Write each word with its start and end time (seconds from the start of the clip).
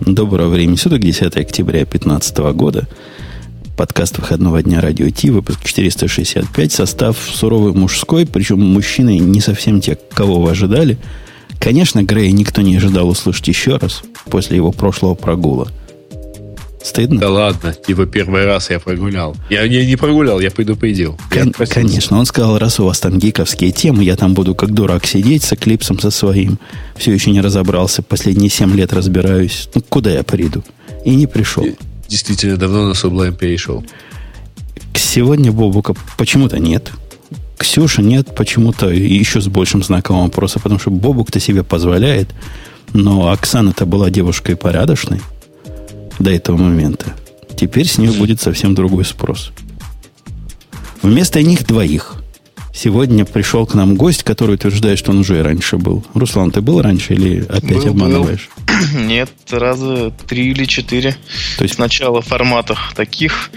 Доброго 0.00 0.48
времени 0.48 0.76
суток, 0.76 1.00
10 1.00 1.36
октября 1.36 1.80
2015 1.80 2.38
года. 2.54 2.88
Подкаст 3.76 4.18
выходного 4.18 4.62
дня 4.62 4.80
Радио 4.80 5.10
Ти, 5.10 5.28
выпуск 5.28 5.62
465, 5.62 6.72
состав 6.72 7.18
суровый 7.18 7.74
мужской, 7.74 8.24
причем 8.24 8.60
мужчины 8.60 9.18
не 9.18 9.40
совсем 9.40 9.82
те, 9.82 9.98
кого 10.14 10.40
вы 10.40 10.52
ожидали. 10.52 10.96
Конечно, 11.58 12.02
Грея 12.02 12.32
никто 12.32 12.62
не 12.62 12.76
ожидал 12.76 13.10
услышать 13.10 13.48
еще 13.48 13.76
раз 13.76 14.02
после 14.30 14.56
его 14.56 14.72
прошлого 14.72 15.14
прогула– 15.14 15.68
Стыдно? 16.82 17.20
Да 17.20 17.30
ладно, 17.30 17.74
типа 17.74 18.06
первый 18.06 18.46
раз 18.46 18.70
я 18.70 18.80
прогулял. 18.80 19.36
Я 19.50 19.68
не, 19.68 19.84
не 19.84 19.96
прогулял, 19.96 20.40
я 20.40 20.50
предупредил. 20.50 21.18
Кон- 21.30 21.54
я 21.58 21.66
конечно, 21.66 22.18
он 22.18 22.24
сказал, 22.24 22.58
раз 22.58 22.80
у 22.80 22.86
вас 22.86 23.00
там 23.00 23.18
гиковские 23.18 23.70
темы, 23.70 24.02
я 24.02 24.16
там 24.16 24.32
буду 24.32 24.54
как 24.54 24.72
дурак 24.72 25.04
сидеть 25.04 25.44
с 25.44 25.52
эклипсом 25.52 25.98
со 25.98 26.10
своим. 26.10 26.58
Все 26.96 27.12
еще 27.12 27.32
не 27.32 27.42
разобрался, 27.42 28.02
последние 28.02 28.48
семь 28.48 28.74
лет 28.74 28.94
разбираюсь. 28.94 29.68
Ну, 29.74 29.82
куда 29.82 30.10
я 30.10 30.22
приду? 30.22 30.62
И 31.04 31.14
не 31.14 31.26
пришел. 31.26 31.66
Действительно, 32.08 32.56
давно 32.56 32.86
на 32.88 32.92
Sublime 32.92 33.36
перешел. 33.36 33.84
Сегодня 34.94 35.52
Бобука 35.52 35.94
почему-то 36.16 36.58
нет. 36.58 36.90
Ксюша 37.58 38.00
нет 38.00 38.34
почему-то 38.34 38.88
еще 38.88 39.42
с 39.42 39.48
большим 39.48 39.82
знаком 39.82 40.22
вопроса, 40.22 40.58
потому 40.60 40.80
что 40.80 40.90
Бобук-то 40.90 41.40
себе 41.40 41.62
позволяет. 41.62 42.30
Но 42.94 43.30
Оксана-то 43.30 43.84
была 43.84 44.08
девушкой 44.08 44.56
порядочной 44.56 45.20
до 46.20 46.30
этого 46.30 46.56
момента. 46.56 47.16
Теперь 47.58 47.86
с 47.86 47.98
нее 47.98 48.12
будет 48.12 48.40
совсем 48.40 48.74
другой 48.74 49.04
спрос. 49.04 49.50
Вместо 51.02 51.42
них 51.42 51.66
двоих. 51.66 52.16
Сегодня 52.72 53.24
пришел 53.24 53.66
к 53.66 53.74
нам 53.74 53.96
гость, 53.96 54.22
который 54.22 54.54
утверждает, 54.54 54.98
что 54.98 55.10
он 55.10 55.18
уже 55.18 55.38
и 55.38 55.42
раньше 55.42 55.76
был. 55.76 56.04
Руслан, 56.14 56.50
ты 56.50 56.60
был 56.60 56.80
раньше 56.80 57.14
или 57.14 57.44
опять 57.44 57.82
был, 57.82 57.88
обманываешь? 57.88 58.48
Был. 58.56 59.00
Нет, 59.00 59.30
раза 59.50 60.12
три 60.28 60.50
или 60.50 60.64
четыре. 60.66 61.16
То 61.58 61.64
есть 61.64 61.74
сначала 61.74 62.22
в 62.22 62.26
форматах 62.26 62.94
таких 62.94 63.50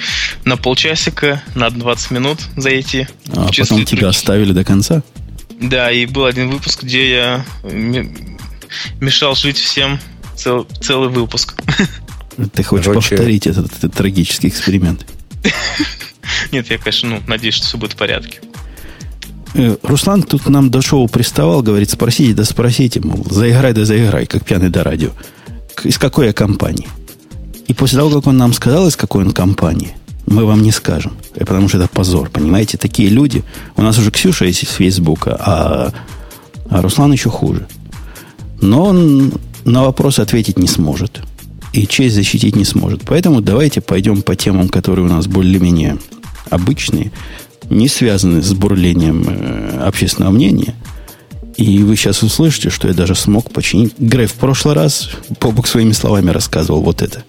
на 0.45 0.57
полчасика, 0.57 1.43
на 1.53 1.69
20 1.69 2.11
минут 2.11 2.39
зайти. 2.57 3.07
А 3.35 3.49
потом 3.55 3.85
тебя 3.85 4.09
оставили 4.09 4.51
до 4.51 4.63
конца? 4.63 5.03
Да, 5.61 5.91
и 5.91 6.05
был 6.05 6.25
один 6.25 6.49
выпуск, 6.49 6.83
где 6.83 7.11
я 7.11 7.45
мешал 8.99 9.35
жить 9.35 9.57
всем 9.57 9.99
цел, 10.35 10.67
целый 10.81 11.09
выпуск. 11.09 11.61
Ты 12.53 12.63
хочешь 12.63 12.85
Короче... 12.85 13.15
повторить 13.15 13.47
этот, 13.47 13.71
этот 13.77 13.93
трагический 13.93 14.49
эксперимент? 14.49 15.05
Нет, 16.51 16.69
я, 16.69 16.77
конечно, 16.77 17.09
ну, 17.09 17.21
надеюсь, 17.27 17.55
что 17.55 17.65
все 17.65 17.77
будет 17.77 17.93
в 17.93 17.95
порядке. 17.95 18.39
Э, 19.53 19.77
Руслан 19.83 20.23
тут 20.23 20.47
нам 20.47 20.69
до 20.69 20.81
шоу 20.81 21.07
приставал, 21.07 21.61
говорит, 21.61 21.89
спросите, 21.89 22.33
да 22.33 22.43
спросите, 22.43 23.01
мол, 23.01 23.25
заиграй, 23.29 23.73
да 23.73 23.85
заиграй, 23.85 24.25
как 24.25 24.45
пьяный 24.45 24.69
до 24.69 24.83
радио. 24.83 25.11
Из 25.83 25.97
какой 25.97 26.27
я 26.27 26.33
компании? 26.33 26.87
И 27.67 27.73
после 27.73 27.99
того, 27.99 28.09
как 28.09 28.27
он 28.27 28.37
нам 28.37 28.53
сказал, 28.53 28.87
из 28.87 28.95
какой 28.95 29.23
он 29.23 29.31
компании, 29.31 29.93
мы 30.25 30.45
вам 30.45 30.61
не 30.61 30.71
скажем. 30.71 31.13
Э, 31.35 31.45
потому 31.45 31.67
что 31.69 31.77
это 31.77 31.87
позор, 31.87 32.29
понимаете? 32.29 32.77
Такие 32.77 33.09
люди... 33.09 33.43
У 33.75 33.81
нас 33.81 33.97
уже 33.97 34.11
Ксюша 34.11 34.45
есть 34.45 34.63
из 34.63 34.69
Фейсбука, 34.69 35.37
а, 35.39 35.93
а 36.69 36.81
Руслан 36.81 37.11
еще 37.11 37.29
хуже. 37.29 37.67
Но 38.61 38.85
он 38.85 39.33
на 39.65 39.83
вопрос 39.83 40.19
ответить 40.19 40.57
не 40.57 40.67
сможет 40.67 41.21
и 41.73 41.87
честь 41.87 42.15
защитить 42.15 42.55
не 42.55 42.65
сможет. 42.65 43.01
Поэтому 43.05 43.41
давайте 43.41 43.81
пойдем 43.81 44.21
по 44.21 44.35
темам, 44.35 44.69
которые 44.69 45.05
у 45.05 45.09
нас 45.09 45.27
более-менее 45.27 45.97
обычные, 46.49 47.11
не 47.69 47.87
связаны 47.87 48.41
с 48.41 48.53
бурлением 48.53 49.25
э, 49.27 49.79
общественного 49.85 50.31
мнения. 50.31 50.75
И 51.57 51.79
вы 51.79 51.95
сейчас 51.95 52.23
услышите, 52.23 52.69
что 52.69 52.87
я 52.87 52.93
даже 52.93 53.15
смог 53.15 53.51
починить. 53.51 53.93
Грей 53.97 54.27
в 54.27 54.33
прошлый 54.33 54.75
раз 54.75 55.09
Побок 55.39 55.67
своими 55.67 55.91
словами 55.91 56.31
рассказывал 56.31 56.81
вот 56.81 57.01
это. 57.01 57.23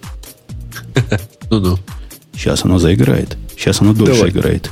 Ну-ну. 1.49 1.77
Сейчас 2.35 2.65
оно 2.65 2.79
заиграет. 2.79 3.37
Сейчас 3.57 3.81
оно 3.81 3.93
дольше 3.93 4.15
Давай. 4.15 4.29
играет. 4.31 4.71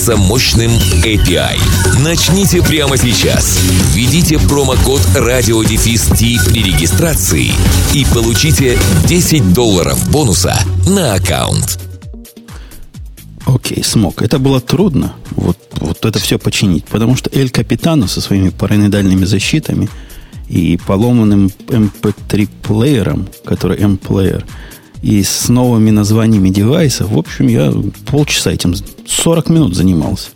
пользоваться 0.01 0.17
мощным 0.17 0.71
API. 1.03 1.59
Начните 2.03 2.61
прямо 2.63 2.97
сейчас. 2.97 3.59
Введите 3.93 4.39
промокод 4.39 5.01
радиодефис 5.15 6.09
при 6.49 6.63
регистрации 6.63 7.51
и 7.93 8.05
получите 8.13 8.77
10 9.07 9.53
долларов 9.53 10.09
бонуса 10.11 10.57
на 10.87 11.13
аккаунт. 11.13 11.79
Окей, 13.45 13.83
смог. 13.83 14.21
Это 14.21 14.39
было 14.39 14.59
трудно, 14.59 15.13
вот, 15.31 15.57
вот 15.79 16.05
это 16.05 16.19
все 16.19 16.39
починить, 16.39 16.85
потому 16.85 17.15
что 17.15 17.29
Эль 17.33 17.49
Капитано 17.49 18.07
со 18.07 18.21
своими 18.21 18.49
параноидальными 18.49 19.25
защитами 19.25 19.89
и 20.47 20.77
поломанным 20.77 21.51
MP3-плеером, 21.67 23.27
который 23.45 23.79
M-плеер, 23.79 24.45
и 25.01 25.23
с 25.23 25.49
новыми 25.49 25.89
названиями 25.89 26.49
девайсов. 26.49 27.11
В 27.11 27.17
общем, 27.17 27.47
я 27.47 27.73
полчаса 28.05 28.51
этим, 28.51 28.75
40 29.07 29.49
минут 29.49 29.75
занимался. 29.75 30.29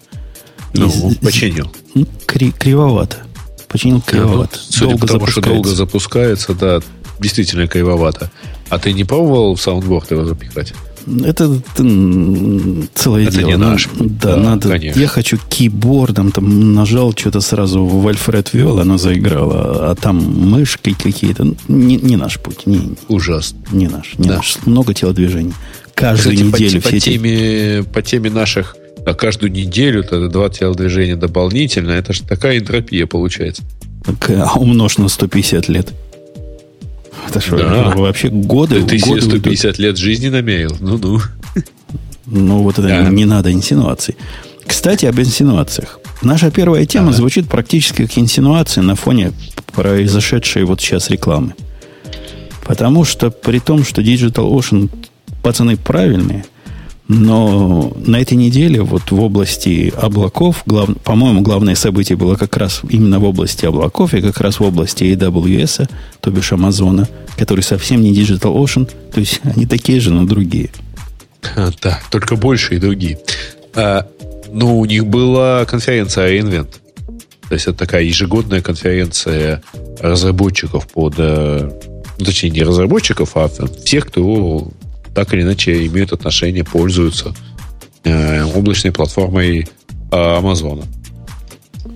Ну, 0.73 1.11
и, 1.11 1.15
починил. 1.15 1.71
Ну, 1.93 2.05
кри, 2.25 2.51
кривовато. 2.51 3.17
Починил 3.67 4.01
кривовато. 4.01 4.57
Ну, 4.57 4.71
судя 4.71 4.85
долго 4.87 4.99
по 4.99 5.07
тому, 5.07 5.27
что 5.27 5.41
долго 5.41 5.69
запускается, 5.69 6.53
да, 6.53 6.79
действительно 7.19 7.67
кривовато. 7.67 8.31
А 8.69 8.79
ты 8.79 8.93
не 8.93 9.03
пробовал 9.03 9.55
в 9.55 9.61
soundboard 9.61 10.11
его 10.11 10.25
запихать? 10.25 10.73
Это, 11.23 11.61
целое 12.93 13.27
это 13.27 13.37
дело. 13.37 13.47
не 13.49 13.57
наш. 13.57 13.89
Да, 13.95 14.35
да 14.35 14.37
надо. 14.37 14.69
Конечно. 14.69 14.99
Я 14.99 15.07
хочу 15.07 15.37
keyboard 15.49 16.09
ом, 16.09 16.31
там 16.31 16.73
нажал 16.73 17.13
что-то 17.15 17.41
сразу 17.41 17.85
в 17.85 18.07
Альфред 18.07 18.53
ввел, 18.53 18.79
оно 18.79 18.97
заиграло. 18.97 19.91
А 19.91 19.95
там 19.95 20.17
мышкой 20.17 20.93
какие-то. 20.93 21.53
Не, 21.67 21.97
не 21.97 22.15
наш 22.15 22.39
путь. 22.39 22.65
Не, 22.65 22.95
Ужасно. 23.07 23.59
Не 23.71 23.87
наш. 23.87 24.15
Не 24.17 24.27
да. 24.27 24.37
наш. 24.37 24.57
Много 24.65 24.93
телодвижений. 24.93 25.53
Каждую 25.93 26.35
Кстати, 26.35 26.63
неделю 26.63 26.81
по, 26.81 26.87
все 26.87 26.97
по, 26.97 26.99
теме, 26.99 27.83
по 27.83 28.01
теме 28.01 28.29
наших 28.29 28.75
а 29.05 29.13
каждую 29.13 29.51
неделю 29.51 30.03
тогда 30.03 30.27
два 30.27 30.49
телодвижения 30.49 31.15
дополнительно. 31.15 31.91
Это 31.91 32.11
же 32.11 32.23
такая 32.23 32.57
энтропия 32.57 33.05
получается. 33.05 33.63
Так, 34.03 34.29
а 34.31 34.57
умножь 34.57 34.97
на 34.97 35.07
150 35.07 35.69
лет. 35.69 35.93
Это 37.27 37.41
что, 37.41 37.57
да. 37.57 37.93
вообще 37.95 38.29
годы? 38.29 38.83
Ты 38.83 38.99
годы 38.99 39.21
150 39.21 39.65
идут. 39.65 39.79
лет 39.79 39.97
жизни 39.97 40.29
намерил? 40.29 40.75
Ну-ну. 40.79 41.19
Ну, 42.25 42.63
вот 42.63 42.79
это 42.79 42.87
да. 42.87 43.09
не, 43.09 43.25
надо 43.25 43.51
инсинуаций. 43.51 44.15
Кстати, 44.65 45.05
об 45.05 45.19
инсинуациях. 45.19 45.99
Наша 46.21 46.49
первая 46.49 46.85
тема 46.85 47.09
ага. 47.09 47.17
звучит 47.17 47.47
практически 47.47 48.07
как 48.07 48.17
инсинуация 48.17 48.81
на 48.81 48.95
фоне 48.95 49.31
произошедшей 49.73 50.63
вот 50.63 50.81
сейчас 50.81 51.09
рекламы. 51.09 51.53
Потому 52.65 53.03
что 53.03 53.29
при 53.29 53.59
том, 53.59 53.83
что 53.83 54.01
Digital 54.01 54.51
Ocean 54.51 54.89
пацаны 55.43 55.77
правильные– 55.77 56.45
но 57.07 57.93
на 57.97 58.19
этой 58.19 58.33
неделе 58.33 58.81
вот 58.81 59.11
в 59.11 59.19
области 59.19 59.93
облаков, 59.95 60.63
глав, 60.65 60.89
по-моему, 61.03 61.41
главное 61.41 61.75
событие 61.75 62.17
было 62.17 62.35
как 62.35 62.57
раз 62.57 62.81
именно 62.89 63.19
в 63.19 63.25
области 63.25 63.65
облаков 63.65 64.13
и 64.13 64.21
как 64.21 64.39
раз 64.39 64.59
в 64.59 64.63
области 64.63 65.03
AWS, 65.03 65.89
то 66.19 66.31
бишь 66.31 66.51
Амазона, 66.51 67.07
который 67.37 67.61
совсем 67.61 68.01
не 68.01 68.13
Digital 68.13 68.55
Ocean, 68.55 68.89
то 69.13 69.19
есть 69.19 69.39
они 69.55 69.65
такие 69.67 69.99
же, 69.99 70.11
но 70.11 70.25
другие. 70.25 70.69
Да, 71.81 71.99
только 72.09 72.35
больше 72.35 72.75
и 72.75 72.79
другие. 72.79 73.19
А, 73.75 74.07
ну, 74.51 74.79
у 74.79 74.85
них 74.85 75.05
была 75.05 75.65
конференция 75.65 76.31
reInvent. 76.31 76.69
То 77.47 77.53
есть 77.53 77.67
это 77.67 77.77
такая 77.77 78.01
ежегодная 78.01 78.61
конференция 78.61 79.61
разработчиков 79.99 80.87
под... 80.87 81.13
Э, 81.19 81.69
ну, 82.17 82.25
точнее, 82.25 82.49
не 82.49 82.63
разработчиков, 82.63 83.31
а 83.35 83.47
всех, 83.83 84.07
кто 84.07 84.71
так 85.15 85.33
или 85.33 85.41
иначе 85.41 85.87
имеют 85.87 86.11
отношение, 86.11 86.63
пользуются 86.63 87.33
э, 88.03 88.43
облачной 88.43 88.91
платформой 88.91 89.67
э, 90.11 90.37
Амазона. 90.37 90.83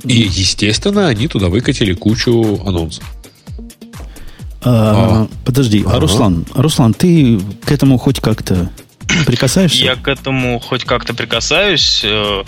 И, 0.05 0.13
естественно, 0.13 1.07
они 1.07 1.27
туда 1.27 1.49
выкатили 1.49 1.93
кучу 1.93 2.61
анонсов. 2.65 3.03
А, 4.61 5.23
а, 5.23 5.27
подожди, 5.45 5.83
а 5.85 5.99
Руслан, 5.99 6.45
Руслан, 6.53 6.93
ты 6.93 7.39
к 7.65 7.71
этому 7.71 7.97
хоть 7.97 8.19
как-то 8.19 8.69
прикасаешься? 9.25 9.83
Я 9.83 9.95
к 9.95 10.07
этому 10.07 10.59
хоть 10.59 10.85
как-то 10.85 11.13
прикасаюсь. 11.13 12.01
Э, 12.03 12.43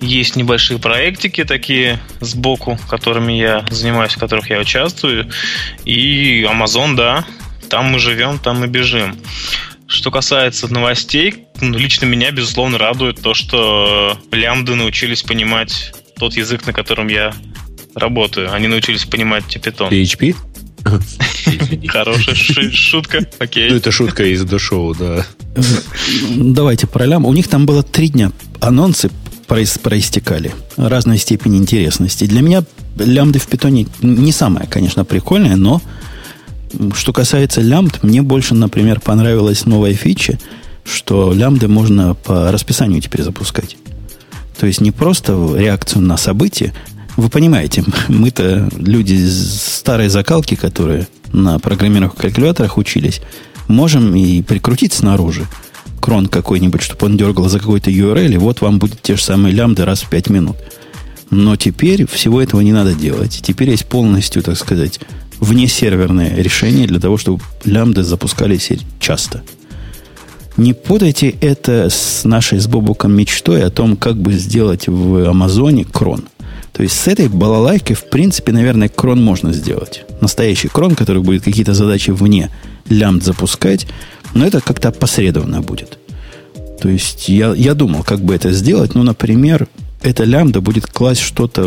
есть 0.00 0.36
небольшие 0.36 0.78
проектики 0.78 1.44
такие 1.44 1.98
сбоку, 2.20 2.78
которыми 2.88 3.32
я 3.32 3.64
занимаюсь, 3.70 4.12
в 4.12 4.18
которых 4.18 4.50
я 4.50 4.58
участвую. 4.58 5.30
И 5.84 6.42
Amazon, 6.42 6.94
да, 6.94 7.24
там 7.70 7.86
мы 7.86 7.98
живем, 7.98 8.38
там 8.38 8.60
мы 8.60 8.66
бежим. 8.66 9.16
Что 9.94 10.10
касается 10.10 10.66
новостей, 10.66 11.46
ну, 11.60 11.78
лично 11.78 12.04
меня, 12.06 12.32
безусловно, 12.32 12.78
радует 12.78 13.22
то, 13.22 13.32
что 13.32 14.18
лямбды 14.32 14.74
научились 14.74 15.22
понимать 15.22 15.92
тот 16.18 16.34
язык, 16.34 16.66
на 16.66 16.72
котором 16.72 17.06
я 17.06 17.32
работаю. 17.94 18.52
Они 18.52 18.66
научились 18.66 19.04
понимать 19.04 19.44
Python. 19.44 19.90
PHP? 19.90 20.34
Хорошая 21.86 22.34
шутка, 22.72 23.24
окей. 23.38 23.70
Ну, 23.70 23.76
это 23.76 23.92
шутка 23.92 24.24
из 24.24 24.42
душоу, 24.42 24.96
да. 24.96 25.24
Давайте 26.34 26.88
про 26.88 27.06
лям. 27.06 27.24
У 27.24 27.32
них 27.32 27.46
там 27.46 27.64
было 27.64 27.84
три 27.84 28.08
дня 28.08 28.32
анонсы 28.60 29.10
проистекали. 29.46 30.52
Разной 30.76 31.18
степени 31.18 31.56
интересности. 31.56 32.24
Для 32.24 32.42
меня 32.42 32.64
лямбды 32.98 33.38
в 33.38 33.46
питоне 33.46 33.86
не 34.02 34.32
самое, 34.32 34.66
конечно, 34.66 35.04
прикольное, 35.04 35.54
но 35.54 35.80
что 36.94 37.12
касается 37.12 37.60
лямбд, 37.60 38.02
мне 38.02 38.22
больше, 38.22 38.54
например, 38.54 39.00
понравилась 39.00 39.66
новая 39.66 39.94
фича, 39.94 40.38
что 40.84 41.32
лямбды 41.32 41.68
можно 41.68 42.14
по 42.14 42.50
расписанию 42.52 43.00
теперь 43.00 43.22
запускать. 43.22 43.76
То 44.58 44.66
есть 44.66 44.80
не 44.80 44.90
просто 44.92 45.32
реакцию 45.56 46.02
на 46.02 46.16
события. 46.16 46.72
Вы 47.16 47.28
понимаете, 47.28 47.84
мы-то 48.08 48.68
люди 48.76 49.26
старой 49.26 50.08
закалки, 50.08 50.54
которые 50.54 51.08
на 51.32 51.58
программировых 51.58 52.14
калькуляторах 52.14 52.76
учились, 52.76 53.20
можем 53.68 54.14
и 54.14 54.42
прикрутить 54.42 54.92
снаружи 54.92 55.46
крон 56.00 56.26
какой-нибудь, 56.26 56.82
чтобы 56.82 57.06
он 57.06 57.16
дергал 57.16 57.48
за 57.48 57.58
какой-то 57.58 57.90
URL, 57.90 58.34
и 58.34 58.36
вот 58.36 58.60
вам 58.60 58.78
будет 58.78 59.00
те 59.00 59.16
же 59.16 59.22
самые 59.22 59.54
лямбды 59.54 59.86
раз 59.86 60.02
в 60.02 60.08
5 60.10 60.28
минут. 60.28 60.56
Но 61.30 61.56
теперь 61.56 62.06
всего 62.06 62.42
этого 62.42 62.60
не 62.60 62.72
надо 62.72 62.94
делать. 62.94 63.40
Теперь 63.42 63.70
есть 63.70 63.86
полностью, 63.86 64.42
так 64.42 64.58
сказать, 64.58 65.00
внесерверное 65.40 66.34
решение 66.36 66.86
для 66.86 67.00
того, 67.00 67.16
чтобы 67.16 67.42
лямбды 67.64 68.02
запускались 68.02 68.70
часто. 69.00 69.42
Не 70.56 70.72
путайте 70.72 71.30
это 71.40 71.88
с 71.90 72.24
нашей 72.24 72.60
с 72.60 72.68
Бобуком 72.68 73.12
мечтой 73.12 73.64
о 73.64 73.70
том, 73.70 73.96
как 73.96 74.16
бы 74.16 74.32
сделать 74.34 74.86
в 74.86 75.28
Амазоне 75.28 75.84
крон. 75.84 76.24
То 76.72 76.82
есть 76.82 76.96
с 76.96 77.08
этой 77.08 77.28
балалайкой, 77.28 77.96
в 77.96 78.04
принципе, 78.04 78.52
наверное, 78.52 78.88
крон 78.88 79.22
можно 79.22 79.52
сделать. 79.52 80.04
Настоящий 80.20 80.68
крон, 80.68 80.94
который 80.94 81.22
будет 81.22 81.42
какие-то 81.42 81.74
задачи 81.74 82.10
вне 82.10 82.50
лямбд 82.88 83.24
запускать, 83.24 83.86
но 84.34 84.46
это 84.46 84.60
как-то 84.60 84.88
опосредованно 84.88 85.60
будет. 85.60 85.98
То 86.80 86.88
есть 86.88 87.28
я, 87.28 87.52
я 87.54 87.74
думал, 87.74 88.02
как 88.02 88.20
бы 88.20 88.34
это 88.34 88.52
сделать. 88.52 88.94
Ну, 88.94 89.02
например, 89.02 89.68
эта 90.02 90.24
лямбда 90.24 90.60
будет 90.60 90.86
класть 90.86 91.22
что-то 91.22 91.62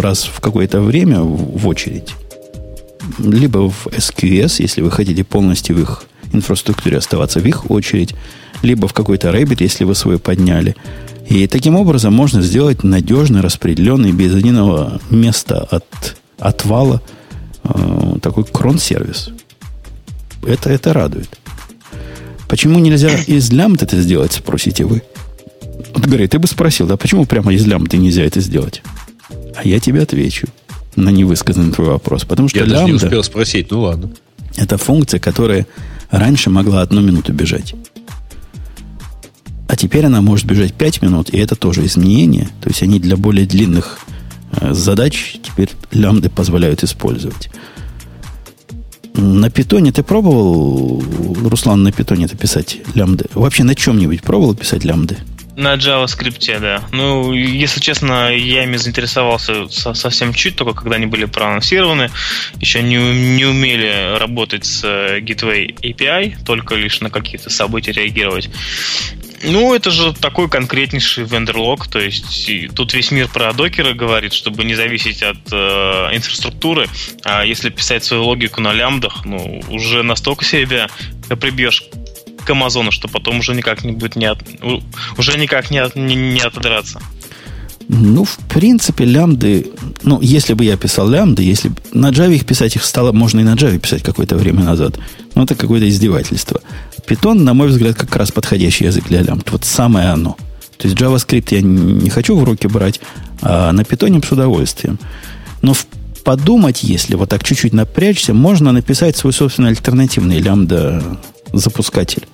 раз 0.00 0.24
в 0.24 0.40
какое-то 0.40 0.80
время 0.80 1.20
в 1.22 1.66
очередь 1.66 2.14
либо 3.18 3.70
в 3.70 3.86
SQS, 3.86 4.56
если 4.58 4.82
вы 4.82 4.90
хотите 4.90 5.24
полностью 5.24 5.76
в 5.76 5.80
их 5.80 6.04
инфраструктуре 6.32 6.98
оставаться 6.98 7.40
в 7.40 7.46
их 7.46 7.70
очередь, 7.70 8.14
либо 8.62 8.88
в 8.88 8.92
какой-то 8.92 9.28
Rabbit, 9.28 9.58
если 9.60 9.84
вы 9.84 9.94
свой 9.94 10.18
подняли. 10.18 10.76
И 11.28 11.46
таким 11.46 11.76
образом 11.76 12.12
можно 12.14 12.42
сделать 12.42 12.84
надежный, 12.84 13.40
распределенный, 13.40 14.12
без 14.12 14.34
единого 14.34 15.00
места 15.10 15.60
от 15.70 16.16
отвала 16.38 17.00
э, 17.62 18.14
такой 18.20 18.44
крон-сервис. 18.44 19.30
Это, 20.44 20.70
это 20.70 20.92
радует. 20.92 21.38
Почему 22.48 22.80
нельзя 22.80 23.16
из 23.26 23.52
лямбд 23.52 23.82
это 23.82 24.00
сделать, 24.00 24.32
спросите 24.32 24.84
вы? 24.84 25.02
Вот, 25.94 26.04
Грей, 26.04 26.26
ты 26.26 26.38
бы 26.40 26.48
спросил, 26.48 26.86
да 26.86 26.96
почему 26.96 27.26
прямо 27.26 27.54
из 27.54 27.64
лямбды 27.64 27.96
нельзя 27.96 28.24
это 28.24 28.40
сделать? 28.40 28.82
А 29.54 29.66
я 29.66 29.78
тебе 29.78 30.02
отвечу 30.02 30.48
на 30.96 31.10
невысказанный 31.10 31.72
твой 31.72 31.88
вопрос. 31.88 32.24
Потому 32.24 32.48
что 32.48 32.58
Я 32.58 32.64
лямбда, 32.64 32.78
даже 32.78 32.92
не 32.92 32.96
успел 32.96 33.22
спросить, 33.22 33.70
ну 33.70 33.80
ладно. 33.82 34.10
Это 34.56 34.76
функция, 34.78 35.18
которая 35.18 35.66
раньше 36.10 36.50
могла 36.50 36.82
одну 36.82 37.00
минуту 37.00 37.32
бежать. 37.32 37.74
А 39.68 39.76
теперь 39.76 40.04
она 40.04 40.20
может 40.20 40.46
бежать 40.46 40.74
5 40.74 41.02
минут, 41.02 41.30
и 41.30 41.38
это 41.38 41.56
тоже 41.56 41.84
изменение. 41.86 42.48
То 42.60 42.68
есть 42.68 42.82
они 42.82 43.00
для 43.00 43.16
более 43.16 43.46
длинных 43.46 44.00
э, 44.52 44.74
задач 44.74 45.38
теперь 45.42 45.70
лямбды 45.92 46.28
позволяют 46.28 46.84
использовать. 46.84 47.48
На 49.14 49.50
питоне 49.50 49.92
ты 49.92 50.02
пробовал, 50.02 51.02
Руслан, 51.44 51.82
на 51.82 51.92
питоне 51.92 52.26
это 52.26 52.36
писать 52.36 52.80
лямбды? 52.94 53.26
Вообще 53.34 53.64
на 53.64 53.74
чем-нибудь 53.74 54.22
пробовал 54.22 54.54
писать 54.54 54.84
лямбды? 54.84 55.16
На 55.56 55.74
JavaScript, 55.74 56.60
да. 56.60 56.82
Ну, 56.92 57.34
если 57.34 57.80
честно, 57.80 58.34
я 58.34 58.64
ими 58.64 58.76
заинтересовался 58.76 59.68
совсем 59.68 60.32
чуть, 60.32 60.56
только 60.56 60.80
когда 60.80 60.96
они 60.96 61.06
были 61.06 61.26
проанонсированы. 61.26 62.10
Еще 62.58 62.82
не, 62.82 62.96
не 62.96 63.44
умели 63.44 64.16
работать 64.18 64.64
с 64.64 64.82
э, 64.82 65.20
Gateway 65.20 65.74
API, 65.80 66.42
только 66.44 66.74
лишь 66.74 67.00
на 67.00 67.10
какие-то 67.10 67.50
события 67.50 67.92
реагировать. 67.92 68.48
Ну, 69.44 69.74
это 69.74 69.90
же 69.90 70.14
такой 70.14 70.48
конкретнейший 70.48 71.24
вендерлог, 71.24 71.88
то 71.88 71.98
есть 71.98 72.48
тут 72.74 72.94
весь 72.94 73.10
мир 73.10 73.28
про 73.28 73.52
докеры 73.52 73.92
говорит, 73.92 74.32
чтобы 74.32 74.64
не 74.64 74.76
зависеть 74.76 75.22
от 75.22 75.38
э, 75.50 76.10
инфраструктуры, 76.14 76.86
а 77.24 77.44
если 77.44 77.70
писать 77.70 78.04
свою 78.04 78.22
логику 78.22 78.60
на 78.60 78.72
лямбдах, 78.72 79.24
ну, 79.24 79.60
уже 79.68 80.04
настолько 80.04 80.44
себя 80.44 80.88
прибьешь 81.40 81.82
к 82.44 82.50
Амазону, 82.50 82.90
что 82.90 83.08
потом 83.08 83.38
уже 83.38 83.54
никак 83.54 83.84
не 83.84 83.92
будет 83.92 84.16
не 84.16 84.26
от, 84.26 84.38
уже 85.16 85.38
никак 85.38 85.70
не, 85.70 85.78
от, 85.78 85.96
не, 85.96 86.14
не 86.14 86.40
отодраться. 86.40 87.00
Ну, 87.88 88.24
в 88.24 88.38
принципе, 88.48 89.04
лямбды, 89.04 89.66
ну, 90.02 90.20
если 90.20 90.54
бы 90.54 90.64
я 90.64 90.76
писал 90.76 91.08
лямбды, 91.08 91.42
если 91.42 91.68
бы 91.68 91.76
на 91.92 92.10
Java 92.10 92.34
их 92.34 92.46
писать 92.46 92.76
их 92.76 92.84
стало, 92.84 93.12
можно 93.12 93.40
и 93.40 93.44
на 93.44 93.54
Java 93.54 93.78
писать 93.78 94.02
какое-то 94.02 94.36
время 94.36 94.64
назад. 94.64 94.98
Ну, 95.34 95.42
это 95.44 95.54
какое-то 95.54 95.88
издевательство. 95.88 96.60
Python, 97.06 97.34
на 97.34 97.54
мой 97.54 97.68
взгляд, 97.68 97.96
как 97.96 98.14
раз 98.16 98.30
подходящий 98.30 98.84
язык 98.84 99.08
для 99.08 99.22
лямбд. 99.22 99.50
Вот 99.50 99.64
самое 99.64 100.08
оно. 100.08 100.36
То 100.78 100.88
есть 100.88 100.98
JavaScript 100.98 101.48
я 101.50 101.60
не 101.60 102.10
хочу 102.10 102.36
в 102.36 102.44
руки 102.44 102.66
брать, 102.66 103.00
а 103.40 103.72
на 103.72 103.82
Python 103.82 104.24
с 104.24 104.32
удовольствием. 104.32 104.98
Но 105.60 105.74
подумать, 106.24 106.82
если 106.82 107.14
вот 107.14 107.28
так 107.28 107.44
чуть-чуть 107.44 107.72
напрячься, 107.72 108.32
можно 108.34 108.72
написать 108.72 109.16
свой 109.16 109.32
собственный 109.32 109.70
альтернативный 109.70 110.38
лямбда 110.38 111.18
запускатель 111.52 112.26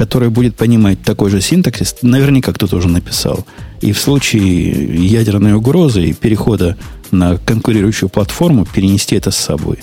который 0.00 0.30
будет 0.30 0.56
понимать 0.56 1.02
такой 1.02 1.28
же 1.28 1.42
синтаксис, 1.42 1.96
наверняка 2.00 2.54
кто-то 2.54 2.76
уже 2.76 2.88
написал. 2.88 3.44
И 3.82 3.92
в 3.92 4.00
случае 4.00 5.06
ядерной 5.06 5.52
угрозы 5.52 6.06
и 6.06 6.14
перехода 6.14 6.78
на 7.10 7.36
конкурирующую 7.36 8.08
платформу 8.08 8.64
перенести 8.64 9.16
это 9.16 9.30
с 9.30 9.36
собой. 9.36 9.80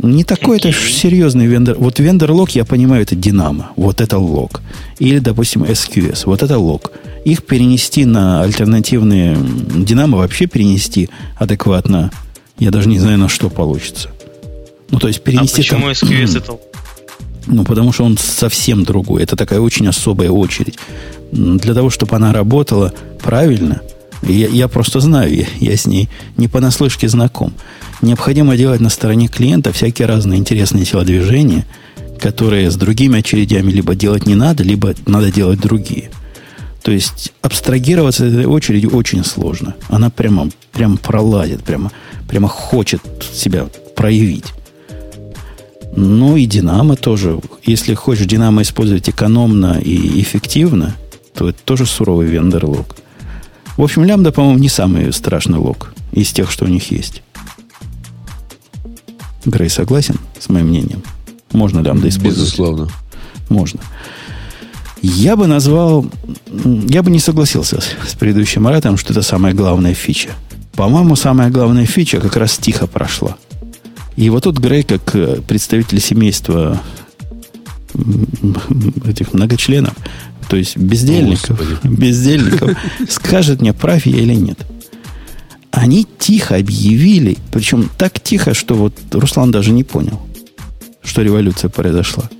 Не 0.00 0.24
такой 0.24 0.58
это 0.58 0.70
okay. 0.70 0.90
серьезный 0.90 1.46
вендор. 1.46 1.76
Вот 1.78 1.98
вендор 2.00 2.32
лог, 2.32 2.50
я 2.50 2.64
понимаю, 2.64 3.02
это 3.02 3.14
Динамо. 3.14 3.70
Вот 3.76 4.00
это 4.00 4.18
лог. 4.18 4.60
Или, 4.98 5.18
допустим, 5.18 5.62
SQS. 5.62 6.24
Вот 6.26 6.42
это 6.42 6.58
лог. 6.58 6.90
Их 7.24 7.44
перенести 7.44 8.04
на 8.04 8.42
альтернативные... 8.42 9.36
Динамо 9.76 10.18
вообще 10.18 10.46
перенести 10.46 11.08
адекватно, 11.36 12.10
я 12.58 12.70
даже 12.70 12.88
не 12.88 12.98
знаю, 12.98 13.18
на 13.18 13.28
что 13.28 13.48
получится. 13.48 14.10
Ну, 14.90 14.98
то 14.98 15.08
есть 15.08 15.22
перенести... 15.22 15.60
А 15.60 15.64
почему 15.64 15.80
там... 15.80 15.90
SQS 15.90 16.38
это 16.38 16.58
ну, 17.46 17.64
потому 17.64 17.92
что 17.92 18.04
он 18.04 18.16
совсем 18.16 18.84
другой. 18.84 19.22
Это 19.22 19.36
такая 19.36 19.60
очень 19.60 19.86
особая 19.86 20.30
очередь. 20.30 20.78
Для 21.32 21.74
того, 21.74 21.90
чтобы 21.90 22.16
она 22.16 22.32
работала 22.32 22.92
правильно, 23.22 23.82
я, 24.22 24.48
я 24.48 24.68
просто 24.68 25.00
знаю, 25.00 25.34
я, 25.34 25.46
я 25.60 25.76
с 25.76 25.86
ней 25.86 26.08
не 26.36 26.48
понаслышке 26.48 27.08
знаком. 27.08 27.52
Необходимо 28.00 28.56
делать 28.56 28.80
на 28.80 28.88
стороне 28.88 29.28
клиента 29.28 29.72
всякие 29.72 30.06
разные 30.06 30.38
интересные 30.38 30.84
телодвижения, 30.84 31.66
которые 32.18 32.70
с 32.70 32.76
другими 32.76 33.18
очередями 33.18 33.70
либо 33.70 33.94
делать 33.94 34.26
не 34.26 34.34
надо, 34.34 34.62
либо 34.62 34.94
надо 35.06 35.30
делать 35.30 35.60
другие. 35.60 36.10
То 36.82 36.92
есть 36.92 37.32
абстрагироваться 37.40 38.26
от 38.26 38.32
этой 38.32 38.46
очереди 38.46 38.86
очень 38.86 39.24
сложно. 39.24 39.74
Она 39.88 40.10
прямо, 40.10 40.50
прямо 40.72 40.96
пролазит, 40.96 41.64
прямо, 41.64 41.90
прямо 42.28 42.48
хочет 42.48 43.02
себя 43.32 43.66
проявить. 43.96 44.44
Ну 45.96 46.36
и 46.36 46.46
Динамо 46.46 46.96
тоже. 46.96 47.40
Если 47.62 47.94
хочешь 47.94 48.26
Динамо 48.26 48.62
использовать 48.62 49.08
экономно 49.08 49.78
и 49.80 50.20
эффективно, 50.20 50.96
то 51.34 51.48
это 51.48 51.58
тоже 51.64 51.86
суровый 51.86 52.26
вендор 52.26 52.64
лог. 52.64 52.96
В 53.76 53.82
общем, 53.82 54.04
лямбда, 54.04 54.32
по-моему, 54.32 54.58
не 54.58 54.68
самый 54.68 55.12
страшный 55.12 55.58
лог 55.58 55.92
из 56.12 56.32
тех, 56.32 56.50
что 56.50 56.64
у 56.64 56.68
них 56.68 56.90
есть. 56.90 57.22
Грей 59.44 59.68
согласен 59.68 60.18
с 60.38 60.48
моим 60.48 60.68
мнением? 60.68 61.02
Можно 61.52 61.80
лямбда 61.80 62.08
использовать? 62.08 62.48
Безусловно. 62.48 62.88
Можно. 63.48 63.80
Я 65.02 65.36
бы 65.36 65.46
назвал... 65.46 66.06
Я 66.88 67.02
бы 67.02 67.10
не 67.10 67.18
согласился 67.18 67.80
с, 67.80 67.90
с 68.08 68.14
предыдущим 68.14 68.66
оратором, 68.66 68.96
что 68.96 69.12
это 69.12 69.22
самая 69.22 69.52
главная 69.52 69.94
фича. 69.94 70.30
По-моему, 70.72 71.14
самая 71.14 71.50
главная 71.50 71.86
фича 71.86 72.20
как 72.20 72.36
раз 72.36 72.58
тихо 72.58 72.86
прошла. 72.86 73.36
И 74.16 74.30
вот 74.30 74.44
тут 74.44 74.58
Грей, 74.58 74.82
как 74.82 75.14
э, 75.14 75.40
представитель 75.46 76.00
семейства 76.00 76.80
этих 79.06 79.32
многочленов, 79.32 79.94
то 80.48 80.56
есть 80.56 80.76
бездельников, 80.76 81.58
Господи. 81.58 81.94
бездельников, 82.00 82.76
скажет 83.08 83.60
мне, 83.60 83.72
прав 83.72 84.06
я 84.06 84.18
или 84.18 84.34
нет. 84.34 84.58
Они 85.70 86.06
тихо 86.18 86.56
объявили, 86.56 87.38
причем 87.52 87.90
так 87.98 88.20
тихо, 88.20 88.54
что 88.54 88.74
вот 88.74 88.94
Руслан 89.12 89.50
даже 89.50 89.72
не 89.72 89.82
понял, 89.82 90.20
что 91.02 91.22
революция 91.22 91.68
произошла. 91.68 92.30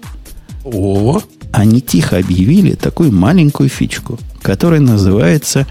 О, 0.65 1.21
Они 1.53 1.81
тихо 1.81 2.19
объявили 2.19 2.75
такую 2.75 3.11
маленькую 3.13 3.69
фичку, 3.69 4.19
которая 4.43 4.81
называется 4.81 5.67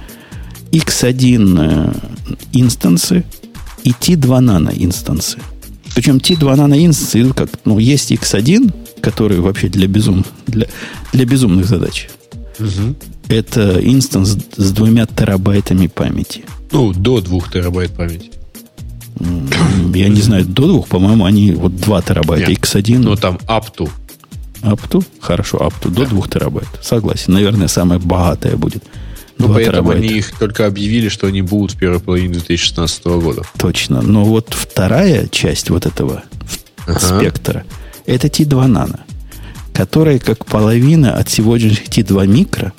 X1 0.71 1.59
э, 1.59 1.93
инстансы 2.51 3.23
и 3.83 3.91
T2 3.91 4.39
нано 4.39 4.71
инстансы. 4.75 5.39
Причем 5.95 6.17
T2 6.17 6.55
нано 6.55 6.85
инстансы 6.85 7.21
идут 7.21 7.35
как, 7.37 7.49
ну, 7.65 7.79
есть 7.79 8.11
X1, 8.11 8.73
который 9.01 9.39
вообще 9.39 9.67
для, 9.67 9.87
безум, 9.87 10.25
для, 10.47 10.67
для 11.11 11.25
безумных 11.25 11.67
задач. 11.67 12.09
Это 13.27 13.79
инстанс 13.83 14.37
с 14.57 14.71
двумя 14.71 15.05
терабайтами 15.05 15.87
памяти. 15.87 16.43
ну, 16.71 16.93
до 16.93 17.21
2 17.21 17.39
терабайт 17.51 17.91
памяти. 17.91 18.31
Я 19.93 20.09
не 20.09 20.21
знаю, 20.21 20.45
до 20.45 20.67
двух, 20.67 20.87
по-моему, 20.87 21.25
они 21.25 21.51
вот 21.51 21.75
2 21.77 22.01
терабайта. 22.01 22.49
Нет. 22.49 22.59
X1, 22.59 22.97
Но 22.99 23.15
там 23.15 23.37
up 23.47 23.65
to. 23.77 23.89
up 24.63 24.81
to? 24.89 25.03
Хорошо, 25.19 25.57
to, 25.81 25.89
до 25.89 26.05
2 26.05 26.27
терабайт. 26.27 26.67
Согласен. 26.81 27.33
Наверное, 27.33 27.67
самая 27.67 27.99
богатая 27.99 28.55
будет. 28.57 28.83
Ну, 29.37 29.47
2 29.47 29.55
поэтому 29.55 29.73
терабайта. 29.73 30.03
они 30.07 30.17
их 30.19 30.31
только 30.37 30.65
объявили, 30.65 31.09
что 31.09 31.27
они 31.27 31.41
будут 31.41 31.71
в 31.71 31.77
первой 31.77 31.99
половине 31.99 32.33
2016 32.33 33.05
года. 33.05 33.41
Точно. 33.57 34.01
Но 34.01 34.23
вот 34.23 34.53
вторая 34.53 35.27
часть 35.27 35.69
вот 35.69 35.85
этого 35.85 36.23
Ага. 36.85 36.99
спектра, 36.99 37.63
это 38.05 38.27
T2 38.27 38.67
нано, 38.67 38.99
которая 39.73 40.19
как 40.19 40.45
половина 40.45 41.15
от 41.15 41.29
сегодняшних 41.29 41.87
T2 41.87 42.27
микро, 42.27 42.73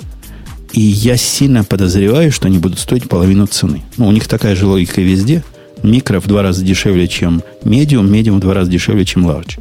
и 0.71 0.81
я 0.81 1.17
сильно 1.17 1.63
подозреваю, 1.63 2.31
что 2.31 2.47
они 2.47 2.57
будут 2.57 2.79
стоить 2.79 3.07
половину 3.09 3.45
цены. 3.47 3.81
Ну, 3.97 4.07
у 4.07 4.11
них 4.11 4.27
такая 4.27 4.55
же 4.55 4.65
логика 4.65 5.01
везде. 5.01 5.43
Микро 5.83 6.19
в 6.19 6.27
два 6.27 6.41
раза 6.41 6.63
дешевле, 6.63 7.07
чем 7.07 7.43
медиум, 7.63 8.11
медиум 8.11 8.37
в 8.37 8.41
два 8.41 8.53
раза 8.53 8.71
дешевле, 8.71 9.05
чем 9.05 9.27
large. 9.27 9.59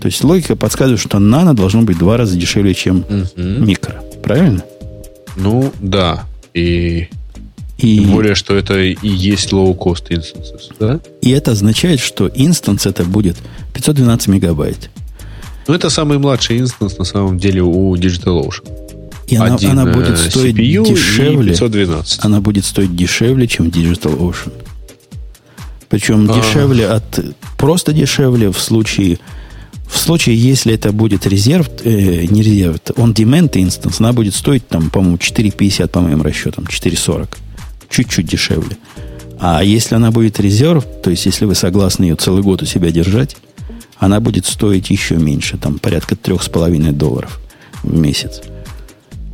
То 0.00 0.06
есть 0.06 0.22
логика 0.22 0.54
подсказывает, 0.56 1.00
что 1.00 1.18
нано 1.18 1.54
должно 1.54 1.82
быть 1.82 1.96
в 1.96 2.00
два 2.00 2.16
раза 2.16 2.36
дешевле, 2.36 2.74
чем 2.74 3.04
микро. 3.36 4.02
Правильно? 4.22 4.62
Ну, 5.36 5.72
да. 5.80 6.24
И 6.54 7.08
И, 7.78 7.98
тем 7.98 8.12
более, 8.12 8.34
что 8.34 8.56
это 8.56 8.78
и 8.78 8.96
есть 9.02 9.52
low-cost 9.52 10.08
instances, 10.08 10.72
да? 10.80 10.98
и 11.20 11.30
это 11.30 11.52
означает, 11.52 12.00
что 12.00 12.30
instance 12.34 12.86
это 12.86 13.04
будет 13.04 13.36
512 13.74 14.28
мегабайт. 14.28 14.90
Ну, 15.68 15.74
это 15.74 15.90
самый 15.90 16.18
младший 16.18 16.58
instance, 16.58 16.96
на 16.98 17.04
самом 17.04 17.38
деле, 17.38 17.60
у 17.62 17.94
DigitalOcean. 17.96 18.86
И 19.26 19.36
она, 19.36 19.56
Один, 19.56 19.70
она 19.78 19.90
э, 19.90 19.94
будет 19.94 20.18
стоить 20.18 20.56
CPU 20.56 20.86
дешевле. 20.86 21.50
512. 21.50 22.24
Она 22.24 22.40
будет 22.40 22.64
стоить 22.64 22.94
дешевле, 22.94 23.46
чем 23.48 23.66
Digital 23.66 24.16
Ocean. 24.18 24.52
Причем 25.88 26.30
А. 26.30 26.34
дешевле 26.34 26.86
от 26.88 27.20
просто 27.58 27.92
дешевле 27.92 28.50
в 28.50 28.58
случае 28.58 29.18
в 29.86 29.98
случае, 29.98 30.36
если 30.36 30.74
это 30.74 30.92
будет 30.92 31.26
резерв, 31.26 31.68
э, 31.84 32.26
не 32.26 32.42
резерв, 32.42 32.76
on 32.96 33.14
demand 33.14 33.50
instance, 33.52 33.96
она 33.98 34.12
будет 34.12 34.34
стоить 34.34 34.66
там, 34.68 34.90
по-моему, 34.90 35.16
4,50 35.16 35.88
по 35.88 36.00
моим 36.00 36.22
расчетам, 36.22 36.64
4,40. 36.64 37.28
Чуть-чуть 37.88 38.26
дешевле. 38.26 38.76
А 39.38 39.62
если 39.62 39.94
она 39.94 40.10
будет 40.10 40.40
резерв, 40.40 40.84
то 41.02 41.10
есть 41.10 41.26
если 41.26 41.44
вы 41.44 41.54
согласны 41.54 42.04
ее 42.04 42.16
целый 42.16 42.42
год 42.42 42.62
у 42.62 42.66
себя 42.66 42.90
держать, 42.90 43.36
она 43.98 44.20
будет 44.20 44.46
стоить 44.46 44.90
еще 44.90 45.16
меньше, 45.16 45.56
там 45.56 45.78
порядка 45.78 46.14
3,5 46.14 46.92
долларов 46.92 47.40
в 47.82 47.94
месяц. 47.94 48.42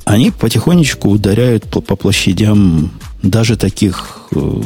Они 0.04 0.30
потихонечку 0.30 1.08
ударяют 1.08 1.64
по, 1.64 1.80
по 1.80 1.96
площадям 1.96 2.90
даже 3.22 3.56
таких, 3.56 4.20
э, 4.32 4.62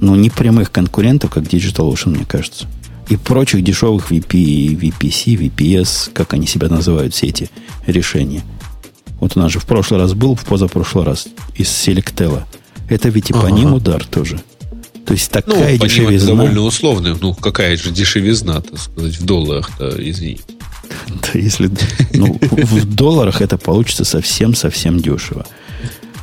ну, 0.00 0.14
непрямых 0.14 0.70
конкурентов, 0.70 1.30
как 1.30 1.44
DigitalOcean, 1.44 2.10
мне 2.10 2.24
кажется. 2.24 2.66
И 3.08 3.16
прочих 3.16 3.62
дешевых 3.62 4.10
VP, 4.10 4.76
VPC, 4.78 5.36
VPS, 5.36 6.10
как 6.12 6.32
они 6.32 6.46
себя 6.46 6.68
называют, 6.68 7.14
все 7.14 7.26
эти 7.26 7.50
решения. 7.86 8.42
Вот 9.20 9.36
у 9.36 9.40
нас 9.40 9.52
же 9.52 9.58
в 9.58 9.66
прошлый 9.66 10.00
раз 10.00 10.14
был, 10.14 10.34
в 10.34 10.44
позапрошлый 10.44 11.04
раз 11.04 11.28
из 11.54 11.68
Selectel. 11.68 12.42
Это 12.88 13.08
ведь 13.10 13.30
и 13.30 13.32
по 13.32 13.40
Ага. 13.40 13.50
ним 13.50 13.74
удар 13.74 14.04
тоже. 14.06 14.40
То 15.06 15.12
есть 15.12 15.30
Ну, 15.34 15.40
такая 15.40 15.56
по 15.64 15.68
ним 15.68 15.74
это 15.76 15.84
дешевизна. 15.86 16.28
довольно 16.28 16.60
условно. 16.62 17.18
Ну, 17.20 17.34
какая 17.34 17.76
же 17.76 17.90
дешевизна, 17.90 18.60
так 18.62 18.78
сказать, 18.78 19.16
в 19.18 19.24
долларах-то, 19.24 19.90
извини. 19.98 20.40
Да, 21.08 21.38
если 21.38 21.70
ну, 22.14 22.38
в 22.40 22.94
долларах 22.94 23.40
это 23.42 23.58
получится 23.58 24.04
совсем-совсем 24.04 25.00
дешево. 25.00 25.46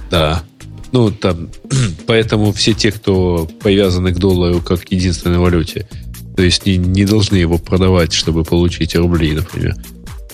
Да. 0.10 0.44
Ну, 0.92 1.10
там, 1.12 1.50
поэтому 2.08 2.52
все 2.54 2.74
те, 2.74 2.92
кто 2.92 3.48
привязаны 3.64 4.14
к 4.14 4.18
доллару 4.18 4.62
как 4.62 4.82
к 4.82 4.92
единственной 4.92 5.38
валюте, 5.38 5.88
то 6.36 6.44
есть 6.44 6.66
не, 6.66 6.78
не 6.78 7.06
должны 7.06 7.38
его 7.38 7.58
продавать, 7.58 8.14
чтобы 8.14 8.44
получить 8.44 8.96
рубли, 8.96 9.34
например. 9.34 9.76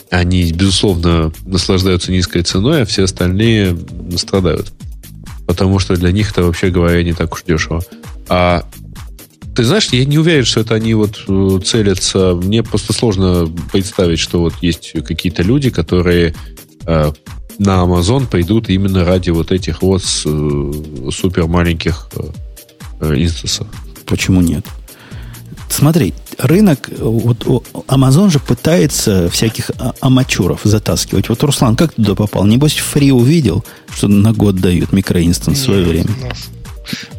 Они, 0.10 0.52
безусловно, 0.52 1.34
наслаждаются 1.46 2.12
низкой 2.12 2.44
ценой, 2.44 2.84
а 2.84 2.86
все 2.86 3.04
остальные 3.04 3.78
страдают. 4.16 4.72
Потому 5.46 5.80
что 5.80 5.96
для 5.96 6.12
них 6.12 6.32
это, 6.32 6.44
вообще 6.44 6.70
говоря, 6.70 7.04
не 7.04 7.14
так 7.14 7.34
уж 7.34 7.44
дешево. 7.44 7.84
А 8.30 8.66
ты 9.56 9.64
знаешь, 9.64 9.88
я 9.88 10.06
не 10.06 10.20
уверен, 10.20 10.46
что 10.46 10.62
это 10.62 10.76
они 10.76 10.94
вот 10.94 11.24
э, 11.28 11.60
целятся. 11.66 12.36
Мне 12.36 12.64
просто 12.64 12.94
сложно 12.94 13.52
представить, 13.72 14.20
что 14.20 14.40
вот 14.40 14.54
есть 14.62 14.94
какие-то 15.04 15.42
люди, 15.42 15.72
которые 15.72 16.36
э, 16.86 17.12
на 17.58 17.84
Amazon 17.84 18.28
пойдут 18.28 18.70
именно 18.70 19.04
ради 19.04 19.32
вот 19.32 19.52
этих 19.52 19.82
вот 19.82 20.04
э, 20.04 20.72
супер 21.12 21.48
маленьких 21.48 22.10
э, 22.16 22.24
э, 23.02 23.16
инстансов. 23.16 23.68
Почему 24.06 24.42
нет? 24.42 24.66
Смотри, 25.70 26.14
рынок, 26.38 26.90
вот 26.98 27.44
Amazon 27.88 28.30
же 28.32 28.40
пытается 28.40 29.30
всяких 29.30 29.70
а- 29.80 29.94
амачуров 30.02 30.62
затаскивать. 30.64 31.30
Вот, 31.30 31.44
Руслан, 31.44 31.76
как 31.76 31.94
ты 31.94 32.02
туда 32.04 32.16
попал? 32.16 32.46
Небось, 32.46 32.78
фри 32.78 33.12
увидел, 33.12 33.64
что 33.94 34.08
на 34.08 34.34
год 34.34 34.56
дают 34.56 34.92
микроинстанс 34.94 35.60
в 35.60 35.62
свое 35.64 35.84
время. 35.86 36.10
у 36.22 36.28
нас- 36.28 36.50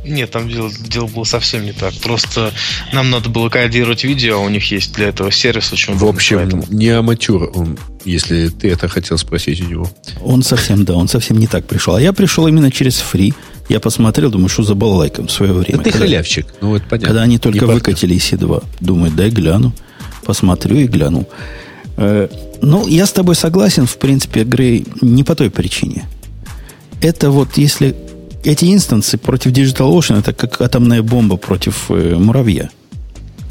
Нет, 0.05 0.31
там 0.31 0.49
дело, 0.49 0.71
дело 0.88 1.07
было 1.07 1.25
совсем 1.25 1.62
не 1.64 1.73
так. 1.73 1.93
Просто 2.02 2.52
нам 2.95 3.11
надо 3.11 3.28
было 3.28 3.50
кодировать 3.50 4.02
видео, 4.02 4.37
а 4.38 4.40
у 4.40 4.49
них 4.49 4.71
есть 4.73 4.95
для 4.95 5.09
этого 5.09 5.31
сервис 5.31 5.71
очень 5.73 5.95
В 5.95 6.07
общем, 6.07 6.38
поэтому- 6.38 6.64
не 6.71 6.88
аматюр, 6.88 7.52
он, 7.55 7.78
если 8.07 8.49
ты 8.49 8.71
это 8.71 8.88
хотел 8.88 9.19
спросить 9.19 9.61
у 9.61 9.64
него. 9.64 9.90
Он 10.25 10.43
совсем, 10.43 10.87
да, 10.87 10.95
он 10.95 11.07
совсем 11.07 11.37
не 11.38 11.47
так 11.47 11.67
пришел. 11.67 11.95
А 11.97 12.00
я 12.00 12.14
пришел 12.14 12.47
именно 12.49 12.71
через 12.71 12.97
фри. 12.97 13.35
Я 13.69 13.81
посмотрел, 13.81 14.31
думаю, 14.31 14.49
что 14.49 14.63
за 14.63 14.75
балалайка 14.75 15.23
в 15.23 15.31
свое 15.31 15.53
время. 15.53 15.79
Да 15.79 15.85
ты 15.85 15.91
Когда-. 15.93 16.23
Ну, 16.61 16.77
это 16.77 16.87
понятно. 16.89 17.07
Когда 17.07 17.23
они 17.23 17.39
только 17.39 17.67
выкатили 17.67 18.17
EC2. 18.17 18.65
Думаю, 18.81 19.13
дай 19.13 19.31
гляну. 19.31 19.73
Посмотрю 20.25 20.77
и 20.77 20.87
гляну. 20.87 21.27
Э, 21.97 22.29
ну, 22.63 22.87
я 22.87 23.05
с 23.05 23.13
тобой 23.13 23.35
согласен, 23.35 23.87
в 23.87 23.99
принципе, 23.99 24.45
Грей, 24.45 24.87
не 25.03 25.25
по 25.25 25.35
той 25.35 25.51
причине. 25.51 26.09
Это 27.03 27.31
вот 27.31 27.59
если... 27.59 27.95
Эти 28.45 28.73
инстансы 28.73 29.19
против 29.19 29.51
DigitalOcean 29.51 30.21
это 30.21 30.33
как 30.33 30.61
атомная 30.61 31.03
бомба 31.03 31.37
против 31.37 31.91
э, 31.91 32.15
муравья. 32.17 32.71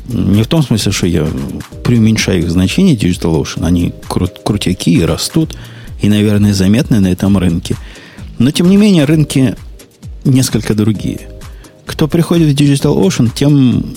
Не 0.08 0.42
в 0.44 0.48
том 0.48 0.64
смысле, 0.64 0.92
что 0.94 1.08
я 1.08 1.28
преуменьшаю 1.84 2.40
их 2.40 2.50
значение 2.50 2.96
DigitalOcean. 2.96 3.66
Они 3.66 3.94
крут- 4.08 4.42
крутяки 4.44 4.94
и 4.94 5.04
растут, 5.04 5.56
и, 6.02 6.08
наверное, 6.08 6.54
заметны 6.54 7.02
на 7.02 7.08
этом 7.08 7.38
рынке. 7.38 7.76
Но, 8.40 8.52
тем 8.52 8.70
не 8.70 8.78
менее, 8.78 9.04
рынки 9.04 9.56
несколько 10.28 10.74
другие. 10.74 11.30
Кто 11.86 12.08
приходит 12.08 12.50
в 12.50 12.56
DigitalOcean, 12.56 13.32
тем 13.34 13.96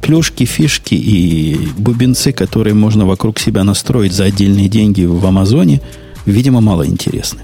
плюшки, 0.00 0.44
фишки 0.44 0.94
и 0.94 1.68
бубенцы, 1.76 2.32
которые 2.32 2.74
можно 2.74 3.06
вокруг 3.06 3.38
себя 3.38 3.64
настроить 3.64 4.12
за 4.12 4.24
отдельные 4.24 4.68
деньги 4.68 5.04
в 5.04 5.24
Амазоне, 5.24 5.80
видимо, 6.26 6.60
мало 6.60 6.86
интересны. 6.86 7.42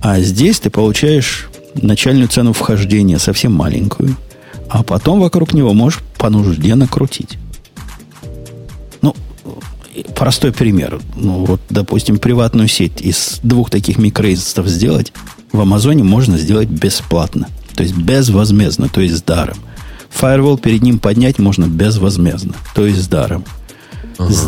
А 0.00 0.20
здесь 0.20 0.60
ты 0.60 0.70
получаешь 0.70 1.48
начальную 1.74 2.28
цену 2.28 2.52
вхождения 2.52 3.18
совсем 3.18 3.52
маленькую, 3.52 4.16
а 4.68 4.82
потом 4.82 5.20
вокруг 5.20 5.54
него 5.54 5.72
можешь 5.72 6.00
по 6.18 6.30
нужде 6.30 6.74
накрутить. 6.74 7.38
Ну, 9.00 9.14
простой 10.14 10.52
пример. 10.52 11.00
Ну, 11.16 11.44
вот, 11.44 11.60
допустим, 11.70 12.18
приватную 12.18 12.68
сеть 12.68 13.00
из 13.00 13.40
двух 13.42 13.70
таких 13.70 13.98
микроинстансов 13.98 14.66
сделать 14.66 15.12
в 15.54 15.60
Амазоне 15.60 16.02
можно 16.02 16.36
сделать 16.36 16.68
бесплатно. 16.68 17.48
То 17.74 17.82
есть 17.84 17.96
безвозмездно, 17.96 18.88
то 18.88 19.00
есть 19.00 19.16
с 19.16 19.22
даром. 19.22 19.56
Firewall 20.20 20.60
перед 20.60 20.82
ним 20.82 20.98
поднять 20.98 21.38
можно 21.38 21.66
безвозмездно, 21.66 22.54
то 22.74 22.84
есть 22.86 23.02
с 23.02 23.06
даром. 23.06 23.44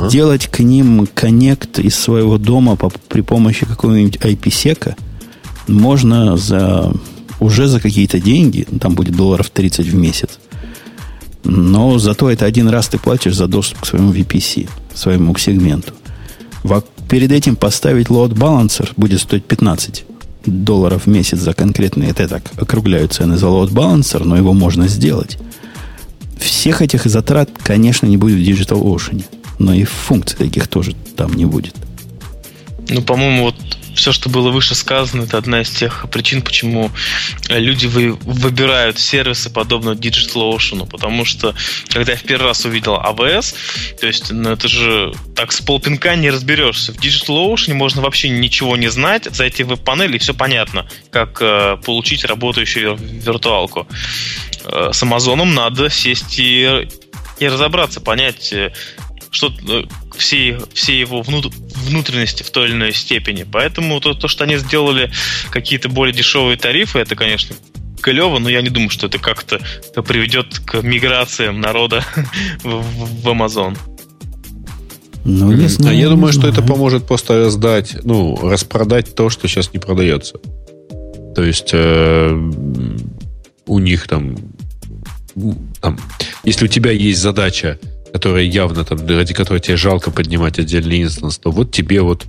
Сделать 0.09 0.47
к 0.49 0.61
ним 0.61 1.09
коннект 1.13 1.79
из 1.79 1.97
своего 1.97 2.39
дома 2.39 2.77
по- 2.77 2.91
при 2.91 3.21
помощи 3.21 3.67
какого-нибудь 3.67 4.17
IP-сека 4.17 4.97
можно 5.67 6.37
за 6.37 6.93
уже 7.39 7.69
за 7.69 7.81
какие-то 7.81 8.19
деньги, 8.19 8.67
там 8.81 8.95
будет 8.95 9.15
долларов 9.17 9.51
30 9.51 9.87
в 9.87 9.95
месяц. 9.95 10.39
Но 11.45 11.99
зато 11.99 12.31
это 12.31 12.47
один 12.47 12.69
раз 12.69 12.89
ты 12.89 12.99
платишь 12.99 13.35
за 13.37 13.47
доступ 13.47 13.81
к 13.83 13.87
своему 13.87 14.13
VPC, 14.13 14.69
своему 14.95 15.37
сегменту. 15.37 15.93
Перед 17.09 17.31
этим 17.31 17.55
поставить 17.55 18.09
load 18.09 18.35
balancer 18.35 18.89
будет 18.97 19.21
стоить 19.21 19.45
15 19.45 20.05
долларов 20.47 21.07
в 21.07 21.09
месяц 21.09 21.39
за 21.39 21.53
конкретный, 21.55 22.09
это 22.09 22.29
так 22.29 22.51
округляю 22.57 23.09
цены 23.09 23.37
за 23.37 23.47
load 23.47 23.71
balancer, 23.71 24.25
но 24.25 24.37
его 24.37 24.53
можно 24.53 24.89
сделать. 24.89 25.39
Всех 26.39 26.83
этих 26.83 27.05
затрат, 27.07 27.51
конечно, 27.63 28.07
не 28.07 28.17
будет 28.17 28.39
в 28.39 28.41
Digital 28.41 28.83
Ocean, 28.83 29.25
но 29.59 29.75
и 29.75 29.85
функций 29.85 30.37
таких 30.39 30.69
тоже 30.69 30.95
там 31.17 31.35
не 31.35 31.45
будет. 31.45 31.75
Ну, 32.89 33.03
по-моему, 33.03 33.45
вот 33.45 33.57
все, 33.97 34.13
что 34.13 34.29
было 34.29 34.51
выше 34.51 34.75
сказано, 34.75 35.23
это 35.23 35.39
одна 35.39 35.63
из 35.63 35.71
тех 35.71 36.07
причин, 36.11 36.43
почему 36.43 36.91
э, 37.49 37.59
люди 37.59 37.87
вы, 37.87 38.13
выбирают 38.13 38.99
сервисы 38.99 39.51
подобного 39.51 39.95
DigitalOcean, 39.95 40.89
потому 40.89 41.25
что 41.25 41.55
когда 41.89 42.13
я 42.13 42.19
в 42.19 42.23
первый 42.23 42.47
раз 42.47 42.65
увидел 42.65 42.95
AWS, 42.97 43.55
то 44.01 44.07
есть, 44.07 44.31
ну, 44.31 44.51
это 44.51 44.69
же 44.69 45.13
так 45.35 45.53
с 45.53 45.61
полпинка 45.61 46.15
не 46.17 46.31
разберешься. 46.31 46.93
В 46.93 46.99
DigitalOcean 46.99 47.75
можно 47.75 48.03
вообще 48.03 48.29
ничего 48.29 48.77
не 48.77 48.89
знать, 48.89 49.25
зайти 49.25 49.65
в 49.65 49.69
веб-панель 49.69 50.15
и 50.15 50.19
все 50.19 50.35
понятно, 50.35 50.89
как 51.11 51.39
э, 51.41 51.77
получить 51.85 52.25
работающую 52.25 52.97
виртуалку. 52.97 53.87
Э, 54.65 54.91
с 54.93 55.03
Амазоном 55.03 55.55
надо 55.55 55.91
сесть 55.91 56.39
и 56.39 56.89
и 57.39 57.49
разобраться, 57.49 58.01
понять, 58.01 58.53
э, 58.53 58.73
что 59.37 59.53
э, 59.69 59.83
все, 60.17 60.59
все 60.73 60.99
его 60.99 61.23
внутренности 61.23 62.43
в 62.43 62.51
той 62.51 62.69
или 62.69 62.75
иной 62.75 62.93
степени. 62.95 63.45
Поэтому 63.51 64.01
то, 64.01 64.15
то, 64.15 64.29
что 64.29 64.45
они 64.45 64.57
сделали 64.57 65.13
какие-то 65.51 65.91
более 65.91 66.15
дешевые 66.15 66.57
тарифы, 66.57 67.01
это, 67.01 67.15
конечно, 67.15 67.55
клево, 68.01 68.39
но 68.39 68.49
я 68.49 68.63
не 68.63 68.71
думаю, 68.71 68.89
что 68.89 69.09
это 69.09 69.19
как-то 69.19 69.61
приведет 70.03 70.59
к 70.61 70.81
миграциям 70.81 71.61
народа 71.61 72.03
в, 72.63 72.83
в 73.23 73.29
Amazon. 73.29 73.77
Ну, 75.27 75.53
не 75.53 75.67
знаю, 75.69 75.95
а 75.95 76.01
я 76.01 76.09
думаю, 76.09 76.33
что 76.33 76.49
это 76.49 76.63
поможет 76.63 77.07
просто 77.07 77.45
раздать, 77.45 77.99
ну, 78.05 78.39
распродать 78.49 79.15
то, 79.15 79.29
что 79.29 79.49
сейчас 79.49 79.73
не 79.75 79.79
продается. 79.79 80.39
То 81.35 81.43
есть 81.43 81.71
э, 81.73 82.51
у 83.67 83.79
них 83.81 84.09
там, 84.09 84.37
там, 85.83 85.99
если 86.45 86.65
у 86.65 86.69
тебя 86.69 86.93
есть 86.93 87.21
задача 87.21 87.79
которая 88.17 88.45
явно 88.45 88.83
там, 88.83 89.07
ради 89.07 89.35
которой 89.35 89.61
тебе 89.61 89.77
жалко 89.77 90.11
поднимать 90.11 90.59
отдельный 90.59 91.03
инстанс, 91.03 91.37
то 91.37 91.51
вот 91.51 91.71
тебе 91.71 92.01
вот 92.01 92.25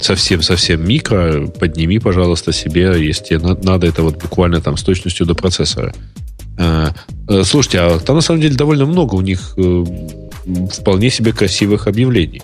совсем-совсем 0.00 0.88
микро, 0.88 1.48
подними, 1.48 1.98
пожалуйста, 1.98 2.50
себе, 2.54 2.94
если 2.98 3.24
тебе 3.24 3.38
надо, 3.40 3.86
это 3.86 4.02
вот 4.02 4.16
буквально 4.16 4.62
там 4.62 4.78
с 4.78 4.82
точностью 4.82 5.26
до 5.26 5.34
процессора. 5.34 5.94
А, 6.58 6.94
э, 7.28 7.44
слушайте, 7.44 7.80
а 7.80 7.98
там 7.98 8.16
на 8.16 8.22
самом 8.22 8.40
деле 8.40 8.54
довольно 8.54 8.86
много 8.86 9.16
у 9.16 9.20
них 9.20 9.52
э, 9.58 9.84
вполне 10.72 11.10
себе 11.10 11.34
красивых 11.34 11.88
объявлений. 11.88 12.40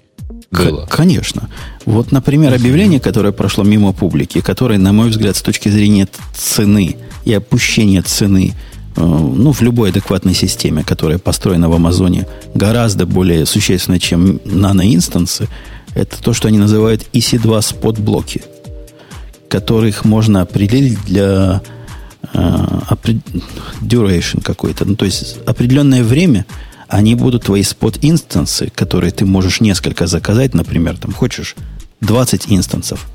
Было. 0.50 0.86
Конечно. 0.90 1.48
Вот, 1.86 2.12
например, 2.12 2.52
объявление, 2.52 3.00
которое 3.00 3.32
прошло 3.32 3.64
мимо 3.64 3.94
публики, 3.94 4.42
которое, 4.42 4.78
на 4.78 4.92
мой 4.92 5.08
взгляд, 5.08 5.36
с 5.36 5.42
точки 5.42 5.70
зрения 5.70 6.06
цены 6.34 6.96
и 7.24 7.32
опущения 7.32 8.02
цены 8.02 8.52
ну, 8.96 9.52
в 9.52 9.62
любой 9.62 9.90
адекватной 9.90 10.34
системе, 10.34 10.84
которая 10.84 11.18
построена 11.18 11.68
в 11.68 11.74
Амазоне, 11.74 12.26
гораздо 12.54 13.06
более 13.06 13.46
существенно, 13.46 13.98
чем 13.98 14.40
нано-инстансы, 14.44 15.48
это 15.94 16.22
то, 16.22 16.32
что 16.32 16.48
они 16.48 16.58
называют 16.58 17.06
EC2 17.12 17.62
спот-блоки, 17.62 18.42
которых 19.48 20.04
можно 20.04 20.40
определить 20.40 21.02
для 21.04 21.62
uh, 22.32 23.20
duration 23.80 24.42
какой-то. 24.42 24.84
Ну, 24.84 24.96
то 24.96 25.04
есть 25.04 25.38
определенное 25.46 26.02
время 26.02 26.46
они 26.88 27.14
будут 27.14 27.44
твои 27.44 27.62
спот-инстансы, 27.62 28.70
которые 28.74 29.12
ты 29.12 29.24
можешь 29.24 29.60
несколько 29.60 30.06
заказать, 30.06 30.54
например, 30.54 30.98
там 30.98 31.12
хочешь 31.12 31.56
20 32.02 32.52
инстансов, 32.52 33.06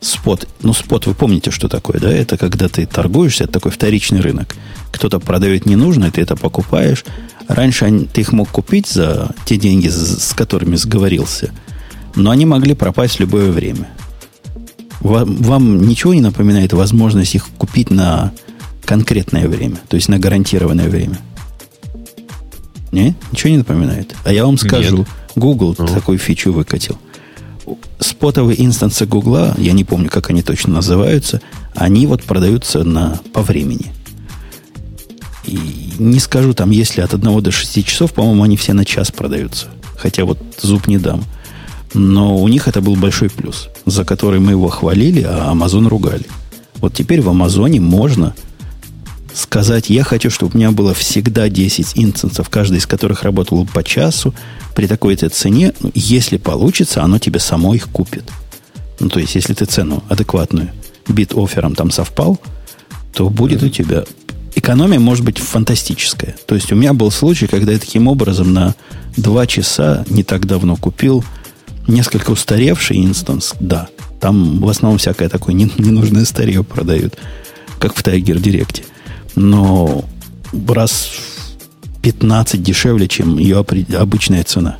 спот. 0.00 0.48
Ну, 0.62 0.72
спот, 0.72 1.06
вы 1.06 1.14
помните, 1.14 1.50
что 1.50 1.68
такое, 1.68 2.00
да? 2.00 2.10
Это 2.10 2.36
когда 2.36 2.68
ты 2.68 2.86
торгуешься, 2.86 3.44
это 3.44 3.54
такой 3.54 3.72
вторичный 3.72 4.20
рынок. 4.20 4.54
Кто-то 4.92 5.18
продает 5.18 5.66
ненужное, 5.66 6.10
ты 6.10 6.20
это 6.20 6.36
покупаешь. 6.36 7.04
Раньше 7.46 8.06
ты 8.12 8.20
их 8.20 8.32
мог 8.32 8.48
купить 8.48 8.86
за 8.86 9.34
те 9.44 9.56
деньги, 9.56 9.88
с 9.88 10.34
которыми 10.34 10.76
сговорился, 10.76 11.50
но 12.14 12.30
они 12.30 12.46
могли 12.46 12.74
пропасть 12.74 13.16
в 13.16 13.20
любое 13.20 13.50
время. 13.50 13.88
Вам, 15.00 15.36
вам 15.36 15.86
ничего 15.86 16.12
не 16.12 16.20
напоминает 16.20 16.72
возможность 16.72 17.34
их 17.34 17.48
купить 17.56 17.90
на 17.90 18.32
конкретное 18.84 19.48
время, 19.48 19.76
то 19.88 19.96
есть 19.96 20.08
на 20.08 20.18
гарантированное 20.18 20.88
время? 20.88 21.18
Не? 22.90 23.14
Ничего 23.32 23.50
не 23.50 23.58
напоминает? 23.58 24.14
А 24.24 24.32
я 24.32 24.44
вам 24.44 24.58
скажу, 24.58 24.98
Нет. 24.98 25.08
Google 25.36 25.74
ну. 25.78 25.86
такую 25.86 26.18
фичу 26.18 26.52
выкатил 26.52 26.98
спотовые 27.98 28.64
инстансы 28.64 29.06
Гугла, 29.06 29.54
я 29.58 29.72
не 29.72 29.84
помню, 29.84 30.08
как 30.10 30.30
они 30.30 30.42
точно 30.42 30.74
называются, 30.74 31.40
они 31.74 32.06
вот 32.06 32.22
продаются 32.22 32.84
на, 32.84 33.20
по 33.32 33.42
времени. 33.42 33.92
И 35.44 35.58
не 35.98 36.18
скажу, 36.20 36.52
там, 36.54 36.70
если 36.70 37.00
от 37.00 37.14
1 37.14 37.42
до 37.42 37.50
6 37.50 37.84
часов, 37.84 38.12
по-моему, 38.12 38.42
они 38.42 38.56
все 38.56 38.72
на 38.74 38.84
час 38.84 39.10
продаются. 39.10 39.68
Хотя 39.96 40.24
вот 40.24 40.38
зуб 40.60 40.86
не 40.86 40.98
дам. 40.98 41.24
Но 41.94 42.36
у 42.36 42.48
них 42.48 42.68
это 42.68 42.80
был 42.80 42.96
большой 42.96 43.30
плюс, 43.30 43.68
за 43.86 44.04
который 44.04 44.40
мы 44.40 44.52
его 44.52 44.68
хвалили, 44.68 45.22
а 45.22 45.52
Amazon 45.52 45.88
ругали. 45.88 46.26
Вот 46.76 46.94
теперь 46.94 47.22
в 47.22 47.28
Амазоне 47.28 47.80
можно 47.80 48.34
сказать, 49.34 49.90
я 49.90 50.04
хочу, 50.04 50.30
чтобы 50.30 50.52
у 50.54 50.58
меня 50.58 50.70
было 50.70 50.94
всегда 50.94 51.48
10 51.48 51.92
инстансов, 51.96 52.48
каждый 52.48 52.78
из 52.78 52.86
которых 52.86 53.22
работал 53.22 53.66
по 53.66 53.82
часу, 53.82 54.34
при 54.74 54.86
такой-то 54.86 55.28
цене, 55.28 55.72
ну, 55.80 55.90
если 55.94 56.36
получится, 56.36 57.02
оно 57.02 57.18
тебе 57.18 57.40
само 57.40 57.74
их 57.74 57.88
купит. 57.88 58.24
Ну, 59.00 59.08
то 59.08 59.20
есть, 59.20 59.34
если 59.34 59.54
ты 59.54 59.64
цену 59.64 60.02
адекватную 60.08 60.70
бит 61.08 61.32
оффером 61.34 61.74
там 61.74 61.90
совпал, 61.90 62.38
то 63.12 63.28
будет 63.30 63.62
у 63.62 63.68
тебя 63.68 64.04
экономия 64.54 64.98
может 64.98 65.24
быть 65.24 65.38
фантастическая. 65.38 66.36
То 66.46 66.54
есть 66.54 66.70
у 66.72 66.76
меня 66.76 66.92
был 66.92 67.10
случай, 67.10 67.46
когда 67.46 67.72
я 67.72 67.78
таким 67.78 68.08
образом 68.08 68.52
на 68.52 68.74
два 69.16 69.46
часа 69.46 70.04
не 70.08 70.24
так 70.24 70.46
давно 70.46 70.76
купил 70.76 71.24
несколько 71.86 72.32
устаревший 72.32 73.04
инстанс. 73.04 73.54
Да, 73.60 73.88
там 74.20 74.60
в 74.60 74.68
основном 74.68 74.98
всякое 74.98 75.28
такое 75.28 75.54
ненужное 75.78 76.24
старье 76.24 76.62
продают, 76.62 77.16
как 77.78 77.94
в 77.94 78.02
Tiger 78.04 78.40
Direct 78.40 78.84
но 79.38 80.04
раз 80.66 81.10
15 82.02 82.62
дешевле, 82.62 83.08
чем 83.08 83.38
ее 83.38 83.64
обычная 83.98 84.44
цена. 84.44 84.78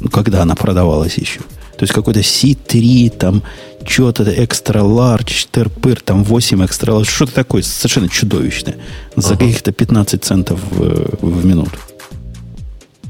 Ну, 0.00 0.08
когда 0.10 0.42
она 0.42 0.54
продавалась 0.54 1.16
еще. 1.16 1.40
То 1.40 1.82
есть 1.82 1.92
какой-то 1.92 2.20
C3, 2.20 3.10
там, 3.10 3.42
что-то 3.86 4.24
экстра 4.44 4.80
large, 4.80 5.48
терпыр, 5.50 6.00
там 6.00 6.22
8 6.22 6.64
экстра 6.64 6.92
large, 6.92 7.08
что-то 7.08 7.34
такое 7.34 7.62
совершенно 7.62 8.08
чудовищное. 8.08 8.76
За 9.16 9.34
ага. 9.34 9.40
каких-то 9.40 9.72
15 9.72 10.24
центов 10.24 10.60
в, 10.70 11.16
в 11.20 11.44
минуту. 11.44 11.78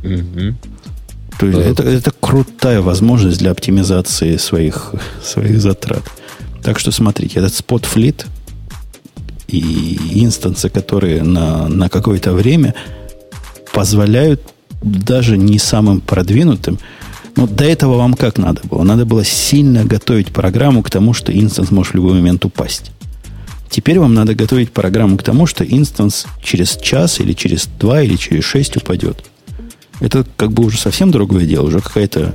Угу. 0.03 0.55
То 1.39 1.47
есть 1.47 1.59
это, 1.59 1.83
это 1.83 2.13
крутая 2.21 2.81
возможность 2.81 3.39
для 3.39 3.51
оптимизации 3.51 4.37
своих, 4.37 4.95
своих 5.23 5.61
затрат. 5.61 6.03
Так 6.63 6.79
что 6.79 6.91
смотрите, 6.93 7.41
этот 7.41 7.55
спот 7.55 7.85
флит 7.85 8.27
и 9.59 10.25
инстансы, 10.25 10.69
которые 10.69 11.23
на, 11.23 11.69
на 11.69 11.89
какое-то 11.89 12.33
время 12.33 12.75
позволяют 13.73 14.43
даже 14.83 15.37
не 15.37 15.59
самым 15.59 16.01
продвинутым. 16.01 16.79
Но 17.37 17.47
до 17.47 17.65
этого 17.65 17.97
вам 17.97 18.15
как 18.15 18.39
надо 18.39 18.61
было? 18.65 18.83
Надо 18.83 19.05
было 19.05 19.25
сильно 19.25 19.85
готовить 19.85 20.29
программу 20.29 20.83
к 20.83 20.91
тому, 20.91 21.15
что 21.15 21.33
instance 21.33 21.71
может 21.71 21.93
в 21.93 21.97
любой 21.97 22.15
момент 22.15 22.45
упасть. 22.45 22.93
Теперь 23.71 23.99
вам 23.99 24.15
надо 24.15 24.37
готовить 24.37 24.71
программу 24.71 25.17
к 25.17 25.25
тому, 25.25 25.47
что 25.47 25.65
instance 25.65 26.27
через 26.43 26.77
час 26.77 27.19
или 27.19 27.33
через 27.33 27.67
два 27.81 28.03
или 28.03 28.15
через 28.15 28.45
шесть 28.45 28.77
упадет. 28.77 29.25
Это 30.01 30.25
как 30.37 30.53
бы 30.53 30.65
уже 30.65 30.79
совсем 30.79 31.11
другое 31.11 31.45
дело, 31.45 31.67
уже 31.67 31.81
какая-то 31.81 32.35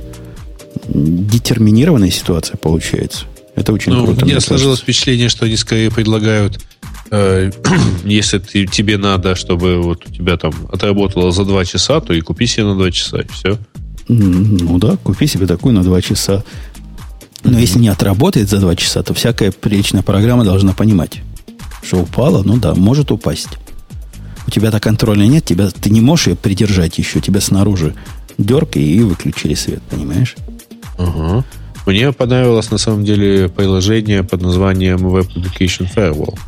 детерминированная 0.86 2.10
ситуация 2.10 2.56
получается. 2.56 3.24
Это 3.54 3.72
очень 3.72 3.92
ну, 3.92 4.04
круто. 4.04 4.24
У 4.24 4.28
меня 4.28 4.40
сложилось 4.40 4.80
впечатление, 4.80 5.28
что 5.28 5.46
они 5.46 5.56
скорее 5.56 5.90
предлагают 5.90 6.60
если 8.04 8.38
ты, 8.38 8.66
тебе 8.66 8.96
надо, 8.96 9.34
чтобы 9.34 9.80
вот 9.80 10.06
у 10.06 10.12
тебя 10.12 10.36
там 10.36 10.52
отработало 10.72 11.32
за 11.32 11.44
2 11.44 11.64
часа, 11.64 12.00
то 12.00 12.12
и 12.12 12.20
купи 12.20 12.46
себе 12.46 12.64
на 12.64 12.74
2 12.76 12.90
часа, 12.90 13.20
и 13.20 13.28
все. 13.28 13.58
Ну 14.08 14.78
да, 14.78 14.96
купи 14.96 15.26
себе 15.26 15.46
такую 15.46 15.74
на 15.74 15.82
2 15.82 16.02
часа. 16.02 16.44
Но 17.42 17.52
mm-hmm. 17.52 17.60
если 17.60 17.78
не 17.78 17.88
отработает 17.88 18.48
за 18.48 18.58
2 18.58 18.76
часа, 18.76 19.02
то 19.02 19.14
всякая 19.14 19.50
приличная 19.50 20.02
программа 20.02 20.44
должна 20.44 20.72
понимать, 20.72 21.20
что 21.82 21.98
упала, 21.98 22.42
ну 22.42 22.58
да, 22.58 22.74
может 22.74 23.10
упасть. 23.10 23.58
У 24.46 24.50
тебя-то 24.50 24.80
контроля 24.80 25.26
нет, 25.26 25.44
тебя, 25.44 25.68
ты 25.70 25.90
не 25.90 26.00
можешь 26.00 26.28
ее 26.28 26.36
придержать 26.36 26.98
еще, 26.98 27.20
тебя 27.20 27.40
снаружи 27.40 27.94
дергай 28.38 28.82
и 28.82 29.00
выключили 29.00 29.54
свет, 29.54 29.82
понимаешь? 29.90 30.36
Угу. 30.98 31.44
Мне 31.86 32.12
понравилось 32.12 32.70
на 32.70 32.78
самом 32.78 33.04
деле 33.04 33.48
приложение 33.48 34.22
под 34.22 34.42
названием 34.42 34.98
Web 35.06 35.28
Application 35.34 35.88
Firewall. 35.94 36.38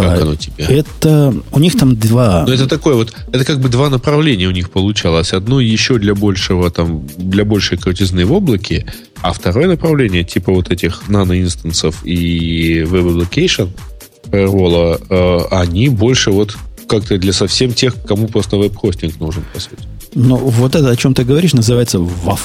Да, 0.00 0.10
как 0.12 0.22
оно 0.22 0.34
тебе? 0.36 0.64
это 0.64 1.34
у 1.52 1.58
них 1.58 1.76
там 1.76 1.96
два. 1.96 2.44
Ну, 2.46 2.52
это 2.52 2.66
такое 2.66 2.94
вот, 2.94 3.12
это 3.32 3.44
как 3.44 3.60
бы 3.60 3.68
два 3.68 3.90
направления 3.90 4.46
у 4.46 4.52
них 4.52 4.70
получалось. 4.70 5.32
Одно 5.32 5.60
еще 5.60 5.98
для 5.98 6.14
большего, 6.14 6.70
там, 6.70 7.06
для 7.18 7.44
большей 7.44 7.78
крутизны 7.78 8.24
в 8.24 8.32
облаке, 8.32 8.86
а 9.20 9.32
второе 9.32 9.68
направление, 9.68 10.24
типа 10.24 10.52
вот 10.52 10.70
этих 10.70 11.08
нано-инстансов 11.08 12.04
и 12.04 12.80
Web 12.80 13.28
Application 13.28 13.70
Firewall, 14.30 15.00
э, 15.08 15.54
они 15.54 15.88
больше 15.88 16.30
вот 16.30 16.56
как-то 16.88 17.18
для 17.18 17.32
совсем 17.32 17.72
тех, 17.72 17.94
кому 18.04 18.28
просто 18.28 18.56
веб-хостинг 18.56 19.18
нужен, 19.20 19.44
по 19.52 19.60
сути. 19.60 19.82
Но 20.14 20.36
вот 20.36 20.74
это, 20.74 20.90
о 20.90 20.96
чем 20.96 21.14
ты 21.14 21.24
говоришь, 21.24 21.54
называется 21.54 21.98
WAF. 21.98 22.40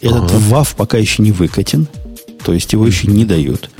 Этот 0.00 0.22
Ага. 0.22 0.34
WAF 0.50 0.74
пока 0.76 0.98
еще 0.98 1.22
не 1.22 1.32
выкатен, 1.32 1.86
то 2.44 2.52
есть 2.52 2.72
его 2.72 2.86
еще 2.86 3.06
не 3.06 3.24
дают. 3.24 3.70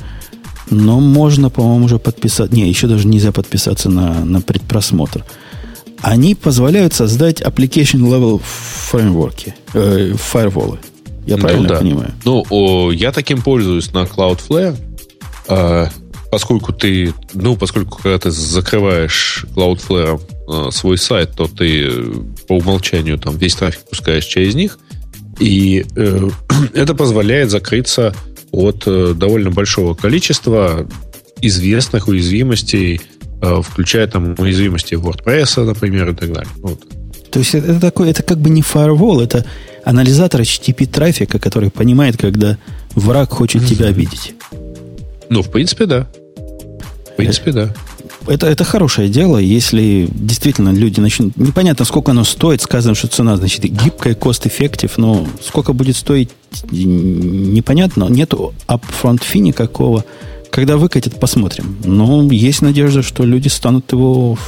Но 0.75 1.01
можно, 1.01 1.51
по-моему, 1.51 1.85
уже 1.85 1.99
подписать. 1.99 2.53
Не, 2.53 2.69
еще 2.69 2.87
даже 2.87 3.07
нельзя 3.07 3.33
подписаться 3.33 3.89
на, 3.89 4.25
на 4.25 4.41
предпросмотр. 4.41 5.25
Они 6.01 6.35
позволяют 6.35 6.93
создать 6.93 7.41
application 7.41 8.01
level 8.01 8.41
фреймворки, 8.45 9.55
э, 9.73 10.15
фаерволы. 10.17 10.79
Я 11.27 11.37
Ну 11.37 11.43
правильно 11.43 11.69
да. 11.69 11.77
понимаю? 11.79 12.13
Ну, 12.25 12.45
о, 12.51 12.91
я 12.93 13.13
таким 13.13 13.41
пользуюсь 13.41 13.93
на 13.93 14.03
Cloudflare, 14.03 14.77
э, 15.49 15.87
поскольку 16.31 16.73
ты, 16.73 17.15
ну, 17.33 17.57
поскольку 17.57 17.99
когда 18.03 18.19
ты 18.19 18.31
закрываешь 18.31 19.47
Cloudflare 19.55 20.21
э, 20.49 20.71
свой 20.73 20.99
сайт, 20.99 21.33
то 21.37 21.47
ты 21.47 21.87
э, 21.87 22.15
по 22.49 22.55
умолчанию 22.55 23.19
там 23.19 23.37
весь 23.39 23.55
трафик 23.55 23.89
пускаешь 23.89 24.27
через 24.27 24.55
них, 24.55 24.79
и 25.39 25.87
э, 25.97 26.29
это 26.75 26.95
позволяет 26.95 27.51
закрыться 27.51 28.15
от 28.55 28.85
э, 28.87 29.15
довольно 29.15 29.51
большого 29.51 29.95
количества 29.95 30.87
известных 31.41 32.09
уязвимостей, 32.09 33.01
э, 33.43 33.63
включая 33.63 34.07
там 34.07 34.35
уязвимости 34.39 34.95
WordPress, 34.95 35.65
например, 35.65 36.11
и 36.11 36.15
так 36.15 36.33
далее. 36.33 36.51
Вот. 36.57 36.81
То 37.31 37.41
есть 37.41 37.55
это, 37.55 37.81
такой, 37.81 38.11
это 38.11 38.23
как 38.23 38.39
бы 38.39 38.49
не 38.51 38.63
фаервол, 38.63 39.21
это 39.21 39.45
анализатор 39.85 40.41
HTTP 40.41 40.87
трафика, 40.87 41.39
который 41.39 41.71
понимает, 41.71 42.17
когда 42.17 42.59
враг 42.95 43.31
хочет 43.31 43.67
тебя 43.67 43.87
обидеть. 43.87 44.35
Ну, 45.29 45.43
в 45.43 45.51
принципе, 45.51 45.87
да. 45.87 46.07
В 46.37 47.17
принципе, 47.17 47.53
да. 47.53 47.75
Это, 48.27 48.47
это 48.47 48.65
хорошее 48.65 49.09
дело, 49.09 49.39
если 49.39 50.09
действительно 50.11 50.71
люди 50.71 51.01
начнут... 51.01 51.37
Непонятно, 51.37 51.85
сколько 51.85 52.13
оно 52.13 52.25
стоит, 52.25 52.63
сказано, 52.63 52.95
что 52.95 53.09
цена, 53.09 53.37
значит, 53.37 53.65
гибкая, 53.65 54.15
cost-effective, 54.15 54.93
но 54.97 55.27
сколько 55.43 55.73
будет 55.73 55.97
стоить, 55.97 56.31
непонятно. 56.71 58.05
Нету 58.05 58.55
upfront 58.67 59.23
фи 59.23 59.41
никакого. 59.41 60.05
Когда 60.51 60.77
выкатят, 60.77 61.19
посмотрим. 61.21 61.77
Но 61.85 62.23
есть 62.33 62.63
надежда, 62.63 63.03
что 63.03 63.25
люди 63.25 63.49
станут 63.49 63.93
его 63.93 64.39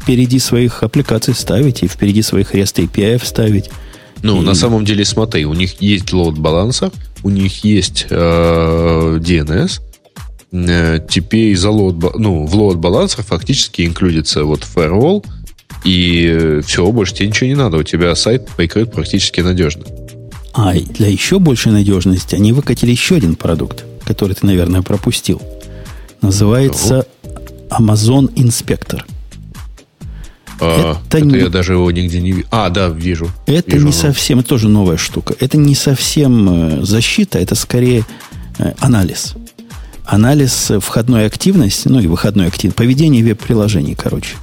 впереди 0.00 0.38
своих 0.38 0.82
аппликаций 0.82 1.34
ставить 1.34 1.82
и 1.82 1.88
впереди 1.88 2.22
своих 2.22 2.54
REST 2.54 2.88
API 2.88 3.24
ставить. 3.24 3.70
Ну, 4.22 4.40
И- 4.40 4.44
на 4.44 4.54
самом 4.54 4.84
деле, 4.84 5.04
смотри, 5.04 5.44
у 5.44 5.52
них 5.52 5.80
есть 5.82 6.06
load 6.10 6.36
балансер, 6.36 6.90
у 7.22 7.30
них 7.30 7.64
есть 7.64 8.06
э, 8.08 9.18
DNS. 9.20 9.80
Э, 10.68 11.00
теперь 11.08 11.56
за 11.56 11.68
load, 11.68 12.12
ну, 12.18 12.46
в 12.46 12.54
load 12.54 12.76
балансер 12.76 13.22
фактически 13.22 13.82
инклюдится 13.86 14.44
вот 14.44 14.62
firewall, 14.74 15.24
и 15.84 16.60
все, 16.66 16.90
больше 16.90 17.14
тебе 17.14 17.28
ничего 17.28 17.48
не 17.48 17.54
надо. 17.54 17.76
У 17.78 17.82
тебя 17.82 18.14
сайт 18.14 18.48
прикрыт 18.56 18.92
практически 18.92 19.40
надежно. 19.40 19.84
А 20.54 20.72
для 20.72 21.08
еще 21.08 21.38
большей 21.38 21.72
надежности 21.72 22.34
они 22.34 22.52
выкатили 22.52 22.90
еще 22.90 23.16
один 23.16 23.36
продукт, 23.36 23.84
который 24.04 24.34
ты, 24.34 24.46
наверное, 24.46 24.82
пропустил. 24.82 25.42
Называется 26.22 27.06
Amazon 27.68 28.32
Inspector. 28.34 29.02
А, 30.58 30.98
Это 31.08 31.18
это 31.18 31.26
не- 31.26 31.38
я 31.38 31.48
даже 31.50 31.74
его 31.74 31.90
нигде 31.90 32.20
не 32.22 32.32
вижу. 32.32 32.48
А, 32.50 32.70
да, 32.70 32.88
вижу. 32.88 33.28
Это 33.44 33.72
Вижу, 33.72 33.86
не 33.86 33.92
ну. 33.92 33.96
совсем, 33.96 34.38
это 34.38 34.48
тоже 34.48 34.68
новая 34.70 34.96
штука. 34.96 35.34
Это 35.38 35.58
не 35.58 35.74
совсем 35.74 36.80
э, 36.80 36.84
защита, 36.86 37.38
это 37.38 37.54
скорее 37.54 38.06
э, 38.58 38.72
анализ. 38.78 39.34
Анализ 40.06 40.70
э, 40.70 40.78
входной 40.78 41.26
активности, 41.26 41.88
ну 41.88 41.98
и 41.98 42.06
выходной 42.06 42.46
активности, 42.46 42.76
поведения 42.76 43.22
веб-приложений, 43.22 43.96
короче. 44.00 44.36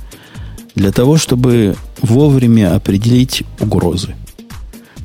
Для 0.76 0.92
того, 0.92 1.18
чтобы 1.18 1.76
вовремя 2.02 2.76
определить 2.76 3.44
угрозы. 3.60 4.16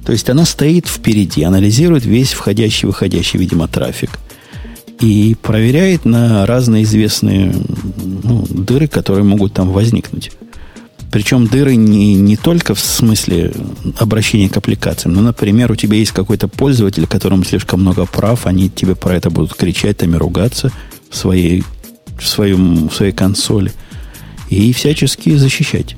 То 0.05 0.13
есть 0.13 0.29
она 0.31 0.45
стоит 0.45 0.87
впереди, 0.89 1.43
анализирует 1.43 2.05
весь 2.05 2.33
входящий, 2.33 2.87
выходящий, 2.87 3.39
видимо, 3.39 3.69
трафик. 3.69 4.19
И 5.01 5.37
проверяет 5.41 6.05
на 6.05 6.45
разные 6.45 6.83
известные 6.83 7.55
ну, 8.25 8.45
дыры, 8.49 8.89
которые 8.89 9.25
могут 9.25 9.53
там 9.53 9.71
возникнуть. 9.71 10.33
Причем 11.11 11.47
дыры 11.47 11.77
не, 11.77 12.15
не 12.15 12.37
только 12.37 12.75
в 12.75 12.81
смысле 12.81 13.53
обращения 13.99 14.49
к 14.49 14.57
аппликациям. 14.57 15.15
Ну, 15.15 15.23
например, 15.23 15.73
у 15.73 15.77
тебя 15.77 15.97
есть 15.97 16.13
какой-то 16.13 16.49
пользователь, 16.49 17.07
которому 17.07 17.45
слишком 17.45 17.81
много 17.81 18.05
прав, 18.05 18.47
они 18.47 18.69
тебе 18.69 18.95
про 18.95 19.17
это 19.17 19.31
будут 19.31 19.55
кричать, 19.55 19.99
там 19.99 20.15
и 20.15 20.19
ругаться 20.19 20.71
в 21.11 21.17
своей, 21.17 21.65
в 22.19 22.27
своем, 22.27 22.89
в 22.89 22.95
своей 22.95 23.13
консоли. 23.13 23.73
И 24.51 24.73
всячески 24.73 25.37
защищать. 25.37 25.97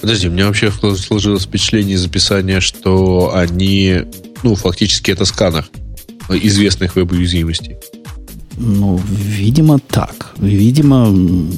Подожди, 0.00 0.28
у 0.28 0.32
меня 0.32 0.46
вообще 0.46 0.70
сложилось 0.70 1.44
впечатление 1.44 1.96
из 1.96 2.04
описания, 2.04 2.60
что 2.60 3.34
они, 3.34 4.02
ну, 4.42 4.54
фактически 4.54 5.10
это 5.10 5.24
сканер 5.26 5.66
известных 6.30 6.96
веб-уязвимостей. 6.96 7.76
Ну, 8.62 9.00
видимо, 9.08 9.78
так. 9.78 10.34
Видимо, 10.38 11.08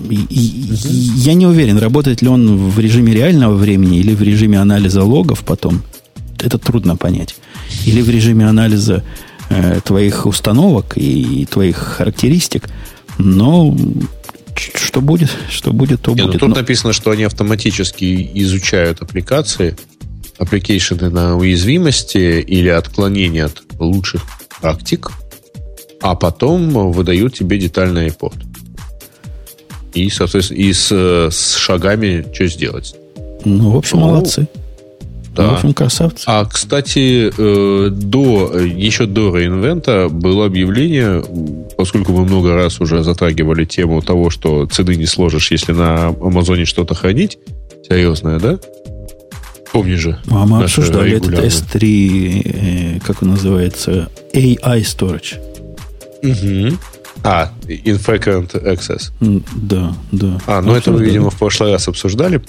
и- 0.09 0.15
и- 0.31 0.73
и- 0.73 1.13
я 1.17 1.35
не 1.35 1.47
уверен, 1.47 1.79
работает 1.79 2.23
ли 2.23 2.29
он 2.29 2.71
в 2.71 2.79
режиме 2.79 3.13
реального 3.13 3.55
времени 3.57 3.99
или 3.99 4.15
в 4.15 4.23
режиме 4.23 4.61
анализа 4.61 5.03
логов 5.03 5.43
потом. 5.45 5.83
Это 6.39 6.59
трудно 6.59 6.97
понять. 6.97 7.35
Или 7.87 8.03
в 8.03 8.09
режиме 8.09 8.47
анализа 8.49 9.03
э, 9.51 9.81
твоих 9.85 10.27
установок 10.27 10.95
и 10.97 11.47
твоих 11.51 11.77
характеристик. 11.77 12.69
Но 13.19 13.77
что 14.57 15.01
будет, 15.01 15.31
что 15.51 15.73
будет, 15.73 16.01
то 16.03 16.13
Не, 16.15 16.23
ну, 16.23 16.29
будет. 16.29 16.41
тут 16.41 16.49
Но- 16.51 16.55
написано, 16.57 16.93
что 16.93 17.11
они 17.11 17.25
автоматически 17.25 18.31
изучают 18.35 19.03
аппликации, 19.03 19.77
application 20.39 21.05
ы 21.05 21.11
на 21.11 21.37
уязвимости 21.37 22.41
или 22.41 22.69
отклонения 22.69 23.45
от 23.47 23.63
лучших 23.79 24.23
практик, 24.61 25.11
а 26.03 26.15
потом 26.15 26.93
выдают 26.93 27.35
тебе 27.35 27.59
детальный 27.59 28.07
report. 28.07 28.37
И, 29.95 30.09
соответственно, 30.11 30.59
и 30.59 30.73
с, 30.73 30.89
э, 30.91 31.29
с 31.31 31.57
шагами, 31.57 32.25
что 32.33 32.47
сделать. 32.47 32.95
ну, 33.45 33.71
в 33.71 33.77
общем, 33.77 33.99
Ну, 34.01 34.07
молодцы. 34.07 34.47
да. 35.37 35.49
В 35.51 35.55
общем, 35.55 35.75
красавцы. 35.75 36.25
А, 36.27 36.45
кстати, 36.47 37.31
э, 37.37 37.89
до, 37.91 38.59
еще 38.59 39.07
до 39.07 39.37
реинвента 39.37 40.09
было 40.11 40.47
объявление, 40.47 41.23
поскольку 41.77 42.13
мы 42.13 42.25
много 42.25 42.55
раз 42.55 42.81
уже 42.81 43.03
затрагивали 43.03 43.65
тему 43.65 44.01
того, 44.01 44.31
что 44.31 44.67
цены 44.67 44.95
не 44.97 45.07
сложишь, 45.07 45.51
если 45.51 45.73
на 45.73 46.09
Амазоне 46.09 46.65
что-то 46.65 46.95
хранить, 46.95 47.39
серьезное, 47.89 48.39
да? 48.39 48.59
Помнишь 49.73 50.01
же? 50.01 50.19
А 50.31 50.47
мы 50.47 50.63
обсуждали 50.65 51.17
этот 51.17 51.29
регулярное. 51.29 51.51
S3, 51.51 52.43
э, 52.45 53.01
как 53.07 53.23
он 53.23 53.31
называется, 53.31 54.09
AI 54.33 54.81
Storage. 54.83 55.39
Мгм. 56.23 56.79
А, 57.25 57.53
Infrequent 57.67 58.51
Access. 58.65 59.11
Да, 59.21 59.95
да. 60.11 60.41
А, 60.47 60.61
ну 60.61 60.75
это 60.75 60.91
мы, 60.91 61.05
видимо, 61.05 61.31
в 61.31 61.39
прошлый 61.39 61.73
раз 61.73 61.89
обсуждали. 61.89 62.41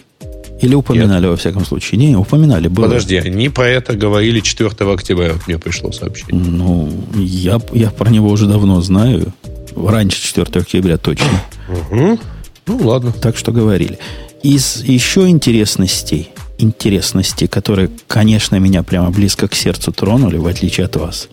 Или 0.62 0.75
упоминали, 0.75 1.27
во 1.27 1.36
всяком 1.36 1.65
случае. 1.65 1.99
Не, 1.99 2.15
упоминали. 2.15 2.69
Было. 2.69 2.86
Подожди, 2.86 3.17
они 3.17 3.49
про 3.49 3.67
это 3.67 3.95
говорили 3.95 4.39
4 4.39 4.69
октября, 4.93 5.33
вот 5.33 5.47
мне 5.47 5.57
пришло 5.57 5.91
сообщение. 5.91 6.41
Ну, 6.41 6.89
я, 7.15 7.59
я 7.73 7.89
про 7.89 8.09
него 8.09 8.29
уже 8.29 8.47
давно 8.47 8.81
знаю. 8.81 9.33
Раньше 9.75 10.21
4 10.21 10.47
октября 10.62 10.97
точно. 10.97 11.43
Мгм. 11.67 12.19
Ну, 12.65 12.77
ладно. 12.77 13.12
Так 13.12 13.36
что 13.36 13.51
говорили. 13.51 13.99
Из 14.41 14.83
еще 14.83 15.27
интересностей, 15.27 16.29
интересностей, 16.57 17.47
которые, 17.47 17.89
конечно, 18.07 18.55
меня 18.57 18.83
прямо 18.83 19.09
близко 19.09 19.47
к 19.47 19.55
сердцу 19.55 19.91
тронули, 19.91 20.38
в 20.38 20.47
отличие 20.47 20.86
от 20.86 20.95
вас, 20.95 21.27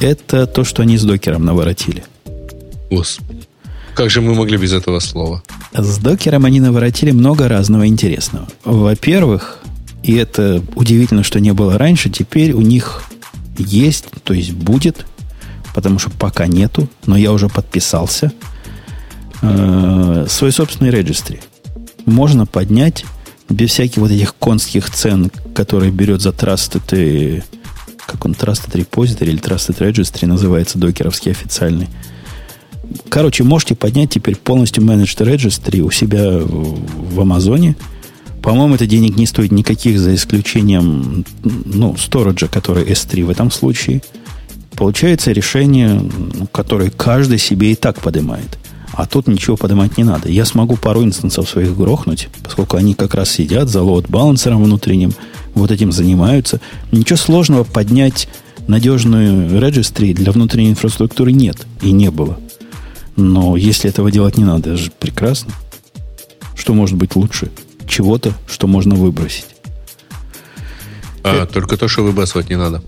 это 0.00 0.46
то, 0.46 0.64
что 0.64 0.82
они 0.82 0.96
с 0.96 1.04
докером 1.04 1.44
наворотили. 1.44 2.04
Господи. 2.90 3.42
Как 3.94 4.10
же 4.10 4.20
мы 4.20 4.34
могли 4.34 4.56
без 4.56 4.72
этого 4.72 5.00
слова? 5.00 5.42
С 5.72 5.98
докером 5.98 6.44
они 6.44 6.60
наворотили 6.60 7.10
много 7.10 7.48
разного 7.48 7.86
интересного. 7.86 8.46
Во-первых, 8.64 9.58
и 10.02 10.14
это 10.14 10.62
удивительно, 10.76 11.24
что 11.24 11.40
не 11.40 11.52
было 11.52 11.76
раньше, 11.76 12.08
теперь 12.08 12.52
у 12.52 12.60
них 12.60 13.02
есть, 13.58 14.04
то 14.22 14.34
есть 14.34 14.52
будет, 14.52 15.04
потому 15.74 15.98
что 15.98 16.10
пока 16.10 16.46
нету, 16.46 16.88
но 17.06 17.16
я 17.16 17.32
уже 17.32 17.48
подписался, 17.48 18.32
э, 19.42 20.26
свой 20.28 20.52
собственный 20.52 20.90
регистри. 20.90 21.40
Можно 22.06 22.46
поднять 22.46 23.04
без 23.48 23.70
всяких 23.70 23.98
вот 23.98 24.10
этих 24.10 24.34
конских 24.36 24.90
цен, 24.90 25.30
которые 25.54 25.90
берет 25.90 26.20
за 26.20 26.30
Trusted, 26.30 26.82
э, 26.92 27.42
как 28.08 28.24
он, 28.24 28.32
Trusted 28.32 28.72
Repository 28.72 29.28
или 29.28 29.40
Trusted 29.40 29.78
Registry 29.78 30.26
называется, 30.26 30.78
докеровский 30.78 31.30
официальный. 31.30 31.88
Короче, 33.10 33.44
можете 33.44 33.74
поднять 33.74 34.10
теперь 34.10 34.36
полностью 34.36 34.82
Managed 34.82 35.24
Registry 35.26 35.80
у 35.80 35.90
себя 35.90 36.38
в 36.40 37.20
Амазоне. 37.20 37.76
По-моему, 38.42 38.76
это 38.76 38.86
денег 38.86 39.16
не 39.16 39.26
стоит 39.26 39.52
никаких, 39.52 39.98
за 39.98 40.14
исключением 40.14 41.26
ну, 41.42 41.96
сториджа, 41.98 42.48
который 42.48 42.84
S3 42.84 43.24
в 43.24 43.30
этом 43.30 43.50
случае. 43.50 44.00
Получается 44.72 45.32
решение, 45.32 46.00
которое 46.50 46.90
каждый 46.90 47.38
себе 47.38 47.72
и 47.72 47.74
так 47.74 48.00
поднимает. 48.00 48.58
А 48.98 49.06
тут 49.06 49.28
ничего 49.28 49.56
поднимать 49.56 49.96
не 49.96 50.02
надо. 50.02 50.28
Я 50.28 50.44
смогу 50.44 50.76
пару 50.76 51.04
инстансов 51.04 51.48
своих 51.48 51.76
грохнуть, 51.76 52.28
поскольку 52.42 52.76
они 52.78 52.94
как 52.94 53.14
раз 53.14 53.30
сидят 53.30 53.68
за 53.68 53.80
лоуд-балансером 53.80 54.64
внутренним, 54.64 55.12
вот 55.54 55.70
этим 55.70 55.92
занимаются. 55.92 56.60
Ничего 56.90 57.16
сложного 57.16 57.62
поднять 57.62 58.28
надежную 58.66 59.56
registry 59.62 60.12
для 60.14 60.32
внутренней 60.32 60.70
инфраструктуры 60.70 61.30
нет 61.30 61.64
и 61.80 61.92
не 61.92 62.10
было. 62.10 62.40
Но 63.14 63.56
если 63.56 63.88
этого 63.88 64.10
делать 64.10 64.36
не 64.36 64.42
надо, 64.42 64.70
это 64.70 64.78
же 64.78 64.90
прекрасно. 64.90 65.52
Что 66.56 66.74
может 66.74 66.96
быть 66.96 67.14
лучше? 67.14 67.52
Чего-то, 67.86 68.32
что 68.48 68.66
можно 68.66 68.96
выбросить. 68.96 69.46
А, 71.22 71.44
это, 71.44 71.52
только 71.52 71.76
то, 71.76 71.86
что 71.86 72.02
выбрасывать 72.02 72.50
не 72.50 72.56
надо. 72.56 72.82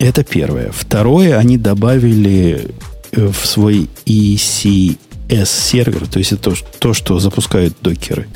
Это 0.00 0.24
первое. 0.24 0.72
Второе, 0.72 1.38
они 1.38 1.58
добавили 1.58 2.74
э, 3.12 3.28
в 3.28 3.46
свой 3.46 3.88
ECS 4.04 4.98
сервер, 5.44 6.06
то 6.06 6.18
есть 6.18 6.32
это 6.32 6.50
то, 6.50 6.56
то 6.78 6.94
что 6.94 7.18
запускают 7.18 7.74
докеры, 7.80 8.28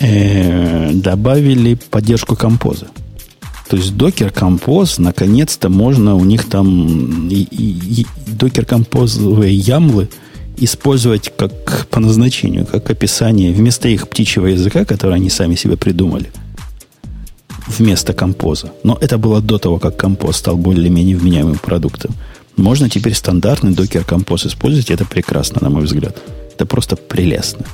э, 0.00 0.92
добавили 0.92 1.74
поддержку 1.74 2.36
композа. 2.36 2.88
То 3.68 3.76
есть 3.76 3.92
Docker 3.92 4.32
Compose, 4.32 5.00
наконец-то 5.00 5.68
можно 5.68 6.14
у 6.16 6.24
них 6.24 6.48
там 6.48 7.28
и, 7.28 7.42
и, 7.42 8.00
и 8.00 8.06
Docker 8.26 8.66
Compose 8.66 9.46
ямлы 9.50 10.08
использовать 10.56 11.32
как 11.36 11.86
по 11.88 12.00
назначению, 12.00 12.66
как 12.66 12.90
описание 12.90 13.52
вместо 13.52 13.88
их 13.88 14.08
птичьего 14.08 14.46
языка, 14.46 14.84
который 14.84 15.16
они 15.16 15.30
сами 15.30 15.54
себе 15.54 15.76
придумали, 15.76 16.30
вместо 17.66 18.14
композа. 18.14 18.72
Но 18.82 18.96
это 19.00 19.18
было 19.18 19.40
до 19.40 19.58
того, 19.58 19.78
как 19.78 19.96
композ 19.96 20.36
стал 20.36 20.56
более-менее 20.56 21.16
вменяемым 21.16 21.58
продуктом. 21.58 22.14
Можно 22.58 22.90
теперь 22.90 23.14
стандартный 23.14 23.70
Docker 23.70 24.04
Compose 24.04 24.48
использовать, 24.48 24.90
это 24.90 25.04
прекрасно, 25.04 25.58
на 25.62 25.70
мой 25.70 25.84
взгляд. 25.84 26.20
Это 26.52 26.66
просто 26.66 26.96
прелестно. 26.96 27.64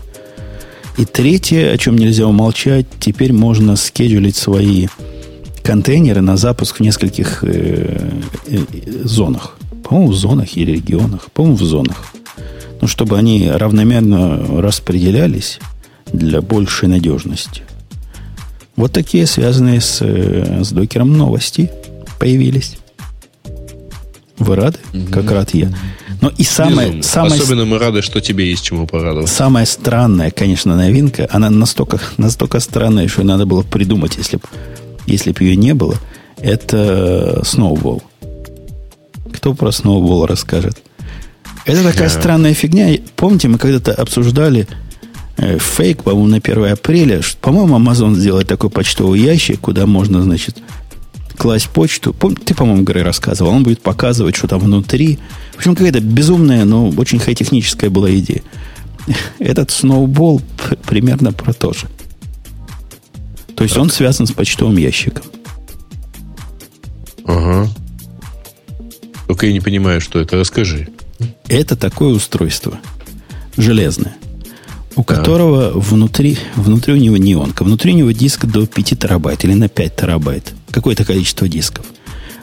И 0.98 1.06
третье, 1.06 1.72
о 1.72 1.78
чем 1.78 1.96
нельзя 1.96 2.26
умолчать, 2.26 2.86
теперь 3.00 3.32
можно 3.32 3.76
скедулить 3.76 4.36
свои 4.36 4.88
контейнеры 5.62 6.20
на 6.20 6.36
запуск 6.36 6.76
в 6.76 6.80
нескольких 6.80 7.42
э, 7.42 8.10
э, 8.46 8.58
зонах. 9.04 9.56
По-моему, 9.82 10.12
в 10.12 10.14
зонах 10.14 10.54
или 10.56 10.72
регионах. 10.72 11.30
По-моему, 11.32 11.56
в 11.56 11.62
зонах. 11.62 12.04
Ну, 12.82 12.86
чтобы 12.86 13.18
они 13.18 13.50
равномерно 13.50 14.60
распределялись 14.60 15.60
для 16.12 16.42
большей 16.42 16.88
надежности. 16.88 17.62
Вот 18.76 18.92
такие 18.92 19.26
связанные 19.26 19.80
с, 19.80 20.02
э, 20.02 20.62
с 20.62 20.70
докером 20.72 21.16
новости 21.16 21.70
появились. 22.20 22.76
Вы 24.44 24.56
рады? 24.56 24.78
Как 25.10 25.30
рад 25.30 25.54
я. 25.54 25.72
Но 26.20 26.30
и 26.38 26.42
самое, 26.44 27.02
самое... 27.02 27.34
Особенно 27.34 27.64
мы 27.66 27.78
рады, 27.78 28.00
что 28.00 28.20
тебе 28.20 28.48
есть 28.48 28.64
чему 28.64 28.86
порадоваться. 28.86 29.34
Самая 29.34 29.66
странная, 29.66 30.30
конечно, 30.30 30.74
новинка, 30.76 31.28
она 31.30 31.50
настолько, 31.50 32.00
настолько 32.16 32.60
странная, 32.60 33.08
что 33.08 33.24
надо 33.24 33.44
было 33.44 33.62
придумать, 33.62 34.16
если 34.16 34.36
бы 34.36 34.42
если 35.06 35.32
бы 35.32 35.44
ее 35.44 35.56
не 35.56 35.74
было, 35.74 35.96
это 36.38 37.42
Snowball. 37.44 38.02
Кто 39.34 39.54
про 39.54 39.68
Snowball 39.68 40.26
расскажет? 40.26 40.78
Это 41.66 41.82
такая 41.82 42.08
yeah. 42.08 42.20
странная 42.20 42.54
фигня. 42.54 42.96
Помните, 43.16 43.48
мы 43.48 43.58
когда-то 43.58 43.92
обсуждали 43.92 44.66
э, 45.36 45.58
фейк, 45.58 46.02
по-моему, 46.04 46.28
на 46.28 46.36
1 46.36 46.72
апреля. 46.72 47.20
По-моему, 47.40 47.76
Amazon 47.78 48.14
сделает 48.14 48.48
такой 48.48 48.70
почтовый 48.70 49.20
ящик, 49.20 49.60
куда 49.60 49.86
можно, 49.86 50.22
значит, 50.22 50.58
класть 51.36 51.68
почту. 51.70 52.12
Пом, 52.12 52.36
ты, 52.36 52.54
по-моему, 52.54 52.82
Грей 52.82 53.02
рассказывал. 53.02 53.50
Он 53.50 53.62
будет 53.62 53.82
показывать, 53.82 54.36
что 54.36 54.48
там 54.48 54.60
внутри. 54.60 55.18
В 55.54 55.58
общем, 55.58 55.74
какая-то 55.74 56.00
безумная, 56.00 56.64
но 56.64 56.88
очень 56.90 57.18
хай-техническая 57.18 57.90
была 57.90 58.10
идея. 58.14 58.42
Этот 59.38 59.70
Snowball 59.70 60.42
примерно 60.86 61.32
про 61.32 61.52
то 61.52 61.72
же. 61.72 61.86
То 63.56 63.62
есть 63.62 63.74
так. 63.74 63.82
он 63.82 63.90
связан 63.90 64.26
с 64.26 64.32
почтовым 64.32 64.76
ящиком. 64.76 65.24
Ага. 67.24 67.68
Только 69.26 69.46
я 69.46 69.52
не 69.52 69.60
понимаю, 69.60 70.00
что 70.00 70.20
это. 70.20 70.36
Расскажи. 70.36 70.88
Это 71.48 71.76
такое 71.76 72.14
устройство. 72.14 72.78
Железное. 73.56 74.16
У 74.96 75.04
да. 75.04 75.14
которого 75.14 75.70
внутри, 75.78 76.38
внутри 76.56 76.94
у 76.94 76.96
него 76.96 77.16
не 77.16 77.34
онка. 77.34 77.64
Внутри 77.64 77.92
у 77.92 77.96
него 77.96 78.10
диск 78.10 78.44
до 78.44 78.66
5 78.66 78.98
терабайт 78.98 79.44
или 79.44 79.54
на 79.54 79.68
5 79.68 79.96
терабайт. 79.96 80.52
Какое-то 80.74 81.04
количество 81.04 81.48
дисков. 81.48 81.86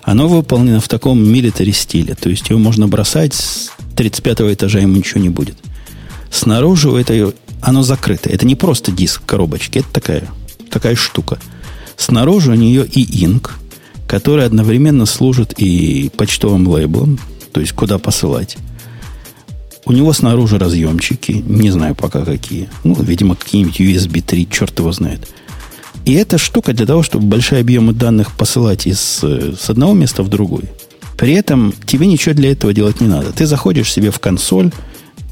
Оно 0.03 0.29
выполнено 0.29 0.79
в 0.79 0.87
таком 0.87 1.21
милитари 1.21 1.71
стиле. 1.71 2.15
То 2.15 2.29
есть 2.29 2.49
его 2.49 2.59
можно 2.59 2.87
бросать 2.87 3.33
с 3.33 3.71
35 3.97 4.53
этажа, 4.53 4.79
ему 4.79 4.95
ничего 4.95 5.19
не 5.19 5.27
будет. 5.27 5.57
Снаружи 6.31 6.89
это, 6.91 7.33
оно 7.61 7.83
закрыто. 7.83 8.29
Это 8.29 8.45
не 8.45 8.55
просто 8.55 8.93
диск 8.93 9.25
коробочки. 9.25 9.79
Это 9.79 9.89
такая 9.91 10.29
такая 10.69 10.95
штука. 10.95 11.39
Снаружи 11.97 12.51
у 12.51 12.55
нее 12.55 12.85
и 12.85 13.25
инк, 13.25 13.59
который 14.07 14.45
одновременно 14.45 15.05
служит 15.05 15.53
и 15.57 16.09
почтовым 16.15 16.69
лейблом, 16.69 17.19
то 17.51 17.59
есть 17.59 17.73
куда 17.73 17.99
посылать. 17.99 18.55
У 19.83 19.91
него 19.91 20.13
снаружи 20.13 20.57
разъемчики, 20.57 21.43
не 21.45 21.69
знаю 21.69 21.95
пока 21.95 22.23
какие. 22.23 22.69
Ну, 22.85 22.95
видимо, 22.95 23.35
какие-нибудь 23.35 23.81
USB 23.81 24.21
3, 24.21 24.47
черт 24.49 24.79
его 24.79 24.93
знает. 24.93 25.27
И 26.05 26.13
эта 26.13 26.37
штука 26.37 26.73
для 26.73 26.85
того, 26.85 27.03
чтобы 27.03 27.25
большие 27.27 27.61
объемы 27.61 27.93
данных 27.93 28.35
посылать 28.35 28.87
из, 28.87 28.99
с 28.99 29.69
одного 29.69 29.93
места 29.93 30.23
в 30.23 30.29
другой. 30.29 30.63
При 31.17 31.33
этом 31.33 31.73
тебе 31.85 32.07
ничего 32.07 32.33
для 32.33 32.51
этого 32.51 32.73
делать 32.73 32.99
не 33.01 33.07
надо. 33.07 33.31
Ты 33.31 33.45
заходишь 33.45 33.91
себе 33.91 34.09
в 34.09 34.19
консоль, 34.19 34.71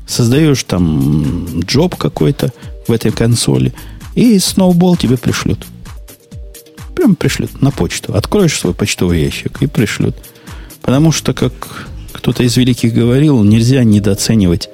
создаешь 0.07 0.63
там 0.63 1.61
джоб 1.61 1.95
какой-то 1.95 2.53
в 2.87 2.91
этой 2.91 3.11
консоли, 3.11 3.73
и 4.13 4.37
Snowball 4.37 4.97
тебе 4.99 5.17
пришлют. 5.17 5.65
Прям 6.95 7.15
пришлют 7.15 7.61
на 7.61 7.71
почту. 7.71 8.13
Откроешь 8.13 8.59
свой 8.59 8.73
почтовый 8.73 9.23
ящик 9.23 9.61
и 9.61 9.67
пришлют. 9.67 10.15
Потому 10.81 11.11
что, 11.11 11.33
как 11.33 11.87
кто-то 12.11 12.43
из 12.43 12.57
великих 12.57 12.93
говорил, 12.93 13.41
нельзя 13.43 13.83
недооценивать 13.83 14.69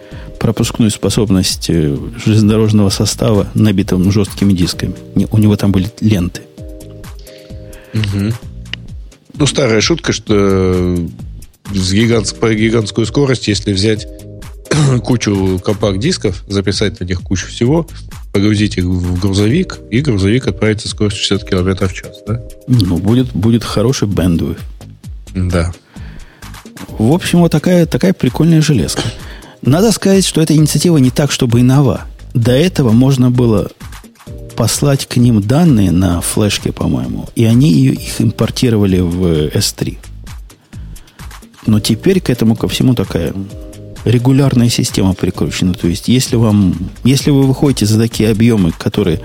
пропускную 0.45 0.91
способность 0.91 1.71
э, 1.71 1.97
железнодорожного 2.23 2.91
состава, 2.91 3.47
набитым 3.55 4.11
жесткими 4.11 4.53
дисками. 4.53 4.93
У 5.31 5.39
него 5.39 5.55
там 5.55 5.71
были 5.71 5.89
ленты. 6.01 6.41
Угу. 7.95 8.33
Ну, 9.39 9.47
старая 9.47 9.81
шутка, 9.81 10.13
что 10.13 10.99
с 11.73 11.91
гигант, 11.91 12.35
по 12.39 12.53
гигантскую 12.53 13.07
скорость, 13.07 13.47
если 13.47 13.73
взять 13.73 14.07
кучу 15.03 15.59
компакт-дисков, 15.65 16.43
записать 16.47 16.99
на 16.99 17.05
них 17.05 17.23
кучу 17.23 17.47
всего, 17.47 17.87
погрузить 18.31 18.77
их 18.77 18.83
в 18.83 19.19
грузовик, 19.19 19.79
и 19.89 20.01
грузовик 20.01 20.45
отправится 20.45 20.87
скоростью 20.87 21.23
60 21.23 21.49
км 21.49 21.87
в 21.87 21.93
час, 21.93 22.17
да? 22.27 22.43
Ну, 22.67 22.97
будет, 22.99 23.33
будет 23.33 23.63
хороший 23.63 24.07
бендвидth. 24.07 24.59
Да. 25.33 25.73
В 26.99 27.11
общем, 27.11 27.39
вот 27.39 27.51
такая, 27.51 27.87
такая 27.87 28.13
прикольная 28.13 28.61
железка. 28.61 29.01
Надо 29.61 29.91
сказать, 29.91 30.25
что 30.25 30.41
эта 30.41 30.55
инициатива 30.55 30.97
не 30.97 31.11
так, 31.11 31.31
чтобы 31.31 31.59
и 31.59 31.63
нова. 31.63 32.05
До 32.33 32.51
этого 32.51 32.91
можно 32.91 33.31
было 33.31 33.71
послать 34.55 35.05
к 35.05 35.17
ним 35.17 35.41
данные 35.41 35.91
на 35.91 36.21
флешке, 36.21 36.71
по-моему, 36.71 37.27
и 37.35 37.45
они 37.45 37.71
их 37.71 38.21
импортировали 38.21 38.99
в 38.99 39.47
S3. 39.49 39.97
Но 41.65 41.79
теперь 41.79 42.21
к 42.21 42.29
этому 42.29 42.55
ко 42.55 42.67
всему 42.67 42.93
такая 42.93 43.33
регулярная 44.05 44.69
система 44.69 45.13
прикручена. 45.13 45.73
То 45.73 45.87
есть, 45.87 46.07
если 46.07 46.35
вам, 46.35 46.75
если 47.03 47.31
вы 47.31 47.43
выходите 47.43 47.85
за 47.85 47.99
такие 47.99 48.29
объемы, 48.29 48.71
которые 48.71 49.21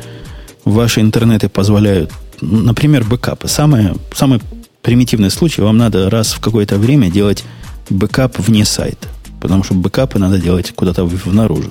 ваши 0.65 1.01
интернеты 1.01 1.49
позволяют, 1.49 2.11
например, 2.41 3.05
бэкапы, 3.05 3.47
самое, 3.47 3.95
самый 4.15 4.41
примитивный 4.83 5.31
случай, 5.31 5.61
вам 5.61 5.77
надо 5.77 6.09
раз 6.09 6.33
в 6.33 6.41
какое-то 6.41 6.79
время 6.79 7.11
делать 7.11 7.45
бэкап 7.91 8.39
вне 8.39 8.65
сайта. 8.65 9.09
Потому 9.41 9.65
что 9.65 9.75
бэкапы 9.75 10.19
надо 10.19 10.39
делать 10.39 10.73
куда-то 10.73 11.05
внаружи. 11.05 11.71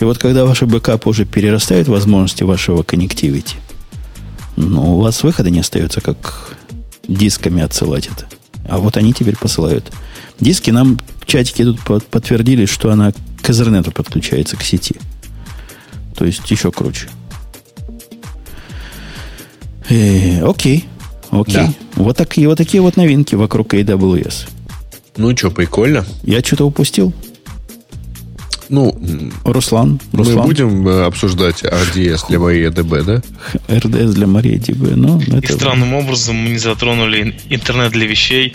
И 0.00 0.04
вот 0.04 0.18
когда 0.18 0.44
ваши 0.44 0.66
бэкапы 0.66 1.08
уже 1.08 1.24
перерастают 1.24 1.88
возможности 1.88 2.42
вашего 2.42 2.82
connectivity, 2.82 3.56
ну, 4.56 4.96
у 4.96 5.00
вас 5.00 5.22
выхода 5.22 5.50
не 5.50 5.60
остается, 5.60 6.00
как 6.00 6.56
дисками 7.08 7.62
отсылать 7.62 8.08
это. 8.08 8.26
А 8.68 8.78
вот 8.78 8.96
они 8.96 9.12
теперь 9.12 9.36
посылают. 9.36 9.92
Диски 10.40 10.70
нам 10.70 10.98
в 11.20 11.26
чатике 11.26 11.64
тут 11.64 12.04
подтвердили, 12.04 12.66
что 12.66 12.90
она 12.90 13.12
к 13.12 13.50
Ethernet 13.50 13.90
подключается 13.92 14.56
к 14.56 14.62
сети. 14.62 14.96
То 16.16 16.24
есть 16.24 16.48
еще 16.50 16.70
круче. 16.70 17.08
Э, 19.88 20.42
окей. 20.44 20.86
Окей. 21.30 21.54
Да. 21.54 21.72
Вот, 21.96 22.16
такие, 22.16 22.48
вот 22.48 22.58
такие 22.58 22.80
вот 22.82 22.96
новинки 22.96 23.34
вокруг 23.34 23.74
AWS. 23.74 24.48
Ну 25.16 25.36
что, 25.36 25.50
прикольно. 25.50 26.04
Я 26.22 26.40
что-то 26.40 26.66
упустил? 26.66 27.12
Ну, 28.68 28.98
Руслан, 29.44 30.00
Руслан. 30.12 30.36
Мы 30.36 30.42
будем 30.44 30.88
э, 30.88 31.04
обсуждать 31.04 31.62
RDS 31.62 32.28
для 32.28 32.38
MariaDB, 32.38 33.02
да? 33.02 33.22
RDS 33.68 34.12
для 34.12 34.26
MariaDB, 34.26 34.94
ну... 34.96 35.20
Это... 35.20 35.52
И 35.52 35.52
странным 35.52 35.92
образом 35.92 36.36
мы 36.36 36.50
не 36.50 36.58
затронули 36.58 37.38
интернет 37.50 37.92
для 37.92 38.06
вещей. 38.06 38.54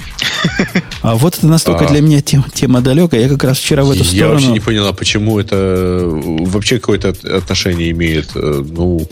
А 1.03 1.15
вот 1.15 1.37
это 1.37 1.45
настолько 1.45 1.85
а. 1.85 1.87
для 1.87 2.01
меня 2.01 2.21
тема, 2.21 2.45
тема 2.51 2.81
далекая. 2.81 3.21
Я 3.21 3.29
как 3.29 3.43
раз 3.43 3.59
вчера 3.59 3.83
в 3.83 3.91
эту 3.91 4.03
сторону... 4.03 4.25
Я 4.25 4.29
вообще 4.29 4.47
не 4.47 4.59
поняла, 4.59 4.91
почему 4.91 5.39
это 5.39 6.01
вообще 6.09 6.79
какое-то 6.79 7.09
отношение 7.09 7.91
имеет. 7.91 8.31
Э, 8.33 8.65
ну, 8.67 9.07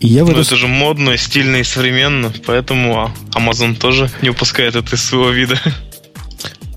я 0.00 0.24
в 0.26 0.30
ну, 0.30 0.38
это 0.38 0.56
же 0.56 0.66
модно, 0.66 1.16
стильно 1.16 1.56
и 1.56 1.64
современно, 1.64 2.30
поэтому 2.44 3.10
Amazon 3.34 3.76
тоже 3.76 4.10
не 4.20 4.30
упускает 4.30 4.76
это 4.76 4.96
из 4.96 5.02
своего 5.02 5.30
вида. 5.30 5.58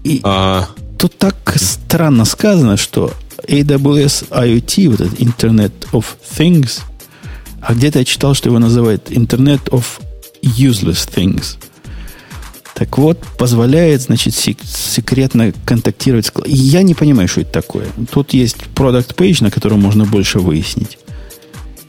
И 0.06 0.22
а... 0.24 0.68
тут 0.98 1.18
так 1.18 1.36
странно 1.56 2.26
сказано, 2.26 2.78
что 2.78 3.12
AWS 3.48 4.30
IoT, 4.30 4.90
вот 4.90 5.02
этот 5.02 5.20
Internet 5.20 5.74
of 5.92 6.06
Things, 6.38 6.82
а 7.60 7.74
где-то 7.74 8.00
я 8.00 8.06
читал, 8.06 8.36
что 8.36 8.50
его 8.50 8.60
называют 8.60 9.10
Internet 9.10 9.70
of 9.72 9.84
Useless 10.44 11.10
Things. 11.12 11.58
Так 12.76 12.98
вот, 12.98 13.20
позволяет, 13.40 14.02
значит, 14.02 14.36
секретно 14.36 15.54
контактировать 15.66 16.28
с... 16.28 16.32
Я 16.46 16.84
не 16.84 16.94
понимаю, 16.94 17.28
что 17.28 17.42
это 17.42 17.54
такое. 17.54 17.88
Тут 18.12 18.34
есть 18.34 18.58
product 18.76 19.16
page, 19.16 19.42
на 19.42 19.50
котором 19.50 19.82
можно 19.82 20.06
больше 20.06 20.40
выяснить. 20.40 21.00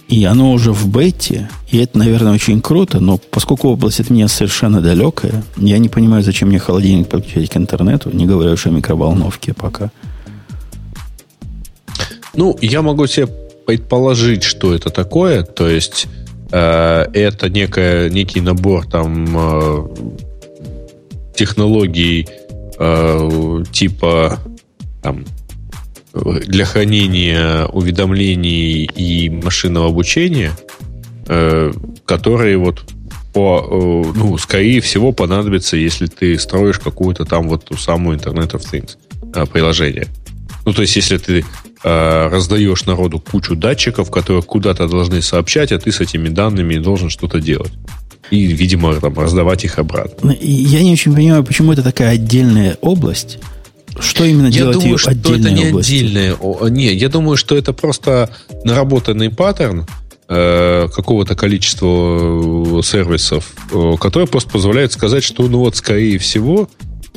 И 0.08 0.24
оно 0.24 0.52
уже 0.52 0.72
в 0.72 0.86
бете, 0.88 1.50
и 1.68 1.78
это, 1.78 1.98
наверное, 1.98 2.32
очень 2.32 2.60
круто, 2.60 3.00
но 3.00 3.18
поскольку 3.18 3.68
область 3.70 3.98
от 3.98 4.08
меня 4.08 4.28
совершенно 4.28 4.80
далекая, 4.80 5.42
я 5.56 5.78
не 5.78 5.88
понимаю, 5.88 6.22
зачем 6.22 6.48
мне 6.48 6.60
холодильник 6.60 7.08
подключать 7.08 7.50
к 7.50 7.56
интернету, 7.56 8.10
не 8.12 8.24
говоря 8.24 8.52
уж 8.52 8.66
о 8.66 8.70
микроволновке 8.70 9.52
пока. 9.52 9.90
Ну, 12.34 12.56
я 12.60 12.82
могу 12.82 13.06
себе 13.06 13.26
предположить, 13.66 14.44
что 14.44 14.74
это 14.74 14.90
такое. 14.90 15.42
То 15.42 15.68
есть 15.68 16.06
э, 16.52 17.06
это 17.12 17.50
некая, 17.50 18.08
некий 18.08 18.40
набор 18.40 18.86
там 18.86 19.26
э, 19.36 19.88
технологий 21.34 22.28
э, 22.78 23.64
типа 23.72 24.38
там, 25.02 25.24
для 26.24 26.64
хранения 26.64 27.66
уведомлений 27.66 28.84
и 28.84 29.28
машинного 29.28 29.88
обучения, 29.88 30.52
э, 31.28 31.72
которые 32.04 32.56
вот 32.56 32.84
по, 33.32 34.04
э, 34.06 34.12
ну, 34.16 34.38
скорее 34.38 34.80
всего 34.80 35.12
понадобятся, 35.12 35.76
если 35.76 36.06
ты 36.06 36.38
строишь 36.38 36.78
какую-то 36.78 37.24
там 37.24 37.48
вот 37.48 37.66
ту 37.66 37.76
самую 37.76 38.18
Internet 38.18 38.52
of 38.52 38.62
Things 38.70 38.96
э, 39.34 39.44
приложение. 39.46 40.06
Ну, 40.64 40.72
то 40.72 40.82
есть, 40.82 40.96
если 40.96 41.18
ты 41.18 41.44
раздаешь 41.82 42.86
народу 42.86 43.20
кучу 43.20 43.54
датчиков, 43.54 44.10
которые 44.10 44.42
куда-то 44.42 44.88
должны 44.88 45.22
сообщать, 45.22 45.70
а 45.70 45.78
ты 45.78 45.92
с 45.92 46.00
этими 46.00 46.28
данными 46.28 46.78
должен 46.78 47.10
что-то 47.10 47.38
делать. 47.38 47.70
И, 48.30 48.46
видимо, 48.46 48.94
там, 48.96 49.16
раздавать 49.16 49.64
их 49.64 49.78
обратно. 49.78 50.36
Я 50.40 50.82
не 50.82 50.92
очень 50.92 51.14
понимаю, 51.14 51.44
почему 51.44 51.72
это 51.72 51.84
такая 51.84 52.14
отдельная 52.14 52.76
область. 52.80 53.38
Что 54.00 54.24
именно 54.24 54.46
я 54.46 54.52
делает 54.52 54.78
думаю, 54.78 54.98
что 54.98 55.10
это 55.10 55.50
не 55.50 55.68
областью? 55.68 55.98
отдельное. 55.98 56.36
Не, 56.70 56.94
я 56.94 57.08
думаю, 57.08 57.36
что 57.36 57.56
это 57.56 57.72
просто 57.72 58.30
наработанный 58.64 59.30
паттерн 59.30 59.86
э, 60.28 60.88
какого-то 60.94 61.34
количества 61.34 62.78
э, 62.78 62.82
сервисов, 62.82 63.52
э, 63.72 63.92
который 64.00 64.26
просто 64.26 64.50
позволяет 64.50 64.92
сказать, 64.92 65.24
что, 65.24 65.46
ну 65.48 65.58
вот, 65.60 65.76
скорее 65.76 66.18
всего, 66.18 66.68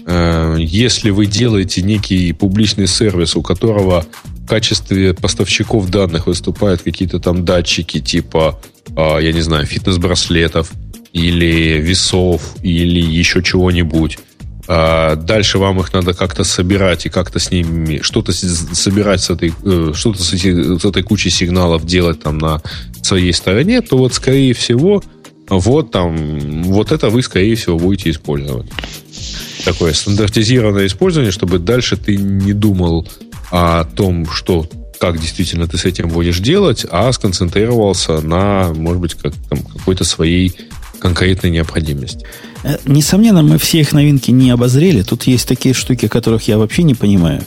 э, 0.06 0.58
если 0.60 1.10
вы 1.10 1.26
делаете 1.26 1.82
некий 1.82 2.34
публичный 2.34 2.88
сервис, 2.88 3.36
у 3.36 3.42
которого 3.42 4.06
в 4.24 4.48
качестве 4.48 5.14
поставщиков 5.14 5.90
данных 5.90 6.28
выступают 6.28 6.82
какие-то 6.82 7.20
там 7.20 7.46
датчики 7.46 8.00
типа, 8.00 8.60
э, 8.96 9.18
я 9.22 9.32
не 9.32 9.42
знаю, 9.42 9.66
фитнес-браслетов 9.66 10.72
или 11.14 11.80
весов 11.80 12.42
или 12.62 13.02
еще 13.02 13.42
чего-нибудь, 13.42 14.18
а 14.18 14.29
дальше 14.70 15.58
вам 15.58 15.80
их 15.80 15.92
надо 15.94 16.14
как-то 16.14 16.44
собирать 16.44 17.08
и 17.08 17.10
как-то 17.10 17.40
с 17.40 17.50
ними 17.50 18.02
что-то 18.04 18.32
собирать 18.32 19.20
с 19.22 19.32
этой, 19.32 19.52
э, 19.66 19.94
что-то 19.96 20.22
с, 20.22 20.32
эти, 20.34 20.78
с 20.78 20.86
этой 20.86 21.02
кучей 21.02 21.32
сигналов 21.32 21.88
делать 21.88 22.22
там 22.22 22.38
на 22.38 22.62
своей 23.02 23.34
стороне, 23.34 23.82
то 23.82 23.98
вот 23.98 24.14
скорее 24.14 24.54
всего 24.54 25.02
вот 25.50 25.90
там, 25.90 26.62
вот 26.64 26.92
это 26.92 27.10
вы 27.10 27.24
скорее 27.24 27.56
всего 27.56 27.80
будете 27.80 28.12
использовать. 28.12 28.68
Такое 29.66 29.94
стандартизированное 29.94 30.86
использование, 30.86 31.32
чтобы 31.32 31.58
дальше 31.58 31.98
ты 31.98 32.16
не 32.18 32.54
думал 32.54 33.08
о 33.50 33.86
том, 33.86 34.30
что 34.30 34.70
как 35.00 35.20
действительно 35.20 35.68
ты 35.68 35.78
с 35.78 35.86
этим 35.86 36.10
будешь 36.10 36.40
делать, 36.40 36.86
а 36.92 37.12
сконцентрировался 37.12 38.22
на, 38.22 38.72
может 38.74 39.02
быть, 39.02 39.14
как, 39.16 39.34
там, 39.50 39.64
какой-то 39.64 40.04
своей 40.04 40.56
конкретной 41.00 41.50
необходимости. 41.50 42.26
Э, 42.64 42.78
несомненно, 42.86 43.42
мы 43.42 43.58
все 43.58 43.82
их 43.82 43.94
новинки 43.94 44.32
не 44.32 44.52
обозрели. 44.52 45.02
Тут 45.02 45.24
есть 45.24 45.48
такие 45.48 45.74
штуки, 45.74 46.08
которых 46.08 46.48
я 46.48 46.58
вообще 46.58 46.84
не 46.84 46.96
понимаю. 46.96 47.44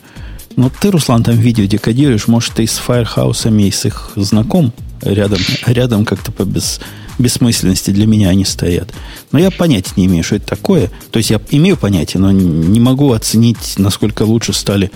Но 0.57 0.71
ты, 0.71 0.91
Руслан, 0.91 1.23
там 1.23 1.37
видео 1.37 1.65
декодируешь. 1.65 2.29
Может, 2.29 2.55
ты 2.55 2.67
с 2.67 2.81
Firehouse 2.87 3.49
и 3.49 3.71
с 3.71 3.85
их 3.85 4.13
знаком? 4.17 4.73
Рядом, 5.01 5.39
рядом 5.67 6.05
как-то 6.05 6.31
по 6.31 6.45
без, 6.45 6.81
бессмысленности 7.19 7.91
для 7.91 8.07
меня 8.07 8.29
они 8.29 8.45
стоят. 8.45 8.91
Но 9.33 9.39
я 9.39 9.51
понятия 9.51 9.95
не 9.97 10.07
имею, 10.07 10.23
что 10.23 10.37
это 10.37 10.47
такое. 10.47 10.91
То 11.11 11.19
есть 11.19 11.31
я 11.31 11.41
имею 11.51 11.77
понятие, 11.77 12.21
но 12.21 12.31
не 12.31 12.81
могу 12.81 13.13
оценить, 13.13 13.75
насколько 13.79 14.23
лучше 14.23 14.53
стали 14.53 14.91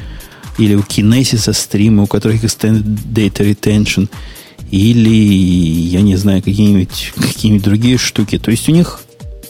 или 0.59 0.75
у 0.75 0.81
Kinesis 0.81 1.53
стримы, 1.53 2.05
у 2.05 2.07
которых 2.07 2.45
Extended 2.45 2.83
Data 3.13 3.45
Retention, 3.45 4.09
или, 4.71 5.11
я 5.11 6.01
не 6.01 6.17
знаю, 6.17 6.43
какие-нибудь 6.43 7.13
какие 7.17 7.59
другие 7.59 7.99
штуки. 7.99 8.39
То 8.39 8.51
есть 8.51 8.69
у 8.69 8.73
них 8.73 9.01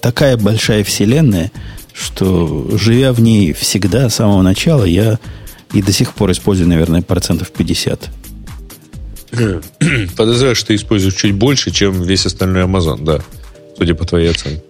такая 0.02 0.36
большая 0.36 0.84
вселенная, 0.84 1.50
что 1.92 2.68
живя 2.76 3.12
в 3.12 3.20
ней 3.20 3.52
всегда, 3.52 4.08
с 4.08 4.16
самого 4.16 4.42
начала, 4.42 4.84
я 4.84 5.18
и 5.72 5.82
до 5.82 5.92
сих 5.92 6.12
пор 6.14 6.32
использую, 6.32 6.68
наверное, 6.68 7.02
процентов 7.02 7.50
50. 7.50 8.10
Подозреваю, 10.16 10.54
что 10.54 10.68
ты 10.68 10.74
используешь 10.74 11.14
чуть 11.14 11.34
больше, 11.34 11.70
чем 11.70 12.02
весь 12.02 12.26
остальной 12.26 12.64
Amazon, 12.64 13.04
да, 13.04 13.20
судя 13.76 13.94
по 13.94 14.04
твоей 14.04 14.30
оценке. 14.30 14.62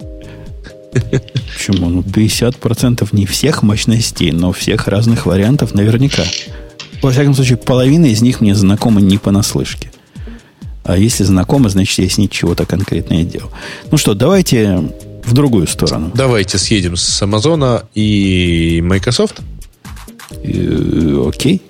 Почему? 0.93 1.89
Ну, 1.89 2.01
50% 2.01 3.09
не 3.13 3.27
всех 3.27 3.63
мощностей, 3.63 4.33
но 4.33 4.53
всех 4.53 4.89
разных 4.89 5.27
вариантов 5.27 5.75
наверняка. 5.75 6.25
Во 7.03 7.11
всяком 7.11 7.35
случае, 7.35 7.59
половина 7.59 8.07
из 8.07 8.23
них 8.23 8.41
мне 8.41 8.55
знакомы 8.55 9.03
не 9.03 9.19
понаслышке. 9.19 9.91
А 10.87 10.97
если 10.97 11.25
знакомы, 11.25 11.69
значит, 11.69 11.99
я 11.99 12.09
с 12.09 12.17
ней 12.17 12.29
чего-то 12.29 12.65
конкретное 12.65 13.25
делал. 13.25 13.51
Ну 13.91 13.99
что, 13.99 14.15
давайте 14.15 14.93
в 15.25 15.33
другую 15.33 15.67
сторону. 15.67 16.13
Давайте 16.15 16.59
съедем 16.59 16.97
с 16.97 17.21
Амазона 17.23 17.83
и 17.95 18.81
Microsoft. 18.85 19.41
Э, 20.45 21.25
окей. 21.27 21.61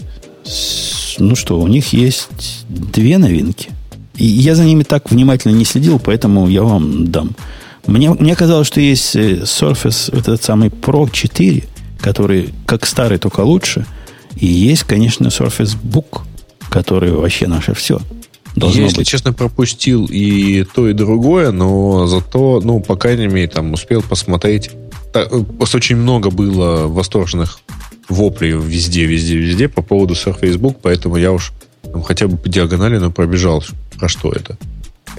Ну 1.18 1.34
что, 1.34 1.58
у 1.58 1.66
них 1.66 1.94
есть 1.94 2.66
две 2.68 3.16
новинки. 3.16 3.70
И 4.16 4.26
я 4.26 4.54
за 4.54 4.64
ними 4.64 4.82
так 4.82 5.10
внимательно 5.10 5.52
не 5.52 5.64
следил, 5.64 5.98
поэтому 5.98 6.48
я 6.48 6.62
вам 6.62 7.10
дам. 7.10 7.30
Мне, 7.86 8.10
мне 8.10 8.36
казалось, 8.36 8.66
что 8.66 8.80
есть 8.80 9.16
э, 9.16 9.44
Surface, 9.44 10.10
вот 10.12 10.28
этот 10.28 10.44
самый 10.44 10.68
Pro 10.68 11.10
4, 11.10 11.64
который 12.00 12.50
как 12.66 12.84
старый, 12.84 13.16
только 13.16 13.40
лучше. 13.40 13.86
И 14.36 14.46
есть, 14.46 14.82
конечно, 14.82 15.28
Surface 15.28 15.74
Book, 15.82 16.20
который 16.68 17.12
вообще 17.12 17.46
наше 17.46 17.72
все. 17.72 17.98
Должно 18.56 18.80
Я, 18.80 18.86
если 18.86 18.98
быть. 18.98 19.06
честно, 19.06 19.34
пропустил 19.34 20.06
и 20.06 20.64
то, 20.64 20.88
и 20.88 20.94
другое, 20.94 21.52
но 21.52 22.06
зато, 22.06 22.62
ну, 22.64 22.80
по 22.80 22.96
крайней 22.96 23.26
мере, 23.26 23.48
там 23.48 23.74
успел 23.74 24.02
посмотреть. 24.02 24.70
Так, 25.12 25.30
э, 25.30 25.44
очень 25.60 25.96
много 25.96 26.30
было 26.30 26.86
восторженных 26.86 27.60
воплей 28.08 28.52
везде, 28.52 29.04
везде, 29.04 29.36
везде 29.36 29.68
по 29.68 29.82
поводу 29.82 30.14
Surface 30.14 30.56
Book, 30.56 30.76
поэтому 30.80 31.16
я 31.16 31.32
уж 31.32 31.52
там, 31.82 32.02
хотя 32.02 32.28
бы 32.28 32.38
по 32.38 32.48
диагонали, 32.48 32.96
но 32.96 33.10
пробежал, 33.10 33.62
про 33.98 34.08
что 34.08 34.32
это. 34.32 34.56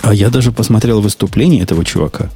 А 0.02 0.16
я 0.16 0.30
даже 0.30 0.52
посмотрел 0.52 1.02
выступление 1.02 1.62
этого 1.62 1.86
чувака. 1.86 2.32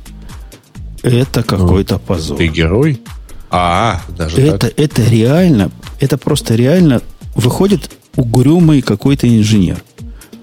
Это 1.02 1.42
какой-то 1.42 1.96
ну, 1.96 2.00
позор. 2.00 2.38
Ты 2.38 2.48
герой? 2.48 3.02
А, 3.50 4.02
даже 4.16 4.40
это, 4.40 4.68
так? 4.68 4.74
Это 4.78 5.04
реально, 5.04 5.72
это 6.00 6.20
просто 6.20 6.54
реально 6.54 7.02
выходит 7.34 7.90
угрюмый 8.16 8.82
какой-то 8.82 9.28
инженер 9.28 9.84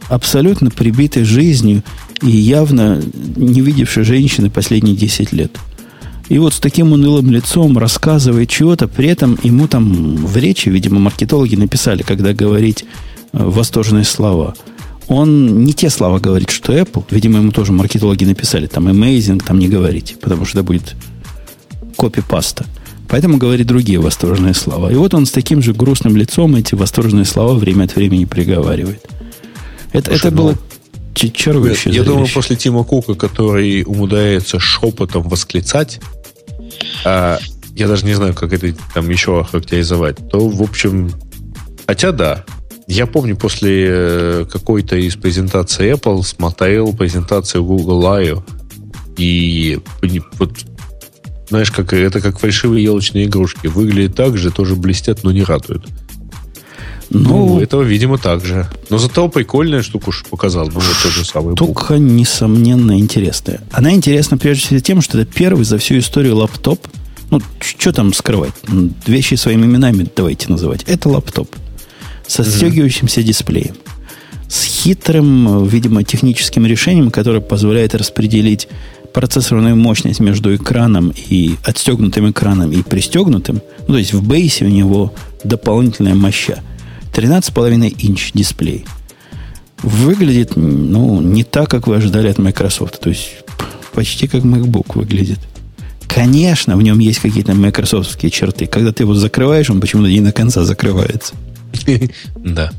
абсолютно 0.08 0.70
прибитой 0.70 1.24
жизнью 1.24 1.82
и 2.22 2.30
явно 2.30 3.00
не 3.36 3.60
видевшей 3.60 4.04
женщины 4.04 4.50
последние 4.50 4.96
10 4.96 5.32
лет. 5.32 5.58
И 6.28 6.38
вот 6.38 6.54
с 6.54 6.60
таким 6.60 6.92
унылым 6.92 7.30
лицом 7.30 7.78
рассказывает 7.78 8.50
чего-то, 8.50 8.86
при 8.86 9.08
этом 9.08 9.38
ему 9.42 9.66
там 9.66 10.16
в 10.16 10.36
речи, 10.36 10.68
видимо, 10.68 10.98
маркетологи 10.98 11.56
написали, 11.56 12.02
когда 12.02 12.34
говорить 12.34 12.84
э, 13.32 13.42
восторженные 13.42 14.04
слова. 14.04 14.54
Он 15.08 15.64
не 15.64 15.72
те 15.72 15.88
слова 15.88 16.18
говорит, 16.18 16.50
что 16.50 16.76
Apple. 16.76 17.04
Видимо, 17.10 17.38
ему 17.38 17.50
тоже 17.50 17.72
маркетологи 17.72 18.24
написали, 18.24 18.66
там 18.66 18.88
amazing, 18.88 19.42
там 19.42 19.58
не 19.58 19.68
говорите, 19.68 20.16
потому 20.20 20.44
что 20.44 20.58
это 20.58 20.66
будет 20.66 20.96
копипаста. 21.96 22.66
Поэтому 23.08 23.38
говорит 23.38 23.66
другие 23.66 23.98
восторженные 23.98 24.52
слова. 24.52 24.92
И 24.92 24.94
вот 24.94 25.14
он 25.14 25.24
с 25.24 25.30
таким 25.30 25.62
же 25.62 25.72
грустным 25.72 26.14
лицом 26.14 26.54
эти 26.56 26.74
восторженные 26.74 27.24
слова 27.24 27.54
время 27.54 27.84
от 27.84 27.96
времени 27.96 28.26
приговаривает. 28.26 29.00
Это, 29.92 30.10
Слушай, 30.10 30.18
это 30.18 30.30
было 30.30 30.50
ну, 30.52 31.30
чарующее 31.30 31.94
Я, 31.94 32.00
я 32.00 32.04
думаю, 32.04 32.28
после 32.32 32.56
Тима 32.56 32.84
Кука, 32.84 33.14
который 33.14 33.84
умудряется 33.84 34.58
шепотом 34.58 35.22
восклицать, 35.22 36.00
а, 37.04 37.38
я 37.74 37.88
даже 37.88 38.04
не 38.04 38.14
знаю, 38.14 38.34
как 38.34 38.52
это 38.52 38.74
там 38.94 39.08
еще 39.08 39.44
характеризовать, 39.44 40.16
то, 40.30 40.48
в 40.48 40.62
общем, 40.62 41.12
хотя 41.86 42.12
да, 42.12 42.44
я 42.86 43.06
помню 43.06 43.36
после 43.36 43.86
э, 43.88 44.46
какой-то 44.50 44.96
из 44.96 45.14
презентаций 45.16 45.90
Apple 45.90 46.22
смотрел 46.22 46.94
презентацию 46.94 47.62
Google 47.62 48.06
I.O. 48.06 48.44
И 49.18 49.78
вот 50.38 50.52
знаешь, 51.50 51.70
как, 51.70 51.92
это 51.92 52.20
как 52.20 52.38
фальшивые 52.38 52.84
елочные 52.84 53.26
игрушки. 53.26 53.66
Выглядят 53.66 54.16
так 54.16 54.38
же, 54.38 54.50
тоже 54.50 54.74
блестят, 54.74 55.22
но 55.22 55.32
не 55.32 55.42
радуют. 55.42 55.86
Ну, 57.10 57.54
ну 57.54 57.60
этого, 57.60 57.82
видимо, 57.82 58.18
так 58.18 58.44
же. 58.44 58.66
Но 58.90 58.98
зато 58.98 59.28
прикольная 59.28 59.82
штука 59.82 60.10
уж 60.10 60.24
показал. 60.28 60.66
Ну, 60.66 60.74
вот 60.74 60.96
тот 61.02 61.12
же 61.12 61.24
самый 61.24 61.56
Штука, 61.56 61.94
бук. 61.94 62.02
несомненно, 62.02 62.98
интересная. 62.98 63.60
Она 63.72 63.92
интересна 63.92 64.36
прежде 64.36 64.66
всего 64.66 64.80
тем, 64.80 65.00
что 65.00 65.18
это 65.18 65.32
первый 65.32 65.64
за 65.64 65.78
всю 65.78 65.98
историю 65.98 66.36
лаптоп. 66.36 66.86
Ну, 67.30 67.40
что 67.60 67.92
там 67.92 68.12
скрывать? 68.12 68.52
Вещи 69.06 69.34
своими 69.34 69.66
именами 69.66 70.06
давайте 70.14 70.48
называть. 70.48 70.84
Это 70.86 71.08
лаптоп. 71.08 71.48
Со 72.26 72.44
стегивающимся 72.44 73.20
mm-hmm. 73.20 73.24
дисплеем. 73.24 73.74
С 74.48 74.64
хитрым, 74.64 75.66
видимо, 75.66 76.04
техническим 76.04 76.66
решением, 76.66 77.10
которое 77.10 77.40
позволяет 77.40 77.94
распределить 77.94 78.68
процессорную 79.12 79.76
мощность 79.76 80.20
между 80.20 80.54
экраном 80.54 81.12
и 81.16 81.56
отстегнутым 81.64 82.30
экраном 82.30 82.70
и 82.72 82.82
пристегнутым, 82.82 83.62
ну, 83.86 83.94
то 83.94 83.98
есть 83.98 84.12
в 84.12 84.26
бейсе 84.26 84.66
у 84.66 84.68
него 84.68 85.12
дополнительная 85.44 86.14
моща. 86.14 86.62
13,5 87.18 87.96
инч 87.98 88.30
дисплей. 88.32 88.84
Выглядит, 89.82 90.52
ну, 90.54 91.20
не 91.20 91.42
так, 91.42 91.68
как 91.68 91.88
вы 91.88 91.96
ожидали 91.96 92.28
от 92.28 92.38
Microsoft. 92.38 93.00
То 93.00 93.08
есть 93.08 93.30
почти 93.92 94.28
как 94.28 94.44
MacBook 94.44 94.92
выглядит. 94.94 95.40
Конечно, 96.06 96.76
в 96.76 96.82
нем 96.82 97.00
есть 97.00 97.18
какие-то 97.18 97.54
майкрософтские 97.54 98.30
черты. 98.30 98.66
Когда 98.66 98.92
ты 98.92 99.02
его 99.02 99.14
закрываешь, 99.14 99.68
он 99.68 99.80
почему-то 99.80 100.08
не 100.08 100.20
на 100.20 100.32
конца 100.32 100.64
закрывается. 100.64 101.34
Да. 102.36 102.70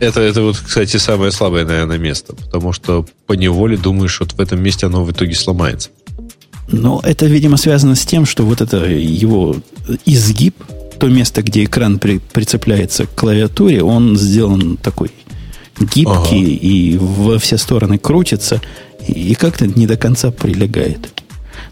Это, 0.00 0.20
это 0.20 0.42
вот, 0.42 0.58
кстати, 0.58 0.96
самое 0.96 1.30
слабое, 1.30 1.64
наверное, 1.64 1.98
место. 1.98 2.34
Потому 2.34 2.72
что 2.72 3.06
по 3.26 3.34
неволе 3.34 3.76
думаешь, 3.76 4.18
вот 4.18 4.32
в 4.32 4.40
этом 4.40 4.60
месте 4.60 4.86
оно 4.86 5.04
в 5.04 5.12
итоге 5.12 5.34
сломается. 5.34 5.90
Но 6.66 7.00
это, 7.04 7.26
видимо, 7.26 7.56
связано 7.56 7.94
с 7.94 8.04
тем, 8.04 8.26
что 8.26 8.44
вот 8.44 8.60
это 8.60 8.78
его 8.86 9.54
изгиб, 10.04 10.56
то 11.02 11.08
место, 11.08 11.42
где 11.42 11.64
экран 11.64 11.98
при, 11.98 12.18
прицепляется 12.18 13.06
к 13.06 13.14
клавиатуре, 13.16 13.82
он 13.82 14.16
сделан 14.16 14.76
такой 14.76 15.10
гибкий 15.80 16.06
ага. 16.06 16.36
и 16.36 16.96
во 16.96 17.40
все 17.40 17.58
стороны 17.58 17.98
крутится, 17.98 18.60
и, 19.08 19.32
и 19.32 19.34
как-то 19.34 19.66
не 19.66 19.88
до 19.88 19.96
конца 19.96 20.30
прилегает. 20.30 21.24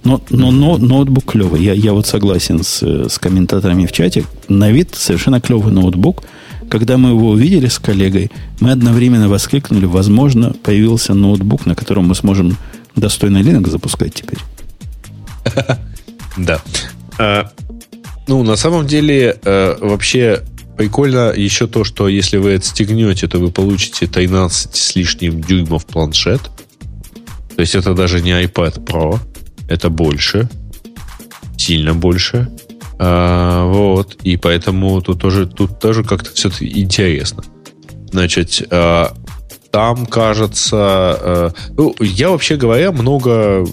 Но, 0.02 0.20
но, 0.30 0.50
но 0.50 0.78
ноутбук 0.78 1.26
клевый. 1.26 1.62
Я, 1.62 1.74
я 1.74 1.92
вот 1.92 2.08
согласен 2.08 2.64
с, 2.64 2.82
с 2.82 3.20
комментаторами 3.20 3.86
в 3.86 3.92
чате. 3.92 4.24
На 4.48 4.72
вид 4.72 4.96
совершенно 4.96 5.40
клевый 5.40 5.72
ноутбук. 5.72 6.24
Когда 6.68 6.98
мы 6.98 7.10
его 7.10 7.28
увидели 7.28 7.68
с 7.68 7.78
коллегой, 7.78 8.32
мы 8.58 8.72
одновременно 8.72 9.28
воскликнули, 9.28 9.84
возможно, 9.84 10.54
появился 10.64 11.14
ноутбук, 11.14 11.66
на 11.66 11.76
котором 11.76 12.08
мы 12.08 12.16
сможем 12.16 12.56
достойно 12.96 13.38
Linux 13.38 13.70
запускать 13.70 14.12
теперь. 14.12 14.40
Да. 16.36 16.60
Ну, 18.26 18.42
на 18.42 18.56
самом 18.56 18.86
деле, 18.86 19.38
э, 19.44 19.76
вообще 19.80 20.42
прикольно 20.76 21.32
еще 21.36 21.66
то, 21.66 21.84
что 21.84 22.08
если 22.08 22.38
вы 22.38 22.54
отстегнете, 22.54 23.28
то 23.28 23.38
вы 23.38 23.50
получите 23.50 24.06
13 24.06 24.74
с 24.74 24.96
лишним 24.96 25.42
дюймов 25.42 25.84
планшет. 25.84 26.40
То 27.54 27.60
есть 27.60 27.74
это 27.74 27.94
даже 27.94 28.22
не 28.22 28.30
iPad 28.30 28.84
Pro, 28.84 29.18
это 29.68 29.90
больше, 29.90 30.48
сильно 31.58 31.92
больше. 31.92 32.48
А, 32.98 33.66
вот. 33.66 34.16
И 34.22 34.36
поэтому 34.36 35.00
тут 35.00 35.20
тоже, 35.20 35.46
тут 35.46 35.78
тоже 35.80 36.04
как-то 36.04 36.30
все 36.32 36.50
интересно. 36.60 37.42
Значит, 38.10 38.66
а, 38.70 39.14
там, 39.70 40.06
кажется... 40.06 40.76
А, 40.76 41.52
ну, 41.76 41.94
я, 42.00 42.30
вообще 42.30 42.56
говоря, 42.56 42.92
много 42.92 43.66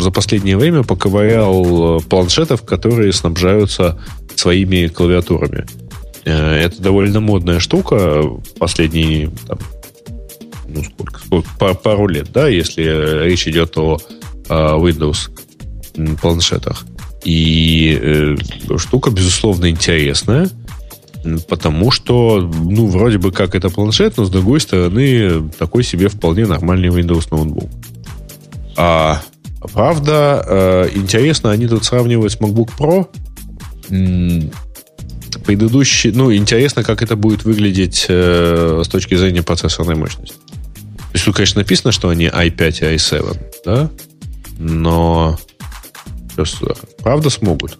за 0.00 0.10
последнее 0.10 0.56
время 0.56 0.82
поковырял 0.82 2.00
планшетов, 2.08 2.62
которые 2.62 3.12
снабжаются 3.12 3.98
своими 4.36 4.86
клавиатурами. 4.86 5.66
Э, 6.24 6.54
это 6.54 6.80
довольно 6.80 7.20
модная 7.20 7.60
штука 7.60 8.22
последние 8.58 9.30
там, 9.46 9.58
ну, 10.68 10.82
сколько, 10.84 11.20
сколько, 11.20 11.74
пару 11.74 12.06
лет, 12.08 12.28
да, 12.32 12.48
если 12.48 13.24
речь 13.24 13.48
идет 13.48 13.76
о 13.78 13.98
Windows 14.48 15.30
планшетах. 16.20 16.84
И 17.24 17.98
э, 18.00 18.36
штука, 18.76 19.10
безусловно, 19.10 19.68
интересная, 19.68 20.48
потому 21.48 21.90
что, 21.90 22.40
ну, 22.40 22.86
вроде 22.86 23.18
бы 23.18 23.32
как 23.32 23.54
это 23.54 23.70
планшет, 23.70 24.16
но 24.16 24.24
с 24.24 24.30
другой 24.30 24.60
стороны, 24.60 25.48
такой 25.58 25.82
себе 25.82 26.08
вполне 26.08 26.46
нормальный 26.46 26.88
Windows 26.88 27.28
ноутбук. 27.30 27.70
А 28.76 29.22
правда, 29.72 30.44
э, 30.46 30.90
интересно, 30.94 31.50
они 31.50 31.66
тут 31.66 31.84
сравнивают 31.84 32.32
с 32.32 32.38
MacBook 32.38 32.70
Pro. 32.78 33.08
Предыдущий, 35.44 36.10
ну, 36.12 36.34
интересно, 36.34 36.82
как 36.82 37.02
это 37.02 37.16
будет 37.16 37.44
выглядеть 37.44 38.06
э, 38.08 38.82
с 38.84 38.88
точки 38.88 39.14
зрения 39.14 39.42
процессорной 39.42 39.94
мощности. 39.94 40.34
То 40.34 41.12
есть 41.14 41.24
тут, 41.24 41.36
конечно, 41.36 41.60
написано, 41.60 41.92
что 41.92 42.08
они 42.08 42.26
i5 42.26 42.92
и 42.92 42.96
i7, 42.96 43.36
да? 43.64 43.90
Но 44.58 45.38
Правда 47.02 47.30
смогут? 47.30 47.78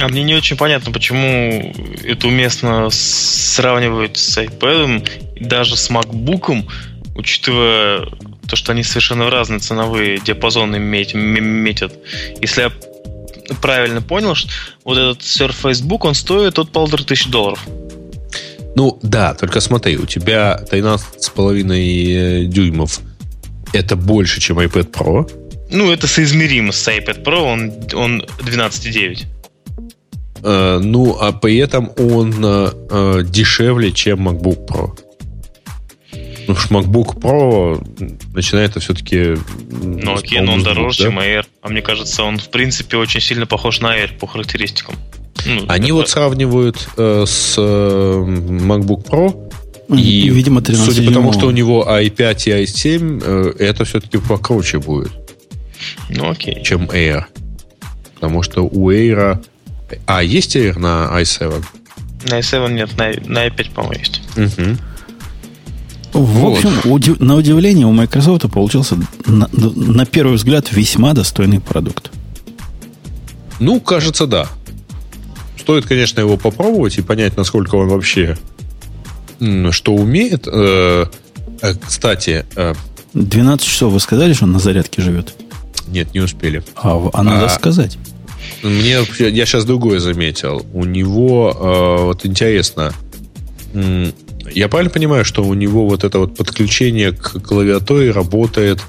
А 0.00 0.08
мне 0.08 0.22
не 0.22 0.34
очень 0.34 0.56
понятно, 0.56 0.92
почему 0.92 1.72
это 2.04 2.26
уместно 2.26 2.88
сравнивать 2.90 4.16
с 4.16 4.38
iPad 4.38 5.08
и 5.36 5.44
даже 5.44 5.76
с 5.76 5.90
MacBook, 5.90 6.64
учитывая 7.14 8.06
то, 8.48 8.56
что 8.56 8.72
они 8.72 8.82
совершенно 8.82 9.30
разные 9.30 9.60
ценовые 9.60 10.18
диапазоны 10.18 10.78
метят. 10.78 11.92
Если 12.40 12.62
я 12.62 12.72
правильно 13.60 14.00
понял, 14.00 14.34
что 14.34 14.50
вот 14.84 14.96
этот 14.96 15.20
Surface 15.20 15.82
Book, 15.82 16.00
он 16.02 16.14
стоит 16.14 16.58
от 16.58 16.70
полутора 16.72 17.04
тысяч 17.04 17.26
долларов. 17.26 17.60
Ну 18.76 18.98
да, 19.02 19.34
только 19.34 19.60
смотри, 19.60 19.96
у 19.98 20.06
тебя 20.06 20.60
13,5 20.70 22.44
дюймов 22.44 23.00
это 23.72 23.96
больше, 23.96 24.40
чем 24.40 24.58
iPad 24.58 24.90
Pro. 24.90 25.30
Ну, 25.70 25.92
это 25.92 26.06
соизмеримо 26.06 26.72
с 26.72 26.88
iPad 26.88 27.22
Pro, 27.22 27.42
он, 27.42 27.72
он 27.94 28.22
12,9. 28.38 29.26
Э, 30.42 30.78
ну, 30.82 31.16
а 31.20 31.32
при 31.32 31.56
этом 31.58 31.90
он 31.98 32.34
э, 32.44 32.70
э, 32.90 33.22
дешевле, 33.24 33.92
чем 33.92 34.28
MacBook 34.28 34.66
Pro. 34.66 34.98
Ну, 36.48 36.56
что 36.56 36.74
MacBook 36.74 37.20
Pro 37.20 38.34
начинает 38.34 38.70
это 38.70 38.80
все-таки... 38.80 39.36
Ну, 39.70 40.14
окей, 40.14 40.40
но 40.40 40.54
он 40.54 40.62
дороже, 40.62 40.98
да? 40.98 41.04
чем 41.04 41.18
Air. 41.20 41.44
А 41.62 41.68
мне 41.68 41.82
кажется, 41.82 42.24
он, 42.24 42.38
в 42.38 42.48
принципе, 42.48 42.96
очень 42.96 43.20
сильно 43.20 43.46
похож 43.46 43.80
на 43.80 43.96
Air 43.96 44.18
по 44.18 44.26
характеристикам. 44.26 44.96
Ну, 45.46 45.64
Они 45.68 45.86
это... 45.86 45.94
вот 45.94 46.08
сравнивают 46.08 46.88
э, 46.96 47.24
с 47.26 47.54
э, 47.56 47.60
MacBook 47.62 49.08
Pro, 49.08 49.50
и, 49.96 50.26
и 50.26 50.28
видимо, 50.28 50.60
13 50.60 50.94
судя 50.94 51.08
по 51.08 51.14
тому, 51.14 51.32
что 51.32 51.46
у 51.46 51.50
него 51.50 51.86
i5 51.88 52.60
и 52.60 52.64
i7, 52.64 53.22
э, 53.24 53.52
это 53.58 53.84
все-таки 53.84 54.18
покруче 54.18 54.78
будет. 54.78 55.12
Ну, 56.08 56.30
окей. 56.30 56.62
Чем 56.62 56.84
Air. 56.86 57.24
Потому 58.14 58.42
что 58.42 58.62
у 58.62 58.90
Air... 58.90 59.38
А, 60.06 60.22
есть 60.22 60.56
Air 60.56 60.78
на 60.78 61.08
i7? 61.20 61.64
На 62.28 62.38
i7 62.40 62.72
нет, 62.72 62.96
на, 62.96 63.06
на 63.26 63.46
i5, 63.48 63.74
по-моему, 63.74 63.98
есть. 63.98 64.22
Угу. 64.36 64.76
В 66.12 66.18
вот. 66.18 66.58
общем, 66.58 66.90
удив, 66.90 67.20
на 67.20 67.36
удивление 67.36 67.86
у 67.86 67.92
Microsoft 67.92 68.50
получился 68.50 68.96
на, 69.26 69.48
на 69.52 70.06
первый 70.06 70.34
взгляд 70.34 70.72
весьма 70.72 71.12
достойный 71.12 71.60
продукт. 71.60 72.10
Ну, 73.60 73.80
кажется, 73.80 74.26
да. 74.26 74.48
Стоит, 75.58 75.86
конечно, 75.86 76.20
его 76.20 76.36
попробовать 76.36 76.98
и 76.98 77.02
понять, 77.02 77.36
насколько 77.36 77.76
он 77.76 77.88
вообще 77.88 78.36
что 79.70 79.94
умеет. 79.94 80.46
Э, 80.46 81.06
э, 81.62 81.74
кстати... 81.74 82.44
12 83.14 83.66
э, 83.66 83.70
часов 83.70 83.92
вы 83.92 84.00
сказали, 84.00 84.32
что 84.32 84.44
он 84.44 84.52
на 84.52 84.58
зарядке 84.58 85.00
живет? 85.02 85.34
Нет, 85.88 86.12
не 86.14 86.20
успели. 86.20 86.62
А, 86.76 87.08
а 87.12 87.22
надо 87.22 87.46
а, 87.46 87.48
сказать. 87.48 87.98
Мне, 88.62 88.98
я 89.18 89.46
сейчас 89.46 89.64
другое 89.64 90.00
заметил. 90.00 90.64
У 90.72 90.84
него, 90.84 91.56
э, 92.00 92.02
вот 92.04 92.26
интересно, 92.26 92.92
я 94.52 94.68
правильно 94.68 94.90
понимаю, 94.90 95.24
что 95.24 95.42
у 95.44 95.54
него 95.54 95.88
вот 95.88 96.04
это 96.04 96.18
вот 96.18 96.36
подключение 96.36 97.12
к 97.12 97.40
клавиатуре 97.40 98.10
работает 98.10 98.82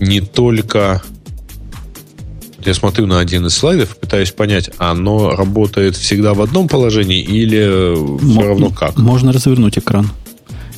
не 0.00 0.20
только 0.20 1.02
Я 2.64 2.74
смотрю 2.74 3.06
на 3.06 3.18
один 3.18 3.46
из 3.46 3.54
слайдов, 3.54 3.96
пытаюсь 3.96 4.30
понять, 4.30 4.70
оно 4.78 5.30
работает 5.30 5.96
всегда 5.96 6.32
в 6.32 6.40
одном 6.40 6.68
положении 6.68 7.20
или 7.20 8.16
все 8.18 8.24
Мо- 8.24 8.44
равно 8.44 8.70
как? 8.70 8.96
Можно 8.96 9.32
развернуть 9.32 9.78
экран. 9.78 10.10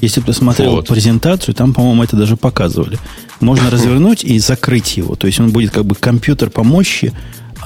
Если 0.01 0.21
ты 0.23 0.33
смотрел 0.33 0.73
Вот. 0.73 0.89
презентацию, 0.89 1.55
там, 1.55 1.73
по-моему, 1.75 2.03
это 2.03 2.17
даже 2.17 2.37
показывали. 2.37 2.99
Можно 3.41 3.71
развернуть 3.75 4.25
и 4.25 4.39
закрыть 4.39 4.97
его. 4.97 5.15
То 5.15 5.27
есть 5.27 5.41
он 5.41 5.51
будет 5.51 5.71
как 5.73 5.85
бы 5.85 5.95
компьютер 5.95 6.49
по 6.51 6.63
мощи, 6.65 7.13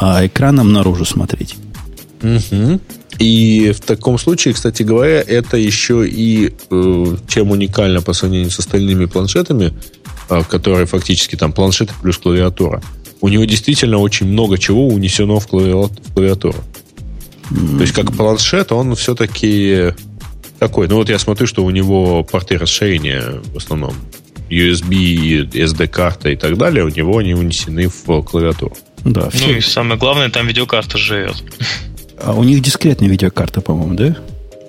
а 0.01 0.24
экраном 0.24 0.72
наружу 0.72 1.05
смотреть. 1.05 1.57
Мгм. 2.22 2.80
И 3.18 3.72
в 3.76 3.80
таком 3.80 4.18
случае, 4.18 4.55
кстати 4.55 4.84
говоря, 4.84 5.20
это 5.20 5.57
еще 5.57 6.09
и 6.09 6.55
э, 6.70 7.16
чем 7.26 7.51
уникально 7.51 8.01
по 8.01 8.12
сравнению 8.12 8.51
с 8.51 8.59
остальными 8.61 9.07
планшетами, 9.07 9.72
э, 10.30 10.42
которые 10.49 10.86
фактически 10.86 11.34
там 11.34 11.53
планшеты 11.53 11.94
плюс 12.01 12.18
клавиатура. 12.18 12.80
У 13.20 13.28
него 13.28 13.44
действительно 13.44 13.99
очень 13.99 14.28
много 14.28 14.57
чего 14.57 14.86
унесено 14.86 15.40
в, 15.40 15.49
клавиа- 15.49 15.90
в 16.11 16.14
клавиатуру. 16.14 16.59
То 17.51 17.80
есть 17.80 17.92
как 17.92 18.12
планшет, 18.12 18.70
он 18.72 18.94
все-таки 18.94 19.94
такой. 20.61 20.86
Ну 20.86 20.96
вот 20.96 21.09
я 21.09 21.18
смотрю, 21.18 21.46
что 21.46 21.64
у 21.64 21.70
него 21.70 22.22
порты 22.22 22.57
расширения 22.59 23.40
в 23.53 23.57
основном 23.57 23.94
USB, 24.51 25.51
SD-карта 25.51 26.30
и 26.30 26.36
так 26.36 26.57
далее, 26.57 26.84
у 26.84 26.88
него 26.88 27.18
они 27.18 27.34
унесены 27.34 27.88
в 27.88 28.22
клавиатуру. 28.22 28.76
Да, 29.12 29.24
Ну 29.24 29.30
все. 29.30 29.56
и 29.59 29.61
самое 29.61 29.98
главное, 29.98 30.28
там 30.28 30.46
видеокарта 30.46 30.98
живет. 30.98 31.36
А 32.20 32.32
у 32.34 32.44
них 32.44 32.61
дискретная 32.62 33.09
видеокарта, 33.09 33.61
по-моему, 33.61 33.94
да? 33.94 34.16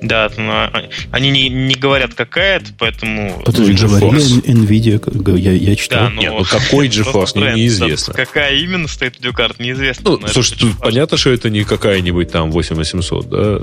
Да, 0.02 0.32
ну, 0.38 0.50
а- 0.50 0.72
они 1.12 1.30
не, 1.30 1.50
не 1.50 1.76
говорят 1.76 2.14
какая-то, 2.14 2.68
поэтому... 2.78 3.42
Подожди, 3.44 3.74
GeForce. 3.74 4.00
говорили 4.00 4.44
Nvidia, 4.44 5.38
я, 5.38 5.52
я 5.52 5.76
читал. 5.76 6.04
Да, 6.06 6.10
ну, 6.10 6.22
Нет, 6.22 6.34
ну 6.38 6.46
какой 6.46 6.88
GeForce, 6.88 7.38
бренд, 7.38 7.58
неизвестно. 7.58 8.14
Какая 8.14 8.56
именно 8.56 8.88
стоит 8.88 9.18
видеокарта, 9.18 9.62
неизвестно. 9.62 10.12
Ну, 10.12 10.18
но 10.20 10.26
это 10.28 10.34
слушай, 10.34 10.58
понятно, 10.80 11.18
что 11.18 11.32
это 11.32 11.50
не 11.50 11.64
какая-нибудь 11.66 12.32
там 12.32 12.50
8800, 12.52 13.30
да? 13.30 13.60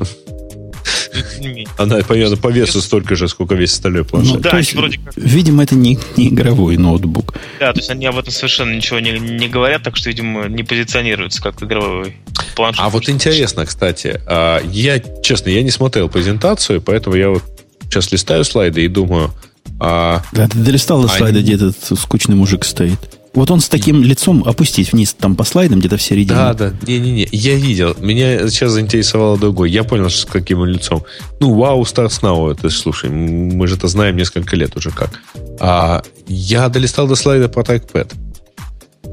Менее. 1.40 1.66
Она, 1.78 1.98
понятно, 2.06 2.36
по 2.36 2.48
весу 2.48 2.80
столько 2.80 3.16
же, 3.16 3.28
сколько 3.28 3.54
весь 3.54 3.72
остальной 3.72 4.02
Ну, 4.02 4.08
планшет. 4.08 4.40
да, 4.40 4.50
то 4.50 4.58
есть, 4.58 4.74
вроде 4.74 4.98
как. 4.98 5.14
видимо, 5.16 5.62
это 5.62 5.74
не, 5.74 5.98
не 6.16 6.28
игровой 6.28 6.76
ноутбук. 6.76 7.34
Да, 7.60 7.72
то 7.72 7.78
есть 7.78 7.90
они 7.90 8.06
об 8.06 8.18
этом 8.18 8.32
совершенно 8.32 8.74
ничего 8.74 8.98
не, 9.00 9.12
не 9.18 9.48
говорят, 9.48 9.82
так 9.82 9.96
что, 9.96 10.08
видимо, 10.10 10.48
не 10.48 10.62
позиционируются 10.62 11.42
как 11.42 11.62
игровой 11.62 12.16
планшет. 12.54 12.80
А 12.84 12.88
вот 12.88 13.08
интересно, 13.08 13.66
кстати, 13.66 14.20
а, 14.26 14.60
я, 14.64 14.98
честно, 15.22 15.50
я 15.50 15.62
не 15.62 15.70
смотрел 15.70 16.08
презентацию, 16.08 16.80
поэтому 16.80 17.16
я 17.16 17.30
вот 17.30 17.42
сейчас 17.84 18.10
листаю 18.12 18.44
слайды 18.44 18.84
и 18.84 18.88
думаю, 18.88 19.32
а, 19.78 20.22
Да, 20.32 20.48
ты 20.48 20.58
долистал 20.58 21.02
до 21.02 21.08
Они- 21.08 21.18
слайда, 21.18 21.40
где 21.40 21.54
этот 21.54 21.76
скучный 21.98 22.34
мужик 22.36 22.64
стоит. 22.64 22.98
Вот 23.36 23.50
он 23.50 23.60
с 23.60 23.68
таким 23.68 24.02
лицом, 24.02 24.42
опустить 24.46 24.92
вниз 24.92 25.14
там 25.16 25.36
по 25.36 25.44
слайдам, 25.44 25.78
где-то 25.78 25.98
в 25.98 26.02
середине. 26.02 26.34
да, 26.34 26.54
да, 26.54 26.72
не-не-не, 26.86 27.28
я 27.30 27.54
видел, 27.54 27.94
меня 28.00 28.48
сейчас 28.48 28.72
заинтересовало 28.72 29.36
другое, 29.36 29.68
я 29.68 29.84
понял, 29.84 30.08
что 30.08 30.22
с 30.22 30.24
каким 30.24 30.60
он 30.60 30.68
лицом. 30.68 31.04
Ну, 31.38 31.52
вау, 31.52 31.82
Starts 31.82 32.22
Now, 32.22 32.50
это, 32.50 32.70
слушай, 32.70 33.10
мы 33.10 33.66
же 33.66 33.76
это 33.76 33.88
знаем 33.88 34.16
несколько 34.16 34.56
лет 34.56 34.74
уже 34.74 34.90
как. 34.90 35.20
А, 35.60 36.02
я 36.26 36.70
долистал 36.70 37.06
до 37.06 37.14
слайда 37.14 37.50
про 37.50 37.62
трекпэд. 37.62 38.14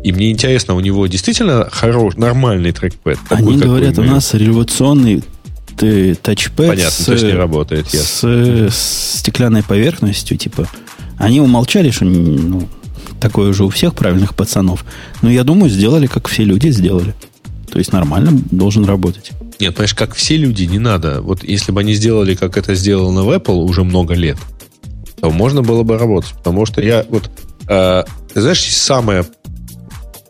И 0.06 0.14
мне 0.14 0.32
интересно, 0.32 0.76
у 0.76 0.80
него 0.80 1.06
действительно 1.08 1.68
хороший, 1.70 2.18
нормальный 2.18 2.72
трекпэд? 2.72 3.20
Они 3.30 3.40
Такой, 3.42 3.54
какой 3.56 3.68
говорят, 3.68 4.00
у 4.00 4.04
нас 4.04 4.34
революционный 4.34 5.22
т- 5.78 6.16
тачпэд 6.16 6.70
Понятно, 6.70 6.92
с, 6.92 7.06
то 7.06 7.12
есть 7.12 7.26
не 7.26 7.34
работает, 7.34 7.90
с, 7.90 8.24
с 8.24 9.20
стеклянной 9.20 9.64
поверхностью, 9.64 10.38
типа. 10.38 10.66
Они 11.18 11.42
умолчали, 11.42 11.92
что 11.92 12.06
ну, 12.06 12.70
такое 13.24 13.50
уже 13.50 13.64
у 13.64 13.70
всех 13.70 13.96
правильных 13.96 14.36
пацанов. 14.36 14.86
Но 15.22 15.32
я 15.32 15.44
думаю, 15.44 15.70
сделали, 15.70 16.08
как 16.08 16.28
все 16.28 16.44
люди 16.44 16.68
сделали. 16.70 17.16
То 17.72 17.80
есть 17.80 17.94
нормально 17.94 18.32
должен 18.52 18.86
работать. 18.86 19.32
Нет, 19.60 19.76
понимаешь, 19.76 19.96
как 19.96 20.14
все 20.14 20.36
люди, 20.38 20.64
не 20.64 20.78
надо. 20.78 21.22
Вот 21.22 21.44
если 21.44 21.72
бы 21.72 21.80
они 21.80 21.94
сделали, 21.94 22.36
как 22.36 22.58
это 22.58 22.76
сделано 22.76 23.24
в 23.24 23.30
Apple 23.30 23.64
уже 23.64 23.84
много 23.84 24.14
лет, 24.14 24.38
то 25.22 25.32
можно 25.32 25.62
было 25.62 25.84
бы 25.84 25.98
работать. 25.98 26.34
Потому 26.34 26.66
что 26.66 26.82
я 26.82 27.06
вот... 27.10 27.32
э, 27.70 28.04
знаешь, 28.36 28.64
самое 28.64 29.26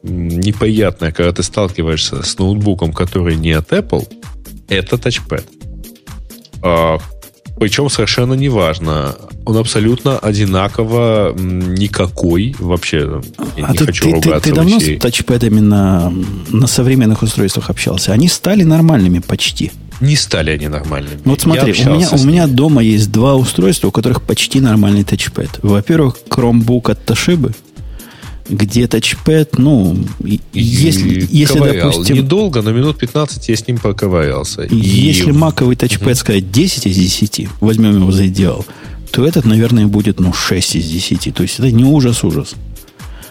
неприятное, 0.03 1.11
когда 1.11 1.31
ты 1.31 1.41
сталкиваешься 1.41 2.21
с 2.21 2.37
ноутбуком, 2.37 2.93
который 2.93 3.35
не 3.35 3.53
от 3.53 3.71
Apple, 3.71 4.07
это 4.69 4.97
тачпэд. 4.97 5.45
Причем 7.57 7.89
совершенно 7.89 8.33
неважно. 8.33 9.15
Он 9.45 9.57
абсолютно 9.57 10.17
одинаково 10.17 11.33
никакой 11.37 12.55
вообще. 12.59 13.21
Я 13.57 13.65
а 13.65 13.71
не 13.71 13.77
ты, 13.77 13.85
хочу 13.85 14.03
ты- 14.03 14.09
ты- 14.09 14.15
ругаться 14.15 14.49
ты 14.49 14.55
давно 14.55 14.79
с 14.79 14.99
тачпэдами 14.99 15.59
на, 15.59 16.13
на 16.49 16.67
современных 16.67 17.21
устройствах 17.21 17.69
общался? 17.69 18.13
Они 18.13 18.27
стали 18.27 18.63
нормальными 18.63 19.19
почти. 19.19 19.71
Не 20.01 20.15
стали 20.15 20.51
они 20.51 20.67
нормальными. 20.67 21.19
Вот 21.23 21.41
смотри, 21.41 21.73
у 21.85 21.95
меня, 21.95 22.09
у 22.11 22.25
меня 22.25 22.47
дома 22.47 22.81
есть 22.81 23.11
два 23.11 23.35
устройства, 23.35 23.87
у 23.87 23.91
которых 23.91 24.21
почти 24.23 24.59
нормальный 24.59 25.03
тачпэд. 25.03 25.59
Во-первых, 25.61 26.17
Chromebook 26.29 26.91
от 26.91 27.09
Toshiba, 27.09 27.53
где 28.49 28.87
тачпэд, 28.87 29.57
ну, 29.57 29.97
и- 30.23 30.39
если, 30.53 31.27
если 31.29 31.57
ковырял. 31.59 31.91
допустим, 31.91 32.17
Недолго, 32.17 32.61
но 32.61 32.71
минут 32.71 32.97
15 32.97 33.49
я 33.49 33.55
с 33.55 33.67
ним 33.67 33.77
поковырялся. 33.77 34.63
И 34.63 34.75
если 34.75 35.31
маковый 35.31 35.75
тачпэд 35.75 36.17
сказать 36.17 36.51
10 36.51 36.87
из 36.87 36.95
10, 36.97 37.47
возьмем 37.61 37.95
его 37.95 38.11
за 38.11 38.27
идеал, 38.27 38.65
то 39.11 39.25
этот, 39.25 39.45
наверное, 39.45 39.87
будет, 39.87 40.19
ну, 40.19 40.33
6 40.33 40.75
из 40.75 40.89
10. 40.89 41.31
То 41.33 41.43
есть 41.43 41.59
это 41.59 41.71
не 41.71 41.83
ужас-ужас. 41.83 42.55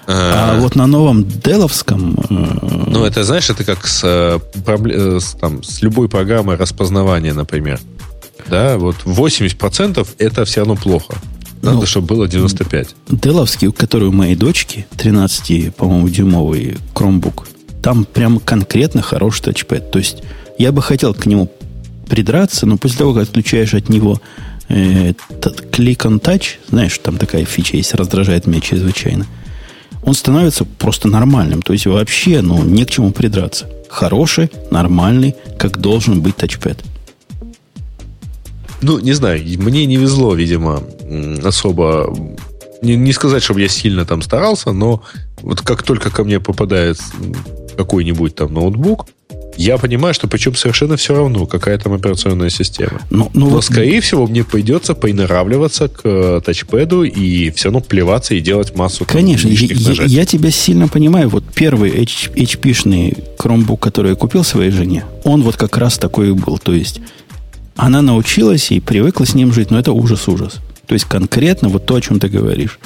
А, 0.07 0.55
А, 0.57 0.61
вот 0.61 0.75
на 0.75 0.87
новом 0.87 1.25
Деловском 1.29 2.17
э, 2.29 2.87
Ну, 2.89 3.05
это, 3.05 3.23
знаешь, 3.23 3.49
это 3.51 3.65
как 3.65 3.87
с, 3.87 4.01
э, 4.03 4.39
э, 4.67 5.19
с, 5.21 5.33
там, 5.41 5.63
с 5.63 5.81
любой 5.83 6.09
программой 6.09 6.57
распознавания, 6.57 7.33
например. 7.33 7.79
Да, 8.49 8.79
вот 8.79 8.97
80% 9.05 10.07
это 10.19 10.45
все 10.45 10.61
равно 10.61 10.75
плохо. 10.75 11.15
Надо, 11.63 11.77
Ну, 11.79 11.87
чтобы 11.87 12.09
было 12.09 12.29
95. 12.29 12.89
Деловский, 13.09 13.71
который 13.73 14.09
у 14.09 14.13
моей 14.13 14.35
дочки, 14.35 14.87
13, 14.97 15.75
по-моему, 15.75 16.09
дюймовый 16.09 16.77
Chromebook, 16.93 17.47
там 17.83 18.05
прям 18.05 18.41
конкретно 18.41 19.01
хороший 19.01 19.43
тачпэд. 19.45 19.91
То 19.91 19.99
есть 19.99 20.23
я 20.59 20.73
бы 20.73 20.83
хотел 20.83 21.15
к 21.15 21.25
нему 21.27 21.51
придраться, 22.09 22.67
но 22.67 22.77
после 22.79 22.99
того, 22.99 23.15
как 23.15 23.23
отключаешь 23.25 23.75
от 23.75 23.89
него 23.89 24.21
э, 24.69 25.13
click 25.71 25.99
on 25.99 26.21
touch, 26.21 26.57
знаешь, 26.69 26.99
там 26.99 27.17
такая 27.17 27.45
фича 27.45 27.77
есть, 27.77 27.95
раздражает 27.95 28.47
меня 28.47 28.61
чрезвычайно, 28.61 29.27
он 30.05 30.15
становится 30.15 30.65
просто 30.65 31.09
нормальным. 31.09 31.63
То 31.63 31.73
есть 31.73 31.87
вообще, 31.87 32.43
ну, 32.43 32.63
не 32.65 32.85
к 32.85 32.91
чему 32.91 33.13
придраться. 33.13 33.69
Хороший, 33.89 34.51
нормальный, 34.71 35.37
как 35.59 35.79
должен 35.79 36.21
быть 36.23 36.37
тачпэд. 36.37 36.79
Ну, 38.83 38.99
не 38.99 39.13
знаю, 39.13 39.41
мне 39.59 39.87
не 39.87 39.97
везло, 39.97 40.35
видимо, 40.35 40.83
особо. 41.45 42.15
Не, 42.83 42.97
не 42.97 43.13
сказать, 43.13 43.43
чтобы 43.43 43.61
я 43.61 43.69
сильно 43.69 44.05
там 44.05 44.23
старался, 44.23 44.73
но 44.73 45.03
вот 45.41 45.61
как 45.61 45.83
только 45.85 46.11
ко 46.11 46.25
мне 46.25 46.41
попадает 46.41 46.99
какой-нибудь 47.77 48.35
там 48.35 48.53
ноутбук, 48.53 49.07
я 49.57 49.77
понимаю, 49.79 50.15
что 50.15 50.29
причем 50.29 50.55
совершенно 50.55 50.97
все 50.97 51.15
равно, 51.15 51.47
какая 51.47 51.77
там 51.79 51.93
операционная 51.93 52.49
система. 52.51 53.03
Ну, 53.11 53.31
ну 53.35 53.47
Но, 53.47 53.51
вот 53.51 53.65
скорее 53.65 54.01
всего, 54.01 54.27
мне 54.27 54.45
придется 54.45 54.95
приноравливаться 54.95 55.89
к 55.89 56.01
э, 56.05 56.41
тачпэду 56.45 57.05
и 57.05 57.51
все 57.51 57.65
равно 57.67 57.81
плеваться 57.81 58.35
и 58.35 58.41
делать 58.41 58.75
массу 58.75 59.05
там, 59.05 59.09
Конечно, 59.19 59.49
я, 59.49 59.53
лишних 59.53 59.79
я- 59.79 59.89
нажатий. 59.89 60.15
я 60.17 60.25
тебя 60.25 60.51
сильно 60.51 60.89
понимаю. 60.89 61.29
Вот 61.29 61.45
первый 61.55 61.91
HP-шный 62.03 63.23
Chromebook, 63.39 63.79
который 63.79 64.11
я 64.11 64.15
купил 64.17 64.43
своей 64.43 64.71
жене, 64.71 65.05
он 65.25 65.43
вот 65.43 65.57
как 65.57 65.77
раз 65.77 65.99
такой 65.99 66.31
и 66.31 66.33
был. 66.33 66.59
То 66.59 66.73
есть 66.73 67.01
она 67.77 68.03
научилась 68.03 68.71
и 68.71 68.81
привыкла 68.81 69.25
с 69.25 69.35
ним 69.35 69.53
жить, 69.53 69.71
но 69.71 69.79
это 69.79 69.93
ужас-ужас. 69.93 70.61
То 70.87 70.95
есть 70.95 71.07
конкретно 71.07 71.69
вот 71.69 71.87
то, 71.87 71.95
о 71.95 72.01
чем 72.01 72.21
ты 72.21 72.29
говоришь. 72.29 72.79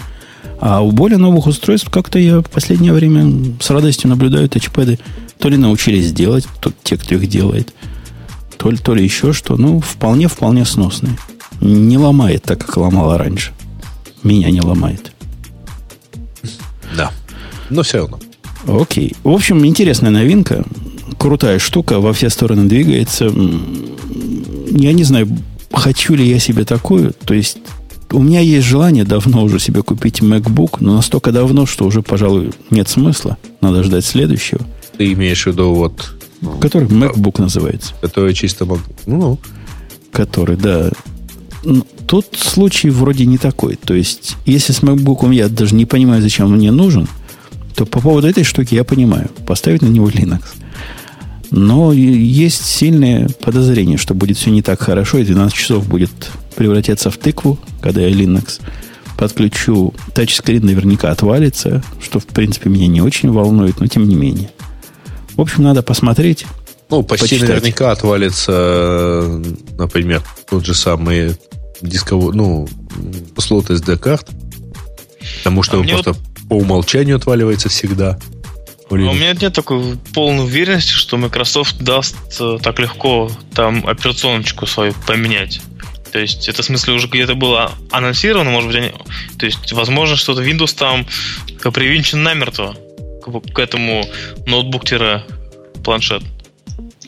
А 0.60 0.80
у 0.80 0.90
более 0.90 1.18
новых 1.18 1.46
устройств 1.46 1.90
как-то 1.90 2.18
я 2.18 2.40
в 2.40 2.50
последнее 2.50 2.92
время 2.92 3.54
с 3.60 3.68
радостью 3.70 4.08
наблюдаю 4.08 4.48
тачпэды. 4.48 4.98
То 5.38 5.48
ли 5.48 5.56
научились 5.56 6.12
делать, 6.12 6.46
то 6.60 6.72
те, 6.82 6.96
кто 6.96 7.14
их 7.14 7.28
делает, 7.28 7.74
то 8.56 8.70
ли, 8.70 8.78
то 8.78 8.94
ли 8.94 9.04
еще 9.04 9.32
что. 9.32 9.56
Ну, 9.56 9.80
вполне-вполне 9.80 10.64
сносные. 10.64 11.16
Не 11.60 11.98
ломает 11.98 12.44
так, 12.44 12.64
как 12.64 12.76
ломала 12.78 13.18
раньше. 13.18 13.52
Меня 14.22 14.50
не 14.50 14.60
ломает. 14.60 15.12
Да. 16.96 17.10
Но 17.68 17.82
все 17.82 17.98
равно. 17.98 18.18
Окей. 18.66 19.14
В 19.24 19.30
общем, 19.30 19.64
интересная 19.64 20.10
новинка. 20.10 20.64
Крутая 21.18 21.58
штука, 21.58 22.00
во 22.00 22.12
все 22.12 22.28
стороны 22.30 22.68
двигается. 22.68 23.32
Я 24.70 24.92
не 24.92 25.04
знаю, 25.04 25.28
хочу 25.72 26.14
ли 26.14 26.28
я 26.28 26.38
себе 26.38 26.64
такую. 26.64 27.12
То 27.24 27.34
есть, 27.34 27.58
у 28.12 28.20
меня 28.22 28.40
есть 28.40 28.66
желание 28.66 29.04
давно 29.04 29.42
уже 29.44 29.58
себе 29.58 29.82
купить 29.82 30.20
MacBook, 30.20 30.76
но 30.80 30.96
настолько 30.96 31.32
давно, 31.32 31.66
что 31.66 31.84
уже, 31.86 32.02
пожалуй, 32.02 32.50
нет 32.70 32.88
смысла. 32.88 33.36
Надо 33.60 33.82
ждать 33.82 34.04
следующего. 34.04 34.60
Ты 34.98 35.12
имеешь 35.12 35.44
в 35.44 35.46
виду 35.48 35.72
вот, 35.74 36.14
Который 36.60 36.88
MacBook 36.88 37.40
называется. 37.40 37.94
который 38.00 38.34
чисто... 38.34 38.64
мог- 38.66 38.80
Ну, 39.06 39.38
Который, 40.12 40.56
да. 40.56 40.90
Ну, 41.64 41.84
Тут 42.06 42.26
случай 42.36 42.88
вроде 42.90 43.26
не 43.26 43.36
такой. 43.38 43.76
То 43.76 43.92
есть, 43.94 44.36
если 44.46 44.72
с 44.72 44.80
MacBook 44.80 45.32
я 45.34 45.48
даже 45.48 45.74
не 45.74 45.86
понимаю, 45.86 46.22
зачем 46.22 46.46
он 46.46 46.52
мне 46.56 46.70
нужен, 46.70 47.08
то 47.76 47.84
по 47.84 48.00
поводу 48.00 48.26
этой 48.26 48.42
штуки 48.42 48.74
я 48.74 48.84
понимаю. 48.84 49.30
Поставить 49.46 49.82
на 49.82 49.88
него 49.88 50.08
Linux. 50.08 50.42
Но 51.50 51.92
есть 51.92 52.64
сильное 52.64 53.28
подозрение, 53.40 53.98
что 53.98 54.14
будет 54.14 54.36
все 54.36 54.50
не 54.50 54.62
так 54.62 54.80
хорошо, 54.80 55.18
и 55.18 55.24
12 55.24 55.56
часов 55.56 55.86
будет 55.86 56.10
превратиться 56.56 57.10
в 57.10 57.18
тыкву, 57.18 57.58
когда 57.80 58.00
я 58.00 58.10
Linux 58.10 58.60
подключу. 59.16 59.94
Тачскрин 60.14 60.64
наверняка 60.64 61.10
отвалится, 61.10 61.84
что, 62.02 62.18
в 62.18 62.26
принципе, 62.26 62.70
меня 62.70 62.86
не 62.88 63.00
очень 63.00 63.30
волнует, 63.30 63.78
но 63.78 63.86
тем 63.86 64.08
не 64.08 64.14
менее. 64.14 64.50
В 65.36 65.40
общем, 65.40 65.62
надо 65.62 65.82
посмотреть. 65.82 66.46
Ну, 66.88 67.02
почти 67.02 67.36
почитать. 67.36 67.48
наверняка 67.48 67.92
отвалится, 67.92 69.42
например, 69.76 70.22
тот 70.48 70.64
же 70.64 70.74
самый 70.74 71.36
дисковой, 71.82 72.34
ну, 72.34 72.68
слот 73.38 73.70
SD-карт, 73.70 74.28
потому 75.38 75.62
что 75.62 75.76
а 75.76 75.80
он 75.80 75.88
просто 75.88 76.12
вот... 76.12 76.35
по 76.48 76.54
умолчанию 76.54 77.16
отваливается 77.16 77.68
всегда. 77.68 78.18
А 78.88 78.94
у 78.94 78.96
меня 78.96 79.32
нет 79.32 79.52
такой 79.52 79.96
полной 80.14 80.44
уверенности, 80.44 80.92
что 80.92 81.16
Microsoft 81.16 81.78
даст 81.82 82.16
э, 82.38 82.58
так 82.62 82.78
легко 82.78 83.30
там 83.52 83.84
операционочку 83.86 84.66
свою 84.66 84.94
поменять. 85.06 85.60
То 86.12 86.20
есть 86.20 86.48
это 86.48 86.62
в 86.62 86.64
смысле 86.64 86.94
уже 86.94 87.08
где-то 87.08 87.34
было 87.34 87.72
анонсировано, 87.90 88.50
может 88.50 88.70
быть, 88.70 88.78
они... 88.78 88.92
То 89.38 89.46
есть, 89.46 89.72
возможно, 89.72 90.16
что-то 90.16 90.42
Windows 90.42 90.74
там 90.76 91.04
привинчен 91.72 92.22
намертво 92.22 92.76
к, 93.22 93.52
к 93.52 93.58
этому 93.58 94.06
ноутбук-планшет. 94.46 96.22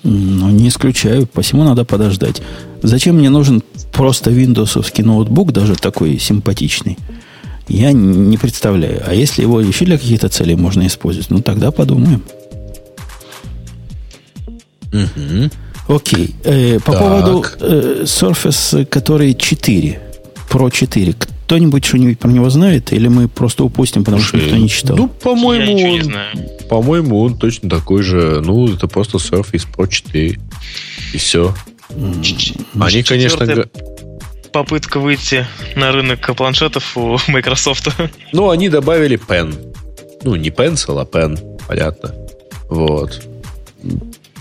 Ну, 0.03 0.51
не 0.51 0.69
исключаю. 0.69 1.27
Посему 1.27 1.65
надо 1.65 1.85
подождать. 1.85 2.43
Зачем 2.83 3.17
мне 3.17 3.31
нужен 3.31 3.63
просто 3.93 4.31
виндовсовский 4.31 5.05
ноутбук, 5.05 5.53
даже 5.53 5.77
такой 5.77 6.19
симпатичный? 6.19 6.99
Я 7.69 7.93
не 7.93 8.37
представляю. 8.39 9.03
А 9.07 9.15
если 9.15 9.43
его 9.43 9.61
еще 9.61 9.85
для 9.85 9.99
каких-то 9.99 10.29
целей 10.29 10.57
можно 10.57 10.87
использовать, 10.87 11.31
ну 11.31 11.41
тогда 11.41 11.71
подумаем. 11.71 12.23
Угу. 14.93 15.51
Окей. 15.89 16.35
Э, 16.45 16.79
по 16.81 16.93
так. 16.93 17.01
поводу 17.01 17.45
э, 17.61 18.03
Surface, 18.05 18.85
который 18.87 19.35
4, 19.35 20.01
Pro 20.51 20.71
4. 20.71 21.15
Кто-нибудь 21.15 21.85
что-нибудь 21.85 22.19
про 22.19 22.31
него 22.31 22.51
знает? 22.51 22.93
Или 22.93 23.09
мы 23.09 23.29
просто 23.29 23.65
упустим, 23.65 24.05
потому 24.05 24.23
Слушай, 24.23 24.41
что 24.41 24.47
никто 24.47 24.57
не 24.63 24.69
читал? 24.69 24.97
Ну, 24.97 25.09
по-моему, 25.09 25.95
он, 25.95 26.69
по-моему, 26.69 27.21
он 27.21 27.39
точно 27.39 27.71
такой 27.71 28.03
же. 28.03 28.43
Ну, 28.45 28.73
это 28.73 28.87
просто 28.87 29.17
Surface 29.19 29.67
Pro 29.75 29.89
4. 29.89 30.39
И 31.15 31.19
все. 31.19 31.55
Они, 32.79 33.03
конечно... 33.03 33.67
Попытка 34.53 34.99
выйти 34.99 35.47
на 35.77 35.93
рынок 35.93 36.35
планшетов 36.37 36.97
у 36.97 37.19
Microsoft. 37.29 37.89
Ну, 38.33 38.51
они 38.51 38.69
добавили 38.69 39.19
Pen. 39.19 39.75
Ну, 40.25 40.35
не 40.37 40.51
Pencil, 40.51 41.01
а 41.01 41.05
Pen, 41.05 41.39
понятно. 41.67 42.15
Вот 42.69 43.23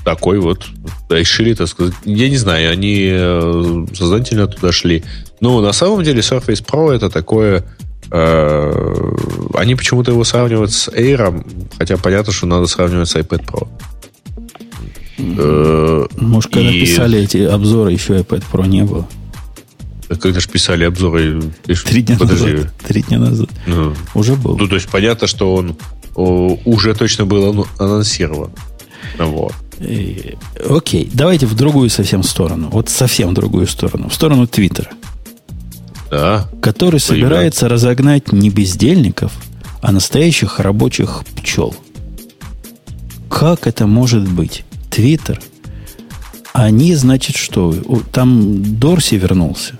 такой 0.07 0.39
вот 0.39 0.65
решили, 1.09 1.53
так 1.53 1.67
сказать. 1.67 1.93
Я 2.05 2.29
не 2.29 2.37
знаю, 2.37 2.71
они 2.71 3.09
э, 3.11 3.85
сознательно 3.93 4.47
туда 4.47 4.71
шли. 4.71 5.03
Но 5.41 5.59
на 5.59 5.73
самом 5.73 6.01
деле 6.01 6.21
Surface 6.21 6.65
Pro 6.65 6.93
это 6.93 7.09
такое... 7.09 7.65
Э, 8.09 9.13
они 9.53 9.75
почему-то 9.75 10.11
его 10.11 10.23
сравнивают 10.23 10.71
с 10.71 10.87
Air, 10.87 11.45
хотя 11.77 11.97
понятно, 11.97 12.31
что 12.31 12.47
надо 12.47 12.67
сравнивать 12.67 13.09
с 13.09 13.17
iPad 13.17 13.45
Pro. 13.45 13.67
Э, 15.17 16.05
Может, 16.15 16.53
когда 16.53 16.71
и... 16.71 16.79
писали 16.79 17.19
эти 17.19 17.39
обзоры, 17.39 17.91
еще 17.91 18.17
iPad 18.17 18.43
Pro 18.49 18.65
не 18.65 18.83
было. 18.83 19.05
Когда 20.07 20.39
же 20.39 20.47
писали 20.47 20.85
обзоры? 20.85 21.41
Три 21.85 22.01
дня 22.01 22.17
Подожди. 22.17 22.51
назад. 22.53 22.73
Три 22.87 23.01
дня 23.03 23.19
назад. 23.19 23.49
Ну, 23.65 23.93
уже 24.13 24.35
был. 24.35 24.57
Ну, 24.57 24.67
то 24.67 24.75
есть 24.75 24.87
понятно, 24.87 25.27
что 25.27 25.53
он 25.53 25.75
уже 26.15 26.95
точно 26.95 27.25
был 27.25 27.67
анонсирован. 27.77 28.51
Вот. 29.17 29.53
Окей, 30.67 31.09
давайте 31.13 31.45
в 31.45 31.55
другую 31.55 31.89
совсем 31.89 32.23
сторону. 32.23 32.69
Вот 32.71 32.89
совсем 32.89 33.29
в 33.29 33.33
другую 33.33 33.67
сторону. 33.67 34.09
В 34.09 34.13
сторону 34.13 34.47
Твиттера. 34.47 34.91
Да. 36.09 36.49
Который 36.61 36.99
собирается 36.99 37.67
разогнать 37.67 38.31
не 38.31 38.49
бездельников, 38.49 39.33
а 39.81 39.91
настоящих 39.91 40.59
рабочих 40.59 41.23
пчел. 41.35 41.75
Как 43.29 43.67
это 43.67 43.85
может 43.85 44.27
быть? 44.27 44.63
Твиттер. 44.89 45.41
Они, 46.53 46.95
значит, 46.95 47.35
что? 47.35 47.75
Там 48.11 48.79
Дорси 48.79 49.15
вернулся. 49.15 49.75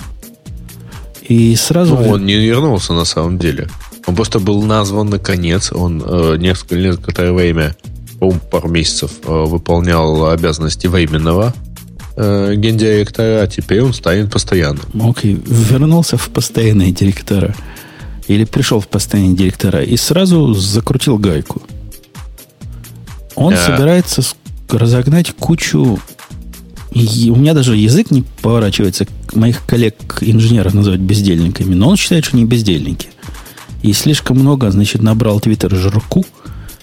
И 1.27 1.55
сразу... 1.55 1.95
Ну, 1.95 2.09
он 2.09 2.25
не 2.25 2.35
вернулся 2.35 2.93
на 2.93 3.05
самом 3.05 3.37
деле. 3.37 3.67
Он 4.05 4.15
просто 4.15 4.39
был 4.39 4.63
назван 4.63 5.09
наконец. 5.09 5.71
Он 5.73 6.01
э, 6.05 6.37
несколько, 6.37 6.75
некоторое 6.75 7.33
время 7.33 7.75
по 8.19 8.31
пару 8.31 8.69
месяцев 8.69 9.11
э, 9.23 9.29
выполнял 9.29 10.29
обязанности 10.29 10.87
временного 10.87 11.53
э, 12.15 12.55
гендиректора, 12.55 13.41
а 13.43 13.47
теперь 13.47 13.81
он 13.81 13.93
станет 13.93 14.31
постоянным. 14.31 14.85
Окей, 14.93 15.35
okay. 15.35 15.43
вернулся 15.45 16.17
в 16.17 16.29
постоянные 16.29 16.91
директора. 16.91 17.53
Или 18.27 18.45
пришел 18.45 18.79
в 18.79 18.87
постоянные 18.87 19.35
директора 19.35 19.83
и 19.83 19.97
сразу 19.97 20.53
закрутил 20.53 21.17
гайку. 21.17 21.61
Он 23.35 23.53
yeah. 23.53 23.65
собирается 23.65 24.23
разогнать 24.69 25.33
кучу... 25.33 25.99
У 27.31 27.35
меня 27.35 27.53
даже 27.53 27.75
язык 27.75 28.11
не 28.11 28.23
поворачивается 28.41 29.05
моих 29.33 29.65
коллег-инженеров 29.65 30.73
называть 30.73 30.99
бездельниками, 30.99 31.75
но 31.75 31.89
он 31.89 31.97
считает, 31.97 32.25
что 32.25 32.37
не 32.37 32.45
бездельники. 32.45 33.09
И 33.83 33.93
слишком 33.93 34.39
много, 34.39 34.71
значит, 34.71 35.01
набрал 35.01 35.39
Твиттер 35.39 35.75
жирку– 35.75 36.25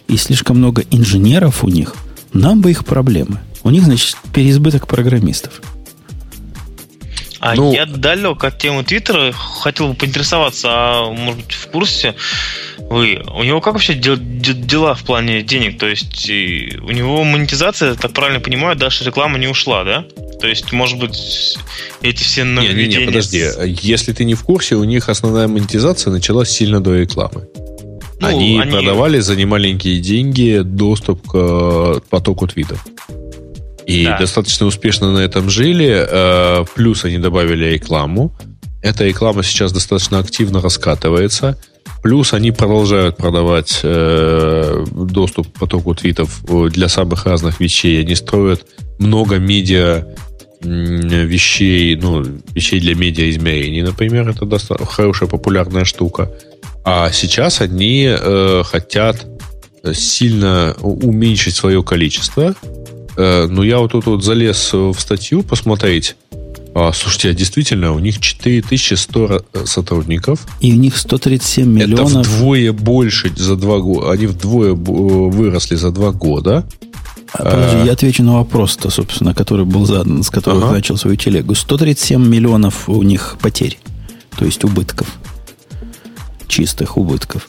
и 0.08 0.16
слишком 0.16 0.58
много 0.58 0.84
инженеров 0.90 1.64
у 1.64 1.68
них, 1.68 1.94
нам 2.32 2.60
бы 2.60 2.70
их 2.70 2.84
проблемы. 2.84 3.40
У 3.62 3.70
них, 3.70 3.84
значит, 3.84 4.16
переизбыток 4.32 4.86
программистов. 4.86 5.62
А 7.44 7.54
ну, 7.56 7.74
я 7.74 7.84
далек 7.84 8.42
от 8.42 8.58
темы 8.58 8.84
Твиттера. 8.84 9.32
Хотел 9.32 9.88
бы 9.88 9.94
поинтересоваться, 9.94 10.68
а 10.70 11.10
может 11.10 11.44
быть 11.44 11.52
в 11.52 11.68
курсе 11.68 12.14
вы, 12.78 13.22
у 13.34 13.42
него 13.42 13.60
как 13.60 13.74
вообще 13.74 13.92
дел, 13.92 14.16
дела 14.18 14.94
в 14.94 15.04
плане 15.04 15.42
денег? 15.42 15.78
То 15.78 15.86
есть 15.86 16.26
у 16.28 16.90
него 16.90 17.22
монетизация, 17.22 17.96
так 17.96 18.12
правильно 18.12 18.40
понимаю, 18.40 18.76
даже 18.76 19.04
реклама 19.04 19.38
не 19.38 19.46
ушла, 19.46 19.84
да? 19.84 20.06
То 20.40 20.46
есть, 20.46 20.72
может 20.72 20.98
быть, 20.98 21.58
эти 22.00 22.22
все 22.22 22.44
нововведения... 22.44 22.86
Не, 22.86 22.94
не, 22.96 23.00
не, 23.00 23.06
подожди. 23.06 23.44
Если 23.82 24.14
ты 24.14 24.24
не 24.24 24.34
в 24.34 24.42
курсе, 24.42 24.76
у 24.76 24.84
них 24.84 25.10
основная 25.10 25.46
монетизация 25.46 26.12
началась 26.12 26.50
сильно 26.50 26.80
до 26.80 26.94
рекламы. 26.94 27.46
Ну, 28.20 28.26
они, 28.26 28.58
они 28.58 28.72
продавали 28.72 29.18
за 29.18 29.36
немаленькие 29.36 30.00
деньги 30.00 30.62
доступ 30.64 31.28
к 31.28 31.34
э, 31.34 32.00
потоку 32.08 32.46
твитов. 32.46 32.82
И 33.86 34.04
да. 34.04 34.18
достаточно 34.18 34.66
успешно 34.66 35.12
на 35.12 35.18
этом 35.18 35.50
жили. 35.50 36.06
Э, 36.08 36.64
плюс 36.74 37.04
они 37.04 37.18
добавили 37.18 37.66
рекламу. 37.66 38.36
Эта 38.82 39.04
реклама 39.04 39.42
сейчас 39.42 39.72
достаточно 39.72 40.18
активно 40.18 40.60
раскатывается. 40.60 41.58
Плюс 42.02 42.34
они 42.34 42.50
продолжают 42.50 43.16
продавать 43.16 43.80
э, 43.82 44.84
доступ 44.92 45.48
к 45.52 45.58
потоку 45.58 45.94
твитов 45.94 46.44
для 46.70 46.88
самых 46.88 47.26
разных 47.26 47.60
вещей. 47.60 48.00
Они 48.02 48.14
строят 48.14 48.66
много 48.98 49.36
медиа 49.38 50.06
вещей, 50.64 51.96
ну, 51.96 52.22
вещей 52.54 52.80
для 52.80 52.94
медиа 52.94 53.28
измерений, 53.30 53.82
например, 53.82 54.28
это 54.28 54.46
достаточно 54.46 54.86
хорошая 54.86 55.28
популярная 55.28 55.84
штука. 55.84 56.32
А 56.84 57.10
сейчас 57.12 57.60
они 57.60 58.06
э, 58.08 58.62
хотят 58.64 59.26
сильно 59.92 60.74
уменьшить 60.80 61.54
свое 61.54 61.82
количество. 61.82 62.54
Э, 63.16 63.46
но 63.46 63.62
я 63.62 63.78
вот 63.78 63.92
тут 63.92 64.06
вот 64.06 64.24
залез 64.24 64.72
в 64.72 64.94
статью 64.98 65.42
посмотреть. 65.42 66.16
А, 66.74 66.92
слушайте, 66.92 67.30
а 67.30 67.34
действительно, 67.34 67.92
у 67.92 68.00
них 68.00 68.20
4100 68.20 69.44
э, 69.52 69.66
сотрудников. 69.66 70.40
И 70.60 70.72
у 70.72 70.76
них 70.76 70.96
137 70.96 71.68
миллионов. 71.68 72.10
Это 72.10 72.28
вдвое 72.28 72.72
больше 72.72 73.32
за 73.36 73.56
два 73.56 73.78
года. 73.78 74.10
Они 74.10 74.26
вдвое 74.26 74.72
э, 74.72 74.74
выросли 74.74 75.76
за 75.76 75.92
два 75.92 76.10
года. 76.10 76.66
А, 77.32 77.44
подожди, 77.44 77.76
а... 77.76 77.84
я 77.86 77.92
отвечу 77.92 78.24
на 78.24 78.34
вопрос-то, 78.34 78.90
собственно, 78.90 79.34
который 79.34 79.64
был 79.64 79.86
задан, 79.86 80.22
с 80.22 80.30
которого 80.30 80.66
ага. 80.66 80.74
начал 80.74 80.96
свою 80.96 81.16
телегу. 81.16 81.54
137 81.54 82.26
миллионов 82.26 82.88
у 82.88 83.02
них 83.02 83.36
потерь, 83.40 83.78
то 84.36 84.44
есть 84.44 84.64
убытков 84.64 85.06
чистых 86.54 86.96
убытков. 86.96 87.48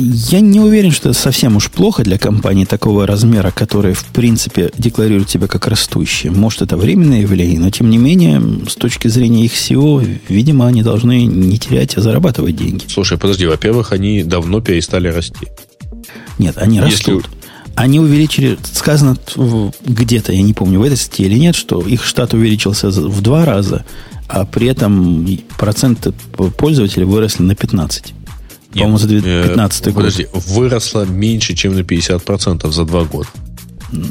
Я 0.00 0.40
не 0.40 0.60
уверен, 0.60 0.92
что 0.92 1.10
это 1.10 1.18
совсем 1.18 1.56
уж 1.56 1.70
плохо 1.70 2.04
для 2.04 2.18
компании 2.18 2.64
такого 2.64 3.04
размера, 3.04 3.50
которые, 3.50 3.94
в 3.94 4.04
принципе, 4.04 4.70
декларируют 4.78 5.28
себя 5.28 5.48
как 5.48 5.66
растущие. 5.66 6.30
Может, 6.30 6.62
это 6.62 6.76
временное 6.76 7.22
явление, 7.22 7.58
но, 7.58 7.70
тем 7.70 7.90
не 7.90 7.98
менее, 7.98 8.40
с 8.68 8.76
точки 8.76 9.08
зрения 9.08 9.44
их 9.44 9.54
SEO, 9.54 10.20
видимо, 10.28 10.68
они 10.68 10.84
должны 10.84 11.24
не 11.24 11.58
терять, 11.58 11.96
а 11.96 12.00
зарабатывать 12.00 12.54
деньги. 12.54 12.84
Слушай, 12.86 13.18
подожди, 13.18 13.46
во-первых, 13.46 13.92
они 13.92 14.22
давно 14.22 14.60
перестали 14.60 15.08
расти. 15.08 15.48
Нет, 16.38 16.58
они 16.58 16.76
Если... 16.76 17.10
растут. 17.12 17.28
Они 17.74 17.98
увеличили, 17.98 18.58
сказано 18.72 19.16
где-то, 19.84 20.32
я 20.32 20.42
не 20.42 20.52
помню, 20.52 20.80
в 20.80 20.82
этой 20.82 20.96
статье 20.96 21.26
или 21.26 21.38
нет, 21.38 21.54
что 21.56 21.80
их 21.80 22.04
штат 22.04 22.34
увеличился 22.34 22.90
в 22.90 23.20
два 23.20 23.44
раза, 23.44 23.84
а 24.28 24.44
при 24.44 24.68
этом 24.68 25.26
проценты 25.56 26.12
пользователей 26.56 27.04
выросли 27.04 27.42
на 27.42 27.54
15. 27.54 28.14
По-моему, 28.72 28.98
за 28.98 29.08
2015 29.08 29.80
э, 29.80 29.90
год. 29.90 29.94
Подожди, 29.94 30.26
выросла 30.32 31.04
меньше, 31.04 31.54
чем 31.54 31.74
на 31.74 31.80
50% 31.80 32.70
за 32.70 32.84
два 32.84 33.04
года. 33.04 33.28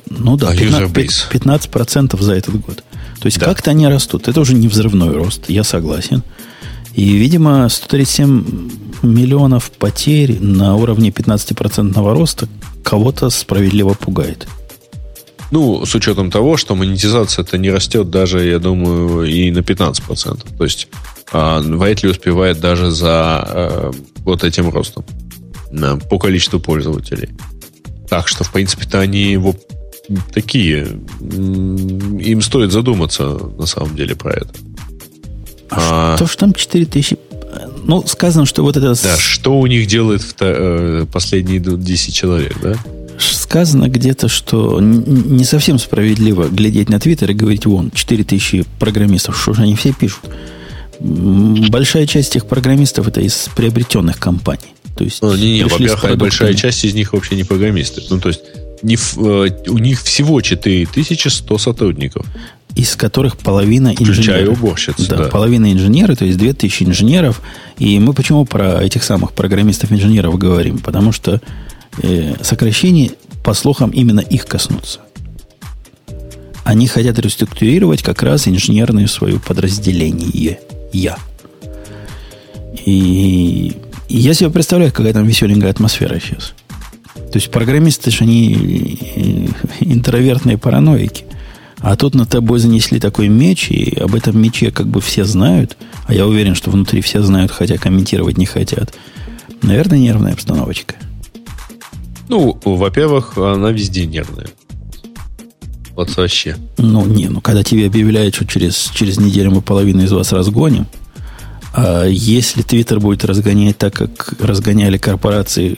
Ну 0.10 0.38
да, 0.38 0.50
А 0.50 0.56
15%, 0.56 0.92
user 0.92 1.32
15% 1.32 2.22
за 2.22 2.34
этот 2.34 2.60
год. 2.60 2.84
То 3.20 3.28
есть 3.28 3.40
Да. 3.40 3.46
как-то 3.46 3.72
они 3.72 3.88
растут. 3.88 4.28
Это 4.28 4.42
уже 4.42 4.54
не 4.54 4.68
взрывной 4.68 5.12
рост, 5.12 5.50
я 5.50 5.64
согласен. 5.64 6.24
И, 6.96 7.16
видимо, 7.16 7.70
137 7.70 8.72
миллионов 9.04 9.70
потерь 9.70 10.40
на 10.40 10.76
уровне 10.76 11.12
15% 11.12 12.14
роста 12.14 12.48
кого-то 12.84 13.30
справедливо 13.30 13.94
пугает. 13.94 14.48
Ну, 15.52 15.86
с 15.86 15.96
учетом 15.96 16.32
того, 16.32 16.58
что 16.58 16.76
монетизация 16.76 17.44
это 17.44 17.58
не 17.58 17.70
растет 17.70 18.10
даже, 18.10 18.46
я 18.46 18.60
думаю, 18.60 19.24
и 19.24 19.52
на 19.52 19.60
15%. 19.60 20.58
То 20.58 20.64
есть 20.64 20.88
а, 21.32 21.60
вряд 21.60 22.04
ли 22.04 22.10
успевает 22.10 22.60
даже 22.60 22.92
за 22.92 23.46
э, 23.48 23.92
вот 24.20 24.44
этим 24.44 24.70
ростом 24.70 25.06
по 26.10 26.18
количеству 26.18 26.60
пользователей. 26.60 27.30
Так 28.10 28.28
что, 28.28 28.44
в 28.46 28.52
принципе-то, 28.54 29.00
они 29.02 29.32
его 29.32 29.54
такие. 30.34 30.88
Им 31.20 32.42
стоит 32.42 32.72
задуматься, 32.72 33.26
на 33.58 33.66
самом 33.66 33.96
деле, 33.96 34.16
про 34.16 34.32
это. 34.32 34.50
А, 35.70 36.14
А. 36.14 36.16
что 36.16 36.28
ж 36.28 36.36
там 36.38 36.54
4000? 36.54 37.18
Ну, 37.84 38.06
сказано, 38.08 38.46
что 38.46 38.64
вот 38.64 38.78
это... 38.78 38.94
Да, 39.02 39.18
что 39.18 39.60
у 39.60 39.68
них 39.68 39.88
делает 39.88 40.22
вто- 40.22 40.46
э, 41.02 41.06
последние 41.12 41.60
10 41.60 42.14
человек, 42.14 42.56
да? 42.62 42.76
Сказано 43.20 43.90
где-то, 43.90 44.28
что 44.28 44.80
не 44.80 45.44
совсем 45.44 45.80
справедливо 45.80 46.48
глядеть 46.48 46.90
на 46.90 47.00
Твиттер 47.00 47.32
и 47.32 47.34
говорить, 47.34 47.66
вон, 47.66 47.92
4000 47.92 48.66
программистов, 48.80 49.42
что 49.42 49.54
же 49.54 49.64
они 49.64 49.76
все 49.76 49.92
пишут. 49.92 50.22
Большая 51.00 52.08
часть 52.08 52.36
этих 52.36 52.48
программистов 52.48 53.08
это 53.08 53.22
из 53.22 53.50
приобретенных 53.56 54.20
компаний. 54.20 54.74
То 54.98 55.04
есть 55.04 55.22
Ну, 55.22 55.36
не, 55.36 55.60
не, 55.60 55.64
во-первых, 55.64 56.18
большая 56.18 56.54
часть 56.54 56.84
из 56.84 56.94
них 56.94 57.14
вообще 57.14 57.36
не 57.36 57.44
программисты. 57.44 58.02
Ну, 58.10 58.20
то 58.20 58.30
есть, 58.30 58.42
не 58.82 58.96
э, 58.96 59.50
у 59.70 59.78
них 59.78 60.02
всего 60.02 60.42
4100 60.42 61.58
сотрудников, 61.58 62.26
из 62.76 62.96
которых 62.96 63.38
половина 63.38 63.94
включая 63.94 64.42
инженеров. 64.42 64.62
уборщиц. 64.62 64.96
Да, 65.08 65.18
да. 65.18 65.24
половина 65.26 65.72
инженеры, 65.72 66.16
то 66.16 66.26
есть 66.26 66.38
2000 66.38 66.84
инженеров. 66.84 67.42
И 67.78 68.00
мы 68.00 68.14
почему 68.14 68.46
про 68.46 68.84
этих 68.84 69.04
самых 69.04 69.34
программистов-инженеров 69.34 70.38
говорим? 70.38 70.80
Потому 70.80 71.12
что 71.12 71.42
э, 72.02 72.36
сокращения, 72.42 73.12
по 73.44 73.54
слухам, 73.54 73.92
именно 73.92 74.20
их 74.20 74.46
коснутся. 74.46 75.00
Они 76.64 76.88
хотят 76.88 77.18
реструктурировать 77.20 78.04
как 78.04 78.24
раз 78.24 78.48
инженерное 78.48 79.08
свое 79.08 79.40
подразделение. 79.40 80.60
Я. 80.94 81.18
И, 82.86 83.74
я 84.10 84.34
себе 84.34 84.50
представляю, 84.50 84.92
какая 84.92 85.14
там 85.14 85.26
веселенькая 85.26 85.72
атмосфера 85.72 86.20
сейчас. 86.20 86.54
То 87.14 87.40
есть 87.40 87.52
программисты 87.52 88.12
же 88.12 88.24
они 88.24 88.54
э, 89.16 89.48
интровертные 89.82 90.58
параноики. 90.58 91.26
А 91.80 91.96
тут 91.96 92.16
над 92.16 92.30
тобой 92.30 92.60
занесли 92.60 93.00
такой 93.00 93.28
меч, 93.28 93.70
и 93.70 93.96
об 94.00 94.16
этом 94.16 94.42
мече 94.42 94.72
как 94.72 94.88
бы 94.88 95.02
все 95.02 95.26
знают. 95.26 95.78
А 96.06 96.14
я 96.14 96.26
уверен, 96.26 96.56
что 96.56 96.72
внутри 96.72 97.02
все 97.02 97.22
знают, 97.22 97.52
хотя 97.52 97.78
комментировать 97.78 98.38
не 98.38 98.46
хотят. 98.46 98.94
Наверное, 99.62 100.00
нервная 100.00 100.34
обстановочка. 100.34 100.96
Ну, 102.30 102.60
во-первых, 102.64 103.38
она 103.38 103.72
везде 103.72 104.06
нервная. 104.06 104.48
Вот 105.98 106.16
вообще. 106.16 106.56
Ну, 106.78 107.08
не, 107.08 107.28
ну 107.28 107.42
когда 107.42 107.64
тебе 107.64 107.88
объявляют, 107.88 108.36
что 108.36 108.46
через, 108.46 108.92
через 108.94 109.18
неделю 109.18 109.50
мы 109.50 109.62
половину 109.64 110.04
из 110.04 110.12
вас 110.12 110.32
разгоним, 110.32 110.86
а 111.74 112.06
если 112.06 112.62
Твиттер 112.62 113.00
будет 113.00 113.26
разгонять 113.26 113.80
так, 113.80 113.94
как 113.96 114.36
разгоняли 114.40 115.00
корпорации, 115.00 115.76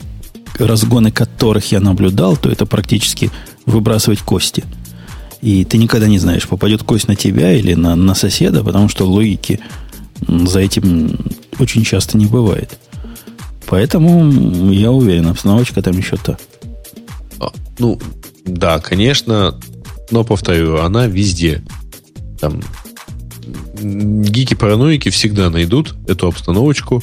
разгоны 0.58 1.10
которых 1.10 1.72
я 1.72 1.80
наблюдал, 1.80 2.36
то 2.36 2.50
это 2.50 2.66
практически 2.66 3.30
выбрасывать 3.64 4.20
кости. 4.20 4.62
И 5.40 5.64
ты 5.64 5.78
никогда 5.78 6.06
не 6.06 6.18
знаешь, 6.18 6.46
попадет 6.46 6.82
кость 6.82 7.08
на 7.08 7.16
тебя 7.16 7.54
или 7.54 7.72
на, 7.72 7.96
на 7.96 8.14
соседа, 8.14 8.62
потому 8.62 8.90
что 8.90 9.06
логики 9.06 9.60
за 10.28 10.60
этим 10.60 11.18
очень 11.58 11.82
часто 11.82 12.18
не 12.18 12.26
бывает. 12.26 12.78
Поэтому 13.66 14.70
я 14.70 14.90
уверен, 14.90 15.28
обстановочка 15.28 15.80
там 15.80 15.96
еще 15.96 16.18
та. 16.18 16.36
А, 17.38 17.50
Ну, 17.78 17.98
да, 18.44 18.80
конечно, 18.80 19.58
но 20.10 20.24
повторю, 20.24 20.78
она 20.78 21.06
везде. 21.06 21.62
Там 22.40 22.60
гики-параноики 23.82 25.08
всегда 25.10 25.50
найдут 25.50 25.94
эту 26.06 26.26
обстановочку, 26.28 27.02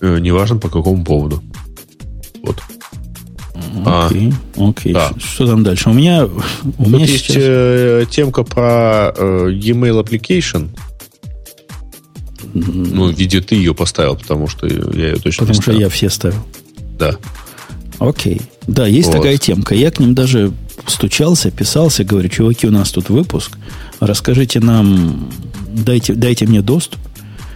э, 0.00 0.18
неважно 0.18 0.58
по 0.58 0.68
какому 0.68 1.04
поводу. 1.04 1.42
Вот. 2.42 2.62
А, 3.84 4.06
Окей, 4.06 4.32
окей. 4.56 4.92
да. 4.92 5.10
Что, 5.18 5.46
там 5.46 5.62
дальше? 5.62 5.90
У 5.90 5.92
меня, 5.92 6.26
у 6.26 6.28
Тут 6.30 6.86
меня 6.86 7.04
есть 7.04 7.26
сейчас... 7.26 7.36
э, 7.38 8.06
темка 8.10 8.42
про 8.42 9.12
э, 9.16 9.50
e-mail 9.52 10.02
application. 10.02 10.68
Ну, 12.54 13.08
виде 13.10 13.40
ты 13.40 13.54
ее 13.54 13.74
поставил, 13.74 14.16
потому 14.16 14.48
что 14.48 14.66
я 14.66 15.08
ее 15.08 15.16
точно 15.16 15.46
Потому 15.46 15.62
что 15.62 15.72
я 15.72 15.88
все 15.88 16.08
ставил. 16.08 16.38
Да. 16.98 17.16
Окей. 17.98 18.40
Да, 18.66 18.86
есть 18.86 19.08
Вот. 19.08 19.16
такая 19.16 19.36
темка. 19.36 19.74
Я 19.74 19.90
к 19.90 19.98
ним 19.98 20.14
даже 20.14 20.52
стучался, 20.86 21.50
писался, 21.50 22.04
говорю, 22.04 22.28
чуваки, 22.28 22.66
у 22.66 22.70
нас 22.70 22.90
тут 22.90 23.08
выпуск. 23.08 23.56
Расскажите 24.00 24.60
нам, 24.60 25.30
дайте, 25.68 26.14
дайте 26.14 26.46
мне 26.46 26.62
доступ. 26.62 27.00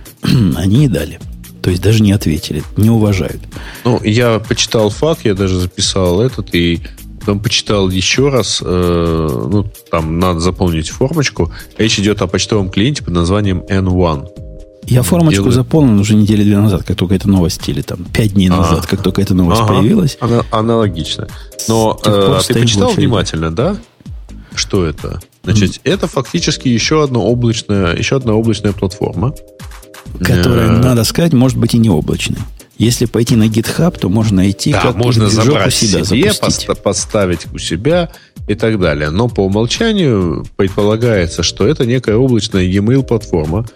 Они 0.23 0.85
и 0.85 0.89
дали. 0.89 1.19
То 1.63 1.71
есть 1.71 1.83
даже 1.83 2.03
не 2.03 2.13
ответили, 2.13 2.63
не 2.77 2.89
уважают. 2.89 3.43
Ну, 3.85 4.03
я 4.03 4.39
почитал 4.39 4.89
факт, 4.91 5.21
я 5.25 5.35
даже 5.35 5.61
записал 5.61 6.23
этот, 6.23 6.55
и 6.55 6.81
потом 7.21 7.41
почитал 7.41 7.91
еще 7.91 8.31
раз, 8.31 8.63
э, 8.65 9.47
ну, 9.51 9.71
там 9.91 10.19
надо 10.19 10.41
заполнить 10.41 10.89
формочку. 10.89 11.53
Речь 11.77 11.99
идет 11.99 12.23
о 12.23 12.27
почтовом 12.27 12.71
клиенте 12.71 13.05
под 13.05 13.13
названием 13.13 13.63
N1. 13.69 14.40
Я 14.87 15.03
формочку 15.03 15.43
Делаю. 15.43 15.53
заполнил 15.53 16.01
уже 16.01 16.15
недели 16.15 16.43
две 16.43 16.59
назад, 16.59 16.83
как 16.85 16.97
только 16.97 17.15
эта 17.15 17.29
новость, 17.29 17.69
или 17.69 17.81
там 17.83 18.05
пять 18.05 18.33
дней 18.35 18.49
назад, 18.49 18.79
Ага. 18.81 18.87
как 18.89 19.03
только 19.03 19.23
эта 19.23 19.35
новость 19.35 19.61
Ага. 19.63 19.75
появилась. 19.75 20.17
Ана- 20.21 20.45
аналогично. 20.51 21.29
Но 21.69 21.99
э, 22.05 22.41
ты 22.49 22.55
почитал 22.61 22.91
внимательно, 22.91 23.55
да? 23.55 23.77
Что 24.55 24.85
это? 24.85 25.21
Значит, 25.45 25.81
это 25.85 26.07
фактически 26.09 26.69
еще 26.69 27.05
одна 27.05 27.21
облачная, 27.21 27.95
еще 27.97 28.17
одна 28.17 28.35
облачная 28.35 28.73
платформа. 28.73 29.35
Которая, 30.19 30.69
Э, 30.69 30.83
надо 30.83 31.05
сказать, 31.05 31.33
может 31.33 31.57
быть 31.57 31.75
и 31.75 31.79
не 31.79 31.89
облачной. 31.89 32.39
Если 32.79 33.05
пойти 33.05 33.37
на 33.37 33.45
GitHub, 33.45 33.97
то 33.99 34.09
можно 34.09 34.37
найти, 34.39 34.73
Да, 34.73 34.81
как 34.81 34.97
можно 34.97 35.27
движок 35.27 35.45
у 35.45 35.47
забрать 35.49 35.75
себя 35.75 36.05
себе, 36.05 36.33
запустить. 36.33 36.67
поста- 36.67 36.75
поставить 36.83 37.41
у 37.53 37.59
себя 37.59 38.11
и 38.49 38.55
так 38.55 38.81
далее. 38.81 39.11
Но 39.11 39.29
по 39.29 39.43
умолчанию 39.45 40.47
предполагается, 40.57 41.43
что 41.43 41.67
это 41.67 41.85
некая 41.87 42.17
облачная 42.17 42.63
e-mail 42.63 43.03
платформа, 43.05 43.67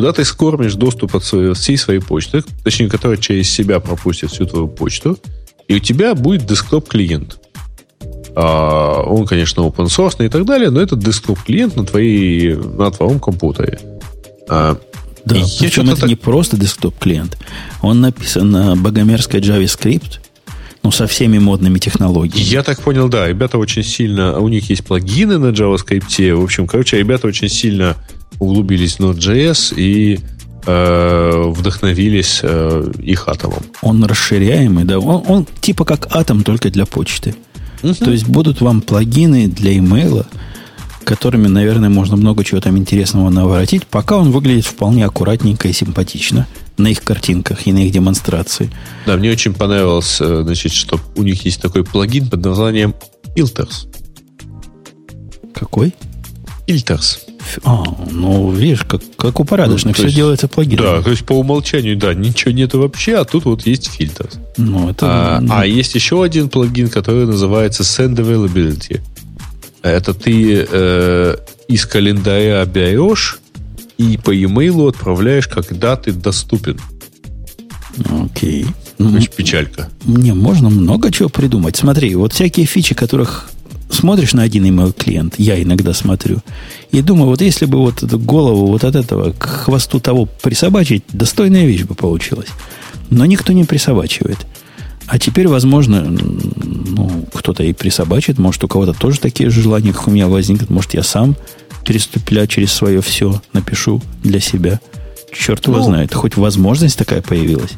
куда 0.00 0.14
ты 0.14 0.24
скормишь 0.24 0.76
доступ 0.76 1.14
от 1.14 1.24
своей, 1.24 1.52
всей 1.52 1.76
своей 1.76 2.00
почты, 2.00 2.42
точнее, 2.64 2.88
которая 2.88 3.18
через 3.18 3.50
себя 3.50 3.80
пропустит 3.80 4.30
всю 4.30 4.46
твою 4.46 4.66
почту, 4.66 5.18
и 5.68 5.74
у 5.74 5.78
тебя 5.78 6.14
будет 6.14 6.46
десктоп-клиент. 6.46 7.38
А, 8.34 9.02
он, 9.02 9.26
конечно, 9.26 9.60
open 9.60 9.88
source 9.88 10.24
и 10.24 10.30
так 10.30 10.46
далее, 10.46 10.70
но 10.70 10.80
это 10.80 10.96
десктоп-клиент 10.96 11.76
на, 11.76 11.84
твоей, 11.84 12.54
на 12.54 12.90
твоем 12.90 13.20
компьютере. 13.20 13.78
А, 14.48 14.78
Да, 15.26 15.36
И 15.36 15.42
причем 15.58 15.90
это 15.90 16.00
так- 16.00 16.08
не 16.08 16.16
просто 16.16 16.56
десктоп-клиент. 16.56 17.36
Он 17.82 18.00
написан 18.00 18.50
на 18.50 18.76
богомерзкой 18.76 19.40
JavaScript, 19.40 20.20
ну, 20.82 20.90
со 20.90 21.06
всеми 21.06 21.38
модными 21.38 21.78
технологиями. 21.78 22.48
Я 22.48 22.62
так 22.62 22.80
понял, 22.80 23.10
да, 23.10 23.28
ребята 23.28 23.58
очень 23.58 23.84
сильно, 23.84 24.38
у 24.38 24.48
них 24.48 24.70
есть 24.70 24.82
плагины 24.82 25.36
на 25.36 25.48
JavaScript. 25.48 26.34
В 26.34 26.42
общем, 26.42 26.66
короче, 26.66 26.96
ребята 26.96 27.26
очень 27.26 27.50
сильно 27.50 27.98
углубились 28.38 28.96
в 28.96 29.00
Node.js 29.00 29.74
и 29.76 30.20
э, 30.66 31.42
вдохновились 31.48 32.40
э, 32.42 32.92
их 33.02 33.28
атомом. 33.28 33.62
Он 33.82 34.04
расширяемый, 34.04 34.84
да. 34.84 34.98
Он, 34.98 35.22
он 35.26 35.46
типа 35.60 35.84
как 35.84 36.14
атом, 36.14 36.44
только 36.44 36.70
для 36.70 36.86
почты. 36.86 37.34
То 37.80 38.10
есть 38.10 38.26
будут 38.26 38.60
вам 38.60 38.82
плагины 38.82 39.48
для 39.48 39.76
имейла, 39.76 40.26
которыми, 41.04 41.48
наверное, 41.48 41.88
можно 41.88 42.16
много 42.16 42.44
чего 42.44 42.60
там 42.60 42.76
интересного 42.76 43.30
наворотить, 43.30 43.86
пока 43.86 44.16
он 44.16 44.30
выглядит 44.32 44.66
вполне 44.66 45.06
аккуратненько 45.06 45.68
и 45.68 45.72
симпатично 45.72 46.46
на 46.76 46.88
их 46.88 47.02
картинках 47.02 47.66
и 47.66 47.72
на 47.72 47.86
их 47.86 47.92
демонстрации. 47.92 48.70
Да, 49.06 49.16
мне 49.16 49.30
очень 49.30 49.54
понравилось, 49.54 50.18
э, 50.20 50.42
значит, 50.44 50.72
что 50.72 51.00
у 51.16 51.22
них 51.22 51.44
есть 51.44 51.60
такой 51.60 51.84
плагин 51.84 52.28
под 52.28 52.44
названием 52.44 52.94
Filters. 53.36 53.88
Какой? 55.54 55.94
Filters. 56.66 57.18
А, 57.64 57.82
ну, 58.10 58.50
видишь, 58.52 58.84
как, 58.84 59.02
как 59.16 59.40
у 59.40 59.44
порядочных, 59.44 59.92
Ну, 59.92 59.94
все 59.94 60.04
есть- 60.04 60.16
делается 60.16 60.48
плагином. 60.48 60.84
Да, 60.84 61.02
то 61.02 61.10
есть 61.10 61.24
по 61.24 61.32
умолчанию, 61.34 61.96
да, 61.96 62.14
ничего 62.14 62.52
нету 62.52 62.80
вообще, 62.80 63.16
а 63.16 63.24
тут 63.24 63.44
вот 63.44 63.66
есть 63.66 63.90
Filters. 63.98 64.38
Ну, 64.56 64.90
это... 64.90 65.06
А, 65.06 65.40
ну, 65.40 65.52
а 65.54 65.66
есть 65.66 65.94
еще 65.94 66.22
один 66.22 66.48
плагин, 66.48 66.88
который 66.88 67.26
называется 67.26 67.82
Send 67.82 68.16
Availability. 68.16 69.00
Это 69.82 70.12
ты 70.14 70.66
э, 70.70 71.36
из 71.68 71.86
календаря 71.86 72.64
берешь 72.66 73.38
и 73.96 74.18
по 74.22 74.30
e-mail 74.30 74.88
отправляешь, 74.88 75.48
когда 75.48 75.96
ты 75.96 76.12
доступен. 76.12 76.78
Окей. 78.24 78.66
Очень 78.98 79.30
печалька. 79.34 79.88
Мне 80.04 80.34
можно 80.34 80.68
много 80.68 81.10
чего 81.10 81.28
придумать. 81.28 81.76
Смотри, 81.76 82.14
вот 82.14 82.32
всякие 82.34 82.66
фичи, 82.66 82.94
которых 82.94 83.50
смотришь 83.90 84.32
на 84.32 84.42
один 84.42 84.64
email 84.64 84.92
клиент, 84.92 85.34
я 85.38 85.60
иногда 85.62 85.92
смотрю, 85.92 86.38
и 86.90 87.02
думаю, 87.02 87.28
вот 87.28 87.40
если 87.40 87.66
бы 87.66 87.78
вот 87.78 88.02
эту 88.02 88.18
голову 88.18 88.66
вот 88.66 88.84
от 88.84 88.96
этого 88.96 89.32
к 89.32 89.44
хвосту 89.44 90.00
того 90.00 90.26
присобачить, 90.42 91.04
достойная 91.12 91.66
вещь 91.66 91.84
бы 91.84 91.94
получилась. 91.94 92.48
Но 93.10 93.26
никто 93.26 93.52
не 93.52 93.64
присобачивает. 93.64 94.38
А 95.06 95.18
теперь, 95.18 95.48
возможно, 95.48 96.02
ну, 96.04 97.26
кто-то 97.34 97.64
и 97.64 97.72
присобачит, 97.72 98.38
может, 98.38 98.62
у 98.62 98.68
кого-то 98.68 98.92
тоже 98.92 99.18
такие 99.18 99.50
же 99.50 99.60
желания, 99.60 99.92
как 99.92 100.06
у 100.06 100.10
меня 100.12 100.28
возникнут, 100.28 100.70
может, 100.70 100.94
я 100.94 101.02
сам 101.02 101.36
переступля 101.84 102.46
через 102.46 102.72
свое 102.72 103.00
все 103.00 103.42
напишу 103.52 104.00
для 104.22 104.38
себя. 104.38 104.80
Черт 105.32 105.66
его 105.66 105.78
ну, 105.78 105.84
знает, 105.84 106.14
хоть 106.14 106.36
возможность 106.36 106.96
такая 106.96 107.22
появилась. 107.22 107.72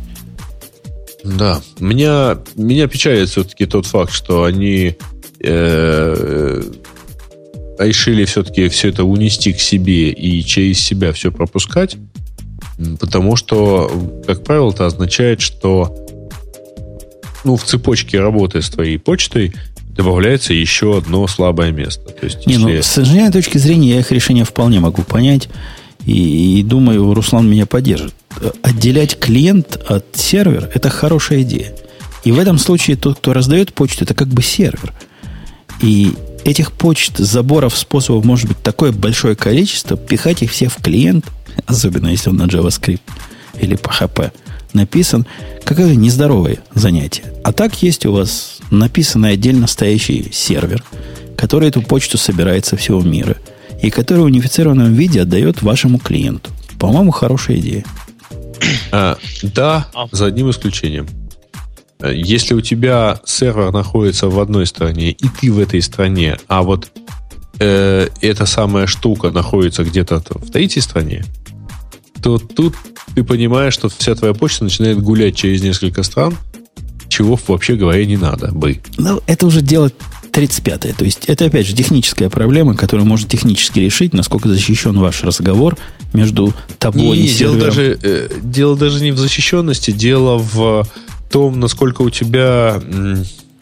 Да, 1.24 1.62
меня, 1.78 2.38
меня 2.56 2.88
печалит 2.88 3.28
все-таки 3.28 3.64
тот 3.66 3.86
факт, 3.86 4.12
что 4.12 4.44
они 4.44 4.96
решили 7.78 8.24
все-таки 8.24 8.68
все 8.68 8.88
это 8.90 9.05
унести 9.05 9.53
к 9.53 9.61
себе 9.61 10.11
и 10.11 10.43
через 10.45 10.80
себя 10.80 11.12
все 11.12 11.32
пропускать, 11.32 11.97
потому 13.01 13.36
что, 13.36 13.90
как 14.26 14.45
правило, 14.45 14.70
это 14.70 14.86
означает, 14.86 15.40
что 15.40 15.97
ну, 17.45 17.57
в 17.57 17.64
цепочке 17.64 18.20
работы 18.20 18.62
с 18.62 18.70
твоей 18.70 18.99
почтой 18.99 19.53
добавляется 19.97 20.55
еще 20.55 20.99
одно 20.99 21.26
слабое 21.26 21.70
место. 21.72 22.11
То 22.11 22.26
есть, 22.26 22.47
Не, 22.47 22.55
если... 22.55 22.64
ну, 22.64 22.82
с 22.82 22.99
инженерной 22.99 23.32
точки 23.32 23.59
зрения 23.59 23.90
я 23.90 24.01
их 24.01 24.11
решение 24.11 24.45
вполне 24.45 24.80
могу 24.80 25.03
понять. 25.03 25.49
И, 26.07 26.59
и 26.59 26.62
думаю, 26.64 27.14
Руслан 27.14 27.49
меня 27.49 27.66
поддержит. 27.66 28.14
Отделять 28.62 29.18
клиент 29.20 29.78
от 29.86 30.05
сервера– 30.14 30.68
это 30.74 30.90
хорошая 30.90 31.43
идея. 31.43 31.74
И 32.24 32.32
в 32.32 32.38
этом 32.38 32.59
случае 32.59 32.97
тот, 32.97 33.18
кто 33.18 33.32
раздает 33.32 33.72
почту, 33.72 34.05
это 34.05 34.14
как 34.14 34.28
бы 34.28 34.43
сервер. 34.43 34.93
И 35.83 36.14
этих 36.45 36.72
почт, 36.72 37.18
заборов, 37.18 37.76
способов 37.76 38.24
может 38.24 38.49
быть 38.49 38.62
такое 38.62 38.93
большое 38.93 39.37
количество, 39.37 39.97
пихать 39.97 40.43
их 40.43 40.51
все 40.51 40.68
в 40.68 40.76
клиент, 40.76 41.26
особенно 41.66 42.09
если 42.09 42.30
он 42.30 42.37
на 42.37 42.45
JavaScript 42.45 43.01
или 43.61 43.76
PHP 43.76 44.33
написан, 44.72 45.26
какое 45.64 45.95
нездоровое 45.95 46.59
занятие. 46.74 47.24
А 47.45 47.53
так 47.53 47.83
есть 47.83 48.07
у 48.07 48.12
вас 48.12 48.59
написанный 48.70 49.33
отдельно 49.33 49.66
стоящий 49.66 50.30
сервер, 50.33 50.83
который 51.37 51.68
эту 51.68 51.83
почту 51.83 52.16
собирает 52.16 52.64
со 52.64 52.76
всего 52.76 53.03
мира– 53.03 53.37
и 53.83 53.91
который 53.91 54.20
в 54.20 54.24
унифицированном 54.26 54.95
виде 54.95 55.20
отдает 55.20 55.61
вашему 55.61 55.99
клиенту. 55.99 56.51
По-моему, 56.78 57.11
хорошая 57.11 57.59
идея. 57.59 57.85
А, 58.93 59.18
да, 59.43 59.89
а. 59.93 60.07
за 60.12 60.26
одним 60.26 60.51
исключением. 60.51 61.09
Если 62.11 62.55
у 62.55 62.61
тебя 62.61 63.20
сервер 63.24 63.72
находится 63.72 64.28
в 64.28 64.40
одной 64.40 64.66
стране, 64.66 65.12
и 65.12 65.26
ты 65.40 65.53
в 65.53 65.59
этой 65.59 65.82
стране, 65.82 66.38
а 66.48 66.62
вот 66.62 66.90
э, 67.59 68.09
эта 68.20 68.46
самая 68.46 68.86
штука 68.86 69.30
находится 69.30 69.84
где-то 69.84 70.22
в 70.28 70.50
третьей 70.50 70.82
стране, 70.82 71.24
то 72.22 72.38
тут 72.38 72.74
ты 73.14 73.24
понимаешь, 73.24 73.74
что 73.74 73.88
вся 73.88 74.14
твоя 74.14 74.34
почта 74.34 74.64
начинает 74.64 75.00
гулять 75.00 75.36
через 75.36 75.62
несколько 75.62 76.03
стран, 76.03 76.36
чего 77.09 77.38
вообще 77.46 77.74
говоря 77.74 78.05
не 78.07 78.16
надо 78.16 78.53
бы. 78.53 78.80
Ну, 78.96 79.20
это 79.26 79.46
уже 79.46 79.61
дело 79.61 79.90
35-е. 80.32 80.94
То 80.94 81.05
есть 81.05 81.24
это, 81.26 81.44
опять 81.44 81.66
же, 81.66 81.74
техническая 81.74 82.30
проблема, 82.30 82.74
которую 82.74 83.07
можно 83.07 83.28
технически 83.28 83.80
решить, 83.80 84.14
насколько 84.14 84.48
защищен 84.48 84.98
ваш 84.98 85.22
разговор 85.22 85.76
между 86.14 86.55
тобой 86.78 87.18
не, 87.18 87.26
и 87.26 87.34
дело 87.34 87.57
даже, 87.59 87.98
э, 88.03 88.28
дело 88.42 88.76
даже 88.76 89.03
не 89.03 89.12
в 89.12 89.18
защищенности, 89.18 89.90
дело 89.90 90.38
в 90.38 90.86
том, 91.33 91.59
насколько 91.59 92.03
у 92.03 92.11
тебя... 92.11 92.80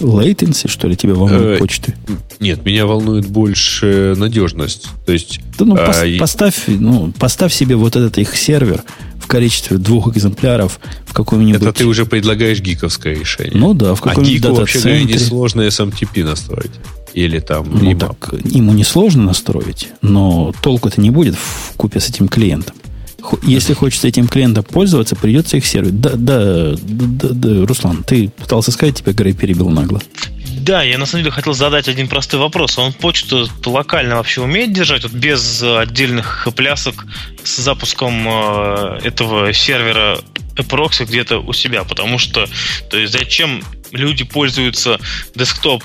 Latency, 0.01 0.67
что 0.67 0.89
ли, 0.89 0.97
тебя 0.97 1.15
волнует 1.15 1.57
э, 1.57 1.59
почты? 1.59 1.95
Нет, 2.41 2.65
меня 2.65 2.87
волнует 2.87 3.27
больше 3.27 4.15
надежность. 4.17 4.89
То 5.05 5.13
есть... 5.13 5.41
Да, 5.59 5.67
ну, 5.67 5.77
а, 5.79 5.93
поставь, 6.19 6.65
ну, 6.69 7.13
поставь 7.19 7.53
себе 7.53 7.77
вот 7.77 7.97
этот 7.97 8.17
их 8.17 8.35
сервер 8.35 8.83
в 9.19 9.27
количестве 9.27 9.77
двух 9.77 10.09
экземпляров 10.09 10.81
в 11.05 11.13
каком-нибудь... 11.13 11.61
Это 11.61 11.73
ты 11.75 11.85
уже 11.85 12.07
предлагаешь 12.07 12.61
гиковское 12.61 13.15
решение. 13.15 13.61
Ну 13.61 13.75
да, 13.75 13.95
в 13.95 14.01
каком-нибудь 14.01 14.43
А 14.43 14.49
гику, 14.49 14.55
вообще 14.55 14.79
говоря, 14.81 15.05
несложно 15.05 15.61
SMTP 15.63 16.25
настроить. 16.25 16.73
Или 17.13 17.41
там... 17.41 17.69
Ну, 17.71 17.99
так, 17.99 18.33
ему 18.45 18.73
несложно 18.73 19.25
настроить, 19.25 19.89
но 20.01 20.55
толку-то 20.63 20.99
не 20.99 21.11
будет 21.11 21.35
в 21.35 21.77
купе 21.77 22.01
с 22.01 22.09
этим 22.09 22.29
клиентом. 22.29 22.75
Если 23.43 23.75
хочется 23.75 24.09
этим 24.09 24.29
клиентом 24.29 24.65
пользоваться, 24.65 25.17
придется 25.17 25.57
их 25.57 25.67
сервис. 25.67 25.93
Да, 25.93 26.11
да, 26.15 26.75
да, 26.77 27.29
да, 27.31 27.67
Руслан, 27.67 28.03
ты 28.05 28.29
пытался 28.29 28.73
сказать, 28.73 28.97
тебя 28.97 29.13
Грей 29.13 29.33
перебил 29.33 29.69
нагло. 29.71 30.01
Да, 30.61 30.83
я 30.83 30.99
на 30.99 31.07
самом 31.07 31.25
деле 31.25 31.33
хотел 31.33 31.55
задать 31.55 31.89
один 31.89 32.07
простой 32.09 32.39
вопрос. 32.39 32.79
Он 32.79 32.93
почту 32.93 33.49
локально 33.65 34.17
вообще 34.17 34.43
умеет 34.43 34.73
держать, 34.73 35.05
вот 35.05 35.13
без 35.13 35.63
отдельных 35.63 36.49
плясок 36.55 37.07
с 37.43 37.57
запуском 37.57 38.27
э, 38.29 39.01
этого 39.03 39.53
сервера 39.53 40.19
proxy 40.57 41.07
где-то 41.07 41.39
у 41.39 41.53
себя? 41.53 41.85
Потому 41.85 42.19
что, 42.19 42.47
то 42.91 42.99
есть, 42.99 43.13
зачем 43.13 43.63
люди 43.93 44.25
пользуются 44.25 44.99
десктоп 45.35 45.83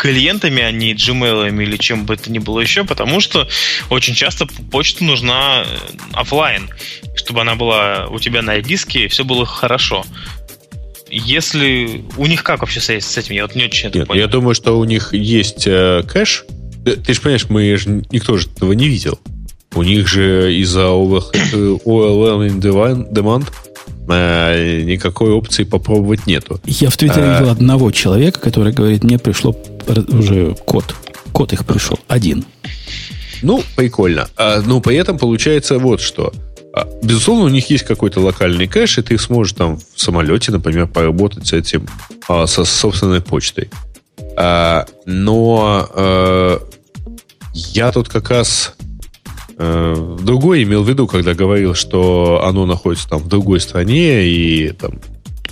клиентами, 0.00 0.62
а 0.62 0.72
не 0.72 0.94
Gmail 0.94 1.62
или 1.62 1.76
чем 1.76 2.06
бы 2.06 2.14
это 2.14 2.32
ни 2.32 2.38
было 2.38 2.60
еще, 2.60 2.84
потому 2.84 3.20
что 3.20 3.46
очень 3.90 4.14
часто 4.14 4.46
почта 4.70 5.04
нужна 5.04 5.62
э, 5.62 5.66
офлайн, 6.14 6.70
чтобы 7.14 7.42
она 7.42 7.54
была 7.54 8.06
у 8.06 8.18
тебя 8.18 8.40
на 8.40 8.58
диске 8.62 9.04
и 9.04 9.08
все 9.08 9.24
было 9.24 9.44
хорошо. 9.44 10.06
Если 11.10 12.02
у 12.16 12.24
них 12.26 12.42
как 12.42 12.60
вообще 12.60 12.80
с 12.80 12.88
этим? 12.88 13.34
Я 13.34 13.42
вот 13.42 13.54
не 13.54 13.64
очень 13.64 13.88
это 13.88 13.98
Нет, 13.98 14.08
понял. 14.08 14.20
Я 14.20 14.26
думаю, 14.26 14.54
что 14.54 14.78
у 14.78 14.84
них 14.84 15.12
есть 15.12 15.66
э, 15.66 16.02
кэш. 16.08 16.46
Ты 16.84 17.12
же 17.12 17.20
понимаешь, 17.20 17.46
мы 17.50 17.76
же 17.76 18.02
никто 18.10 18.38
же 18.38 18.48
этого 18.56 18.72
не 18.72 18.88
видел. 18.88 19.20
У 19.74 19.82
них 19.82 20.08
же 20.08 20.56
из-за 20.56 20.86
OLM 20.86 21.82
Demand 23.12 23.46
э, 24.08 24.80
никакой 24.80 25.32
опции 25.32 25.64
попробовать 25.64 26.26
нету. 26.26 26.58
Я 26.64 26.88
в 26.88 26.96
Твиттере 26.96 27.24
а... 27.24 27.38
видел 27.38 27.50
одного 27.52 27.90
человека, 27.90 28.40
который 28.40 28.72
говорит, 28.72 29.04
мне 29.04 29.18
пришло 29.18 29.54
уже 29.88 30.54
код. 30.66 30.94
Код 31.32 31.52
их 31.52 31.64
пришел. 31.64 31.98
Один. 32.08 32.44
Ну, 33.42 33.62
прикольно. 33.76 34.28
А, 34.36 34.62
ну, 34.64 34.80
при 34.80 34.96
этом 34.96 35.18
получается 35.18 35.78
вот 35.78 36.00
что. 36.00 36.32
А, 36.72 36.86
безусловно, 37.02 37.44
у 37.44 37.48
них 37.48 37.70
есть 37.70 37.84
какой-то 37.84 38.20
локальный 38.20 38.66
кэш, 38.66 38.98
и 38.98 39.02
ты 39.02 39.18
сможешь 39.18 39.54
там 39.54 39.78
в 39.78 40.00
самолете, 40.00 40.52
например, 40.52 40.86
поработать 40.86 41.46
с 41.46 41.52
этим, 41.52 41.86
а, 42.28 42.46
со 42.46 42.64
собственной 42.64 43.20
почтой. 43.20 43.70
А, 44.36 44.86
но 45.06 45.88
а, 45.94 46.62
я 47.54 47.92
тут 47.92 48.08
как 48.08 48.30
раз 48.30 48.74
а, 49.56 50.16
другой 50.22 50.62
имел 50.62 50.82
в 50.82 50.88
виду, 50.88 51.06
когда 51.06 51.34
говорил, 51.34 51.74
что 51.74 52.42
оно 52.44 52.66
находится 52.66 53.08
там 53.08 53.20
в 53.20 53.28
другой 53.28 53.60
стране 53.60 54.26
и 54.26 54.70
там 54.70 55.00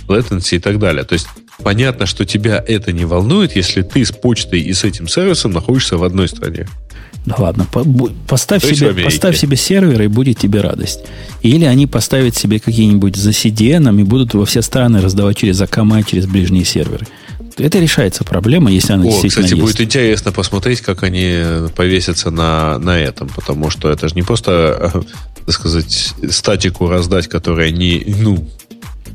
latency 0.07 0.55
и 0.55 0.59
так 0.59 0.79
далее. 0.79 1.03
То 1.03 1.13
есть 1.13 1.27
понятно, 1.63 2.05
что 2.05 2.25
тебя 2.25 2.63
это 2.65 2.91
не 2.91 3.05
волнует, 3.05 3.55
если 3.55 3.81
ты 3.81 4.05
с 4.05 4.11
почтой 4.11 4.61
и 4.61 4.73
с 4.73 4.83
этим 4.83 5.07
сервисом 5.07 5.51
находишься 5.51 5.97
в 5.97 6.03
одной 6.03 6.27
стране. 6.27 6.67
Да 7.25 7.35
ладно, 7.37 7.67
по, 7.71 7.85
поставь, 8.27 8.63
себе, 8.63 9.03
поставь 9.03 9.37
себе 9.37 9.57
сервер, 9.57 10.01
и 10.01 10.07
будет 10.07 10.39
тебе 10.39 10.61
радость. 10.61 11.01
Или 11.41 11.65
они 11.65 11.85
поставят 11.85 12.35
себе 12.35 12.59
какие-нибудь 12.59 13.15
за 13.15 13.31
CDN 13.31 13.99
и 13.99 14.03
будут 14.03 14.33
во 14.33 14.45
все 14.45 14.61
страны 14.61 15.01
раздавать 15.01 15.37
через 15.37 15.59
Акама, 15.61 16.01
через 16.03 16.25
ближние 16.25 16.65
серверы. 16.65 17.05
Это 17.57 17.77
решается 17.79 18.23
проблема, 18.23 18.71
если 18.71 18.93
она 18.93 19.03
О, 19.03 19.07
действительно 19.07 19.43
кстати, 19.43 19.59
есть. 19.59 19.61
будет 19.61 19.81
интересно 19.81 20.31
посмотреть, 20.31 20.81
как 20.81 21.03
они 21.03 21.43
повесятся 21.75 22.31
на, 22.31 22.79
на 22.79 22.97
этом, 22.97 23.27
потому 23.27 23.69
что 23.69 23.91
это 23.91 24.07
же 24.07 24.15
не 24.15 24.21
просто, 24.21 24.91
э, 24.93 25.01
так 25.45 25.55
сказать, 25.55 26.13
статику 26.29 26.87
раздать, 26.87 27.27
которая 27.27 27.71
не, 27.71 28.15
ну, 28.17 28.47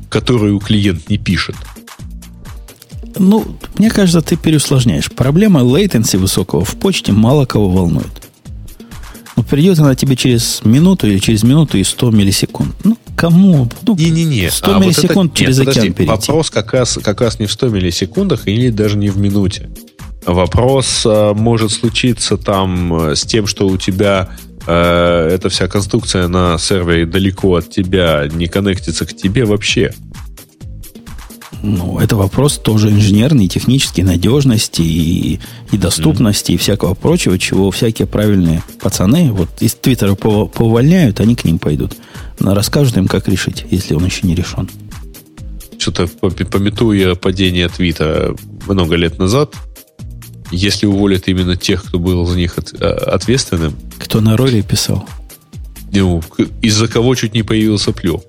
которую 0.09 0.59
клиент 0.59 1.09
не 1.09 1.17
пишет. 1.17 1.55
Ну, 3.17 3.45
мне 3.77 3.89
кажется, 3.89 4.21
ты 4.21 4.35
переусложняешь. 4.35 5.11
Проблема 5.11 5.61
latency 5.61 6.17
высокого 6.17 6.65
в 6.65 6.75
почте 6.75 7.11
мало 7.11 7.45
кого 7.45 7.69
волнует. 7.69 8.25
Ну, 9.35 9.43
придет 9.43 9.79
она 9.79 9.95
тебе 9.95 10.15
через 10.15 10.61
минуту 10.63 11.07
или 11.07 11.19
через 11.19 11.43
минуту 11.43 11.77
и 11.77 11.83
100 11.83 12.11
миллисекунд. 12.11 12.73
Ну, 12.83 12.97
кому? 13.17 13.69
Ну, 13.81 13.95
Не-не-не. 13.95 14.49
100 14.49 14.75
а 14.75 14.79
миллисекунд 14.79 15.17
вот 15.17 15.25
это, 15.25 15.37
через 15.39 15.59
нет, 15.59 15.67
океан 15.67 15.75
подожди, 15.75 15.93
перейти. 15.93 16.11
Вопрос 16.27 16.49
как 16.49 16.73
раз, 16.73 16.99
как 17.03 17.21
раз 17.21 17.39
не 17.39 17.45
в 17.45 17.51
100 17.51 17.69
миллисекундах 17.69 18.47
или 18.47 18.69
даже 18.69 18.97
не 18.97 19.09
в 19.09 19.17
минуте. 19.17 19.69
Вопрос 20.25 21.03
а, 21.05 21.33
может 21.33 21.71
случиться 21.71 22.37
там 22.37 23.09
э, 23.09 23.15
с 23.15 23.23
тем, 23.23 23.45
что 23.45 23.67
у 23.67 23.77
тебя 23.77 24.29
э, 24.65 25.29
эта 25.33 25.49
вся 25.49 25.67
конструкция 25.67 26.27
на 26.27 26.57
сервере 26.57 27.05
далеко 27.05 27.55
от 27.55 27.69
тебя, 27.69 28.27
не 28.31 28.47
коннектится 28.47 29.05
к 29.05 29.15
тебе 29.15 29.45
вообще. 29.45 29.93
Ну, 31.63 31.99
это 31.99 32.15
вопрос 32.15 32.57
тоже 32.57 32.89
инженерный, 32.89 33.47
технический, 33.47 34.03
надежности 34.03 34.81
и, 34.81 35.39
и 35.71 35.77
доступности 35.77 36.51
mm. 36.51 36.55
и 36.55 36.57
всякого 36.57 36.93
прочего, 36.93 37.39
чего 37.39 37.71
всякие 37.71 38.07
правильные 38.07 38.63
пацаны 38.81 39.31
вот 39.31 39.49
из 39.61 39.75
Твиттера 39.75 40.15
повольняют, 40.15 41.19
они 41.19 41.35
к 41.35 41.43
ним 41.45 41.59
пойдут. 41.59 41.93
Расскажут 42.39 42.97
им, 42.97 43.07
как 43.07 43.27
решить, 43.27 43.65
если 43.71 43.93
он 43.95 44.05
еще 44.05 44.27
не 44.27 44.35
решен. 44.35 44.69
что-то 45.77 46.07
пометуя 46.07 47.15
падение 47.15 47.69
твита 47.69 48.35
много 48.67 48.95
лет 48.95 49.17
назад, 49.19 49.53
если 50.51 50.85
уволят 50.85 51.27
именно 51.27 51.55
тех, 51.55 51.83
кто 51.83 51.99
был 51.99 52.25
за 52.25 52.37
них 52.37 52.57
от, 52.57 52.73
а, 52.79 52.93
ответственным. 53.13 53.75
Кто 53.97 54.21
на 54.21 54.37
роли 54.37 54.61
писал? 54.61 55.07
Ну, 55.91 56.21
из-за 56.61 56.87
кого 56.87 57.15
чуть 57.15 57.33
не 57.33 57.43
появился 57.43 57.91
плев. 57.91 58.21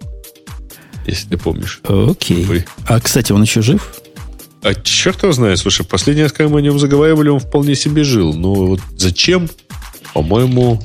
Если 1.07 1.29
ты 1.29 1.37
помнишь. 1.37 1.81
Окей. 1.85 2.47
Ой. 2.49 2.65
А, 2.87 3.01
кстати, 3.01 3.33
он 3.33 3.43
еще 3.43 3.63
жив? 3.63 3.95
А 4.63 4.75
черт 4.75 5.23
его 5.23 5.33
знает. 5.33 5.59
Слушай, 5.59 5.87
последний 5.87 6.25
раз, 6.25 6.33
когда 6.33 6.53
мы 6.53 6.59
о 6.59 6.63
нем 6.63 6.79
заговаривали, 6.79 7.29
он 7.29 7.39
вполне 7.39 7.77
себе 7.77 8.03
жил. 8.03 8.35
Но 8.35 8.55
вот 8.55 8.81
зачем, 8.97 9.49
по-моему, 10.13 10.83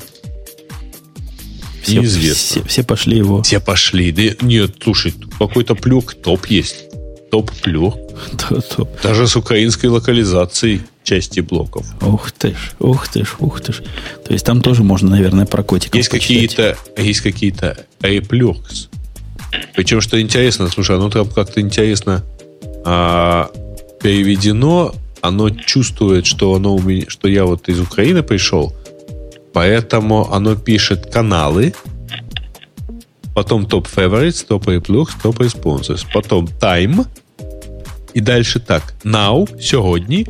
все, 1.81 1.99
неизвестно. 1.99 2.61
Все, 2.61 2.63
все 2.63 2.83
пошли 2.83 3.17
его. 3.17 3.41
Все 3.41 3.59
пошли. 3.59 4.11
Да, 4.11 4.45
нет, 4.45 4.75
слушай, 4.83 5.13
какой-то 5.39 5.75
плюк 5.75 6.13
топ 6.13 6.45
есть. 6.45 6.85
Топ 7.31 7.51
плюк. 7.63 7.95
Даже 9.03 9.27
с 9.27 9.35
украинской 9.35 9.87
локализацией 9.87 10.81
части 11.03 11.39
блоков. 11.39 11.85
Ух 12.01 12.31
ты 12.31 12.51
ж, 12.51 12.73
ух 12.79 13.07
ты 13.07 13.25
ж, 13.25 13.35
ух 13.39 13.61
ты 13.61 13.73
ж. 13.73 13.81
То 14.25 14.33
есть 14.33 14.45
там 14.45 14.61
тоже 14.61 14.83
можно, 14.83 15.09
наверное, 15.09 15.45
про 15.45 15.63
котиков 15.63 15.95
Есть 15.95 16.09
какие-то, 16.09 16.77
есть 16.97 17.21
какие-то 17.21 17.85
Aplux. 18.01 18.90
Причем, 19.75 20.01
что 20.01 20.21
интересно, 20.21 20.67
слушай, 20.67 20.95
оно 20.95 21.09
там 21.09 21.27
как-то 21.27 21.61
интересно 21.61 22.23
а, 22.85 23.49
переведено, 24.01 24.93
оно 25.21 25.49
чувствует, 25.49 26.25
что 26.25 26.55
оно 26.55 26.75
у 26.75 26.81
меня, 26.81 27.05
что 27.07 27.27
я 27.27 27.45
вот 27.45 27.69
из 27.69 27.79
Украины 27.79 28.23
пришел, 28.23 28.75
поэтому 29.53 30.31
оно 30.33 30.55
пишет 30.55 31.11
каналы, 31.11 31.73
потом 33.35 33.65
топ 33.65 33.87
favorites, 33.87 34.45
топ 34.47 34.67
Aplux, 34.67 35.09
топ 35.21 35.39
sponsors, 35.41 36.05
потом 36.11 36.45
time, 36.45 37.05
и 38.13 38.19
дальше 38.19 38.59
так. 38.59 38.93
Now, 39.03 39.47
сегодня, 39.61 40.25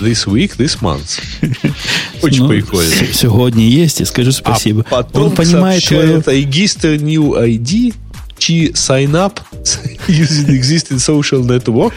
this 0.00 0.26
week, 0.26 0.56
this 0.58 0.80
month. 0.80 1.22
Очень 2.22 2.42
ну, 2.42 2.48
прикольно. 2.48 2.92
Сегодня 3.12 3.64
есть, 3.64 4.00
и 4.00 4.04
скажу 4.04 4.32
спасибо. 4.32 4.84
А 4.90 5.02
потом 5.02 5.24
Он 5.24 5.30
понимает 5.34 5.84
твою... 5.84 6.18
register 6.18 6.98
new 6.98 7.34
ID, 7.34 7.94
чи 8.42 8.72
sign 8.74 9.10
up 9.10 9.40
using 10.08 10.50
existing 10.50 10.98
social 10.98 11.46
network. 11.46 11.92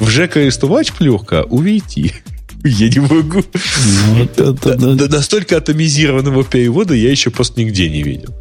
Вже 0.00 0.28
користувач 0.28 0.90
плюхка 0.90 1.42
увійти. 1.42 2.14
Я 2.64 2.88
не 2.88 3.00
могу. 3.00 3.44
Ну, 3.86 4.24
это, 4.24 4.52
это, 4.52 5.10
Настолько 5.10 5.56
атомизированного 5.56 6.44
перевода 6.44 6.94
я 6.94 7.10
еще 7.10 7.30
просто 7.30 7.60
нигде 7.60 7.90
не 7.90 8.02
видел 8.02 8.34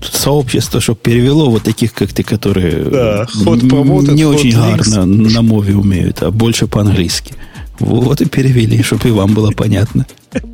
сообщество, 0.00 0.80
чтобы 0.80 1.00
перевело 1.02 1.50
вот 1.50 1.62
таких, 1.62 1.92
как 1.92 2.12
ты, 2.12 2.22
которые 2.22 2.84
да, 2.84 3.26
ход 3.26 3.62
не 3.62 4.24
ход 4.24 4.36
очень 4.36 4.52
гарно 4.52 5.06
на 5.06 5.42
мове 5.42 5.74
умеют, 5.74 6.22
а 6.22 6.30
больше 6.30 6.66
по-английски. 6.66 7.34
Вот 7.80 8.20
и 8.20 8.24
перевели, 8.24 8.82
чтобы 8.82 9.08
и 9.08 9.12
вам 9.12 9.34
было 9.34 9.50
понятно. 9.50 10.06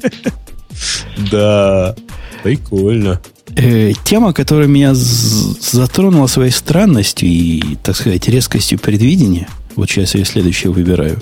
Да, 1.31 1.95
прикольно. 2.43 3.21
Э, 3.57 3.93
тема, 4.05 4.33
которая 4.33 4.69
меня 4.69 4.93
затронула 4.95 6.27
своей 6.27 6.53
странностью 6.53 7.29
и, 7.29 7.77
так 7.83 7.97
сказать, 7.97 8.29
резкостью 8.29 8.79
предвидения, 8.79 9.49
вот 9.77 9.91
сейчас 9.91 10.15
я 10.15 10.25
следующее 10.25 10.73
выбираю. 10.73 11.21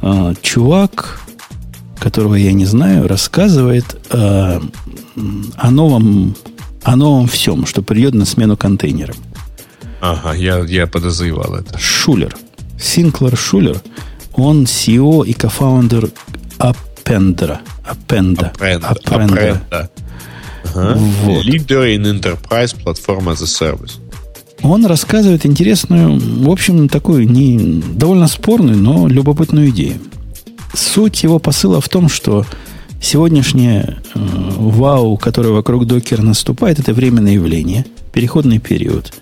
А, 0.00 0.34
чувак, 0.42 1.20
которого 1.98 2.34
я 2.34 2.52
не 2.52 2.66
знаю, 2.66 3.08
рассказывает 3.08 3.84
о, 4.10 4.60
о 5.56 5.70
новом 5.70 6.34
о 6.82 6.96
новом 6.96 7.26
всем, 7.26 7.66
что 7.66 7.82
придет 7.82 8.14
на 8.14 8.24
смену 8.24 8.56
контейнерам. 8.56 9.16
Ага, 10.00 10.32
я, 10.34 10.58
я 10.60 10.86
подозревал 10.86 11.56
это. 11.56 11.76
Шулер. 11.78 12.34
Синклер 12.80 13.36
Шулер, 13.36 13.82
он 14.34 14.64
CEO 14.64 15.26
и 15.26 15.32
кофаундер 15.32 16.10
Appendra. 16.58 17.58
Appenda. 17.84 18.52
Appenda. 18.54 18.90
Appenda. 18.94 19.90
Ага. 20.74 20.98
Вот. 21.24 21.44
Leader 21.44 21.96
in 21.96 22.04
Enterprise 22.04 22.74
Platform 22.84 23.32
as 23.32 23.42
a 23.42 23.46
Service. 23.46 23.98
Он 24.62 24.86
рассказывает 24.86 25.46
интересную, 25.46 26.18
в 26.18 26.50
общем, 26.50 26.88
такую 26.88 27.30
не 27.30 27.82
довольно 27.94 28.26
спорную, 28.26 28.76
но 28.76 29.06
любопытную 29.06 29.70
идею. 29.70 29.98
Суть 30.74 31.22
его 31.22 31.38
посыла 31.38 31.80
в 31.80 31.88
том, 31.88 32.08
что 32.08 32.44
Сегодняшнее 33.00 33.98
э, 34.14 34.18
вау, 34.56 35.16
которое 35.16 35.50
вокруг 35.50 35.86
докера 35.86 36.22
наступает, 36.22 36.80
это 36.80 36.92
временное 36.92 37.34
явление, 37.34 37.86
переходный 38.12 38.58
период. 38.58 39.12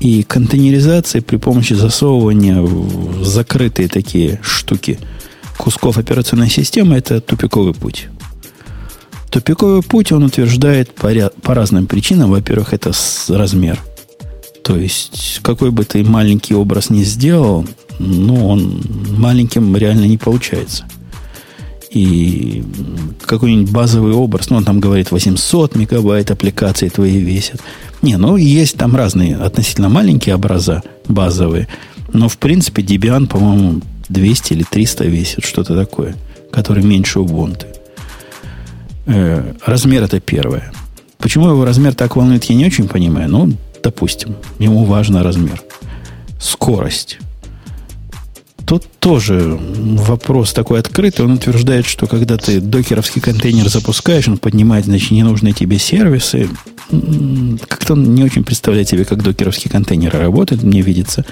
И 0.00 0.24
контейнеризация 0.24 1.22
при 1.22 1.36
помощи 1.36 1.72
засовывания 1.72 2.60
в 2.60 3.24
закрытые 3.24 3.88
такие 3.88 4.40
штуки 4.42 4.98
кусков 5.56 5.98
операционной 5.98 6.50
системы– 6.50 6.96
это 6.96 7.20
тупиковый 7.20 7.72
путь. 7.72 8.08
Тупиковый 9.36 9.82
путь 9.82 10.12
он 10.12 10.22
утверждает 10.22 10.94
по, 10.94 11.12
ряд, 11.12 11.34
по 11.42 11.52
разным 11.52 11.86
причинам. 11.86 12.30
Во-первых, 12.30 12.72
это 12.72 12.92
размер. 13.28 13.78
То 14.64 14.78
есть, 14.78 15.40
какой 15.42 15.70
бы 15.70 15.84
ты 15.84 16.02
маленький 16.02 16.54
образ 16.54 16.88
ни 16.88 17.02
сделал, 17.02 17.66
ну, 17.98 18.48
он 18.48 18.82
маленьким 19.10 19.76
реально 19.76 20.06
не 20.06 20.16
получается– 20.16 20.86
и 21.90 22.62
какой-нибудь 23.24 23.70
базовый 23.70 24.12
образ, 24.12 24.50
ну, 24.50 24.56
он 24.56 24.64
там 24.64 24.80
говорит 24.80 25.10
800 25.10 25.76
мегабайт 25.76 26.30
аппликации 26.30 26.88
твои 26.88 27.18
весят. 27.18 27.60
Не, 28.02 28.16
ну, 28.18 28.36
есть 28.36 28.76
там 28.76 28.96
разные 28.96 29.36
относительно 29.36 29.88
маленькие 29.88 30.34
образа 30.34 30.82
базовые, 31.08 31.68
но, 32.12 32.28
в 32.28 32.36
принципе, 32.36 32.82
Debian, 32.82 33.26
по-моему, 33.26 33.80
200 34.10 34.52
или 34.52 34.62
300 34.62 35.04
весит, 35.04 35.44
что-то 35.44 35.74
такое, 35.74 36.16
который 36.50 36.82
меньше 36.82 37.20
Ubuntu. 37.20 37.75
Э, 39.06 39.54
размер 39.64 40.02
это 40.02 40.20
первое. 40.20 40.72
Почему 41.18 41.48
его 41.48 41.64
размер 41.64 41.94
так 41.94 42.16
волнует, 42.16 42.44
я 42.44 42.54
не 42.54 42.66
очень 42.66 42.88
понимаю. 42.88 43.28
Ну, 43.30 43.52
допустим, 43.82 44.36
ему 44.58 44.84
важен 44.84 45.16
размер. 45.16 45.62
Скорость. 46.40 47.18
Тут 48.66 48.84
тоже 48.98 49.58
вопрос 49.60 50.52
такой 50.52 50.80
открытый. 50.80 51.24
Он 51.24 51.32
утверждает, 51.32 51.86
что 51.86 52.08
когда 52.08 52.36
ты 52.36 52.60
докеровский 52.60 53.20
контейнер 53.20 53.68
запускаешь, 53.68 54.26
он 54.26 54.38
поднимает, 54.38 54.86
значит, 54.86 55.12
ненужные 55.12 55.54
тебе 55.54 55.78
сервисы. 55.78 56.48
Как-то 57.68 57.92
он 57.92 58.14
не 58.14 58.24
очень 58.24 58.42
представляет 58.42 58.88
себе, 58.88 59.04
как 59.04 59.22
докеровский 59.22 59.70
контейнер 59.70 60.12
работает, 60.12 60.64
мне 60.64 60.80
видится. 60.80 61.24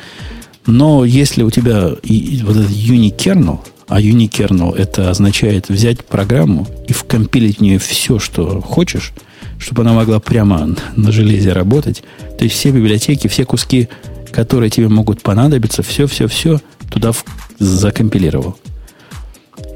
Но 0.67 1.05
если 1.05 1.43
у 1.43 1.51
тебя 1.51 1.89
вот 1.89 2.57
этот 2.57 2.71
unikernel, 2.71 3.59
а 3.89 4.01
unikernel 4.01 4.75
это 4.77 5.11
означает 5.11 5.69
взять 5.69 6.05
программу 6.05 6.67
и 6.89 6.93
вкомпилить 6.93 7.59
в 7.59 7.61
нее 7.61 7.79
все, 7.79 8.19
что 8.19 8.61
хочешь, 8.61 9.13
чтобы 9.59 9.83
она 9.83 9.93
могла 9.93 10.21
прямо 10.21 10.75
на 10.97 11.13
железе 11.13 11.53
работать, 11.53 12.03
то 12.39 12.45
есть 12.45 12.57
все 12.57 12.71
библиотеки, 12.71 13.29
все 13.29 13.45
куски, 13.45 13.89
которые 14.33 14.71
тебе 14.71 14.89
могут 14.89 15.23
понадобиться, 15.23 15.83
все-все-все– 15.83 16.61
туда 16.95 17.13
закомпилировал. 17.59 18.57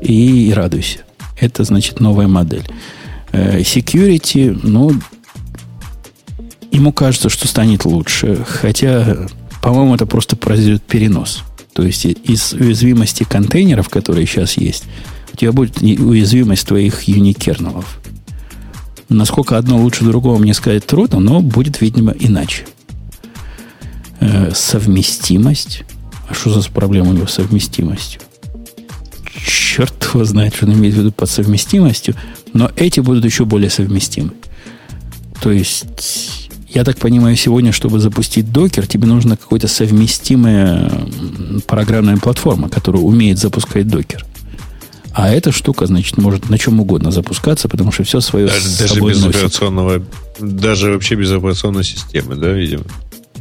И, 0.01 0.49
и 0.49 0.53
радуйся. 0.53 1.01
Это 1.37 1.65
значит 1.65 2.01
новая 2.01 2.29
модель. 2.29 2.65
Э, 3.33 3.61
security, 3.61 4.59
ну, 4.63 4.93
ему 6.71 6.93
кажется, 6.93 7.29
что 7.29 7.49
станет 7.49 7.85
лучше. 7.85 8.45
Хотя, 8.47 9.27
по-моему, 9.61 9.97
это 9.97 10.07
просто 10.07 10.37
произойдет 10.37 10.83
перенос. 10.83 11.43
То 11.73 11.83
есть 11.83 12.05
из 12.05 12.53
уязвимости 12.53 13.25
контейнеров, 13.25 13.89
которые 13.89 14.27
сейчас 14.27 14.57
есть, 14.57 14.85
у 15.33 15.37
тебя 15.37 15.53
будет 15.53 15.81
уязвимость 15.81 16.67
твоих 16.67 17.03
юникернелов. 17.03 18.01
Насколько 19.09 19.57
одно 19.57 19.79
лучше 19.79 20.05
другого 20.05 20.39
мне 20.39 20.53
сказать 20.55 20.85
трудно, 20.85 21.21
но 21.21 21.41
будет, 21.41 21.81
видимо, 21.81 22.13
иначе. 22.19 22.67
Э, 24.21 24.53
совместимость. 24.55 25.85
А 26.29 26.35
что 26.35 26.51
за 26.51 26.69
проблема 26.71 27.11
у 27.11 27.13
него 27.15 27.27
с 27.27 27.35
совместимостью? 27.35 28.21
Черт 29.47 30.11
его 30.13 30.25
знает, 30.25 30.55
что 30.55 30.67
он 30.67 30.75
имеет 30.75 30.95
в 30.95 30.99
виду 30.99 31.13
под 31.13 31.31
совместимостью, 31.31 32.15
но 32.53 32.71
эти 32.77 33.01
будут 33.01 33.25
еще 33.25 33.45
более 33.45 33.71
совместимы. 33.71 34.33
То 35.41 35.53
есть, 35.53 36.38
я 36.69 36.85
так 36.85 36.99
понимаю, 36.99 37.37
сегодня, 37.37 37.73
чтобы 37.73 37.99
запустить 37.99 38.53
докер, 38.53 38.87
тебе 38.87 39.07
нужна 39.07 39.37
какая-то 39.37 39.69
совместимая 39.69 40.91
программная 41.67 42.17
платформа, 42.19 42.69
которая 42.69 43.03
умеет 43.03 43.39
запускать 43.39 43.89
докер. 43.89 44.25
А 45.13 45.31
эта 45.31 45.51
штука, 45.51 45.87
значит, 45.87 46.19
может 46.19 46.51
на 46.51 46.59
чем 46.59 46.79
угодно 46.81 47.11
запускаться, 47.11 47.69
потому 47.69 47.91
что 47.91 48.05
все 48.05 48.21
свое 48.21 48.47
даже, 48.47 48.69
с 48.69 48.77
собой 48.77 49.13
даже 49.13 49.21
без 49.21 49.25
носит. 49.25 49.37
операционного, 49.37 50.03
даже 50.39 50.93
вообще 50.93 51.15
без 51.15 51.33
операционной 51.33 51.85
системы, 51.85 52.37
да, 52.37 52.53
видимо? 52.53 52.85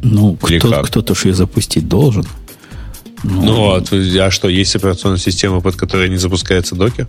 Ну, 0.02 0.36
кто, 0.36 0.84
кто-то 0.84 1.14
же 1.14 1.28
ее 1.30 1.36
запустить 1.36 1.88
должен. 1.88 2.26
Ну, 3.24 3.42
ну 3.42 3.72
а, 3.72 3.84
а 4.26 4.32
что, 4.32 4.48
есть 4.48 4.76
операционная 4.76 5.20
система, 5.20 5.60
под 5.60 5.76
которой 5.76 6.10
не 6.10 6.18
запускается 6.18 6.76
докер? 6.76 7.08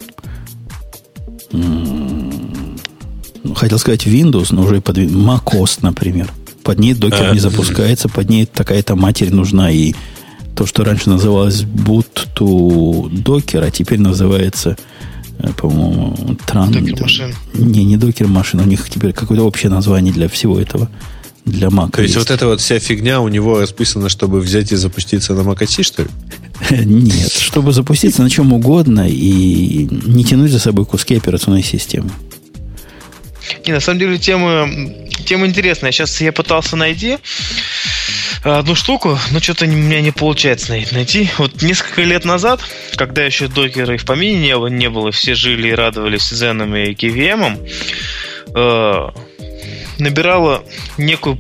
Хотел 3.54 3.78
сказать 3.78 4.06
Windows, 4.06 4.48
но 4.50 4.62
уже 4.62 4.80
под 4.80 4.98
macOS, 4.98 5.78
например. 5.82 6.30
Под 6.62 6.78
ней 6.78 6.94
докер 6.94 7.32
не 7.32 7.40
запускается, 7.40 8.08
под 8.08 8.28
ней 8.28 8.46
такая-то 8.46 8.94
матерь 8.94 9.32
нужна. 9.32 9.70
И 9.70 9.94
то, 10.54 10.66
что 10.66 10.84
раньше 10.84 11.08
называлось 11.08 11.62
boot 11.62 12.26
to 12.36 13.10
docker, 13.10 13.64
а 13.66 13.70
теперь 13.70 14.00
называется, 14.00 14.76
э, 15.38 15.48
по-моему, 15.56 16.36
тран... 16.46 16.72
Докер 16.72 17.00
машин. 17.00 17.34
Не, 17.54 17.84
не 17.84 17.96
докер 17.96 18.26
машин, 18.26 18.60
у 18.60 18.64
них 18.64 18.88
теперь 18.90 19.12
какое-то 19.12 19.44
общее 19.44 19.70
название 19.70 20.12
для 20.12 20.28
всего 20.28 20.60
этого. 20.60 20.90
Для 21.44 21.68
Mac. 21.68 21.92
То 21.92 22.02
есть, 22.02 22.14
есть 22.14 22.28
вот 22.28 22.34
эта 22.34 22.46
вот 22.46 22.60
вся 22.60 22.78
фигня 22.78 23.22
у 23.22 23.28
него 23.28 23.60
расписана, 23.60 24.10
чтобы 24.10 24.40
взять 24.40 24.70
и 24.72 24.76
запуститься 24.76 25.32
на 25.32 25.40
Mac 25.40 25.60
OS, 25.60 25.82
что 25.82 26.02
ли? 26.02 26.08
Нет, 26.84 27.32
чтобы 27.32 27.72
запуститься 27.72 28.22
на 28.22 28.28
чем 28.28 28.52
угодно 28.52 29.08
и 29.08 29.88
не 29.90 30.24
тянуть 30.24 30.50
за 30.50 30.58
собой 30.58 30.84
куски 30.84 31.14
операционной 31.16 31.62
системы. 31.62 32.10
Не, 33.66 33.72
на 33.72 33.80
самом 33.80 33.98
деле 33.98 34.18
тема, 34.18 34.68
тема 35.24 35.46
интересная. 35.46 35.92
Сейчас 35.92 36.20
я 36.20 36.32
пытался 36.32 36.76
найти 36.76 37.18
одну 38.42 38.74
штуку, 38.74 39.18
но 39.30 39.40
что-то 39.40 39.64
у 39.64 39.68
меня 39.68 40.00
не 40.00 40.10
получается 40.10 40.70
найти. 40.70 41.30
Вот 41.38 41.62
несколько 41.62 42.02
лет 42.02 42.24
назад, 42.24 42.60
когда 42.96 43.24
еще 43.24 43.48
докера 43.48 43.94
и 43.94 43.98
в 43.98 44.04
помине 44.04 44.40
не, 44.40 44.70
не 44.70 44.88
было, 44.88 45.10
все 45.12 45.34
жили 45.34 45.68
и 45.68 45.74
радовались 45.74 46.32
Zen 46.32 46.88
и 46.88 46.94
KVM, 46.94 47.68
э, 48.54 49.08
набирала 49.98 50.64
некую 50.96 51.38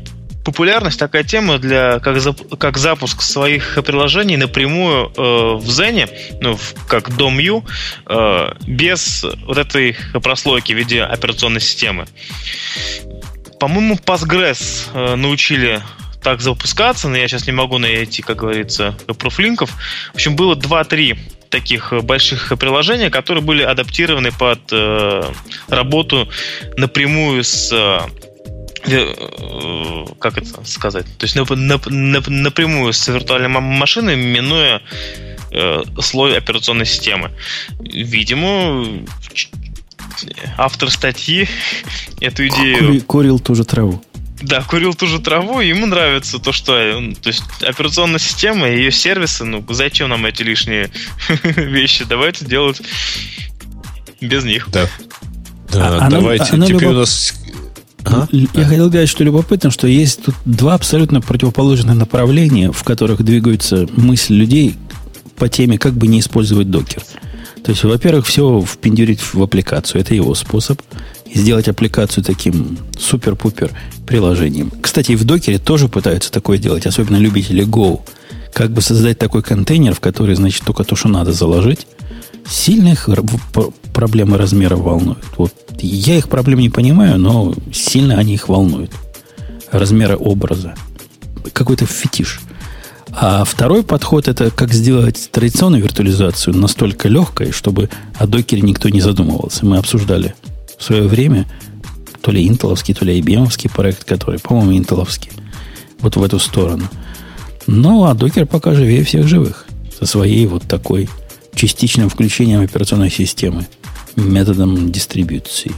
популярность 0.48 0.98
такая 0.98 1.24
тема 1.24 1.58
для 1.58 1.98
как, 1.98 2.20
зап, 2.20 2.40
как 2.58 2.78
запуск 2.78 3.20
своих 3.20 3.78
приложений 3.84 4.38
напрямую 4.38 5.12
э, 5.14 5.20
в 5.56 5.68
Zen, 5.68 6.08
ну, 6.40 6.56
в, 6.56 6.86
как 6.86 7.10
DOM-U, 7.10 7.64
э, 8.06 8.52
без 8.66 9.26
вот 9.46 9.58
этой 9.58 9.94
прослойки 10.22 10.72
в 10.72 10.76
виде 10.76 11.02
операционной 11.02 11.60
системы. 11.60 12.06
По-моему, 13.60 13.96
Postgres 13.96 14.88
э, 14.94 15.16
научили 15.16 15.82
так 16.22 16.40
запускаться, 16.40 17.08
но 17.08 17.18
я 17.18 17.28
сейчас 17.28 17.46
не 17.46 17.52
могу 17.52 17.76
найти, 17.76 18.22
как 18.22 18.38
говорится, 18.38 18.96
пруфлинков. 19.18 19.70
В 20.12 20.14
общем, 20.14 20.34
было 20.34 20.54
2-3 20.54 21.18
таких 21.50 21.92
больших 22.04 22.54
приложения, 22.58 23.10
которые 23.10 23.44
были 23.44 23.62
адаптированы 23.62 24.32
под 24.32 24.60
э, 24.72 25.22
работу 25.68 26.26
напрямую 26.78 27.44
с 27.44 27.70
Э, 27.70 28.00
как 28.82 30.38
это 30.38 30.64
сказать, 30.64 31.06
то 31.18 31.24
есть 31.26 31.36
напрямую 31.36 32.92
с 32.92 33.08
виртуальной 33.08 33.48
машиной, 33.48 34.16
минуя 34.16 34.82
э, 35.50 35.82
слой 36.00 36.36
операционной 36.36 36.86
системы. 36.86 37.30
Видимо, 37.80 38.86
автор 40.56 40.90
статьи 40.90 41.48
эту 42.20 42.46
идею... 42.48 43.02
Курил 43.02 43.38
ту 43.38 43.54
же 43.54 43.64
траву. 43.64 44.02
Да, 44.40 44.62
курил 44.62 44.94
ту 44.94 45.06
же 45.06 45.18
траву, 45.18 45.60
и 45.60 45.68
ему 45.68 45.86
нравится 45.86 46.38
то, 46.38 46.52
что 46.52 46.76
э, 46.76 47.14
то 47.14 47.28
есть 47.28 47.42
операционная 47.62 48.20
система 48.20 48.68
и 48.68 48.76
ее 48.76 48.92
сервисы, 48.92 49.44
ну 49.44 49.64
зачем 49.70 50.10
нам 50.10 50.24
эти 50.26 50.42
лишние 50.42 50.90
вещи? 51.42 52.04
Давайте 52.04 52.44
делать 52.44 52.80
без 54.20 54.44
них. 54.44 54.68
Да. 54.70 54.88
Да, 55.72 56.06
а, 56.06 56.10
давайте. 56.10 56.52
Оно, 56.52 56.66
Теперь 56.66 56.82
любоп... 56.82 56.96
у 56.96 57.00
нас 57.00 57.34
Ага. 58.08 58.28
Я 58.32 58.64
хотел 58.64 58.88
сказать, 58.88 59.08
что 59.08 59.24
любопытно, 59.24 59.70
что 59.70 59.86
есть 59.86 60.24
тут 60.24 60.34
два 60.44 60.74
абсолютно 60.74 61.20
противоположных 61.20 61.96
направления, 61.96 62.72
в 62.72 62.82
которых 62.84 63.22
двигаются 63.22 63.86
мысли 63.96 64.34
людей 64.34 64.76
по 65.36 65.48
теме, 65.48 65.78
как 65.78 65.94
бы 65.94 66.06
не 66.06 66.20
использовать 66.20 66.70
докер. 66.70 67.02
То 67.62 67.70
есть, 67.70 67.84
во-первых, 67.84 68.26
все 68.26 68.62
впендюрить 68.62 69.20
в 69.20 69.42
аппликацию. 69.42 70.00
Это 70.00 70.14
его 70.14 70.34
способ. 70.34 70.80
И 71.26 71.38
сделать 71.38 71.68
аппликацию 71.68 72.24
таким 72.24 72.78
супер-пупер 72.98 73.70
приложением. 74.06 74.72
Кстати, 74.80 75.12
и 75.12 75.16
в 75.16 75.24
докере 75.24 75.58
тоже 75.58 75.88
пытаются 75.88 76.32
такое 76.32 76.56
делать, 76.56 76.86
особенно 76.86 77.16
любители 77.16 77.66
Go. 77.66 78.00
Как 78.54 78.70
бы 78.70 78.80
создать 78.80 79.18
такой 79.18 79.42
контейнер, 79.42 79.94
в 79.94 80.00
который, 80.00 80.34
значит, 80.34 80.64
только 80.64 80.84
то, 80.84 80.96
что 80.96 81.08
надо 81.08 81.32
заложить. 81.32 81.86
Сильных 82.48 83.08
проблемы 83.92 84.38
размеров 84.38 84.80
волнуют. 84.80 85.24
Вот 85.36 85.52
я 85.80 86.16
их 86.16 86.28
проблем 86.28 86.60
не 86.60 86.70
понимаю, 86.70 87.18
но 87.18 87.54
сильно 87.72 88.16
они 88.16 88.34
их 88.34 88.48
волнуют. 88.48 88.90
Размеры 89.70 90.16
образа. 90.16 90.74
Какой-то 91.52 91.86
фетиш. 91.86 92.40
А 93.10 93.44
второй 93.44 93.82
подход 93.82 94.28
это 94.28 94.50
как 94.50 94.72
сделать 94.72 95.30
традиционную 95.30 95.82
виртуализацию 95.82 96.56
настолько 96.56 97.08
легкой, 97.08 97.52
чтобы 97.52 97.90
о 98.16 98.26
докере 98.26 98.62
никто 98.62 98.88
не 98.88 99.00
задумывался. 99.00 99.66
Мы 99.66 99.76
обсуждали 99.76 100.34
в 100.78 100.84
свое 100.84 101.08
время 101.08 101.46
то 102.20 102.30
ли 102.30 102.46
интеловский, 102.46 102.94
то 102.94 103.04
ли 103.04 103.20
IBM 103.20 103.72
проект, 103.74 104.04
который, 104.04 104.38
по-моему, 104.38 104.74
интеловский. 104.74 105.32
Вот 106.00 106.16
в 106.16 106.22
эту 106.22 106.38
сторону. 106.38 106.88
Ну, 107.66 108.04
а 108.04 108.14
докер 108.14 108.46
пока 108.46 108.74
живее 108.74 109.04
всех 109.04 109.26
живых. 109.26 109.66
Со 109.98 110.06
своей 110.06 110.46
вот 110.46 110.62
такой 110.62 111.08
частичным 111.58 112.08
включением 112.08 112.60
операционной 112.60 113.10
системы 113.10 113.66
методом 114.14 114.92
дистрибуции. 114.92 115.72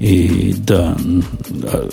И 0.00 0.54
да, 0.58 0.96
а, 1.62 1.88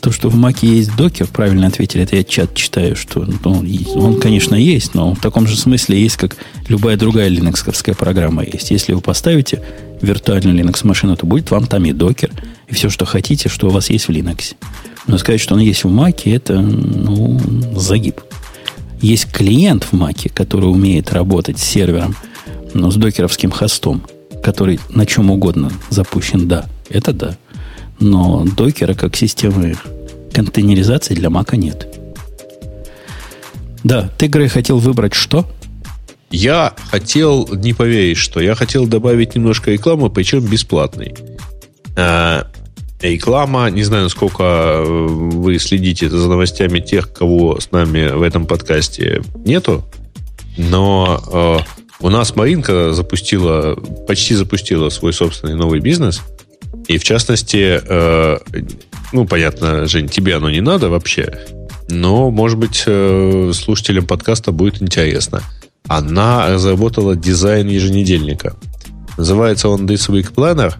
то, 0.00 0.10
что 0.10 0.28
в 0.28 0.34
Маке 0.34 0.66
есть 0.66 0.96
докер, 0.96 1.28
правильно 1.28 1.68
ответили, 1.68 2.02
это 2.02 2.16
я 2.16 2.24
чат 2.24 2.54
читаю, 2.54 2.96
что 2.96 3.24
ну, 3.44 3.64
он, 3.94 4.18
конечно, 4.18 4.56
есть, 4.56 4.94
но 4.94 5.14
в 5.14 5.20
таком 5.20 5.46
же 5.46 5.56
смысле 5.56 6.02
есть, 6.02 6.16
как 6.16 6.36
любая 6.68 6.96
другая 6.96 7.28
линоксовская 7.28 7.94
программа 7.94 8.42
есть. 8.42 8.72
Если 8.72 8.92
вы 8.92 9.00
поставите 9.00 9.62
виртуальную 10.02 10.58
Linux 10.58 10.84
машину, 10.84 11.16
то 11.16 11.24
будет 11.24 11.50
вам 11.52 11.66
там 11.66 11.84
и 11.84 11.92
докер, 11.92 12.30
и 12.66 12.74
все, 12.74 12.90
что 12.90 13.04
хотите, 13.04 13.48
что 13.48 13.68
у 13.68 13.70
вас 13.70 13.90
есть 13.90 14.08
в 14.08 14.10
Linux. 14.10 14.54
Но 15.06 15.18
сказать, 15.18 15.40
что 15.40 15.54
он 15.54 15.60
есть 15.60 15.84
в 15.84 15.90
Маке, 15.90 16.34
это 16.34 16.60
ну, 16.60 17.38
загиб. 17.76 18.20
Есть 19.00 19.32
клиент 19.32 19.84
в 19.84 19.92
Маке, 19.92 20.28
который 20.28 20.66
умеет 20.66 21.12
работать 21.12 21.58
с 21.58 21.64
сервером– 21.64 22.16
но 22.74 22.90
с 22.90 22.96
докеровским 22.96 23.50
хостом, 23.50 24.02
который 24.42 24.80
на 24.90 25.06
чем 25.06 25.30
угодно 25.30 25.72
запущен, 25.90 26.48
да, 26.48 26.66
это 26.88 27.12
да. 27.12 27.36
Но 27.98 28.44
докера 28.44 28.94
как 28.94 29.16
системы 29.16 29.76
контейнеризации 30.32 31.14
для 31.14 31.30
Мака 31.30 31.56
нет. 31.56 31.86
Да, 33.82 34.10
ты, 34.18 34.26
Грей, 34.26 34.48
хотел 34.48 34.78
выбрать 34.78 35.14
что? 35.14 35.46
Я 36.30 36.74
хотел, 36.90 37.48
не 37.52 37.72
поверить, 37.72 38.18
что 38.18 38.40
я 38.40 38.54
хотел 38.54 38.86
добавить 38.86 39.34
немножко 39.34 39.72
рекламы, 39.72 40.10
причем 40.10 40.40
бесплатной. 40.40 41.14
А, 41.96 42.46
реклама, 43.08 43.70
не 43.70 43.82
знаю, 43.82 44.04
насколько 44.04 44.42
э, 44.42 44.84
вы 44.84 45.58
следите 45.58 46.08
за 46.08 46.28
новостями 46.28 46.80
тех, 46.80 47.12
кого 47.12 47.60
с 47.60 47.70
нами 47.70 48.10
в 48.10 48.22
этом 48.22 48.46
подкасте 48.46 49.22
нету, 49.44 49.84
но 50.56 51.22
э, 51.32 51.80
у 52.00 52.08
нас 52.08 52.34
Маринка 52.36 52.92
запустила, 52.92 53.74
почти 54.06 54.34
запустила 54.34 54.88
свой 54.88 55.12
собственный 55.12 55.54
новый 55.54 55.80
бизнес. 55.80 56.22
И 56.88 56.98
в 56.98 57.04
частности, 57.04 57.80
э, 57.86 58.38
ну, 59.12 59.26
понятно, 59.26 59.86
Жень, 59.86 60.08
тебе 60.08 60.36
оно 60.36 60.50
не 60.50 60.60
надо 60.60 60.88
вообще, 60.88 61.40
но, 61.88 62.30
может 62.30 62.58
быть, 62.58 62.84
э, 62.86 63.52
слушателям 63.54 64.06
подкаста 64.06 64.52
будет 64.52 64.82
интересно. 64.82 65.42
Она 65.88 66.48
разработала 66.48 67.16
дизайн 67.16 67.68
еженедельника. 67.68 68.56
Называется 69.16 69.68
он 69.68 69.86
This 69.86 70.08
Week 70.08 70.32
Planner, 70.32 70.74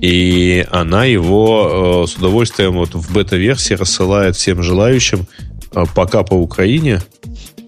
и 0.00 0.66
она 0.70 1.04
его 1.04 2.04
э, 2.04 2.10
с 2.10 2.16
удовольствием 2.16 2.74
вот 2.74 2.94
в 2.94 3.12
бета-версии 3.12 3.74
рассылает 3.74 4.36
всем 4.36 4.62
желающим 4.62 5.26
э, 5.72 5.84
пока 5.94 6.22
по 6.22 6.34
Украине, 6.34 7.00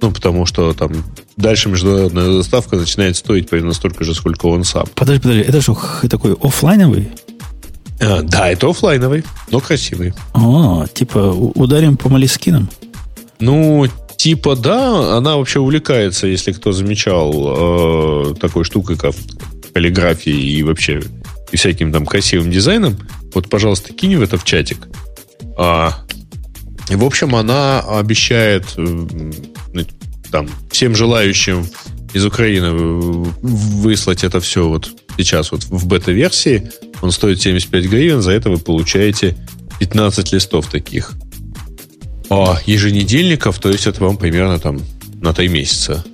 ну, 0.01 0.11
потому 0.11 0.47
что 0.47 0.73
там 0.75 0.93
дальше 1.37 1.69
международная 1.69 2.27
доставка 2.27 2.77
начинает 2.77 3.17
стоить 3.17 3.49
примерно 3.49 3.73
столько 3.73 4.05
же, 4.05 4.15
сколько 4.15 4.47
он 4.47 4.65
сам. 4.65 4.87
Подожди, 4.95 5.23
подожди, 5.23 5.43
это 5.43 5.61
что, 5.61 5.79
такой 6.09 6.35
офлайновый? 6.35 7.09
А, 8.01 8.23
да, 8.23 8.51
это 8.51 8.69
офлайновый, 8.69 9.25
но 9.51 9.61
красивый. 9.61 10.15
А, 10.35 10.87
типа 10.93 11.19
ударим 11.55 11.97
по 11.97 12.09
малискинам? 12.09 12.69
Ну, 13.41 13.87
типа 14.17 14.57
да, 14.57 15.17
она 15.17 15.37
вообще 15.37 15.61
увлекается, 15.61 16.27
если 16.27 16.53
кто 16.53 16.73
замечал, 16.73 18.31
э, 18.31 18.35
такой 18.35 18.65
штукой, 18.65 18.97
как 18.97 19.15
каллиграфией 19.73 20.59
и 20.59 20.63
вообще 20.63 21.03
и 21.51 21.57
всяким 21.57 21.93
там 21.93 22.07
красивым 22.07 22.51
дизайном. 22.51 22.99
Вот, 23.35 23.49
пожалуйста, 23.49 23.93
кинь 23.93 24.17
в 24.17 24.23
это 24.23 24.37
в 24.37 24.45
чатик. 24.45 24.89
А, 25.57 26.05
в 26.89 27.05
общем, 27.05 27.35
она 27.35 27.81
обещает 27.81 28.65
э, 28.77 29.07
там, 30.31 30.49
всем 30.71 30.95
желающим 30.95 31.67
из 32.15 32.25
Украины 32.25 32.73
выслать 32.73 34.25
это 34.25 34.41
все 34.41 34.69
вот 34.69 34.91
сейчас 35.17 35.53
вот 35.53 35.65
в 35.65 35.87
бета-версии. 35.87 36.71
Он 37.03 37.13
стоит 37.13 37.41
75 37.41 37.85
гривен, 37.85 38.23
за 38.23 38.33
это 38.33 38.51
вы 38.51 38.59
получаете 38.59 39.37
15 39.79 40.33
листов 40.33 40.67
таких. 40.69 41.13
А 42.31 42.59
еженедельников, 42.67 43.59
то 43.59 43.71
есть 43.71 43.87
это 43.87 44.03
вам 44.05 44.17
примерно 44.17 44.59
там 44.59 44.81
на 45.21 45.33
3 45.33 45.49
месяца 45.49 46.05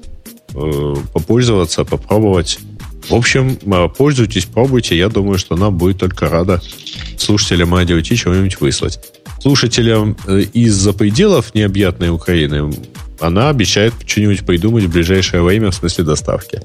э, 0.55 0.95
попользоваться, 1.13 1.85
попробовать. 1.85 2.59
В 3.09 3.15
общем, 3.15 3.59
э, 3.65 3.89
пользуйтесь, 3.97 4.47
пробуйте. 4.47 4.97
Я 4.97 5.09
думаю, 5.09 5.39
что 5.39 5.55
она 5.55 5.71
будет 5.71 5.99
только 5.99 6.29
рада 6.29 6.61
слушателям 7.19 7.75
Ти 8.03 8.17
чего-нибудь 8.17 8.61
выслать. 8.61 8.99
слушателям 9.41 10.17
э, 10.27 10.43
из-за 10.53 10.93
пределов 10.93 11.55
необъятной 11.55 12.11
Украины 12.11 12.73
она 13.21 13.49
обещает 13.49 13.95
что-нибудь 14.07 14.45
придумать 14.45 14.85
в 14.85 14.91
ближайшее 14.91 15.43
время 15.43 15.71
в 15.71 15.75
смысле 15.75 16.05
доставки. 16.05 16.61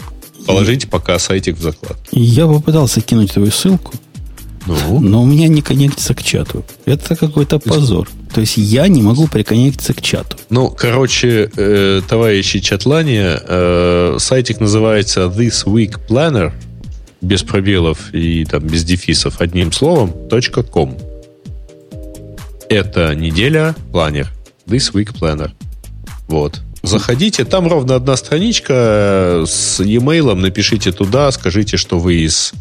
Положите 0.45 0.87
пока 0.87 1.19
сайтик 1.19 1.57
в 1.57 1.61
заклад. 1.61 1.97
Я 2.11 2.47
попытался 2.47 3.01
кинуть 3.01 3.33
твою 3.33 3.51
ссылку, 3.51 3.93
Ну, 4.65 4.99
но 4.99 5.21
у 5.21 5.25
меня 5.25 5.47
не 5.47 5.61
коннектится 5.61 6.13
к 6.15 6.23
чату. 6.23 6.65
Это 6.85 7.15
какой-то 7.15 7.59
позор. 7.59 8.09
То 8.33 8.41
есть 8.41 8.57
я 8.57 8.87
не 8.87 9.01
могу 9.01 9.27
приконнектиться 9.27 9.93
к 9.93 10.01
чату. 10.01 10.37
ну 10.49 10.69
короче, 10.69 11.49
э, 11.55 12.01
товарищи 12.07 12.59
чатлане, 12.59 13.39
э, 13.41 14.17
сайтик 14.19 14.59
называется 14.59 15.21
This 15.21 15.65
Week 15.65 15.99
Planner 16.07 16.51
без 17.21 17.43
пробелов 17.43 18.13
и 18.13 18.45
там 18.45 18.63
без 18.63 18.83
дефисов 18.83 19.41
одним 19.41 19.71
словом 19.71 20.13
.com. 20.71 20.97
Это 22.69 23.15
неделя 23.15 23.75
планер. 23.91 24.31
This 24.67 24.93
Week 24.93 25.11
Planner. 25.19 25.51
Вот. 26.27 26.61
Заходите, 26.83 27.43
там 27.43 27.67
ровно 27.67 27.95
одна 27.95 28.15
страничка 28.15 28.73
э, 28.73 29.45
с 29.45 29.81
e-mail, 29.81 30.33
напишите 30.35 30.91
туда, 30.91 31.29
скажите, 31.31 31.75
что 31.75 31.99
вы 31.99 32.15
из 32.15 32.53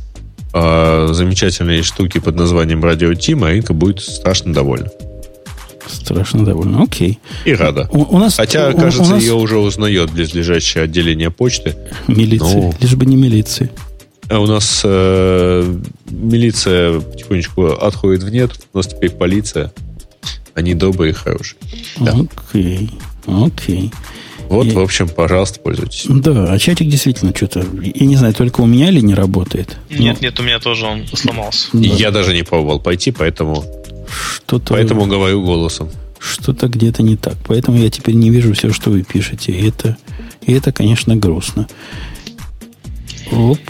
э, 0.52 1.08
замечательной 1.12 1.82
штуки 1.82 2.18
под 2.18 2.34
названием 2.34 2.82
Радио 2.82 3.14
Тим, 3.14 3.44
а 3.44 3.52
Инка 3.52 3.74
будет 3.74 4.00
страшно 4.00 4.52
довольна. 4.52 4.88
Страшно 5.90 6.44
довольно. 6.44 6.82
Окей. 6.82 7.18
И 7.44 7.52
рада. 7.54 7.88
У, 7.92 8.02
у 8.16 8.18
нас, 8.18 8.36
Хотя, 8.36 8.68
у- 8.70 8.74
у 8.74 8.78
кажется, 8.78 9.10
нас 9.12 9.22
ее 9.22 9.34
уже 9.34 9.58
узнает 9.58 10.10
близлежащее 10.12 10.84
отделение 10.84 11.30
почты. 11.30 11.76
милиция. 12.06 12.54
Ну. 12.62 12.74
Лишь 12.80 12.94
бы 12.94 13.06
не 13.06 13.16
милиции. 13.16 13.70
А 14.30 14.40
у 14.40 14.46
нас 14.46 14.82
э, 14.84 15.76
милиция 16.10 17.00
потихонечку 17.00 17.66
отходит 17.68 18.22
в 18.22 18.30
нет. 18.30 18.50
У 18.72 18.76
нас 18.78 18.86
теперь 18.88 19.10
полиция. 19.10 19.72
Они 20.54 20.74
добрые 20.74 21.10
и 21.12 21.14
хорошие. 21.14 21.58
Да. 21.98 22.14
Окей. 22.50 22.90
Окей. 23.26 23.90
Вот, 24.48 24.66
И- 24.66 24.70
в 24.70 24.78
общем, 24.80 25.08
пожалуйста, 25.08 25.60
пользуйтесь. 25.60 26.06
Да, 26.08 26.50
а 26.52 26.58
чатик 26.58 26.88
действительно 26.88 27.32
что-то, 27.36 27.64
я 27.82 28.06
не 28.06 28.16
знаю, 28.16 28.32
только 28.34 28.62
у 28.62 28.66
меня 28.66 28.90
ли 28.90 29.02
не 29.02 29.14
работает. 29.14 29.76
Нет, 29.90 30.20
нет, 30.22 30.40
у 30.40 30.42
меня 30.42 30.58
тоже 30.58 30.86
он 30.86 31.06
сломался. 31.06 31.68
И 31.76 31.86
Я 31.88 32.10
даже 32.10 32.32
не 32.34 32.42
пробовал 32.42 32.80
пойти, 32.80 33.10
поэтому, 33.12 33.62
Что-то, 34.10 34.74
поэтому 34.74 35.06
говорю 35.06 35.42
голосом. 35.44 35.88
что-то 36.18 36.68
где-то 36.68 37.02
не 37.02 37.16
так. 37.16 37.36
Поэтому 37.46 37.78
я 37.78 37.90
теперь 37.90 38.14
не 38.14 38.30
вижу 38.30 38.52
все, 38.54 38.72
что 38.72 38.90
вы 38.90 39.02
пишете. 39.02 39.52
И 39.52 39.68
это, 39.68 39.96
и 40.42 40.52
это, 40.52 40.72
конечно, 40.72 41.14
грустно. 41.16 41.68
Оп. 43.30 43.60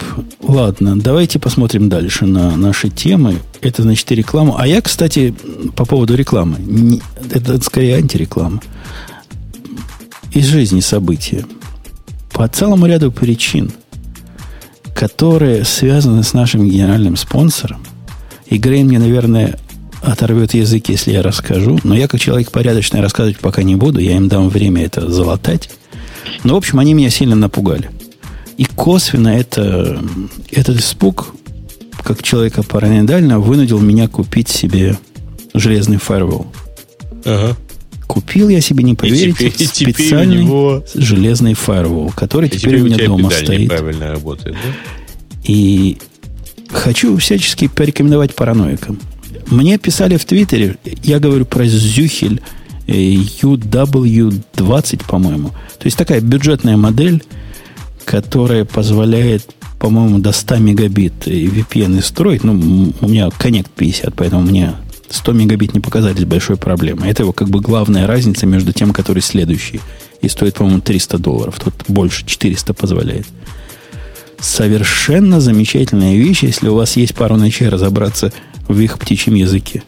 Ладно, 0.41 0.97
давайте 0.99 1.37
посмотрим 1.37 1.89
дальше 1.89 2.25
на 2.25 2.55
наши 2.55 2.89
темы. 2.89 3.35
Это, 3.61 3.83
значит, 3.83 4.09
и 4.11 4.15
реклама. 4.15 4.55
А 4.57 4.65
я, 4.65 4.81
кстати, 4.81 5.33
по 5.75 5.85
поводу 5.85 6.15
рекламы. 6.15 6.57
не- 6.59 7.01
это 7.31 7.61
скорее 7.61 7.97
антиреклама. 7.97 8.61
Из 10.31 10.45
жизни 10.45 10.79
события. 10.79 11.45
По 12.31 12.47
целому 12.47 12.85
ряду 12.85 13.11
причин, 13.11 13.71
которые 14.95 15.65
связаны 15.65 16.23
с 16.23 16.33
нашим 16.33 16.67
генеральным 16.69 17.17
спонсором, 17.17 17.81
и 18.47 18.57
Грей 18.57 18.83
мне, 18.83 18.97
наверное, 18.99 19.59
оторвет 20.01 20.53
язык, 20.53 20.89
если 20.89 21.11
я 21.11 21.21
расскажу, 21.21 21.79
но 21.83 21.95
я, 21.95 22.07
как 22.07 22.19
человек 22.19 22.51
порядочный, 22.51 23.01
рассказывать 23.01 23.39
пока 23.39 23.63
не 23.63 23.75
буду, 23.75 23.99
я 23.99 24.15
им 24.15 24.27
дам 24.27 24.49
время 24.49 24.85
это 24.85 25.09
залатать. 25.11 25.69
Но, 26.43 26.53
в 26.53 26.57
общем, 26.57 26.79
они 26.79 26.93
меня 26.93 27.09
сильно 27.09 27.35
напугали. 27.35 27.89
И 28.57 28.65
косвенно 28.65 29.29
это, 29.29 30.01
этот 30.51 30.79
испуг, 30.79 31.33
как 32.03 32.23
человека 32.23 32.63
параноидально, 32.63 33.39
вынудил 33.39 33.79
меня 33.79 34.07
купить 34.07 34.49
себе 34.49 34.97
железный 35.53 35.97
фаервол. 35.97 36.47
Ага. 37.25 37.55
Купил 38.07 38.49
я 38.49 38.59
себе, 38.61 38.83
не 38.83 38.95
поверите, 38.95 39.49
теперь- 39.49 39.53
и 39.59 39.67
теперь 39.67 39.89
у 39.89 39.93
специальный 39.93 40.43
него- 40.43 40.83
железный 40.95 41.53
фаервол, 41.53 42.11
который 42.15 42.49
И 42.49 42.57
теперь, 42.57 42.79
у 42.79 42.83
у 42.83 42.85
меня 42.85 42.95
тебя 42.97 43.07
дома 43.07 43.29
стоит. 43.29 43.59
неправильно 43.61 44.11
работает, 44.11 44.55
да? 44.55 44.73
И 45.43 45.97
хочу 46.69 47.15
всячески 47.17 47.67
порекомендовать 47.67 48.35
параноикам. 48.35 48.99
Мне 49.49 49.77
писали 49.77 50.17
в 50.17 50.25
Твиттере, 50.25 50.77
я 51.03 51.19
говорю 51.19 51.45
про 51.45 51.65
Зюхель 51.65 52.41
э, 52.87 52.93
UW20, 52.93 55.07
по-моему. 55.07 55.49
То 55.49 55.85
есть 55.85 55.97
такая 55.97 56.21
бюджетная 56.21 56.77
модель, 56.77 57.23
которая 58.05 58.65
позволяет, 58.65 59.49
по-моему, 59.79 60.19
до 60.19 60.31
100 60.31 60.57
мегабит 60.57 61.25
VPN 61.25 62.01
строить. 62.03 62.43
Ну, 62.43 62.93
у 63.01 63.07
меня 63.07 63.27
Connect 63.27 63.69
50, 63.75 64.13
поэтому 64.13 64.43
мне 64.43 64.75
100 65.09 65.31
мегабит 65.31 65.73
не 65.73 65.79
показались 65.79 66.25
большой 66.25 66.57
проблемой. 66.57 67.09
Это 67.09 67.23
его 67.23 67.33
как 67.33 67.49
бы 67.49 67.59
главная 67.59 68.05
разница 68.05 68.45
между 68.45 68.71
тем, 68.71 68.93
который 68.93 69.23
следующий. 69.23 69.81
И 70.21 70.29
стоит, 70.29 70.55
по-моему, 70.55 70.81
300 70.81 71.17
долларов. 71.17 71.59
Тут 71.63 71.73
больше 71.87 72.25
400 72.25 72.73
позволяет 72.73 73.25
совершенно 74.41 75.41
замечательная 75.41 76.15
вещь, 76.15 76.43
если 76.43 76.69
у 76.69 76.75
вас 76.75 76.95
есть 76.95 77.15
пару 77.15 77.35
ночей 77.35 77.67
разобраться 77.67 78.31
в 78.69 78.79
их 78.79 78.97
птичьем 78.97 79.33
языке. 79.33 79.83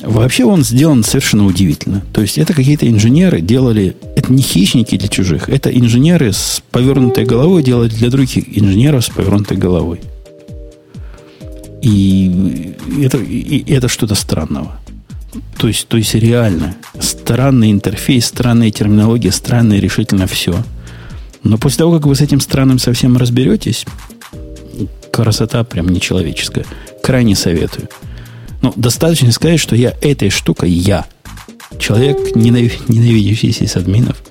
Вообще 0.00 0.44
он 0.44 0.62
сделан 0.62 1.02
совершенно 1.02 1.44
удивительно. 1.44 2.04
То 2.12 2.20
есть 2.20 2.38
это 2.38 2.54
какие-то 2.54 2.88
инженеры 2.88 3.40
делали... 3.40 3.96
Это 4.14 4.32
не 4.32 4.42
хищники 4.42 4.96
для 4.96 5.08
чужих. 5.08 5.48
Это 5.48 5.70
инженеры 5.70 6.32
с 6.32 6.62
повернутой 6.70 7.24
головой 7.24 7.64
делали 7.64 7.88
для 7.88 8.08
других 8.10 8.44
инженеров 8.56 9.04
с 9.04 9.10
повернутой 9.10 9.56
головой. 9.56 10.00
И 11.82 12.74
это, 13.02 13.18
и 13.18 13.72
это 13.72 13.88
что-то 13.88 14.14
странного. 14.14 14.78
То 15.58 15.66
есть, 15.66 15.88
то 15.88 15.96
есть 15.96 16.14
реально 16.14 16.76
странный 17.00 17.72
интерфейс, 17.72 18.26
странная 18.26 18.70
терминология, 18.70 19.32
странное 19.32 19.80
решительно 19.80 20.28
все. 20.28 20.62
Но 21.42 21.58
после 21.58 21.78
того, 21.78 21.96
как 21.96 22.06
вы 22.06 22.14
с 22.14 22.20
этим 22.20 22.40
странным 22.40 22.78
совсем 22.78 23.16
разберетесь, 23.16 23.84
красота 25.22 25.64
прям 25.64 25.88
нечеловеческая. 25.88 26.64
Крайне 27.02 27.34
советую. 27.34 27.88
Ну, 28.62 28.72
достаточно 28.76 29.32
сказать, 29.32 29.58
что 29.58 29.74
я 29.74 29.92
этой 30.00 30.30
штукой, 30.30 30.70
я, 30.70 31.06
человек, 31.78 32.36
ненави- 32.36 32.80
ненавидящий 32.86 33.52
сисадминов, 33.52 34.22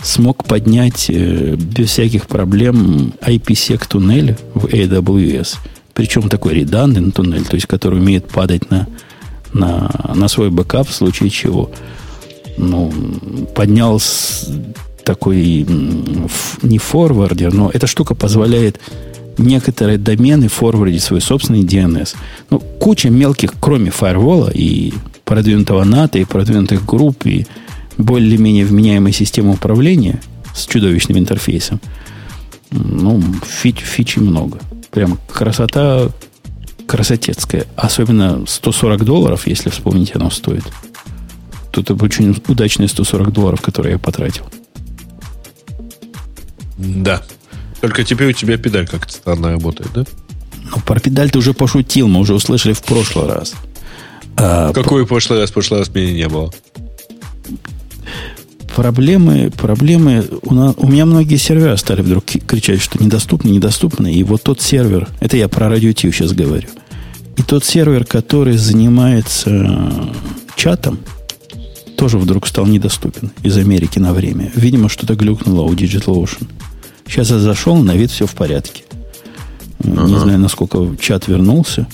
смог 0.00 0.44
поднять 0.44 1.06
э, 1.08 1.56
без 1.56 1.90
всяких 1.90 2.28
проблем 2.28 3.14
IPsec 3.20 3.84
туннель 3.88 4.36
в 4.54 4.66
AWS. 4.66 5.56
Причем 5.92 6.28
такой 6.28 6.54
redundant 6.54 6.96
ный 6.96 7.10
туннель, 7.10 7.44
то 7.44 7.56
есть 7.56 7.66
который 7.66 7.98
умеет 7.98 8.28
падать 8.28 8.70
на, 8.70 8.86
на, 9.52 9.90
на 10.14 10.28
свой 10.28 10.50
бэкап 10.50 10.88
в 10.88 10.94
случае 10.94 11.30
чего. 11.30 11.70
Ну, 12.56 12.92
поднял 13.56 13.98
с- 13.98 14.48
такой 15.04 15.66
не 16.62 16.78
forwarder, 16.78 17.52
но 17.52 17.70
эта 17.74 17.88
штука 17.88 18.14
позволяет 18.14 18.80
некоторые 19.38 19.98
домены 19.98 20.48
форвардить 20.48 21.02
свой 21.02 21.20
собственный 21.20 21.62
DNS. 21.62 22.14
Ну, 22.50 22.58
куча 22.58 23.10
мелких, 23.10 23.54
кроме 23.60 23.90
фаервола 23.90 24.50
и 24.50 24.92
продвинутого 25.24 25.84
NAT 25.84 26.04
а, 26.04 26.18
и 26.18 26.24
продвинутых 26.24 26.84
групп, 26.84 27.26
и 27.26 27.46
более-менее 27.98 28.64
вменяемой 28.64 29.12
системы 29.12 29.52
управления 29.52 30.20
с 30.54 30.66
чудовищным 30.66 31.18
интерфейсом. 31.18 31.80
Ну, 32.70 33.22
фич, 33.46 33.78
фичи 33.78 34.18
много. 34.18 34.58
Прям 34.90 35.18
красота 35.30 36.10
красотецкая. 36.86 37.66
Особенно 37.76 38.44
140 38.46 39.04
долларов, 39.04 39.46
если 39.46 39.70
вспомнить, 39.70 40.14
оно 40.14 40.30
стоит. 40.30 40.64
Тут 41.70 41.90
это 41.90 42.04
очень 42.04 42.38
удачные 42.48 42.88
140 42.88 43.32
долларов, 43.32 43.60
которые 43.62 43.92
я 43.92 43.98
потратил. 43.98 44.44
Да. 46.76 47.22
Только 47.82 48.04
теперь 48.04 48.30
у 48.30 48.32
тебя 48.32 48.56
педаль 48.56 48.86
как-то 48.88 49.12
странно 49.12 49.50
работает, 49.52 49.90
да? 49.92 50.04
Ну, 50.70 50.80
про 50.86 50.98
педаль 51.00 51.30
ты 51.30 51.38
уже 51.38 51.52
пошутил, 51.52 52.08
мы 52.08 52.20
уже 52.20 52.32
услышали 52.32 52.72
в 52.72 52.82
прошлый 52.82 53.26
раз. 53.26 53.52
А, 54.36 54.72
Какой 54.72 55.04
в 55.04 55.08
прошлый 55.08 55.40
раз? 55.40 55.50
В 55.50 55.52
прошлый 55.52 55.80
раз 55.80 55.94
меня 55.94 56.12
не 56.12 56.28
было. 56.28 56.50
проблемы, 58.74 59.50
проблемы 59.50 60.24
у, 60.42 60.54
на- 60.54 60.72
у 60.76 60.86
меня 60.88 61.04
многие 61.04 61.36
сервера 61.36 61.76
стали 61.76 62.00
вдруг 62.02 62.24
кричать, 62.24 62.80
что 62.80 63.02
недоступны, 63.02 63.48
недоступны. 63.50 64.12
И 64.14 64.22
вот 64.24 64.42
тот 64.42 64.60
сервер, 64.62 65.08
это 65.20 65.36
я 65.36 65.48
про 65.48 65.68
радио 65.68 65.90
сейчас 65.92 66.32
говорю. 66.32 66.68
И 67.36 67.42
тот 67.42 67.64
сервер, 67.64 68.04
который 68.04 68.56
занимается 68.56 70.08
чатом, 70.56 70.98
тоже 71.96 72.18
вдруг 72.18 72.46
стал 72.46 72.66
недоступен 72.66 73.30
из 73.42 73.56
Америки 73.58 73.98
на 73.98 74.12
время. 74.14 74.50
Видимо, 74.54 74.88
что-то 74.88 75.14
глюкнуло 75.16 75.62
у 75.62 75.74
DigitalOcean. 75.74 76.46
Сейчас 77.12 77.28
я 77.28 77.38
зашел, 77.38 77.76
на 77.76 77.94
вид 77.94 78.10
все 78.10 78.26
в 78.26 78.32
порядке. 78.32 78.84
Не 79.84 80.18
знаю, 80.18 80.38
насколько 80.38 80.96
чат 80.98 81.28
вернулся. 81.28 81.86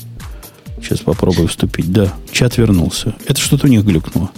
Сейчас 0.81 1.01
попробую 1.01 1.49
вступить. 1.49 1.93
Да, 1.93 2.12
чат 2.31 2.57
вернулся. 2.57 3.16
Это 3.27 3.40
что-то 3.40 3.66
у 3.66 3.70
них 3.70 3.85
глюкнуло. 3.85 4.31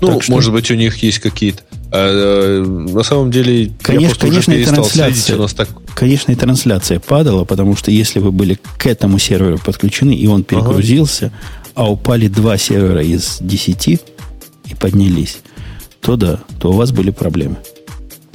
Ну, 0.00 0.08
Так 0.14 0.24
что- 0.24 0.32
может 0.32 0.52
быть, 0.52 0.68
у 0.72 0.74
них 0.74 1.00
есть 1.04 1.20
какие-то... 1.20 1.62
А, 1.92 2.60
э, 2.60 2.66
на 2.66 3.04
самом 3.04 3.30
деле, 3.30 3.70
Конечно- 3.80 4.26
я 4.26 4.30
конечно, 4.32 4.54
уже 4.54 4.64
трансляция. 4.66 5.14
следить. 5.14 5.38
У 5.38 5.42
нас 5.42 5.54
так... 5.54 5.68
Конечно, 5.94 6.32
и 6.32 6.34
трансляция 6.34 6.98
падала, 6.98 7.44
потому 7.44 7.76
что 7.76 7.92
если 7.92 8.18
вы 8.18 8.32
были 8.32 8.58
к 8.78 8.86
этому 8.86 9.20
серверу 9.20 9.58
подключены, 9.58 10.10
и 10.12 10.26
он 10.26 10.42
перегрузился, 10.42 11.30
а 11.76 11.88
упали 11.88 12.26
два 12.26 12.58
сервера 12.58 13.02
из 13.04 13.38
десяти 13.40 14.00
и 14.66 14.74
поднялись, 14.74 15.38
то 16.00 16.16
да, 16.16 16.40
то 16.60 16.70
у 16.70 16.72
вас 16.72 16.90
были 16.90 17.10
проблемы. 17.10 17.58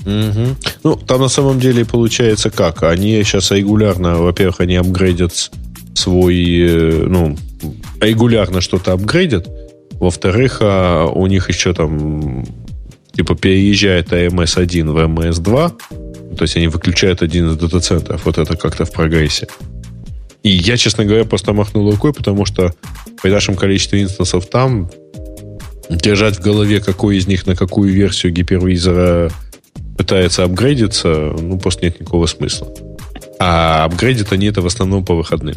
Угу. 0.05 0.55
Ну, 0.83 0.95
там 0.95 1.21
на 1.21 1.29
самом 1.29 1.59
деле 1.59 1.85
получается 1.85 2.49
как? 2.49 2.83
Они 2.83 3.23
сейчас 3.23 3.51
регулярно, 3.51 4.17
во-первых, 4.17 4.59
они 4.61 4.75
апгрейдят 4.75 5.51
свой, 5.93 6.35
э, 6.35 7.05
ну, 7.07 7.37
регулярно 8.01 8.61
что-то 8.61 8.93
апгрейдят. 8.93 9.47
Во-вторых, 9.91 10.57
а 10.61 11.05
у 11.07 11.27
них 11.27 11.49
еще 11.49 11.73
там 11.73 12.45
типа 13.13 13.35
переезжает 13.35 14.11
AMS1 14.11 14.91
в 14.91 14.97
MS2, 14.97 15.71
то 16.35 16.41
есть 16.41 16.57
они 16.57 16.67
выключают 16.67 17.21
один 17.21 17.51
из 17.51 17.57
дата-центров. 17.57 18.25
Вот 18.25 18.37
это 18.37 18.57
как-то 18.57 18.85
в 18.85 18.91
прогрессе. 18.91 19.47
И 20.41 20.49
я, 20.49 20.75
честно 20.75 21.05
говоря, 21.05 21.23
просто 21.23 21.53
махнул 21.53 21.89
рукой, 21.89 22.11
потому 22.11 22.45
что 22.45 22.73
при 23.21 23.31
нашем 23.31 23.55
количестве 23.55 24.01
инстансов 24.01 24.49
там 24.49 24.89
держать 25.89 26.37
в 26.37 26.41
голове, 26.41 26.81
какой 26.81 27.17
из 27.17 27.27
них 27.27 27.45
на 27.47 27.55
какую 27.55 27.93
версию 27.93 28.33
гипервизора 28.33 29.31
пытается 29.97 30.43
апгрейдиться, 30.43 31.33
ну, 31.39 31.57
просто 31.57 31.85
нет 31.85 31.99
никакого 31.99 32.25
смысла. 32.25 32.67
А 33.39 33.85
апгрейдят 33.85 34.31
они 34.31 34.47
это 34.47 34.61
в 34.61 34.65
основном 34.65 35.05
по 35.05 35.15
выходным. 35.15 35.55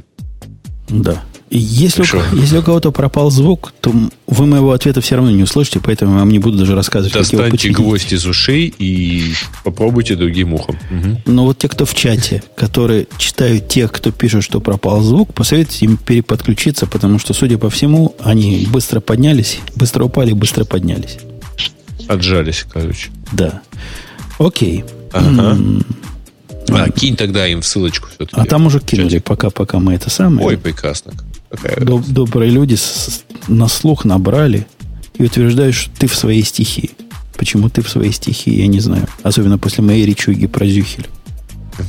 Да. 0.89 1.23
И 1.49 1.59
если, 1.59 2.03
у, 2.03 2.37
если 2.37 2.59
у 2.59 2.63
кого-то 2.63 2.91
пропал 2.91 3.31
звук, 3.31 3.73
то 3.81 3.93
вы 4.27 4.47
моего 4.47 4.73
ответа 4.73 5.01
все 5.01 5.15
равно 5.15 5.31
не 5.31 5.45
услышите, 5.45 5.79
поэтому 5.81 6.15
я 6.15 6.19
вам 6.21 6.31
не 6.31 6.41
буду 6.41 6.59
даже 6.59 6.75
рассказывать, 6.75 7.15
Достаньте 7.15 7.69
как 7.69 7.79
его 7.79 7.85
гвоздь 7.85 8.13
из 8.13 8.27
ушей 8.27 8.75
и 8.77 9.33
попробуйте 9.63 10.17
другим 10.17 10.55
ухом. 10.55 10.77
Угу. 10.91 11.23
Но 11.27 11.45
вот 11.45 11.59
те, 11.59 11.69
кто 11.69 11.87
в 11.87 11.95
чате, 11.95 12.43
которые 12.57 13.07
читают 13.17 13.69
тех, 13.69 13.93
кто 13.93 14.11
пишет, 14.11 14.43
что 14.43 14.61
пропал 14.61 15.03
звук, 15.03 15.35
посоветуйте 15.35 15.87
им 15.87 15.99
переподключиться, 15.99 16.87
потому 16.87 17.21
что, 17.21 17.33
судя 17.33 17.59
по 17.59 17.71
всему, 17.71 18.17
они 18.19 18.67
быстро 18.69 18.99
поднялись, 18.99 19.61
быстро 19.77 20.05
упали, 20.05 20.33
быстро 20.33 20.65
поднялись. 20.65 21.19
Отжались, 22.09 22.67
короче. 22.69 23.11
Да. 23.31 23.63
Окей. 24.39 24.85
Ага. 25.13 25.59
А, 26.69 26.91
кинь 26.91 27.17
тогда 27.17 27.47
им 27.47 27.63
ссылочку 27.63 28.09
все-таки. 28.09 28.41
А 28.41 28.45
там 28.45 28.67
уже 28.67 28.81
кинули, 28.81 29.19
пока, 29.19 29.51
пока 29.51 29.79
мы 29.79 29.95
это 29.95 30.11
самое. 30.11 30.47
Ой, 30.47 30.59
прекрасно. 30.59 31.13
Доб, 31.81 32.05
добрые 32.07 32.51
люди 32.51 32.75
с, 32.75 33.25
на 33.49 33.69
слух 33.69 34.05
набрали 34.05 34.67
и 35.15 35.25
утверждают, 35.25 35.75
что 35.75 35.91
ты 35.97 36.07
в 36.09 36.15
своей 36.15 36.43
стихии. 36.43 36.91
Почему 37.37 37.69
ты 37.69 37.83
в 37.83 37.89
своей 37.89 38.13
стихии, 38.13 38.55
я 38.55 38.67
не 38.67 38.81
знаю. 38.81 39.07
Особенно 39.23 39.59
после 39.59 39.85
моей 39.85 40.05
речуги 40.07 40.47
про 40.47 40.67
Зюхель. 40.67 41.07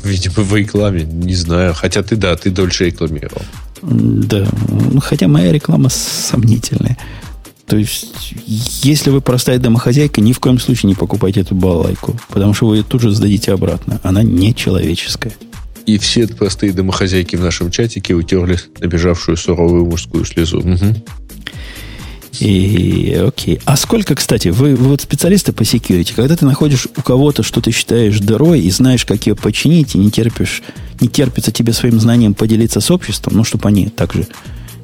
Видимо, 0.04 0.44
в 0.44 0.56
рекламе, 0.56 1.04
не 1.04 1.36
знаю. 1.36 1.74
Хотя 1.74 2.04
ты, 2.04 2.16
да, 2.16 2.36
ты 2.36 2.50
дольше 2.50 2.86
рекламировал. 2.86 3.42
Да, 3.82 4.48
ну, 4.70 5.00
хотя 5.00 5.28
моя 5.28 5.52
реклама 5.52 5.90
сомнительная. 5.90 6.98
То 7.68 7.76
есть, 7.76 8.34
если 8.46 9.10
вы 9.10 9.20
простая 9.20 9.60
домохозяйка, 9.60 10.22
ни 10.22 10.32
в 10.32 10.40
коем 10.40 10.58
случае 10.58 10.88
не 10.88 10.96
покупайте 10.96 11.42
эту 11.42 11.54
балалайку, 11.54 12.18
потому 12.30 12.54
что 12.54 12.68
вы 12.68 12.78
ее 12.78 12.84
тут 12.84 13.02
же 13.02 13.12
сдадите 13.12 13.52
обратно. 13.52 14.00
Она 14.04 14.24
нечеловеческая. 14.24 15.34
И 15.86 15.98
все 15.98 16.28
простые 16.28 16.72
домохозяйки 16.72 17.36
в 17.36 17.42
нашем 17.42 17.70
чатике 17.70 18.14
утерли 18.14 18.58
набежавшую 18.80 19.36
суровую 19.36 19.86
мужскую 19.86 20.24
слезу. 20.24 20.60
Угу. 20.60 20.96
И 22.40 23.22
окей. 23.26 23.60
А 23.66 23.76
сколько, 23.76 24.16
кстати, 24.16 24.48
вы, 24.48 24.76
вы 24.76 24.90
вот 24.90 25.02
специалисты 25.02 25.52
по 25.52 25.64
security, 25.64 26.14
когда 26.16 26.38
ты 26.38 26.46
находишь 26.46 26.88
у 26.96 27.02
кого-то, 27.02 27.44
что 27.44 27.60
ты 27.60 27.72
считаешь 27.72 28.20
дырой, 28.20 28.62
и 28.62 28.72
знаешь, 28.72 29.06
как 29.06 29.28
ее 29.28 29.36
починить, 29.36 29.96
и 29.96 29.98
не 29.98 30.10
терпишь, 30.10 30.62
не 31.02 31.10
терпится 31.10 31.52
тебе 31.52 31.74
своим 31.74 32.00
знанием 32.00 32.34
поделиться 32.34 32.80
с 32.80 32.92
обществом, 32.92 33.36
ну, 33.36 33.44
чтобы 33.44 33.68
они 33.68 33.88
также 33.88 34.28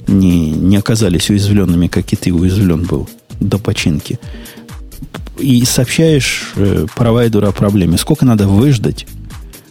не, 0.08 0.52
не 0.52 0.78
оказались 0.78 1.30
уязвленными, 1.30 1.88
как 1.88 2.12
и 2.14 2.16
ты 2.16 2.34
уязвлен 2.34 2.84
был 2.84 3.10
до 3.40 3.58
починки. 3.58 4.20
И 5.38 5.66
сообщаешь 5.66 6.52
э, 6.56 6.86
провайдеру 6.96 7.48
о 7.48 7.52
проблеме. 7.52 7.98
Сколько 7.98 8.26
надо 8.26 8.48
выждать, 8.48 9.08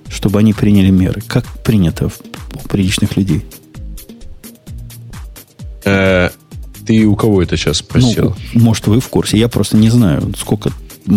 чтобы 0.09 0.41
они 0.41 0.53
приняли 0.53 0.91
меры? 0.91 1.23
Как 1.27 1.47
принято 1.63 2.11
у 2.55 2.69
приличных 2.69 3.17
людей? 3.17 3.45
Э, 5.85 6.31
ты 6.87 7.07
у 7.07 7.15
кого 7.15 7.43
это 7.43 7.57
сейчас 7.57 7.79
спросил? 7.79 8.37
Ну, 8.55 8.61
может, 8.61 8.87
вы 8.87 9.01
в 9.01 9.09
курсе. 9.09 9.39
Я 9.39 9.49
просто 9.49 9.77
не 9.77 9.89
знаю, 9.89 10.33
сколько... 10.39 10.73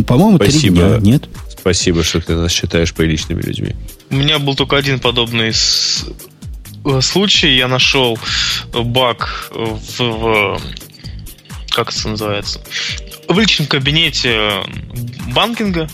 По-моему, 0.07 0.39
три 0.39 0.69
дня, 0.69 0.97
нет? 0.99 1.29
Спасибо, 1.49 2.03
что 2.03 2.21
ты 2.21 2.35
нас 2.35 2.51
считаешь 2.51 2.93
приличными 2.93 3.41
людьми. 3.41 3.75
У 4.11 4.15
меня 4.15 4.39
был 4.39 4.55
только 4.55 4.77
один 4.77 4.99
подобный 4.99 5.51
Э, 5.51 6.11
случае 7.01 7.57
я 7.57 7.67
нашел 7.67 8.17
баг 8.73 9.49
в, 9.51 9.99
в 9.99 10.61
как 11.69 11.91
это 11.91 12.09
называется, 12.09 12.61
в 13.27 13.37
личном 13.37 13.67
кабинете 13.67 14.63
банкинга 15.33 15.89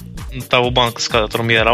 того 0.50 0.70
банка, 0.70 1.02
с 1.02 1.10
которым 1.10 1.50
я, 1.50 1.66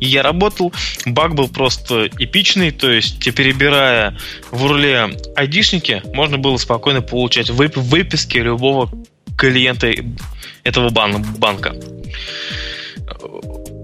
я 0.00 0.22
работал, 0.22 0.72
баг 1.06 1.34
был 1.34 1.48
просто 1.48 2.08
эпичный, 2.18 2.70
то 2.70 2.90
есть 2.90 3.22
перебирая 3.34 4.18
в 4.50 4.64
урле 4.64 5.16
айдишники, 5.36 6.02
можно 6.12 6.38
было 6.38 6.56
спокойно 6.56 7.02
получать 7.02 7.50
вып 7.50 7.76
выписки 7.76 8.38
любого 8.38 8.90
клиента 9.36 9.92
этого 10.64 10.90
бан 10.90 11.22
банка. 11.38 11.74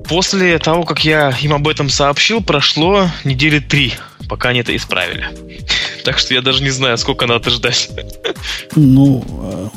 После 0.09 0.59
того, 0.59 0.85
как 0.85 1.05
я 1.05 1.31
им 1.41 1.53
об 1.53 1.67
этом 1.69 1.89
сообщил, 1.89 2.43
прошло 2.43 3.09
недели 3.25 3.59
три 3.59 3.95
пока 4.29 4.51
они 4.51 4.61
это 4.61 4.75
исправили. 4.75 5.25
Так 6.05 6.19
что 6.19 6.35
я 6.35 6.43
даже 6.43 6.63
не 6.63 6.71
знаю, 6.71 6.99
сколько 6.99 7.27
надо 7.27 7.51
ждать. 7.51 7.91
Ну, 8.75 9.25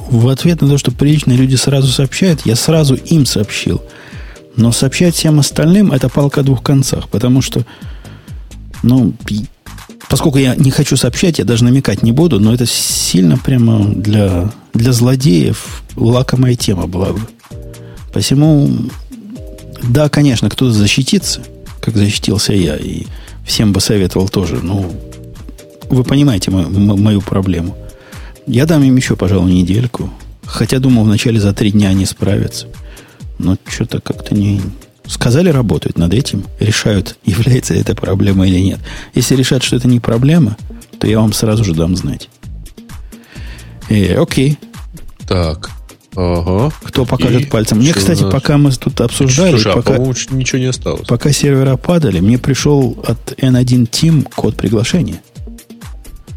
в 0.09 0.27
ответ 0.27 0.61
на 0.61 0.67
то, 0.67 0.77
что 0.77 0.91
приличные 0.91 1.37
люди 1.37 1.55
сразу 1.55 1.87
сообщают, 1.87 2.45
я 2.45 2.55
сразу 2.55 2.95
им 2.95 3.25
сообщил. 3.25 3.81
Но 4.55 4.71
сообщать 4.71 5.15
всем 5.15 5.39
остальным 5.39 5.91
это 5.91 6.09
палка 6.09 6.41
о 6.41 6.43
двух 6.43 6.61
концах, 6.61 7.09
потому 7.09 7.41
что, 7.41 7.65
ну, 8.83 9.13
поскольку 10.09 10.37
я 10.37 10.55
не 10.55 10.71
хочу 10.71 10.97
сообщать, 10.97 11.39
я 11.39 11.45
даже 11.45 11.63
намекать 11.63 12.03
не 12.03 12.11
буду, 12.11 12.39
но 12.39 12.53
это 12.53 12.65
сильно 12.65 13.37
прямо 13.37 13.85
для, 13.85 14.51
для 14.73 14.91
злодеев 14.91 15.83
лакомая 15.95 16.55
тема 16.55 16.87
была 16.87 17.13
бы. 17.13 17.21
Посему, 18.11 18.69
да, 19.83 20.09
конечно, 20.09 20.49
кто-то 20.49 20.73
защитится, 20.73 21.41
как 21.79 21.95
защитился 21.95 22.53
я, 22.53 22.75
и 22.75 23.05
всем 23.49 23.73
бы 23.73 23.81
советовал 23.81 24.29
тоже. 24.29 24.59
Ну, 24.61 24.93
вы 25.89 26.03
понимаете 26.03 26.51
мою, 26.51 26.69
мою 26.69 27.19
проблему. 27.19 27.75
Я 28.45 28.65
дам 28.65 28.83
им 28.83 28.95
еще, 28.95 29.15
пожалуй, 29.15 29.51
недельку. 29.51 30.09
Хотя 30.45 30.79
думал, 30.79 31.03
вначале 31.03 31.39
за 31.39 31.53
три 31.53 31.71
дня 31.71 31.89
они 31.89 32.05
справятся. 32.05 32.67
Но 33.39 33.57
что-то 33.67 33.99
как-то 33.99 34.35
не... 34.35 34.61
Сказали, 35.07 35.49
работают 35.49 35.97
над 35.97 36.13
этим, 36.13 36.45
решают, 36.59 37.17
является 37.25 37.73
это 37.73 37.95
проблема 37.95 38.47
или 38.47 38.59
нет. 38.59 38.79
Если 39.15 39.35
решат, 39.35 39.63
что 39.63 39.75
это 39.75 39.87
не 39.87 39.99
проблема, 39.99 40.55
то 40.99 41.07
я 41.07 41.19
вам 41.19 41.33
сразу 41.33 41.63
же 41.63 41.73
дам 41.73 41.95
знать. 41.95 42.29
Э, 43.89 44.21
окей. 44.21 44.59
Так. 45.27 45.71
Ага. 46.21 46.73
Кто 46.83 47.05
покажет 47.05 47.43
и 47.43 47.45
пальцем? 47.45 47.77
Мне, 47.77 47.93
кстати, 47.93 48.23
нас? 48.23 48.33
пока 48.33 48.57
мы 48.57 48.71
тут 48.73 48.99
обсуждали, 48.99 49.51
Слушай, 49.51 49.73
пока, 49.73 49.95
а, 49.95 50.13
ничего 50.31 50.59
не 50.59 50.65
осталось. 50.65 51.07
Пока 51.07 51.31
сервера 51.31 51.77
падали, 51.77 52.19
мне 52.19 52.37
пришел 52.37 52.97
от 53.07 53.31
N1 53.39 53.89
Team 53.89 54.27
код 54.35 54.57
приглашения. 54.57 55.21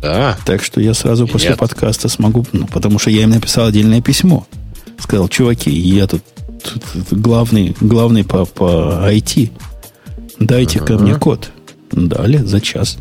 Да. 0.00 0.38
Так 0.44 0.62
что 0.62 0.80
я 0.80 0.94
сразу 0.94 1.24
Нет. 1.24 1.32
после 1.32 1.56
подкаста 1.56 2.08
смогу, 2.08 2.46
ну, 2.52 2.68
потому 2.68 3.00
что 3.00 3.10
я 3.10 3.24
им 3.24 3.30
написал 3.30 3.66
отдельное 3.66 4.00
письмо. 4.00 4.46
Сказал, 5.00 5.28
чуваки, 5.28 5.70
я 5.70 6.06
тут, 6.06 6.22
тут 6.62 7.18
главный, 7.18 7.76
главный 7.80 8.22
по, 8.22 8.44
по 8.44 9.00
IT. 9.10 9.50
Дайте 10.38 10.78
ага. 10.78 10.86
ко 10.86 11.02
мне 11.02 11.16
код. 11.16 11.50
Дали 11.90 12.36
за 12.36 12.60
час. 12.60 12.98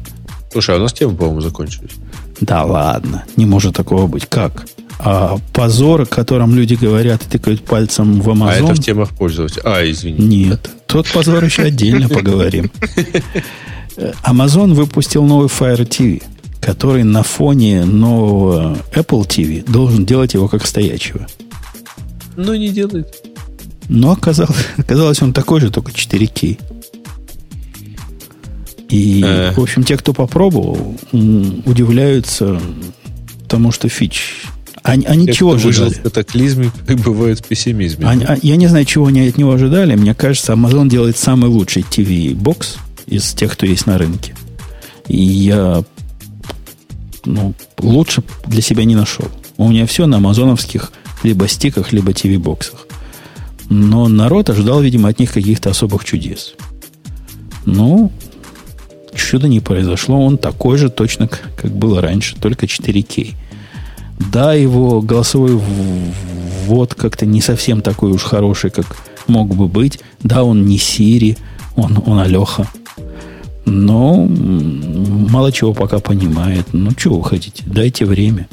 Слушай, 0.51 0.75
а 0.75 0.79
у 0.79 0.81
нас 0.81 0.93
темы, 0.93 1.15
по-моему, 1.15 1.41
закончились. 1.41 1.91
Да 2.39 2.63
ладно, 2.63 3.23
не 3.35 3.45
может 3.45 3.75
такого 3.75 4.07
быть. 4.07 4.25
Как? 4.25 4.65
А 5.03 5.39
позор, 5.51 6.01
о 6.01 6.05
котором 6.05 6.55
люди 6.55 6.75
говорят 6.75 7.23
и 7.23 7.27
тыкают 7.27 7.63
пальцем 7.65 8.21
в 8.21 8.29
Amazon... 8.29 8.49
А 8.49 8.53
это 8.53 8.73
в 8.75 8.79
темах 8.79 9.09
пользователя. 9.09 9.63
А, 9.65 9.89
извини. 9.89 10.45
Нет. 10.45 10.69
Тот 10.85 11.07
позор 11.07 11.43
еще 11.43 11.63
отдельно 11.63 12.07
поговорим. 12.09 12.71
Amazon 14.23 14.73
выпустил 14.73 15.25
новый 15.25 15.47
Fire 15.47 15.87
TV, 15.87 16.21
который 16.59 17.03
на 17.03 17.23
фоне 17.23 17.83
нового 17.83 18.77
Apple 18.93 19.27
TV 19.27 19.69
должен 19.69 20.05
делать 20.05 20.35
его 20.35 20.47
как 20.47 20.67
стоячего. 20.67 21.25
Но 22.37 22.55
не 22.55 22.69
делает. 22.69 23.07
Но 23.89 24.11
оказалось, 24.11 24.67
оказалось 24.77 25.21
он 25.21 25.33
такой 25.33 25.61
же, 25.61 25.71
только 25.71 25.91
4К. 25.91 26.59
И, 28.89 29.23
э. 29.25 29.53
в 29.53 29.59
общем, 29.59 29.83
те, 29.83 29.97
кто 29.97 30.13
попробовал, 30.13 30.95
удивляются 31.11 32.61
тому, 33.47 33.71
что 33.71 33.89
фич 33.89 34.43
они, 34.83 35.05
они 35.05 35.27
Те, 35.27 35.33
чего 35.33 35.53
ожидали? 35.53 35.93
в 35.93 36.01
катаклизме, 36.01 36.71
бывают 36.87 37.39
в 37.39 37.47
пессимизме. 37.47 38.05
Они, 38.07 38.23
а, 38.23 38.37
я 38.41 38.55
не 38.55 38.67
знаю, 38.67 38.85
чего 38.85 39.07
они 39.07 39.21
от 39.27 39.37
него 39.37 39.51
ожидали. 39.51 39.95
Мне 39.95 40.15
кажется, 40.15 40.53
Amazon 40.53 40.89
делает 40.89 41.17
самый 41.17 41.49
лучший 41.49 41.83
TV-бокс 41.83 42.77
из 43.05 43.31
тех, 43.33 43.53
кто 43.53 43.65
есть 43.65 43.85
на 43.85 43.97
рынке. 43.97 44.33
И 45.07 45.21
я 45.21 45.83
ну, 47.25 47.53
лучше 47.77 48.23
для 48.47 48.61
себя 48.61 48.85
не 48.85 48.95
нашел. 48.95 49.27
У 49.57 49.69
меня 49.69 49.85
все 49.85 50.07
на 50.07 50.17
амазоновских 50.17 50.91
либо 51.23 51.47
стиках, 51.47 51.91
либо 51.91 52.11
TV-боксах. 52.11 52.87
Но 53.69 54.07
народ 54.07 54.49
ожидал, 54.49 54.81
видимо, 54.81 55.09
от 55.09 55.19
них 55.19 55.31
каких-то 55.31 55.69
особых 55.69 56.03
чудес. 56.03 56.55
Ну, 57.65 58.11
чудо 59.13 59.47
не 59.47 59.59
произошло. 59.59 60.25
Он 60.25 60.37
такой 60.37 60.77
же 60.77 60.89
точно, 60.89 61.27
как 61.27 61.71
было 61.71 62.01
раньше, 62.01 62.35
только 62.35 62.65
4К. 62.65 63.35
Да, 64.31 64.53
его 64.53 65.01
голосовой 65.01 65.59
ввод 66.65 66.93
как-то 66.93 67.25
не 67.25 67.41
совсем 67.41 67.81
такой 67.81 68.11
уж 68.11 68.23
хороший, 68.23 68.69
как 68.69 68.97
мог 69.27 69.55
бы 69.55 69.67
быть. 69.67 69.99
Да, 70.21 70.43
он 70.43 70.65
не 70.65 70.77
Сири, 70.77 71.37
он, 71.75 72.01
он 72.05 72.19
Алеха. 72.19 72.67
Но 73.65 74.27
мало 74.27 75.51
чего 75.51 75.73
пока 75.73 75.99
понимает. 75.99 76.67
Ну, 76.73 76.91
чего 76.93 77.19
вы 77.19 77.29
хотите? 77.29 77.63
Дайте 77.65 78.05
время. 78.05 78.47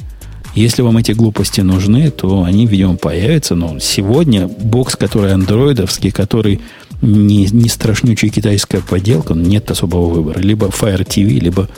Если 0.54 0.82
вам 0.82 0.96
эти 0.96 1.12
глупости 1.12 1.60
нужны, 1.60 2.10
то 2.10 2.42
они, 2.42 2.66
видимо, 2.66 2.96
появятся. 2.96 3.54
Но 3.54 3.78
сегодня 3.78 4.48
бокс, 4.48 4.96
который 4.96 5.32
андроидовский, 5.32 6.10
который 6.10 6.60
не, 7.00 7.46
не 7.46 7.68
страшнючая 7.68 8.30
китайская 8.30 8.80
поделка, 8.80 9.34
нет 9.34 9.70
особого 9.70 10.08
выбора. 10.08 10.40
Либо 10.40 10.66
Fire 10.66 11.06
TV, 11.06 11.38
либо, 11.38 11.68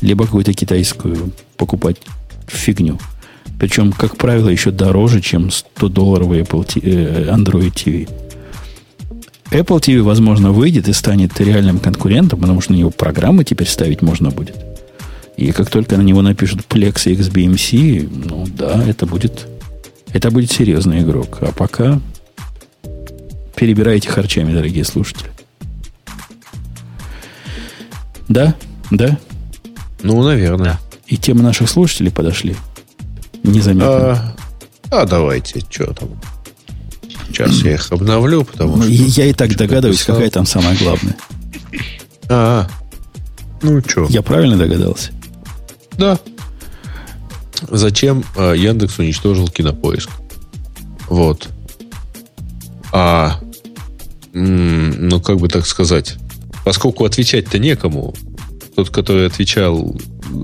либо 0.00 0.24
какую-то 0.24 0.52
китайскую 0.52 1.32
покупать 1.56 1.96
фигню. 2.46 2.98
Причем, 3.58 3.92
как 3.92 4.16
правило, 4.16 4.48
еще 4.48 4.70
дороже, 4.70 5.20
чем 5.20 5.50
100 5.50 5.88
долларовый 5.88 6.40
Apple 6.40 6.66
TV, 6.66 6.80
э, 6.84 7.30
Android 7.30 7.72
TV. 7.72 8.08
Apple 9.50 9.80
TV, 9.80 10.02
возможно, 10.02 10.52
выйдет 10.52 10.88
и 10.88 10.92
станет 10.92 11.40
реальным 11.40 11.78
конкурентом, 11.78 12.40
потому 12.40 12.60
что 12.60 12.72
на 12.72 12.76
него 12.76 12.90
программы 12.90 13.44
теперь 13.44 13.68
ставить 13.68 14.02
можно 14.02 14.30
будет. 14.30 14.56
И 15.36 15.52
как 15.52 15.70
только 15.70 15.96
на 15.96 16.02
него 16.02 16.22
напишут 16.22 16.62
Plex 16.68 17.10
и 17.10 17.14
XBMC, 17.14 18.28
ну 18.28 18.46
да, 18.46 18.82
это 18.86 19.06
будет, 19.06 19.46
это 20.12 20.30
будет 20.30 20.50
серьезный 20.50 21.00
игрок. 21.00 21.38
А 21.42 21.52
пока 21.52 22.00
перебирайте 23.54 24.08
харчами, 24.08 24.52
дорогие 24.52 24.84
слушатели. 24.84 25.30
Да? 28.28 28.54
Да? 28.90 29.18
Ну, 30.02 30.22
наверное. 30.22 30.80
И 31.06 31.16
темы 31.16 31.42
наших 31.42 31.70
слушателей 31.70 32.10
подошли. 32.10 32.56
Незаметно. 33.46 34.34
А, 34.90 35.02
а 35.02 35.06
давайте, 35.06 35.60
что 35.70 35.92
там. 35.94 36.20
Сейчас 37.28 37.52
я 37.62 37.74
их 37.74 37.92
обновлю, 37.92 38.44
потому 38.44 38.76
ну, 38.76 38.82
что... 38.84 38.92
Я 38.92 39.26
и 39.26 39.32
так 39.32 39.56
догадываюсь, 39.56 39.98
написал. 39.98 40.16
какая 40.16 40.30
там 40.30 40.46
самая 40.46 40.76
главная. 40.76 41.16
А, 42.28 42.68
ну 43.62 43.80
что? 43.86 44.06
Я 44.08 44.22
правильно 44.22 44.56
догадался? 44.56 45.12
Да. 45.98 46.18
Зачем 47.70 48.24
э, 48.36 48.54
Яндекс 48.56 48.98
уничтожил 48.98 49.48
кинопоиск? 49.48 50.10
Вот. 51.08 51.48
А, 52.92 53.40
ну, 54.32 55.20
как 55.20 55.38
бы 55.38 55.48
так 55.48 55.66
сказать, 55.66 56.16
поскольку 56.64 57.04
отвечать-то 57.04 57.58
некому, 57.58 58.14
тот, 58.74 58.90
который 58.90 59.26
отвечал, 59.26 59.96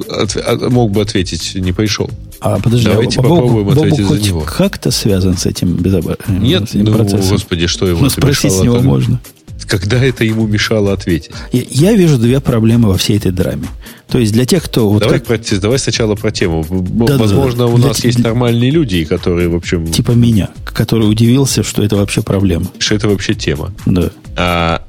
от, 0.08 0.36
от, 0.36 0.70
мог 0.70 0.90
бы 0.90 1.02
ответить, 1.02 1.54
не 1.54 1.72
пришел. 1.72 2.10
А 2.40 2.58
подожди, 2.58 2.88
Давайте 2.88 3.20
а 3.20 3.22
попробуем 3.22 3.66
Бобу 3.66 3.80
ответить 3.80 4.06
за 4.06 4.20
него. 4.20 4.40
Как-то 4.40 4.90
связан 4.90 5.36
с 5.36 5.46
этим 5.46 5.74
безобразием? 5.76 6.42
Нет, 6.42 6.62
этим 6.64 6.84
ну, 6.84 6.94
процессом? 6.94 7.30
господи, 7.30 7.66
что 7.66 7.86
его 7.86 8.00
Ну, 8.00 8.10
спросить 8.10 8.52
с 8.52 8.60
него 8.60 8.80
можно. 8.80 9.20
Когда 9.68 10.02
это 10.02 10.24
ему 10.24 10.46
мешало 10.46 10.92
ответить? 10.92 11.30
Я, 11.52 11.62
я 11.70 11.92
вижу 11.94 12.18
две 12.18 12.40
проблемы 12.40 12.88
во 12.88 12.98
всей 12.98 13.16
этой 13.16 13.30
драме. 13.30 13.68
То 14.08 14.18
есть 14.18 14.32
для 14.32 14.44
тех, 14.44 14.64
кто... 14.64 14.90
Вот 14.90 15.02
давай, 15.02 15.20
как... 15.20 15.28
про, 15.28 15.58
давай 15.58 15.78
сначала 15.78 16.14
про 16.16 16.30
тему. 16.30 16.66
Да, 16.68 17.16
Возможно, 17.16 17.60
да, 17.60 17.66
да. 17.66 17.72
у 17.72 17.76
нас 17.78 18.00
для, 18.00 18.08
есть 18.08 18.18
для... 18.18 18.28
нормальные 18.28 18.70
люди, 18.70 19.04
которые, 19.04 19.48
в 19.48 19.54
общем... 19.54 19.86
Типа 19.86 20.10
меня, 20.12 20.50
который 20.64 21.08
удивился, 21.08 21.62
что 21.62 21.82
это 21.82 21.96
вообще 21.96 22.22
проблема. 22.22 22.66
Что 22.78 22.96
это 22.96 23.08
вообще 23.08 23.34
тема. 23.34 23.72
Да. 23.86 24.10
А, 24.36 24.82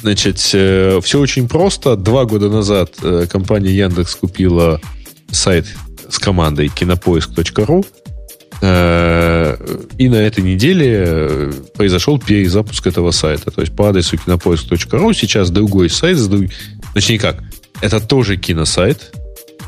значит, 0.00 0.50
э, 0.52 1.00
все 1.02 1.20
очень 1.20 1.48
просто. 1.48 1.96
Два 1.96 2.24
года 2.24 2.48
назад 2.48 2.92
э, 3.02 3.26
компания 3.30 3.70
Яндекс 3.70 4.14
купила 4.16 4.80
сайт 5.30 5.66
с 6.08 6.18
командой 6.18 6.68
кинопоиск.ру. 6.68 7.84
Э, 8.62 9.56
и 9.98 10.08
на 10.08 10.16
этой 10.16 10.42
неделе 10.42 11.52
произошел 11.74 12.18
перезапуск 12.18 12.86
этого 12.86 13.10
сайта. 13.10 13.50
То 13.50 13.60
есть 13.60 13.74
по 13.74 13.88
адресу 13.88 14.18
кинопоиск.ру 14.18 15.12
сейчас 15.12 15.50
другой 15.50 15.90
сайт, 15.90 16.18
точнее 16.94 17.18
как, 17.18 17.42
это 17.80 18.00
тоже 18.00 18.36
киносайт 18.36 19.12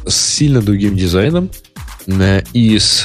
с 0.07 0.15
сильно 0.15 0.61
другим 0.61 0.97
дизайном 0.97 1.51
и 2.53 2.77
с, 2.81 3.05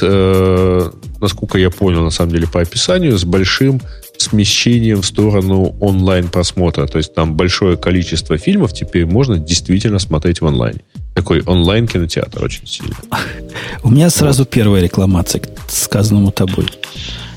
насколько 1.20 1.56
я 1.56 1.70
понял, 1.70 2.02
на 2.02 2.10
самом 2.10 2.32
деле, 2.32 2.48
по 2.48 2.60
описанию, 2.60 3.16
с 3.16 3.24
большим 3.24 3.80
смещением 4.18 5.02
в 5.02 5.06
сторону 5.06 5.76
онлайн-просмотра. 5.80 6.86
То 6.86 6.98
есть 6.98 7.14
там 7.14 7.34
большое 7.34 7.76
количество 7.76 8.36
фильмов 8.36 8.72
теперь 8.72 9.06
можно 9.06 9.38
действительно 9.38 9.98
смотреть 9.98 10.40
в 10.40 10.46
онлайне. 10.46 10.80
Такой 11.14 11.42
онлайн-кинотеатр 11.42 12.42
очень 12.42 12.66
сильно. 12.66 12.96
У 13.82 13.90
меня 13.90 14.10
сразу 14.10 14.42
вот. 14.42 14.50
первая 14.50 14.82
рекламация 14.82 15.40
к 15.40 15.48
сказанному 15.68 16.32
тобой. 16.32 16.66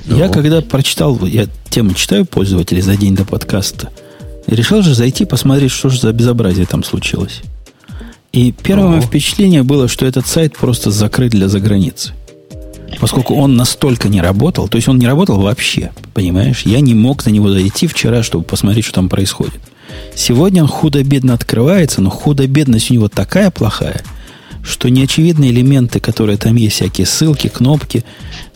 Ну. 0.05 0.17
Я 0.17 0.29
когда 0.29 0.61
прочитал, 0.61 1.23
я 1.25 1.47
тему 1.69 1.93
читаю 1.93 2.25
пользователей 2.25 2.81
за 2.81 2.97
день 2.97 3.15
до 3.15 3.25
подкаста, 3.25 3.89
решил 4.47 4.81
же 4.81 4.95
зайти 4.95 5.25
посмотреть, 5.25 5.71
что 5.71 5.89
же 5.89 5.99
за 5.99 6.11
безобразие 6.11 6.65
там 6.65 6.83
случилось. 6.83 7.41
И 8.33 8.53
первое 8.53 9.01
впечатление 9.01 9.63
было, 9.63 9.87
что 9.87 10.05
этот 10.05 10.25
сайт 10.25 10.57
просто 10.57 10.89
закрыт 10.89 11.31
для 11.31 11.47
заграницы 11.49 12.13
поскольку 12.99 13.35
он 13.35 13.55
настолько 13.55 14.09
не 14.09 14.21
работал, 14.21 14.67
то 14.67 14.75
есть 14.75 14.87
он 14.87 14.99
не 14.99 15.07
работал 15.07 15.39
вообще, 15.39 15.91
понимаешь? 16.13 16.63
Я 16.65 16.81
не 16.81 16.93
мог 16.93 17.25
на 17.25 17.29
него 17.29 17.51
зайти 17.51 17.87
вчера, 17.87 18.23
чтобы 18.23 18.43
посмотреть, 18.43 18.85
что 18.85 18.95
там 18.95 19.09
происходит. 19.09 19.61
Сегодня 20.15 20.63
он 20.63 20.67
худо-бедно 20.67 21.33
открывается, 21.33 22.01
но 22.01 22.09
худо-бедность 22.09 22.91
у 22.91 22.93
него 22.93 23.09
такая 23.09 23.51
плохая, 23.51 24.03
что 24.63 24.89
неочевидные 24.89 25.51
элементы, 25.51 25.99
которые 25.99 26.37
там 26.37 26.55
есть, 26.55 26.75
всякие 26.75 27.07
ссылки, 27.07 27.47
кнопки, 27.47 28.03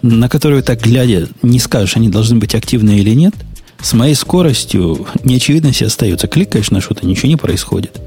на 0.01 0.29
которые 0.29 0.61
так 0.61 0.81
глядя 0.81 1.27
не 1.41 1.59
скажешь, 1.59 1.97
они 1.97 2.09
должны 2.09 2.37
быть 2.37 2.55
активны 2.55 2.97
или 2.99 3.11
нет, 3.11 3.33
с 3.81 3.93
моей 3.93 4.15
скоростью 4.15 5.07
неочевидности 5.23 5.83
остается. 5.83 6.27
Кликаешь 6.27 6.71
на 6.71 6.81
что-то, 6.81 7.05
ничего 7.05 7.27
не 7.27 7.35
происходит. 7.35 7.99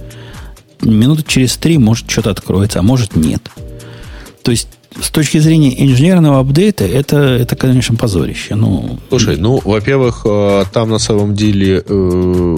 Минут 0.80 1.26
через 1.26 1.56
три, 1.56 1.78
может, 1.78 2.10
что-то 2.10 2.30
откроется, 2.30 2.78
а 2.78 2.82
может, 2.82 3.16
нет. 3.16 3.42
То 4.42 4.50
есть 4.50 4.68
с 5.01 5.10
точки 5.10 5.39
зрения 5.39 5.85
инженерного 5.85 6.40
апдейта, 6.40 6.85
это, 6.85 7.16
это 7.19 7.56
конечно, 7.56 7.94
позорище. 7.94 8.55
Ну, 8.55 8.98
Слушай, 9.09 9.36
ну, 9.36 9.60
во-первых, 9.65 10.23
э, 10.24 10.65
там 10.73 10.90
на 10.90 10.98
самом 10.98 11.35
деле 11.35 11.82
э, 11.86 12.56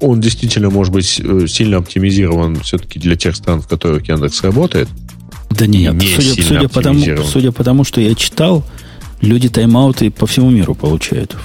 он 0.00 0.20
действительно 0.20 0.70
может 0.70 0.92
быть 0.92 1.20
э, 1.22 1.46
сильно 1.48 1.78
оптимизирован 1.78 2.60
все-таки 2.60 2.98
для 2.98 3.16
тех 3.16 3.34
стран, 3.36 3.62
в 3.62 3.68
которых 3.68 4.06
Яндекс 4.08 4.42
работает. 4.42 4.88
Да 5.50 5.66
нет, 5.66 5.94
не 5.94 6.06
судя, 6.06 6.42
судя, 6.42 6.68
потому, 6.68 7.24
судя 7.24 7.52
по 7.52 7.64
тому, 7.64 7.84
что 7.84 8.00
я 8.00 8.14
читал, 8.14 8.64
люди 9.20 9.48
тайм-ауты 9.48 10.10
по 10.10 10.26
всему 10.26 10.50
миру 10.50 10.74
получают, 10.74 11.36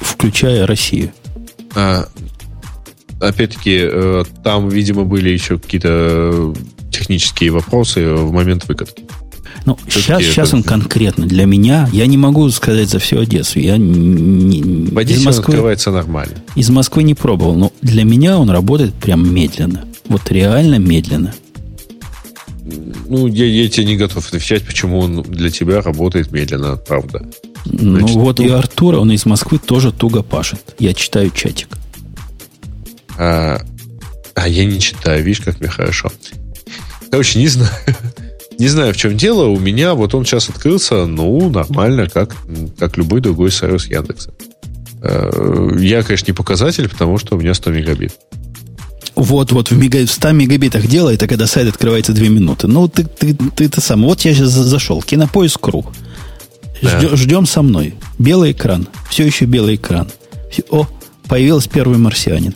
включая 0.00 0.66
Россию. 0.66 1.10
А, 1.74 2.06
опять-таки, 3.20 4.24
там, 4.44 4.68
видимо, 4.68 5.04
были 5.04 5.30
еще 5.30 5.58
какие-то 5.58 6.54
технические 6.92 7.50
вопросы 7.50 8.14
в 8.14 8.32
момент 8.32 8.66
выкатки. 8.68 9.04
Ну, 9.64 9.78
сейчас, 9.88 10.22
сейчас 10.22 10.54
он 10.54 10.62
конкретно 10.62 11.26
для 11.26 11.44
меня, 11.44 11.88
я 11.92 12.06
не 12.06 12.16
могу 12.16 12.48
сказать 12.50 12.88
за 12.88 12.98
всю 12.98 13.20
Одессу. 13.20 13.58
Я 13.58 13.76
не, 13.76 14.90
в 14.90 14.98
Одессе 14.98 15.24
Москвы, 15.24 15.54
открывается 15.54 15.90
нормально. 15.90 16.36
Из 16.54 16.70
Москвы 16.70 17.02
не 17.02 17.14
пробовал, 17.14 17.54
но 17.54 17.72
для 17.82 18.04
меня 18.04 18.38
он 18.38 18.50
работает 18.50 18.94
прям 18.94 19.32
медленно. 19.32 19.84
Вот 20.06 20.30
реально 20.30 20.76
медленно. 20.78 21.34
Ну, 23.08 23.26
я, 23.26 23.46
я 23.46 23.68
тебе 23.68 23.86
не 23.86 23.96
готов 23.96 24.26
отвечать, 24.26 24.64
почему 24.64 25.00
он 25.00 25.22
для 25.22 25.50
тебя 25.50 25.80
работает 25.80 26.30
медленно, 26.32 26.76
правда. 26.76 27.26
Ну, 27.64 27.98
Значит, 27.98 28.16
вот 28.16 28.38
ну, 28.38 28.44
и 28.44 28.48
Артур, 28.48 28.96
он 28.96 29.10
из 29.12 29.24
Москвы 29.26 29.58
тоже 29.58 29.92
туго 29.92 30.22
пашет. 30.22 30.74
Я 30.78 30.94
читаю 30.94 31.30
чатик. 31.30 31.68
А, 33.16 33.60
а 34.34 34.48
я 34.48 34.64
не 34.64 34.80
читаю, 34.80 35.24
видишь, 35.24 35.40
как 35.40 35.60
мне 35.60 35.68
хорошо. 35.68 36.12
Короче, 37.10 37.38
не 37.38 37.48
знаю. 37.48 37.70
Не 38.58 38.68
знаю, 38.68 38.92
в 38.92 38.96
чем 38.96 39.16
дело. 39.16 39.46
У 39.46 39.58
меня 39.58 39.94
вот 39.94 40.14
он 40.14 40.24
сейчас 40.24 40.48
открылся, 40.48 41.06
ну, 41.06 41.48
нормально, 41.48 42.08
как, 42.08 42.36
как 42.78 42.96
любой 42.96 43.20
другой 43.20 43.52
сервис 43.52 43.86
Яндекса. 43.86 44.32
Э, 45.00 45.70
я, 45.78 46.02
конечно, 46.02 46.26
не 46.26 46.32
показатель, 46.32 46.88
потому 46.88 47.18
что 47.18 47.36
у 47.36 47.40
меня 47.40 47.54
100 47.54 47.70
мегабит. 47.70 48.14
Вот, 49.14 49.52
вот, 49.52 49.70
в, 49.70 49.78
мега, 49.78 50.04
в 50.04 50.10
100 50.10 50.32
мегабитах 50.32 50.86
дело, 50.86 51.12
это 51.12 51.26
когда 51.26 51.46
сайт 51.46 51.68
открывается 51.68 52.12
2 52.12 52.26
минуты. 52.28 52.66
Ну, 52.66 52.88
ты, 52.88 53.04
ты, 53.04 53.34
ты 53.34 53.64
это 53.64 53.80
сам. 53.80 54.02
Вот 54.02 54.20
я 54.22 54.34
сейчас 54.34 54.50
зашел. 54.50 55.02
Кинопоиск.ру. 55.02 55.86
Да. 56.82 56.98
Ждем, 57.00 57.16
ждем 57.16 57.46
со 57.46 57.62
мной. 57.62 57.94
Белый 58.18 58.52
экран. 58.52 58.88
Все 59.08 59.24
еще 59.24 59.44
белый 59.44 59.76
экран. 59.76 60.08
Все, 60.50 60.62
о, 60.70 60.86
появился 61.28 61.68
первый 61.68 61.98
марсианин. 61.98 62.54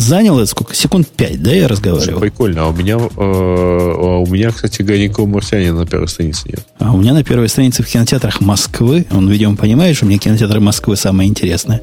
Заняло 0.00 0.46
сколько? 0.46 0.74
Секунд 0.74 1.06
пять, 1.08 1.42
да, 1.42 1.52
я 1.52 1.68
разговаривал? 1.68 2.20
Прикольно. 2.20 2.62
А 2.62 2.68
у 2.68 2.72
меня, 2.72 2.96
э, 2.96 3.10
а 3.18 4.18
у 4.18 4.26
меня, 4.26 4.50
кстати, 4.50 4.80
никакого 4.80 5.28
марсианина 5.28 5.80
на 5.80 5.86
первой 5.86 6.08
странице 6.08 6.48
нет. 6.48 6.66
А 6.78 6.92
у 6.92 6.96
меня 6.96 7.12
на 7.12 7.22
первой 7.22 7.50
странице 7.50 7.82
в 7.82 7.86
кинотеатрах 7.86 8.40
Москвы, 8.40 9.04
он, 9.10 9.28
видимо, 9.28 9.56
понимает, 9.56 9.96
что 9.96 10.06
у 10.06 10.08
меня 10.08 10.18
кинотеатры 10.18 10.58
Москвы 10.58 10.96
самое 10.96 11.28
интересное, 11.28 11.82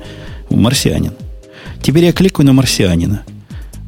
марсианин. 0.49 1.13
Теперь 1.83 2.05
я 2.05 2.11
кликаю 2.11 2.47
на 2.47 2.53
марсианина. 2.53 3.21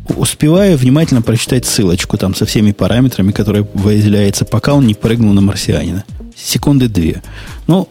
Успеваю 0.10 0.78
внимательно 0.78 1.24
прочитать 1.24 1.66
ссылочку 1.66 2.16
там 2.20 2.36
со 2.36 2.46
всеми 2.46 2.72
параметрами, 2.72 3.32
которые 3.32 3.68
выделяются, 3.74 4.46
пока 4.46 4.76
он 4.76 4.86
не 4.86 4.94
прыгнул 4.94 5.34
на 5.34 5.42
марсианина. 5.42 6.04
Секунды 6.38 6.88
две. 6.88 7.24
Ну, 7.66 7.90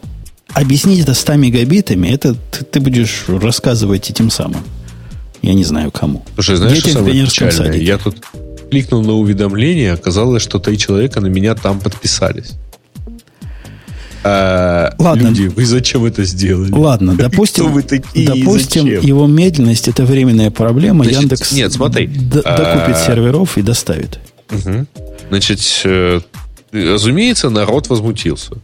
объяснить 0.53 1.01
это 1.01 1.15
100 1.15 1.35
мегабитами, 1.35 2.07
это 2.07 2.33
ты, 2.33 2.63
ты 2.63 2.79
будешь 2.79 3.25
рассказывать 3.27 4.09
этим 4.09 4.29
самым. 4.29 4.63
Я 5.41 5.53
не 5.53 5.63
знаю 5.63 5.91
кому. 5.91 6.23
Слушай, 6.35 6.57
знаешь, 6.57 6.75
Детям 6.75 6.91
что 6.91 6.99
самое 6.99 7.25
печальное? 7.25 7.51
Садике. 7.51 7.85
Я 7.85 7.97
тут 7.97 8.17
кликнул 8.69 9.03
на 9.03 9.13
уведомление, 9.13 9.93
оказалось, 9.93 10.43
что 10.43 10.59
три 10.59 10.77
человека 10.77 11.21
на 11.21 11.27
меня 11.27 11.55
там 11.55 11.79
подписались. 11.79 12.55
А, 14.23 14.93
Ладно. 14.99 15.29
Люди, 15.29 15.43
вы 15.43 15.65
зачем 15.65 16.03
это 16.05 16.25
сделали? 16.25 16.71
Ладно, 16.71 17.15
допустим, 17.17 17.65
Кто 17.65 17.73
вы 17.73 17.83
такие 17.83 18.27
допустим 18.27 18.85
его 18.85 19.27
медленность 19.27 19.87
это 19.87 20.03
временная 20.03 20.51
проблема. 20.51 21.05
Значит, 21.05 21.21
Яндекс 21.21 21.51
нет, 21.53 21.71
смотри, 21.71 22.07
д- 22.07 22.41
докупит 22.41 22.95
а... 22.95 23.05
серверов 23.05 23.57
и 23.57 23.61
доставит. 23.61 24.19
Угу. 24.51 24.87
Значит, 25.29 25.59
э, 25.85 26.19
разумеется, 26.73 27.49
народ 27.49 27.87
возмутился. 27.87 28.55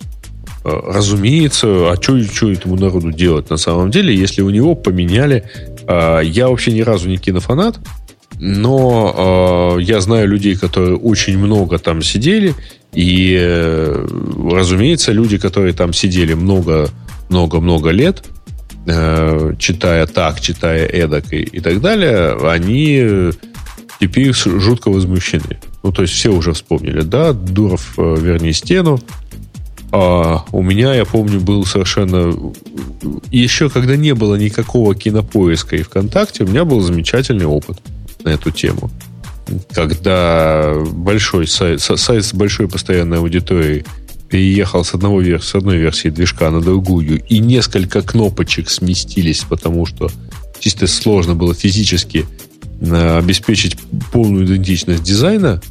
Э, 0.66 0.70
разумеется, 0.88 1.92
а 1.92 1.96
что 2.02 2.52
этому 2.52 2.76
народу 2.76 3.12
делать 3.12 3.50
на 3.50 3.58
самом 3.58 3.92
деле, 3.92 4.16
если 4.16 4.42
у 4.42 4.50
него 4.50 4.76
поменяли... 4.76 5.46
Э, 5.88 6.22
я 6.24 6.50
вообще 6.50 6.72
ни 6.72 6.82
разу 6.82 7.10
не 7.10 7.18
кинофанат, 7.18 7.80
но 8.40 9.78
я 9.80 10.02
знаю 10.02 10.28
людей, 10.28 10.58
которые 10.58 10.98
очень 10.98 11.38
много 11.38 11.78
там 11.80 12.02
сидели, 12.02 12.54
и, 12.96 13.36
э, 13.38 14.08
разумеется, 14.52 15.12
люди, 15.12 15.38
которые 15.38 15.74
там 15.74 15.92
сидели 15.94 16.34
много-много-много 16.34 17.90
лет, 17.90 18.24
э, 18.88 19.54
читая 19.60 20.08
так, 20.08 20.40
читая 20.40 20.86
эдак 20.86 21.34
и, 21.34 21.42
и 21.42 21.60
так 21.60 21.82
далее, 21.82 22.38
они 22.50 23.32
теперь 24.00 24.34
жутко 24.34 24.90
возмущены. 24.90 25.60
Ну, 25.84 25.92
то 25.92 26.04
есть 26.04 26.14
все 26.14 26.32
уже 26.32 26.54
вспомнили, 26.54 27.02
да, 27.02 27.34
Дуров, 27.34 27.94
э, 27.98 28.16
верни 28.18 28.54
стену. 28.54 29.00
А 29.98 30.44
у 30.52 30.62
меня, 30.62 30.94
я 30.94 31.06
помню, 31.06 31.40
был 31.40 31.66
совершенно... 31.66 32.34
Еще 33.32 33.70
когда 33.70 33.96
не 33.96 34.14
было 34.14 34.36
никакого 34.36 34.94
кинопоиска 34.94 35.78
и 35.78 35.84
ВКонтакте, 35.84 36.44
у 36.44 36.48
меня 36.48 36.66
был 36.66 36.82
замечательный 36.82 37.46
опыт 37.46 37.78
на 38.26 38.30
эту 38.30 38.52
тему. 38.52 38.92
Когда 39.72 40.76
большой 40.92 41.48
сайт, 41.48 41.80
сайт 41.80 42.26
с 42.26 42.34
большой 42.34 42.68
постоянной 42.68 43.20
аудиторией 43.20 43.86
переехал 44.28 44.84
с, 44.84 44.94
одного 44.94 45.24
с 45.24 45.56
одной 45.56 45.78
версии 45.78 46.10
движка 46.10 46.52
на 46.52 46.60
другую, 46.60 47.24
и 47.30 47.40
несколько 47.40 48.02
кнопочек 48.02 48.70
сместились, 48.70 49.46
потому 49.48 49.86
что 49.86 50.12
чисто 50.60 50.88
сложно 50.88 51.36
было 51.36 51.54
физически 51.54 52.26
э, 52.82 53.18
обеспечить 53.18 53.78
полную 54.12 54.46
идентичность 54.46 55.04
дизайна, 55.04 55.62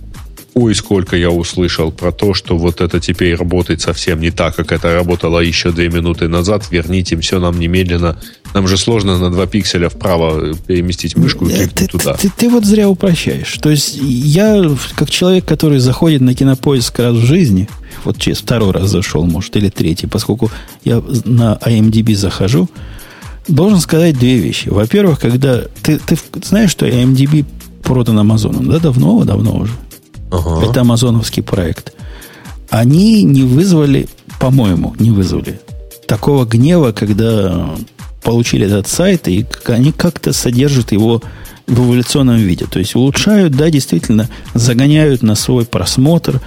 ой, 0.55 0.75
сколько 0.75 1.17
я 1.17 1.31
услышал 1.31 1.91
про 1.91 2.13
то, 2.13 2.33
что 2.33 2.57
вот 2.57 2.81
это 2.81 3.01
теперь 3.01 3.35
работает 3.35 3.81
совсем 3.81 4.21
не 4.21 4.31
так, 4.31 4.55
как 4.55 4.73
это 4.73 4.95
работало 4.95 5.41
еще 5.41 5.73
две 5.73 5.89
минуты 5.89 6.29
назад. 6.29 6.69
Верните 6.71 7.17
все 7.19 7.41
нам 7.41 7.59
немедленно. 7.59 8.17
Нам 8.55 8.69
же 8.69 8.77
сложно 8.77 9.19
на 9.19 9.31
два 9.31 9.47
пикселя 9.47 9.89
вправо 9.89 10.55
переместить 10.55 11.17
мышку 11.17 11.47
и 11.47 11.49
кликнуть 11.49 11.75
ты, 11.75 11.87
туда. 11.89 12.15
Ты, 12.15 12.29
ты, 12.29 12.35
ты 12.37 12.49
вот 12.49 12.65
зря 12.65 12.89
упрощаешь. 12.89 13.59
То 13.61 13.71
есть 13.71 13.99
я, 14.01 14.71
как 14.95 15.11
человек, 15.11 15.45
который 15.45 15.81
заходит 15.81 16.21
на 16.21 16.35
кинопоиск 16.35 17.01
раз 17.01 17.17
в 17.17 17.25
жизни, 17.25 17.69
вот 18.05 18.19
через 18.19 18.39
второй 18.39 18.71
раз 18.71 18.91
зашел, 18.91 19.25
может, 19.27 19.57
или 19.57 19.71
третий, 19.71 20.07
поскольку 20.07 20.53
я 20.85 21.03
на 21.25 21.59
IMDb 21.65 22.15
захожу, 22.15 22.69
должен 23.49 23.81
сказать 23.81 24.19
две 24.19 24.37
вещи. 24.37 24.69
Во-первых, 24.69 25.19
когда 25.19 25.63
ты, 25.83 25.99
ты 25.99 26.17
знаешь, 26.45 26.71
что 26.71 26.87
IMDb 26.87 27.45
продан 27.83 28.19
Амазоном, 28.19 28.69
да, 28.69 28.79
давно, 28.79 29.25
давно 29.25 29.57
уже. 29.57 29.73
Ага. 30.35 30.67
Это 30.67 30.81
амазоновский 30.81 31.43
проект. 31.43 31.95
Они 32.71 33.23
не 33.23 33.43
вызвали, 33.43 34.09
по-моему, 34.41 34.95
не 34.99 35.11
вызвали 35.11 35.61
такого 36.07 36.45
гнева, 36.45 36.93
когда 36.93 37.77
получили 38.23 38.67
этот 38.67 38.89
сайт, 38.89 39.29
и 39.29 39.47
они 39.67 39.93
как-то 39.93 40.33
содержат 40.33 40.93
его 40.93 41.23
в 41.67 41.87
эволюционном 41.87 42.37
виде. 42.37 42.67
То 42.67 42.79
есть 42.79 42.95
улучшают, 42.95 43.55
да, 43.55 43.71
действительно, 43.71 44.29
загоняют 44.55 45.23
на 45.23 45.35
свой 45.35 45.65
просмотр, 45.65 46.41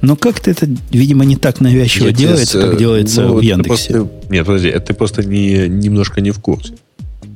но 0.00 0.16
как-то 0.16 0.50
это, 0.50 0.68
видимо, 0.90 1.24
не 1.24 1.36
так 1.36 1.60
навязчиво 1.60 2.06
Я 2.06 2.12
делается, 2.12 2.60
как 2.60 2.78
делается 2.78 3.22
ну, 3.22 3.38
в 3.38 3.40
Яндексе. 3.40 3.92
Просто, 3.92 4.10
нет, 4.30 4.46
подожди, 4.46 4.68
это 4.68 4.86
ты 4.86 4.94
просто 4.94 5.22
не, 5.24 5.68
немножко 5.68 6.20
не 6.20 6.30
в 6.30 6.40
курсе. 6.40 6.74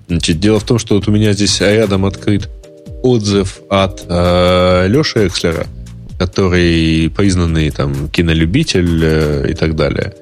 Значит, 0.08 0.40
дело 0.40 0.60
в 0.60 0.64
том, 0.64 0.78
что 0.78 0.96
вот 0.96 1.08
у 1.08 1.10
меня 1.10 1.32
здесь 1.32 1.60
рядом 1.60 2.04
открыт 2.04 2.48
отзыв 3.02 3.60
от 3.70 4.04
э, 4.08 4.86
Леши 4.88 5.26
Экслера, 5.26 5.66
который 6.18 7.10
признанный 7.10 7.70
там 7.70 8.08
кинолюбитель 8.08 9.00
э, 9.02 9.50
и 9.50 9.54
так 9.54 9.76
далее. 9.76 10.14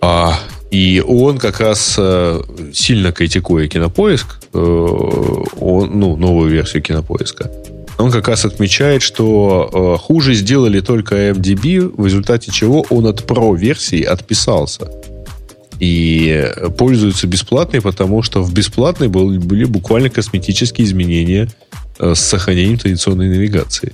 А, 0.00 0.38
и 0.70 1.02
он 1.06 1.38
как 1.38 1.60
раз 1.60 1.96
э, 1.98 2.40
сильно 2.72 3.12
критикуя 3.12 3.68
кинопоиск, 3.68 4.38
э, 4.52 4.58
он, 4.58 5.98
ну, 5.98 6.16
новую 6.16 6.50
версию 6.50 6.82
кинопоиска, 6.82 7.50
он 7.98 8.10
как 8.10 8.28
раз 8.28 8.44
отмечает, 8.44 9.02
что 9.02 9.98
хуже 10.02 10.34
сделали 10.34 10.80
только 10.80 11.30
MDB, 11.30 11.94
в 11.96 12.04
результате 12.04 12.50
чего 12.50 12.84
он 12.90 13.06
от 13.06 13.20
Pro-версии 13.20 14.02
отписался. 14.02 14.90
И 15.78 16.50
пользуются 16.78 17.26
бесплатной, 17.26 17.80
потому 17.80 18.22
что 18.22 18.42
в 18.42 18.52
бесплатной 18.52 19.08
были 19.08 19.64
буквально 19.64 20.08
косметические 20.10 20.86
изменения 20.86 21.48
с 22.00 22.18
сохранением 22.18 22.78
традиционной 22.78 23.28
навигации. 23.28 23.92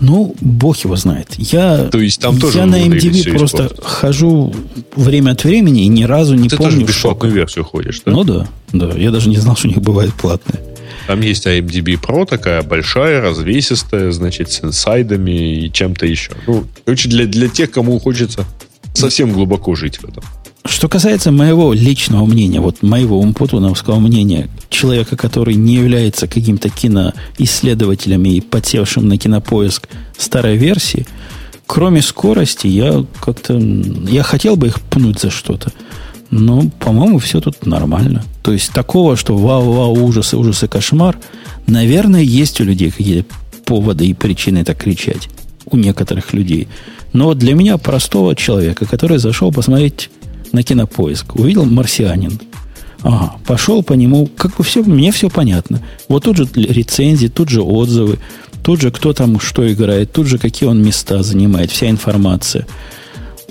Ну, 0.00 0.34
бог 0.40 0.76
его 0.78 0.96
знает. 0.96 1.34
Я, 1.38 1.84
То 1.84 1.98
есть 1.98 2.20
там 2.20 2.38
тоже 2.38 2.58
я 2.58 2.66
на 2.66 2.86
MDB 2.86 3.30
просто 3.30 3.70
хожу 3.82 4.54
время 4.96 5.32
от 5.32 5.44
времени 5.44 5.84
и 5.84 5.88
ни 5.88 6.04
разу 6.04 6.34
не 6.34 6.48
Ты 6.48 6.56
помню. 6.56 6.72
Ты 6.72 6.76
тоже 6.76 6.86
в 6.86 6.88
бесплатную 6.88 7.34
версию 7.34 7.64
ходишь, 7.64 8.02
да? 8.04 8.12
Ну 8.12 8.24
да, 8.24 8.48
да. 8.72 8.90
Я 8.96 9.10
даже 9.10 9.28
не 9.28 9.36
знал, 9.36 9.56
что 9.56 9.68
у 9.68 9.70
них 9.70 9.80
бывает 9.80 10.12
платные. 10.14 10.60
Там 11.06 11.20
есть 11.20 11.46
IMDb 11.46 12.00
Pro, 12.00 12.26
такая 12.26 12.62
большая, 12.62 13.20
развесистая, 13.20 14.10
значит, 14.10 14.50
с 14.50 14.64
инсайдами 14.64 15.64
и 15.64 15.72
чем-то 15.72 16.06
еще. 16.06 16.32
Ну, 16.46 16.64
короче, 16.84 17.08
для, 17.08 17.26
для 17.26 17.48
тех, 17.48 17.70
кому 17.70 17.98
хочется 17.98 18.46
совсем 18.94 19.32
глубоко 19.32 19.74
жить 19.74 19.98
в 19.98 20.04
этом. 20.04 20.24
Что 20.66 20.88
касается 20.88 21.30
моего 21.30 21.74
личного 21.74 22.24
мнения, 22.24 22.60
вот 22.60 22.82
моего 22.82 23.20
умпутуновского 23.20 23.98
мнения, 23.98 24.48
человека, 24.70 25.14
который 25.14 25.56
не 25.56 25.74
является 25.74 26.26
каким-то 26.26 26.70
киноисследователем 26.70 28.24
и 28.24 28.40
подсевшим 28.40 29.06
на 29.06 29.18
кинопоиск 29.18 29.88
старой 30.16 30.56
версии, 30.56 31.06
кроме 31.66 32.00
скорости, 32.00 32.66
я 32.66 33.04
как-то... 33.20 33.58
Я 34.08 34.22
хотел 34.22 34.56
бы 34.56 34.68
их 34.68 34.80
пнуть 34.80 35.20
за 35.20 35.30
что-то. 35.30 35.70
Но, 36.30 36.64
по-моему, 36.80 37.18
все 37.18 37.40
тут 37.40 37.66
нормально. 37.66 38.24
То 38.42 38.52
есть 38.52 38.72
такого, 38.72 39.16
что 39.16 39.36
вау-вау, 39.36 40.02
ужасы, 40.02 40.38
ужасы, 40.38 40.66
кошмар, 40.66 41.18
наверное, 41.66 42.22
есть 42.22 42.60
у 42.62 42.64
людей 42.64 42.90
какие-то 42.90 43.34
поводы 43.66 44.06
и 44.06 44.14
причины 44.14 44.64
так 44.64 44.78
кричать. 44.78 45.28
У 45.66 45.76
некоторых 45.76 46.32
людей. 46.32 46.68
Но 47.12 47.34
для 47.34 47.54
меня, 47.54 47.76
простого 47.76 48.34
человека, 48.34 48.86
который 48.86 49.18
зашел 49.18 49.52
посмотреть 49.52 50.10
на 50.54 50.62
кинопоиск, 50.62 51.36
увидел 51.36 51.64
марсианин. 51.64 52.40
Ага, 53.02 53.36
пошел 53.46 53.82
по 53.82 53.92
нему, 53.92 54.26
как 54.34 54.56
бы 54.56 54.64
все, 54.64 54.82
мне 54.82 55.12
все 55.12 55.28
понятно. 55.28 55.82
Вот 56.08 56.24
тут 56.24 56.38
же 56.38 56.48
рецензии, 56.54 57.26
тут 57.26 57.50
же 57.50 57.60
отзывы, 57.60 58.18
тут 58.62 58.80
же 58.80 58.90
кто 58.90 59.12
там 59.12 59.38
что 59.40 59.70
играет, 59.70 60.12
тут 60.12 60.26
же 60.26 60.38
какие 60.38 60.68
он 60.68 60.82
места 60.82 61.22
занимает, 61.22 61.70
вся 61.70 61.90
информация. 61.90 62.66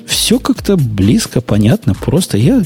Все 0.08 0.40
как-то 0.40 0.76
близко, 0.76 1.40
понятно, 1.40 1.94
просто 1.94 2.38
я 2.38 2.64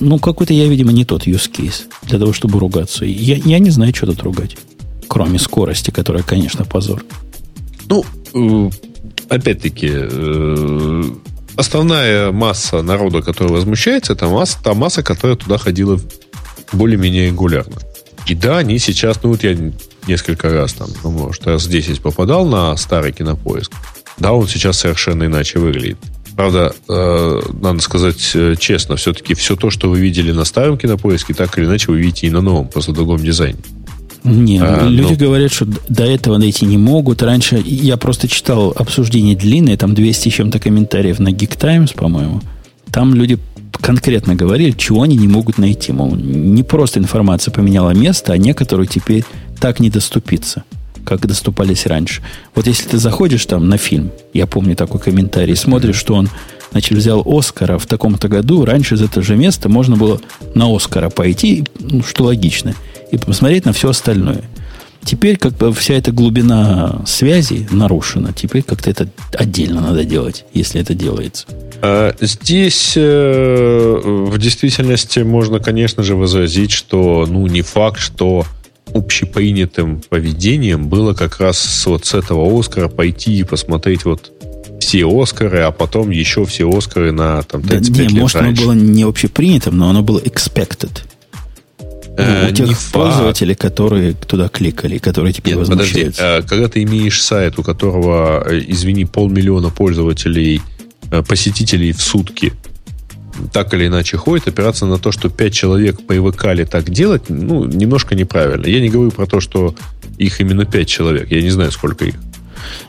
ну, 0.00 0.18
какой-то 0.18 0.52
я, 0.52 0.66
видимо, 0.66 0.92
не 0.92 1.04
тот 1.04 1.26
use 1.26 1.50
case 1.50 1.84
для 2.02 2.18
того, 2.18 2.32
чтобы 2.32 2.58
ругаться. 2.58 3.04
Я, 3.04 3.36
я 3.36 3.58
не 3.58 3.70
знаю, 3.70 3.94
что 3.94 4.06
тут 4.06 4.22
ругать. 4.22 4.56
Кроме 5.08 5.38
скорости, 5.38 5.90
которая, 5.90 6.22
конечно, 6.22 6.64
позор. 6.64 7.04
Ну, 7.88 8.04
э, 8.34 8.70
опять-таки, 9.28 9.90
э, 9.92 11.02
основная 11.56 12.32
масса 12.32 12.82
народа, 12.82 13.22
которая 13.22 13.52
возмущается, 13.52 14.12
это 14.12 14.28
масса, 14.28 14.58
та 14.62 14.74
масса, 14.74 15.02
которая 15.02 15.36
туда 15.36 15.58
ходила 15.58 15.98
более-менее 16.72 17.26
регулярно. 17.26 17.76
И 18.26 18.34
да, 18.34 18.58
они 18.58 18.78
сейчас, 18.78 19.22
ну 19.22 19.30
вот 19.30 19.42
я 19.44 19.56
несколько 20.06 20.50
раз 20.50 20.74
там, 20.74 20.88
ну, 21.02 21.10
может, 21.10 21.46
раз 21.46 21.66
10 21.66 22.00
попадал 22.00 22.46
на 22.46 22.76
старый 22.76 23.12
кинопоиск. 23.12 23.72
Да, 24.18 24.32
он 24.32 24.48
сейчас 24.48 24.78
совершенно 24.78 25.24
иначе 25.24 25.58
выглядит. 25.58 25.98
Правда, 26.36 26.74
э, 26.88 27.40
надо 27.62 27.80
сказать 27.80 28.32
э, 28.34 28.56
честно, 28.58 28.96
все-таки 28.96 29.34
все 29.34 29.56
то, 29.56 29.70
что 29.70 29.88
вы 29.88 30.00
видели 30.00 30.32
на 30.32 30.44
старом 30.44 30.76
кинопоиске, 30.76 31.34
так 31.34 31.56
или 31.58 31.64
иначе 31.64 31.90
вы 31.90 31.98
видите 31.98 32.26
и 32.26 32.30
на 32.30 32.42
новом, 32.42 32.68
просто 32.68 32.92
в 32.92 32.94
другом 32.94 33.18
дизайне. 33.18 33.58
Не, 34.26 34.58
а, 34.58 34.88
люди 34.88 35.12
ну... 35.12 35.16
говорят, 35.16 35.52
что 35.52 35.66
до 35.88 36.04
этого 36.04 36.36
найти 36.36 36.66
не 36.66 36.76
могут. 36.76 37.22
Раньше 37.22 37.62
я 37.64 37.96
просто 37.96 38.26
читал 38.26 38.72
обсуждение 38.74 39.36
длинное, 39.36 39.76
там 39.76 39.94
200 39.94 40.28
чем-то 40.30 40.58
комментариев 40.58 41.20
на 41.20 41.28
Geek 41.28 41.56
Times, 41.56 41.92
по-моему. 41.92 42.40
Там 42.90 43.14
люди 43.14 43.38
конкретно 43.80 44.34
говорили, 44.34 44.72
чего 44.72 45.02
они 45.02 45.16
не 45.16 45.28
могут 45.28 45.58
найти. 45.58 45.92
Мол, 45.92 46.16
не 46.16 46.64
просто 46.64 46.98
информация 46.98 47.52
поменяла 47.52 47.90
место, 47.90 48.32
а 48.32 48.36
некоторую 48.36 48.88
теперь 48.88 49.24
так 49.60 49.78
не 49.78 49.90
доступиться, 49.90 50.64
как 51.04 51.24
доступались 51.26 51.86
раньше. 51.86 52.22
Вот 52.56 52.66
если 52.66 52.88
ты 52.88 52.98
заходишь 52.98 53.46
там 53.46 53.68
на 53.68 53.78
фильм, 53.78 54.10
я 54.32 54.48
помню 54.48 54.74
такой 54.74 55.00
комментарий, 55.00 55.54
смотришь, 55.54 55.96
что 55.96 56.14
он 56.14 56.28
значит, 56.72 56.98
взял 56.98 57.22
Оскара 57.24 57.78
в 57.78 57.86
таком-то 57.86 58.26
году, 58.26 58.64
раньше 58.64 58.96
из 58.96 59.02
этого 59.02 59.24
же 59.24 59.36
места 59.36 59.68
можно 59.68 59.96
было 59.96 60.20
на 60.54 60.74
Оскара 60.74 61.10
пойти, 61.10 61.64
ну, 61.78 62.02
что 62.02 62.24
логично– 62.24 62.74
и 63.10 63.18
посмотреть 63.18 63.64
на 63.64 63.72
все 63.72 63.90
остальное. 63.90 64.42
Теперь 65.04 65.36
как 65.36 65.56
бы 65.56 65.72
вся 65.72 65.94
эта 65.94 66.10
глубина 66.10 67.02
связи 67.06 67.68
нарушена. 67.70 68.32
Теперь 68.32 68.64
как-то 68.64 68.90
это 68.90 69.08
отдельно 69.32 69.80
надо 69.80 70.04
делать, 70.04 70.44
если 70.52 70.80
это 70.80 70.94
делается. 70.94 71.46
А 71.80 72.12
здесь 72.20 72.94
э, 72.96 74.00
в 74.02 74.36
действительности 74.38 75.20
можно, 75.20 75.60
конечно 75.60 76.02
же, 76.02 76.16
возразить, 76.16 76.72
что 76.72 77.24
ну 77.28 77.46
не 77.46 77.62
факт, 77.62 78.00
что 78.00 78.44
общепринятым 78.92 80.00
поведением 80.08 80.88
было 80.88 81.14
как 81.14 81.38
раз 81.38 81.86
вот 81.86 82.04
с 82.04 82.14
этого 82.14 82.58
Оскара 82.58 82.88
пойти 82.88 83.38
и 83.38 83.44
посмотреть 83.44 84.04
вот 84.04 84.32
все 84.80 85.06
Оскары, 85.06 85.60
а 85.60 85.70
потом 85.70 86.10
еще 86.10 86.44
все 86.44 86.68
Оскары 86.68 87.12
на 87.12 87.42
там, 87.42 87.62
35 87.62 87.96
да, 87.96 88.02
не, 88.02 88.08
лет 88.08 88.22
может, 88.22 88.36
раньше. 88.36 88.62
оно 88.62 88.72
было 88.72 88.80
не 88.80 89.02
общепринятым, 89.02 89.76
но 89.76 89.90
оно 89.90 90.02
было 90.02 90.18
expected. 90.18 90.90
Э, 92.16 92.48
у 92.48 92.54
тех 92.54 92.68
не 92.68 92.76
пользователей, 92.92 93.54
факт. 93.54 93.60
которые 93.60 94.12
туда 94.14 94.48
кликали, 94.48 94.98
которые 94.98 95.32
теперь 95.32 95.54
Нет, 95.54 95.68
возмущаются. 95.68 96.22
Подожди, 96.22 96.44
э, 96.44 96.48
когда 96.48 96.68
ты 96.68 96.82
имеешь 96.82 97.22
сайт, 97.22 97.58
у 97.58 97.62
которого, 97.62 98.42
э, 98.48 98.62
извини, 98.66 99.04
полмиллиона 99.04 99.70
пользователей, 99.70 100.62
посетителей 101.28 101.92
в 101.92 102.02
сутки, 102.02 102.52
так 103.52 103.72
или 103.74 103.86
иначе 103.86 104.16
ходит, 104.16 104.48
опираться 104.48 104.86
на 104.86 104.98
то, 104.98 105.12
что 105.12 105.28
пять 105.28 105.54
человек 105.54 106.00
привыкали 106.04 106.64
так 106.64 106.90
делать, 106.90 107.24
ну, 107.28 107.64
немножко 107.64 108.14
неправильно. 108.14 108.66
Я 108.66 108.80
не 108.80 108.88
говорю 108.88 109.10
про 109.10 109.26
то, 109.26 109.40
что 109.40 109.74
их 110.18 110.40
именно 110.40 110.64
пять 110.64 110.88
человек. 110.88 111.30
Я 111.30 111.42
не 111.42 111.50
знаю, 111.50 111.70
сколько 111.70 112.06
их. 112.06 112.14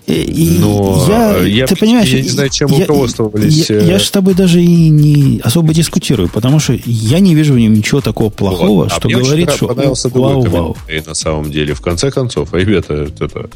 И, 0.07 0.57
Но 0.59 1.05
я, 1.09 1.37
я, 1.43 1.67
ты 1.67 1.75
понимаешь, 1.75 2.09
я 2.09 2.21
не 2.21 2.29
знаю, 2.29 2.49
чем 2.49 2.69
я, 2.69 2.85
руководствовались. 2.85 3.69
Я, 3.69 3.79
я, 3.79 3.85
я 3.93 3.99
с 3.99 4.09
тобой 4.09 4.33
даже 4.33 4.61
и 4.61 4.89
не 4.89 5.41
особо 5.43 5.73
дискутирую, 5.73 6.29
потому 6.29 6.59
что 6.59 6.77
я 6.85 7.19
не 7.19 7.35
вижу 7.35 7.53
в 7.53 7.59
нем 7.59 7.73
ничего 7.73 8.01
такого 8.01 8.29
плохого, 8.29 8.83
вот. 8.83 8.91
а 8.91 8.95
что 8.95 9.09
говорит, 9.09 9.51
что 9.51 9.67
понравился 9.67 10.09
вау, 10.09 10.41
вау. 10.41 10.77
на 11.05 11.13
самом 11.13 11.51
деле. 11.51 11.73
В 11.73 11.81
конце 11.81 12.11
концов, 12.11 12.53
ребята, 12.53 13.07
это, 13.19 13.49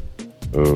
э, 0.53 0.73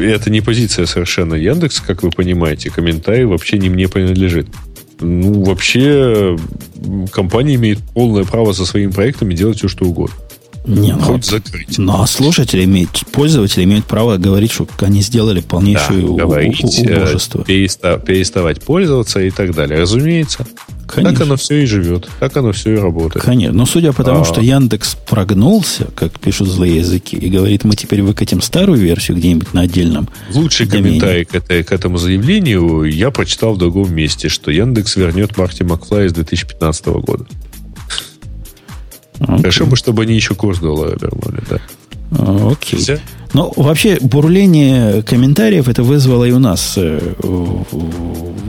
это 0.00 0.30
не 0.30 0.40
позиция 0.40 0.86
совершенно 0.86 1.34
Яндекс, 1.34 1.80
как 1.80 2.02
вы 2.02 2.10
понимаете. 2.10 2.70
Комментарий 2.70 3.24
вообще 3.24 3.58
не 3.58 3.68
мне 3.68 3.88
принадлежит. 3.88 4.46
Ну, 5.00 5.42
вообще, 5.42 6.38
компания 7.10 7.56
имеет 7.56 7.80
полное 7.80 8.24
право 8.24 8.52
со 8.52 8.64
своими 8.64 8.92
проектами 8.92 9.34
делать 9.34 9.58
все, 9.58 9.68
что 9.68 9.84
угодно. 9.84 10.14
Не, 10.64 10.92
ну, 10.92 11.00
Хоть 11.00 11.24
закрыть. 11.24 11.78
Ну, 11.78 12.00
а 12.00 12.06
слушатели 12.06 12.64
имеют, 12.64 12.90
пользователи 13.10 13.64
имеют 13.64 13.84
право 13.84 14.16
говорить, 14.16 14.52
что 14.52 14.68
они 14.80 15.02
сделали 15.02 15.40
полнейшее 15.40 16.02
да, 16.02 16.24
говорить, 16.24 16.62
убожество. 16.62 17.44
Перестав, 17.44 18.04
переставать 18.04 18.62
пользоваться 18.62 19.20
и 19.20 19.30
так 19.30 19.54
далее. 19.54 19.80
Разумеется. 19.80 20.46
Конечно. 20.86 21.16
Так 21.16 21.26
оно 21.26 21.36
все 21.36 21.62
и 21.62 21.66
живет. 21.66 22.08
Так 22.20 22.36
оно 22.36 22.52
все 22.52 22.74
и 22.74 22.76
работает. 22.76 23.24
Конечно. 23.24 23.56
Но 23.56 23.66
судя 23.66 23.92
по 23.92 24.04
тому, 24.04 24.20
а... 24.20 24.24
что 24.24 24.40
Яндекс 24.40 24.94
прогнулся, 24.94 25.88
как 25.96 26.20
пишут 26.20 26.48
злые 26.48 26.76
языки, 26.76 27.16
и 27.16 27.28
говорит, 27.28 27.64
мы 27.64 27.74
теперь 27.74 28.02
выкатим 28.02 28.40
старую 28.40 28.78
версию 28.78 29.16
где-нибудь 29.16 29.54
на 29.54 29.62
отдельном 29.62 30.08
Лучший 30.32 30.66
домене. 30.66 31.00
комментарий 31.00 31.24
к, 31.24 31.34
этой, 31.34 31.64
к 31.64 31.72
этому 31.72 31.96
заявлению 31.96 32.84
я 32.84 33.10
прочитал 33.10 33.54
в 33.54 33.58
другом 33.58 33.94
месте, 33.94 34.28
что 34.28 34.50
Яндекс 34.50 34.96
вернет 34.96 35.36
Марти 35.36 35.62
Макфлай 35.62 36.06
из 36.06 36.12
2015 36.12 36.86
года. 36.86 37.26
Хорошо 39.26 39.66
бы, 39.66 39.76
чтобы 39.76 40.02
они 40.02 40.14
еще 40.14 40.34
курс 40.34 40.58
доллара 40.58 40.96
вернули, 41.00 41.42
да. 41.48 41.58
Окей. 42.50 42.78
Okay. 42.78 43.00
Ну, 43.32 43.52
вообще, 43.56 43.98
бурление 44.00 45.02
комментариев 45.02 45.68
это 45.68 45.82
вызвало 45.82 46.24
и 46.24 46.32
у 46.32 46.38
нас 46.38 46.74
э, 46.76 47.00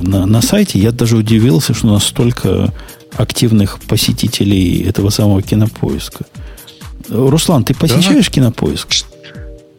на, 0.02 0.26
на 0.26 0.42
сайте. 0.42 0.80
Я 0.80 0.92
даже 0.92 1.16
удивился, 1.16 1.74
что 1.74 1.88
у 1.88 1.92
нас 1.92 2.04
столько 2.04 2.74
активных 3.16 3.80
посетителей 3.80 4.84
этого 4.84 5.10
самого 5.10 5.42
кинопоиска. 5.42 6.26
Руслан, 7.10 7.64
ты 7.64 7.74
посещаешь 7.74 8.26
да? 8.26 8.32
кинопоиск? 8.32 9.06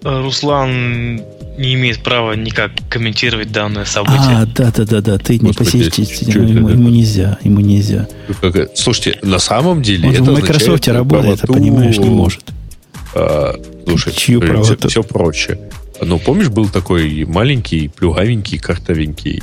Руслан 0.03 1.23
не 1.57 1.75
имеет 1.75 2.03
права 2.03 2.35
никак 2.35 2.73
комментировать 2.89 3.53
данное 3.53 3.85
событие. 3.85 4.39
А, 4.39 4.47
да, 4.47 4.73
да, 4.73 4.85
да, 4.85 5.01
да. 5.01 5.19
Ты 5.19 5.39
Господи, 5.39 5.77
не 5.77 5.85
посетитель, 5.85 6.49
ему, 6.51 6.69
ему 6.69 6.89
нельзя, 6.89 7.39
ему 7.43 7.61
нельзя. 7.61 8.09
Слушайте, 8.75 9.19
на 9.23 9.39
самом 9.39 9.83
деле 9.83 10.09
Он 10.09 10.15
это 10.15 10.25
в 10.25 10.35
Microsoft 10.35 10.89
работает, 10.89 11.41
правоту... 11.41 11.55
понимаешь, 11.55 11.99
не 11.99 12.09
может. 12.09 12.43
А, 13.15 13.55
слушай, 13.87 14.13
Чью 14.13 14.41
э, 14.41 14.63
все, 14.63 14.77
все 14.89 15.03
проще. 15.03 15.59
Но 16.03 16.19
помнишь, 16.19 16.49
был 16.49 16.69
такой 16.69 17.25
маленький, 17.25 17.89
плюгавенький, 17.89 18.59
картовенький, 18.59 19.43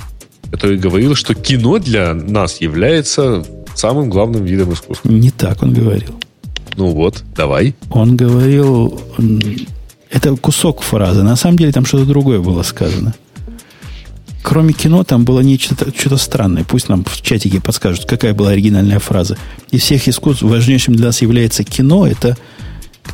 который 0.51 0.77
говорил, 0.77 1.15
что 1.15 1.33
кино 1.33 1.79
для 1.79 2.13
нас 2.13 2.59
является 2.59 3.45
самым 3.73 4.09
главным 4.09 4.43
видом 4.43 4.73
искусства. 4.73 5.09
Не 5.09 5.31
так 5.31 5.63
он 5.63 5.73
говорил. 5.73 6.19
Ну 6.75 6.88
вот, 6.88 7.23
давай. 7.35 7.75
Он 7.89 8.17
говорил, 8.17 9.01
это 10.11 10.35
кусок 10.35 10.81
фразы. 10.81 11.23
На 11.23 11.35
самом 11.35 11.57
деле 11.57 11.71
там 11.71 11.85
что-то 11.85 12.05
другое 12.05 12.39
было 12.39 12.63
сказано. 12.63 13.15
Кроме 14.43 14.73
кино, 14.73 15.03
там 15.03 15.23
было 15.23 15.39
нечто 15.41 15.75
что-то 15.95 16.17
странное. 16.17 16.63
Пусть 16.63 16.89
нам 16.89 17.05
в 17.05 17.21
чатике 17.21 17.61
подскажут, 17.61 18.05
какая 18.05 18.33
была 18.33 18.49
оригинальная 18.49 18.99
фраза. 18.99 19.38
Из 19.69 19.81
всех 19.81 20.07
искусств 20.07 20.41
важнейшим 20.41 20.95
для 20.95 21.07
нас 21.07 21.21
является 21.21 21.63
кино. 21.63 22.07
Это 22.07 22.38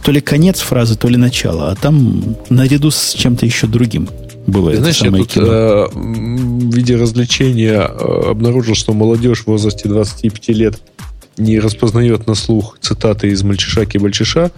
то 0.03 0.11
ли 0.11 0.21
конец 0.21 0.59
фразы, 0.59 0.95
то 0.95 1.07
ли 1.07 1.17
начало. 1.17 1.71
А 1.71 1.75
там 1.75 2.37
наряду 2.49 2.91
с 2.91 3.13
чем-то 3.13 3.45
еще 3.45 3.67
другим 3.67 4.09
было 4.47 4.71
Ты 4.71 4.77
это 4.77 4.81
знаешь, 4.81 4.97
самое 4.97 5.23
я 5.23 5.23
тут, 5.23 5.33
кино. 5.33 5.45
Э, 5.47 5.87
в 5.93 6.75
виде 6.75 6.95
развлечения 6.95 7.81
э, 7.81 8.29
обнаружил, 8.31 8.75
что 8.75 8.93
молодежь 8.93 9.43
в 9.43 9.47
возрасте 9.47 9.89
25 9.89 10.47
лет 10.49 10.81
не 11.37 11.59
распознает 11.59 12.25
на 12.25 12.35
слух 12.35 12.77
цитаты 12.79 13.27
из 13.27 13.43
«Мальчиша 13.43 13.85
Кибальчиша», 13.85 14.51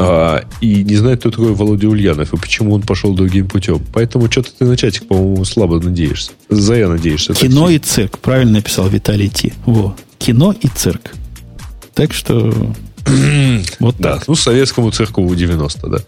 а, 0.00 0.44
и 0.60 0.84
не 0.84 0.94
знает, 0.94 1.18
кто 1.20 1.30
такой 1.32 1.54
Володя 1.54 1.88
Ульянов 1.88 2.32
и 2.32 2.36
почему 2.36 2.72
он 2.72 2.82
пошел 2.82 3.14
другим 3.14 3.48
путем. 3.48 3.82
Поэтому 3.92 4.30
что-то 4.30 4.50
ты 4.56 4.64
на 4.64 4.76
чатик, 4.76 5.08
по-моему, 5.08 5.44
слабо 5.44 5.80
надеешься. 5.80 6.30
Зая 6.48 6.86
надеешься. 6.86 7.34
Кино 7.34 7.68
и 7.68 7.78
цирк, 7.78 8.18
правильно 8.20 8.52
написал 8.52 8.88
Виталий 8.88 9.28
Ти. 9.28 9.52
Во. 9.66 9.96
Кино 10.18 10.54
и 10.60 10.68
цирк. 10.68 11.12
Так 11.94 12.12
что 12.12 12.54
вот 13.80 13.96
да, 13.98 14.14
так. 14.14 14.28
ну, 14.28 14.36
советскому 14.36 14.92
цирку 14.92 15.26
в 15.26 15.34
90, 15.34 15.88
да. 15.88 15.98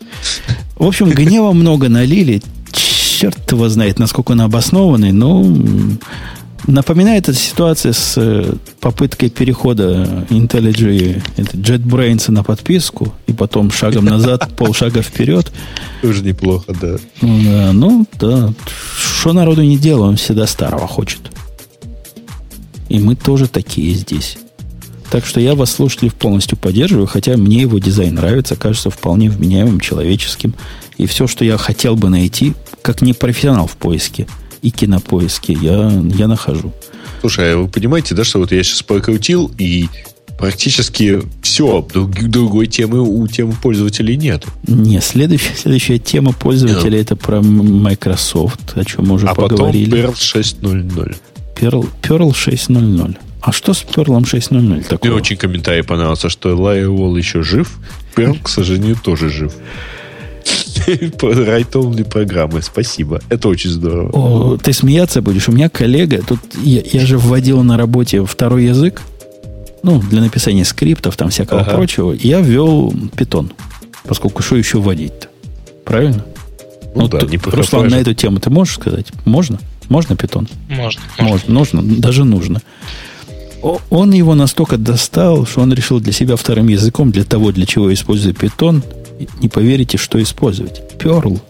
В 0.76 0.86
общем, 0.86 1.10
гнева 1.10 1.52
много 1.52 1.88
налили. 1.88 2.42
Черт 2.72 3.50
его 3.50 3.68
знает, 3.68 3.98
насколько 3.98 4.30
он 4.32 4.40
обоснованный, 4.42 5.10
но 5.10 5.44
Напоминает 6.66 7.28
эта 7.28 7.38
ситуация 7.38 7.92
с 7.92 8.14
э, 8.16 8.52
попыткой 8.80 9.30
перехода 9.30 10.26
IntelliJ, 10.28 11.22
JetBrains 11.36 12.30
на 12.30 12.44
подписку, 12.44 13.14
и 13.26 13.32
потом 13.32 13.70
шагом 13.70 14.04
назад, 14.04 14.50
полшага 14.56 15.02
вперед. 15.02 15.50
Тоже 16.02 16.22
неплохо, 16.22 16.74
да. 16.80 16.96
Ну 17.22 17.42
да, 17.44 17.72
ну 17.72 18.06
да. 18.18 18.52
Что 18.96 19.32
народу 19.32 19.62
не 19.62 19.78
делал, 19.78 20.02
он 20.02 20.16
всегда 20.16 20.46
старого 20.46 20.86
хочет. 20.86 21.20
И 22.88 22.98
мы 22.98 23.16
тоже 23.16 23.48
такие 23.48 23.94
здесь. 23.94 24.36
Так 25.10 25.24
что 25.26 25.40
я 25.40 25.54
вас, 25.54 25.72
слушателей, 25.72 26.12
полностью 26.12 26.58
поддерживаю, 26.58 27.06
хотя 27.06 27.36
мне 27.36 27.62
его 27.62 27.78
дизайн 27.78 28.14
нравится, 28.14 28.54
кажется 28.54 28.90
вполне 28.90 29.30
вменяемым, 29.30 29.80
человеческим. 29.80 30.54
И 30.98 31.06
все, 31.06 31.26
что 31.26 31.44
я 31.44 31.56
хотел 31.56 31.96
бы 31.96 32.10
найти, 32.10 32.54
как 32.82 33.00
не 33.00 33.14
профессионал 33.14 33.66
в 33.66 33.76
поиске– 33.76 34.26
и 34.62 34.70
кинопоиске 34.70 35.52
я, 35.52 35.90
я 36.14 36.28
нахожу. 36.28 36.72
Слушай, 37.20 37.54
а 37.54 37.58
вы 37.58 37.68
понимаете, 37.68 38.14
да, 38.14 38.24
что 38.24 38.38
вот 38.38 38.52
я 38.52 38.62
сейчас 38.62 38.82
прокрутил, 38.82 39.50
и 39.58 39.88
практически 40.38 41.20
все, 41.42 41.86
другой 41.92 42.66
темы 42.66 43.00
у 43.00 43.26
темы 43.26 43.54
пользователей 43.60 44.16
нет. 44.16 44.46
Не, 44.66 45.00
следующая, 45.00 45.54
следующая 45.54 45.98
тема 45.98 46.32
пользователей 46.32 46.98
yeah. 46.98 47.02
это 47.02 47.16
про 47.16 47.42
Microsoft, 47.42 48.76
о 48.76 48.84
чем 48.84 49.08
мы 49.08 49.14
уже 49.14 49.26
а 49.26 49.34
поговорили. 49.34 50.00
А 50.00 50.08
потом 50.08 50.14
Perl 50.14 50.86
6.0.0. 50.94 51.16
Perl, 51.56 51.88
Perl 52.02 52.30
6.0.0. 52.30 53.16
А 53.42 53.52
что 53.52 53.74
с 53.74 53.82
Perl 53.84 54.18
6.0.0 54.18 54.84
такое? 54.88 55.10
Мне 55.10 55.20
очень 55.20 55.36
комментарий 55.36 55.82
понравился, 55.82 56.30
что 56.30 56.50
Lionel 56.50 57.18
еще 57.18 57.42
жив, 57.42 57.78
Perl, 58.16 58.38
к 58.42 58.48
сожалению, 58.48 58.96
тоже 58.96 59.28
жив. 59.28 59.52
Райтовные 61.22 62.04
программы. 62.04 62.62
Спасибо. 62.62 63.20
Это 63.28 63.48
очень 63.48 63.70
здорово. 63.70 64.10
О, 64.12 64.56
ты 64.56 64.72
смеяться 64.72 65.22
будешь. 65.22 65.48
У 65.48 65.52
меня 65.52 65.68
коллега, 65.68 66.22
тут 66.26 66.40
я, 66.62 66.82
я 66.84 67.06
же 67.06 67.18
вводил 67.18 67.62
на 67.62 67.76
работе 67.76 68.24
второй 68.24 68.64
язык, 68.64 69.02
ну, 69.82 70.00
для 70.00 70.20
написания 70.20 70.64
скриптов, 70.64 71.16
там 71.16 71.30
всякого 71.30 71.62
ага. 71.62 71.74
прочего, 71.74 72.12
я 72.12 72.40
ввел 72.40 72.92
питон. 73.16 73.52
Поскольку 74.04 74.42
что 74.42 74.56
еще 74.56 74.78
вводить-то? 74.78 75.28
Правильно? 75.84 76.24
Ну, 76.94 77.08
да, 77.08 77.20
не 77.20 77.38
Руслан, 77.38 77.88
на 77.88 77.96
эту 77.96 78.14
тему 78.14 78.40
ты 78.40 78.50
можешь 78.50 78.74
сказать? 78.74 79.06
Можно? 79.24 79.58
Можно 79.88 80.16
питон? 80.16 80.48
Можно. 80.68 81.02
Можно. 81.18 81.54
Нужно, 81.54 81.82
даже 81.82 82.24
нужно. 82.24 82.60
Он 83.62 84.12
его 84.12 84.34
настолько 84.34 84.78
достал, 84.78 85.46
что 85.46 85.60
он 85.60 85.72
решил 85.72 86.00
для 86.00 86.12
себя 86.12 86.36
вторым 86.36 86.68
языком, 86.68 87.10
для 87.10 87.24
того, 87.24 87.52
для 87.52 87.66
чего 87.66 87.92
использует 87.92 88.38
питон, 88.38 88.82
не 89.40 89.48
поверите, 89.48 89.98
что 89.98 90.22
использовать. 90.22 90.82
Перл. 90.98 91.40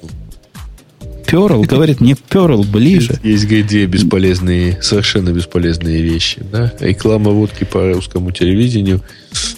Перл, 1.26 1.62
говорит, 1.62 2.00
мне 2.00 2.16
Перл 2.16 2.64
ближе. 2.64 3.18
Есть, 3.22 3.44
где 3.44 3.86
бесполезные, 3.86 4.82
совершенно 4.82 5.30
бесполезные 5.30 6.02
вещи. 6.02 6.42
Да? 6.50 6.72
Реклама 6.80 7.30
водки 7.30 7.64
по 7.64 7.92
русскому 7.92 8.32
телевидению 8.32 9.02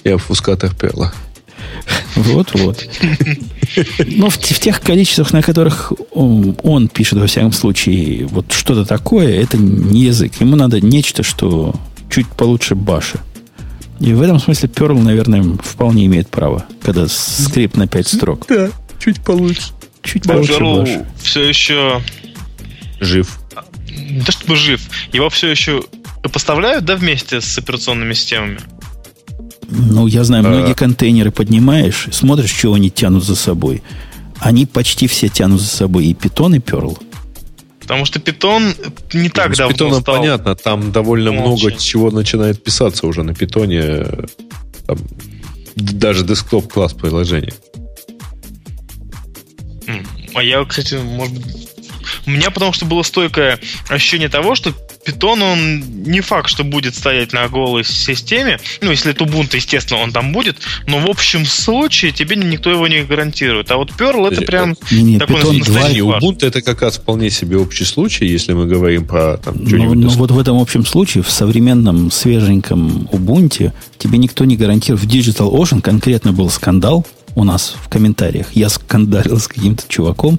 и 0.05 0.11
обфускатор 0.11 0.75
Перла. 0.75 1.13
Вот-вот. 2.15 2.87
Но 4.07 4.29
в, 4.29 4.35
в 4.37 4.59
тех 4.61 4.81
количествах, 4.81 5.33
на 5.33 5.43
которых 5.43 5.93
он, 6.11 6.57
он 6.63 6.89
пишет, 6.89 7.19
во 7.19 7.27
всяком 7.27 7.53
случае, 7.53 8.27
вот 8.27 8.53
что-то 8.53 8.85
такое, 8.85 9.41
это 9.41 9.57
не 9.57 10.03
язык. 10.03 10.35
Ему 10.41 10.57
надо 10.57 10.81
нечто, 10.81 11.23
что 11.23 11.75
чуть 12.11 12.27
получше 12.29 12.75
баши. 12.75 13.19
И 14.01 14.13
в 14.13 14.23
этом 14.23 14.41
смысле 14.41 14.69
Perl, 14.69 15.01
наверное, 15.01 15.43
вполне 15.63 16.07
имеет 16.07 16.29
право, 16.29 16.65
когда 16.83 17.07
скрипт 17.09 17.77
на 17.77 17.87
5 17.87 18.09
строк. 18.09 18.47
Да, 18.49 18.71
чуть 18.99 19.21
получше. 19.23 19.73
Чуть 20.03 20.25
получше 20.25 20.59
баши. 20.59 21.07
все 21.23 21.49
еще 21.49 22.03
жив. 23.01 23.39
Не 23.89 24.21
то 24.21 24.33
чтобы 24.33 24.57
жив, 24.57 24.81
его 25.13 25.29
все 25.31 25.49
еще 25.49 25.83
поставляют, 26.33 26.85
да, 26.85 26.97
вместе 26.97 27.41
с 27.41 27.59
операционными 27.59 28.15
системами? 28.15 28.59
Ну, 29.69 30.07
я 30.07 30.25
знаю, 30.25 30.45
многие 30.45 30.73
а... 30.73 30.75
контейнеры 30.75 31.31
поднимаешь, 31.31 32.09
смотришь, 32.11 32.51
что 32.51 32.75
они 32.75 32.91
тянут 32.91 33.25
за 33.25 33.37
собой. 33.37 33.83
Они 34.39 34.67
почти 34.67 35.07
все 35.07 35.29
тянут 35.29 35.61
за 35.61 35.69
собой 35.69 36.07
и 36.07 36.15
Python, 36.15 36.57
и 36.57 36.59
Perl. 36.59 36.99
Потому 37.93 38.07
что 38.07 38.21
питон 38.21 38.75
не 39.13 39.29
так 39.29 39.51
ну, 39.51 39.57
давно 39.57 39.73
питоном 39.75 40.01
стал 40.01 40.17
понятно, 40.17 40.55
там 40.55 40.93
довольно 40.93 41.31
молча. 41.31 41.67
много 41.67 41.79
чего 41.79 42.11
начинает 42.11 42.65
писаться 42.65 43.07
уже 43.07 43.23
на 43.23 43.35
питоне. 43.35 44.07
Там, 44.87 44.97
даже 45.77 46.25
десктоп-класс 46.25 46.95
приложений. 46.95 47.53
А 50.35 50.43
я, 50.43 50.65
кстати, 50.65 50.95
может 50.95 51.37
быть... 51.37 51.69
У 52.27 52.31
меня 52.31 52.51
потому 52.51 52.73
что 52.73 52.87
было 52.87 53.03
стойкое 53.03 53.59
ощущение 53.91 54.31
того, 54.31 54.55
что 54.55 54.73
Python, 55.07 55.43
он 55.43 56.03
не 56.05 56.21
факт, 56.21 56.49
что 56.49 56.65
будет 56.65 56.95
стоять 56.95 57.33
на 57.33 57.49
голой 57.49 57.85
системе. 57.85 58.59
Ну, 58.81 58.91
если 58.91 59.11
это 59.11 59.25
Ubuntu, 59.25 59.57
естественно, 59.57 60.01
он 60.01 60.13
там 60.13 60.33
будет. 60.33 60.57
Но 60.87 61.01
в 61.01 61.11
общем 61.11 61.45
случае 61.45 62.13
тебе 62.13 62.37
никто 62.37 62.71
его 62.71 62.87
не 62.87 63.03
гарантирует. 63.03 63.71
А 63.71 63.77
вот 63.77 63.91
Perl 63.91 64.31
это 64.31 64.43
прям 64.43 64.77
не, 64.91 65.03
не, 65.03 65.19
такой 65.19 65.37
Python 65.37 65.65
2, 65.65 66.19
Ubuntu 66.19 66.47
это 66.47 66.63
как 66.63 66.83
раз 66.83 66.99
вполне 66.99 67.31
себе 67.31 67.57
общий 67.57 67.85
случай, 67.85 68.27
если 68.27 68.53
мы 68.53 68.67
говорим 68.67 69.07
про 69.07 69.39
там, 69.39 69.57
ну, 69.59 69.95
ну, 69.95 70.09
вот 70.11 70.31
в 70.31 70.39
этом 70.39 70.59
общем 70.59 70.87
случае, 70.87 71.25
в 71.25 71.31
современном 71.31 72.11
свеженьком 72.11 73.09
Ubuntu 73.13 73.73
тебе 73.99 74.19
никто 74.19 74.45
не 74.45 74.57
гарантирует. 74.57 75.03
В 75.03 75.09
Digital 75.09 75.53
Ocean 75.53 75.81
конкретно 75.81 76.33
был 76.33 76.51
скандал 76.51 77.07
у 77.35 77.45
нас 77.45 77.75
в 77.83 77.89
комментариях. 77.89 78.47
Я 78.53 78.69
скандалил 78.69 79.39
с 79.39 79.49
каким-то 79.49 79.85
чуваком, 79.89 80.39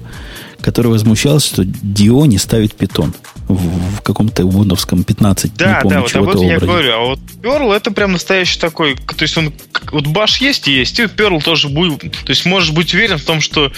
который 0.64 0.86
возмущался, 0.86 1.46
что 1.46 1.62
Dio 1.62 2.26
не 2.26 2.38
ставит 2.38 2.74
питон 2.74 3.12
в, 3.48 3.98
в 3.98 4.00
каком-то 4.00 4.46
убундовском 4.46 5.04
15, 5.04 5.54
да, 5.56 5.76
не 5.76 5.82
помню, 5.82 5.96
да, 5.96 6.00
вот 6.00 6.16
об 6.16 6.28
этом 6.30 6.46
я 6.46 6.58
говорю. 6.58 6.92
А 6.94 6.98
вот 7.00 7.18
Perl 7.42 7.70
это 7.70 7.90
прям 7.90 8.12
настоящий 8.12 8.58
такой, 8.58 8.94
то 8.96 9.22
есть 9.22 9.36
он, 9.36 9.52
вот 9.92 10.06
баш 10.06 10.38
есть 10.40 10.66
и 10.66 10.72
есть, 10.72 10.98
и 10.98 11.02
Perl 11.02 11.42
тоже 11.44 11.68
будет, 11.68 12.00
то 12.00 12.30
есть 12.30 12.46
можешь 12.46 12.70
быть 12.70 12.94
уверен 12.94 13.18
в 13.18 13.24
том, 13.24 13.42
что 13.42 13.72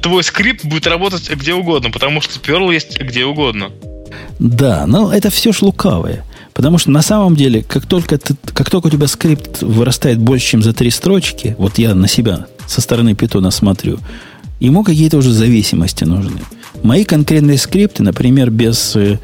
твой 0.00 0.22
скрипт 0.22 0.64
будет 0.64 0.86
работать 0.86 1.28
где 1.28 1.52
угодно, 1.52 1.90
потому 1.90 2.20
что 2.20 2.38
Perl 2.38 2.72
есть 2.72 3.00
где 3.00 3.24
угодно. 3.24 3.72
Да, 4.38 4.86
но 4.86 5.12
это 5.12 5.30
все 5.30 5.52
ж 5.52 5.62
лукавое. 5.62 6.24
Потому 6.54 6.78
что 6.78 6.92
на 6.92 7.02
самом 7.02 7.34
деле, 7.34 7.64
как 7.64 7.86
только, 7.86 8.18
ты, 8.18 8.36
как 8.54 8.70
только 8.70 8.86
у 8.86 8.90
тебя 8.90 9.08
скрипт 9.08 9.62
вырастает 9.62 10.18
больше, 10.18 10.46
чем 10.46 10.62
за 10.62 10.72
три 10.72 10.90
строчки, 10.90 11.56
вот 11.58 11.78
я 11.78 11.94
на 11.94 12.06
себя 12.06 12.46
со 12.66 12.80
стороны 12.80 13.14
питона 13.14 13.50
смотрю, 13.50 13.98
ему 14.60 14.84
какие-то 14.84 15.18
уже 15.18 15.32
зависимости 15.32 16.04
нужны. 16.04 16.40
Мои 16.82 17.04
конкретные 17.04 17.58
скрипты, 17.58 18.02
например, 18.02 18.50
без 18.50 18.96
э, 18.96 19.18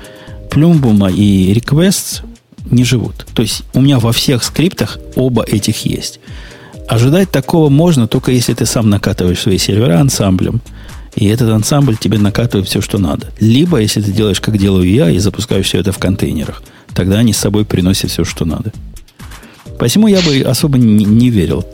плюмбума 0.50 1.10
и 1.10 1.52
requests 1.52 2.22
не 2.70 2.84
живут. 2.84 3.26
То 3.34 3.42
есть 3.42 3.62
у 3.74 3.80
меня 3.80 3.98
во 3.98 4.12
всех 4.12 4.42
скриптах 4.42 4.98
оба 5.16 5.44
этих 5.44 5.84
есть. 5.84 6.20
Ожидать 6.88 7.30
такого 7.30 7.68
можно 7.68 8.06
только 8.06 8.30
если 8.30 8.54
ты 8.54 8.66
сам 8.66 8.90
накатываешь 8.90 9.40
свои 9.40 9.58
сервера 9.58 10.00
ансамблем, 10.00 10.60
и 11.14 11.26
этот 11.26 11.50
ансамбль 11.50 11.96
тебе 11.96 12.18
накатывает 12.18 12.68
все, 12.68 12.80
что 12.80 12.98
надо. 12.98 13.28
Либо, 13.38 13.78
если 13.78 14.02
ты 14.02 14.12
делаешь, 14.12 14.40
как 14.40 14.58
делаю 14.58 14.88
я, 14.90 15.08
и 15.08 15.18
запускаешь 15.18 15.66
все 15.66 15.78
это 15.78 15.92
в 15.92 15.98
контейнерах, 15.98 16.62
тогда 16.92 17.18
они 17.18 17.32
с 17.32 17.38
собой 17.38 17.64
приносят 17.64 18.10
все, 18.10 18.24
что 18.24 18.44
надо. 18.44 18.72
Посему 19.78 20.08
я 20.08 20.20
бы 20.20 20.40
особо 20.40 20.76
не, 20.78 21.04
не 21.04 21.30
верил. 21.30 21.64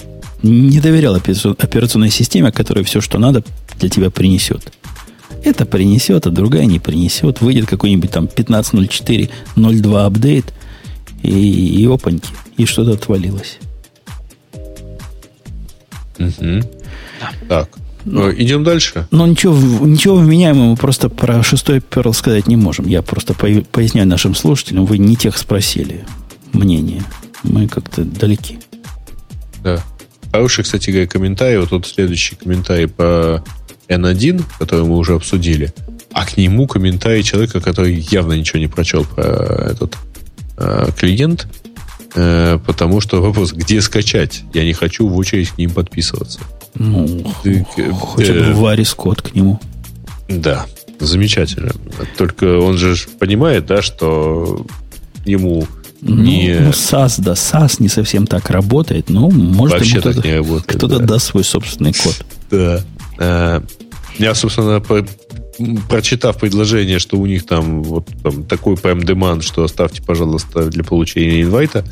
Не 0.43 0.81
доверял 0.81 1.15
операционной 1.15 2.11
системе, 2.11 2.51
которая 2.51 2.85
все, 2.85 3.01
что 3.01 3.19
надо, 3.19 3.45
для 3.79 3.89
тебя 3.89 4.11
принесет. 4.11 4.73
Это 5.45 5.65
принесет, 5.65 6.27
а 6.27 6.31
другая 6.31 6.67
не 6.67 6.79
принесет. 6.79 7.41
Выйдет 7.41 7.67
какой-нибудь 7.67 8.11
там 8.11 8.25
15.04.02 8.25 10.07
апдейт, 10.07 10.53
и, 11.23 11.83
и 11.83 11.87
опаньки, 11.87 12.31
и 12.57 12.65
что-то 12.67 12.93
отвалилось. 12.93 13.59
Угу. 16.19 16.63
Так, 17.49 17.69
ну, 18.05 18.33
идем 18.33 18.65
дальше. 18.65 19.07
Ну, 19.11 19.27
ничего, 19.27 19.87
ничего 19.87 20.17
вменяемого 20.17 20.77
просто 20.77 21.09
про 21.09 21.43
шестой 21.43 21.79
Perl 21.79 22.13
сказать 22.13 22.47
не 22.47 22.57
можем. 22.57 22.87
Я 22.87 23.03
просто 23.03 23.35
поясняю 23.35 24.09
нашим 24.09 24.35
слушателям, 24.35 24.87
вы 24.87 24.99
не 24.99 25.17
тех 25.17 25.37
спросили 25.37 26.05
мнение. 26.53 27.03
Мы 27.43 27.69
как-то 27.69 28.05
далеки. 28.05 28.59
Да. 29.63 29.83
Хороший, 30.33 30.65
кстати 30.65 30.91
говоря, 30.91 31.07
комментарий. 31.07 31.59
Вот 31.59 31.71
тут 31.71 31.87
следующий 31.87 32.37
комментарий 32.37 32.89
по 32.89 33.45
N1, 33.89 34.43
который 34.59 34.85
мы 34.85 34.97
уже 34.97 35.15
обсудили, 35.15 35.73
а 36.13 36.25
к 36.25 36.37
нему 36.37 36.67
комментарий 36.67 37.23
человека, 37.23 37.61
который 37.61 37.95
явно 37.95 38.35
ничего 38.35 38.59
не 38.59 38.69
прочел 38.69 39.05
про 39.05 39.71
этот 39.71 39.97
э, 40.57 40.89
клиент, 40.97 41.49
э, 42.15 42.59
потому 42.65 43.01
что 43.01 43.21
вопрос, 43.21 43.53
где 43.53 43.81
скачать? 43.81 44.43
Я 44.55 44.65
не 44.65 44.73
хочу 44.73 45.09
в 45.09 45.17
очередь 45.17 45.51
к 45.51 45.59
ним 45.59 45.71
подписываться. 45.71 46.41
Ну, 46.75 47.33
Ты, 47.43 47.67
хотя 47.75 48.33
бы 48.33 48.39
э, 48.39 48.53
Варис 48.53 48.95
код 48.95 49.23
к 49.23 49.35
нему. 49.35 49.61
Да, 50.29 50.67
замечательно. 51.01 51.73
Только 52.17 52.59
он 52.59 52.79
же 52.79 52.97
понимает, 53.19 53.67
да, 53.67 53.83
что 53.83 54.65
ему 55.25 55.67
не... 56.03 56.59
Ну, 56.61 56.71
SAS, 56.71 57.21
да, 57.21 57.33
SAS 57.33 57.77
не 57.79 57.89
совсем 57.89 58.27
так 58.27 58.51
работает, 58.51 59.11
но 59.11 59.31
может 59.31 59.79
Вообще 59.79 59.99
ему 59.99 60.01
кто-то, 60.01 60.27
не 60.27 60.35
работает, 60.35 60.67
кто-то 60.67 60.99
да. 60.99 61.07
даст 61.07 61.27
свой 61.27 61.45
собственный 61.45 61.93
код. 61.93 62.25
Да. 62.51 62.85
Э, 63.19 63.61
я, 64.19 64.35
собственно, 64.35 64.83
прочитав 65.89 66.39
предложение, 66.39 66.99
что 66.99 67.19
у 67.19 67.27
них 67.27 67.47
там 67.47 67.83
вот 67.83 68.09
там 68.23 68.45
такой 68.45 68.75
prime 68.75 69.03
demand, 69.03 69.43
что 69.43 69.65
оставьте, 69.65 70.03
пожалуйста, 70.03 70.67
для 70.67 70.85
получения 70.85 71.43
инвайта, 71.43 71.85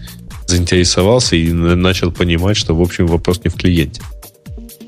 заинтересовался 0.47 1.37
и 1.37 1.53
начал 1.53 2.11
понимать, 2.11 2.57
что, 2.57 2.75
в 2.75 2.81
общем, 2.81 3.07
вопрос 3.07 3.41
не 3.45 3.51
в 3.51 3.55
клиенте. 3.55 4.01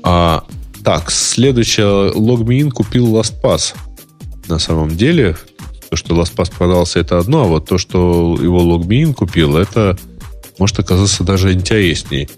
А, 0.03 0.43
так, 0.83 1.11
следующее. 1.11 2.11
LogMeIn 2.11 2.71
купил 2.71 3.15
LastPass. 3.15 3.75
На 4.47 4.57
самом 4.57 4.97
деле, 4.97 5.37
то, 5.91 5.97
что 5.97 6.15
LastPass 6.15 6.53
продался, 6.57 6.99
это 6.99 7.19
одно, 7.19 7.43
а 7.43 7.47
вот 7.47 7.65
то, 7.65 7.77
что 7.77 8.37
его 8.41 8.61
LogMeIn 8.61 9.13
купил, 9.13 9.57
это 9.57 9.97
может 10.57 10.79
оказаться 10.79 11.25
даже 11.25 11.51
интересней. 11.51 12.29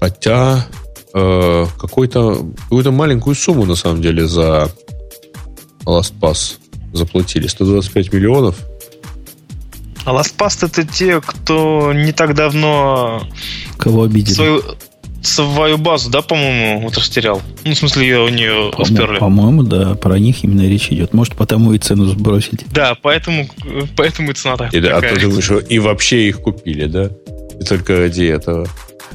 Хотя 0.00 0.66
э, 1.14 1.66
какой-то, 1.78 2.44
какую-то 2.64 2.90
маленькую 2.90 3.36
сумму, 3.36 3.64
на 3.64 3.76
самом 3.76 4.02
деле, 4.02 4.26
за 4.26 4.72
LastPass 5.84 6.56
заплатили. 6.92 7.46
125 7.46 8.12
миллионов. 8.12 8.56
А 10.04 10.12
LastPass 10.12 10.66
это 10.66 10.84
те, 10.84 11.20
кто 11.20 11.92
не 11.94 12.10
так 12.10 12.34
давно 12.34 13.22
Кого 13.78 14.02
обидели? 14.02 14.34
Свою, 14.34 14.62
свою 15.26 15.78
базу, 15.78 16.10
да, 16.10 16.22
по-моему, 16.22 16.80
вот 16.80 16.96
растерял. 16.96 17.40
Ну, 17.64 17.72
в 17.72 17.76
смысле, 17.76 18.06
ее 18.06 18.20
у 18.20 18.28
нее 18.28 18.70
по 18.76 18.84
сперли. 18.84 19.18
По-моему, 19.18 19.62
да, 19.62 19.94
про 19.94 20.18
них 20.18 20.44
именно 20.44 20.62
речь 20.62 20.88
идет. 20.90 21.14
Может, 21.14 21.34
потому 21.34 21.72
и 21.72 21.78
цену 21.78 22.06
сбросить. 22.06 22.64
Да, 22.72 22.96
поэтому, 23.00 23.48
поэтому 23.96 24.30
и 24.30 24.34
цена 24.34 24.54
и, 24.54 24.80
такая. 24.80 24.96
А 24.96 25.00
ты 25.00 25.20
думаешь, 25.20 25.44
что 25.44 25.58
и 25.58 25.78
вообще 25.78 26.28
их 26.28 26.40
купили, 26.40 26.86
да? 26.86 27.10
И 27.60 27.64
только 27.64 27.98
ради 27.98 28.24
этого. 28.24 28.66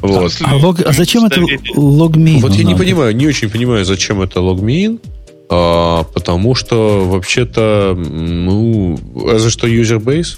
Вот. 0.01 0.31
А, 0.41 0.55
лог, 0.55 0.79
а 0.85 0.93
зачем 0.93 1.25
это 1.25 1.41
логмин? 1.75 2.39
Вот 2.39 2.53
я 2.53 2.63
не 2.63 2.75
понимаю, 2.75 3.15
не 3.15 3.27
очень 3.27 3.49
понимаю, 3.49 3.85
зачем 3.85 4.21
это 4.21 4.41
логмин. 4.41 4.99
А, 5.51 6.03
потому 6.03 6.53
что 6.53 7.05
вообще-то, 7.05 7.95
ну, 7.97 8.99
разве 9.25 9.49
что 9.49 9.67
user 9.67 9.99
base. 9.99 10.37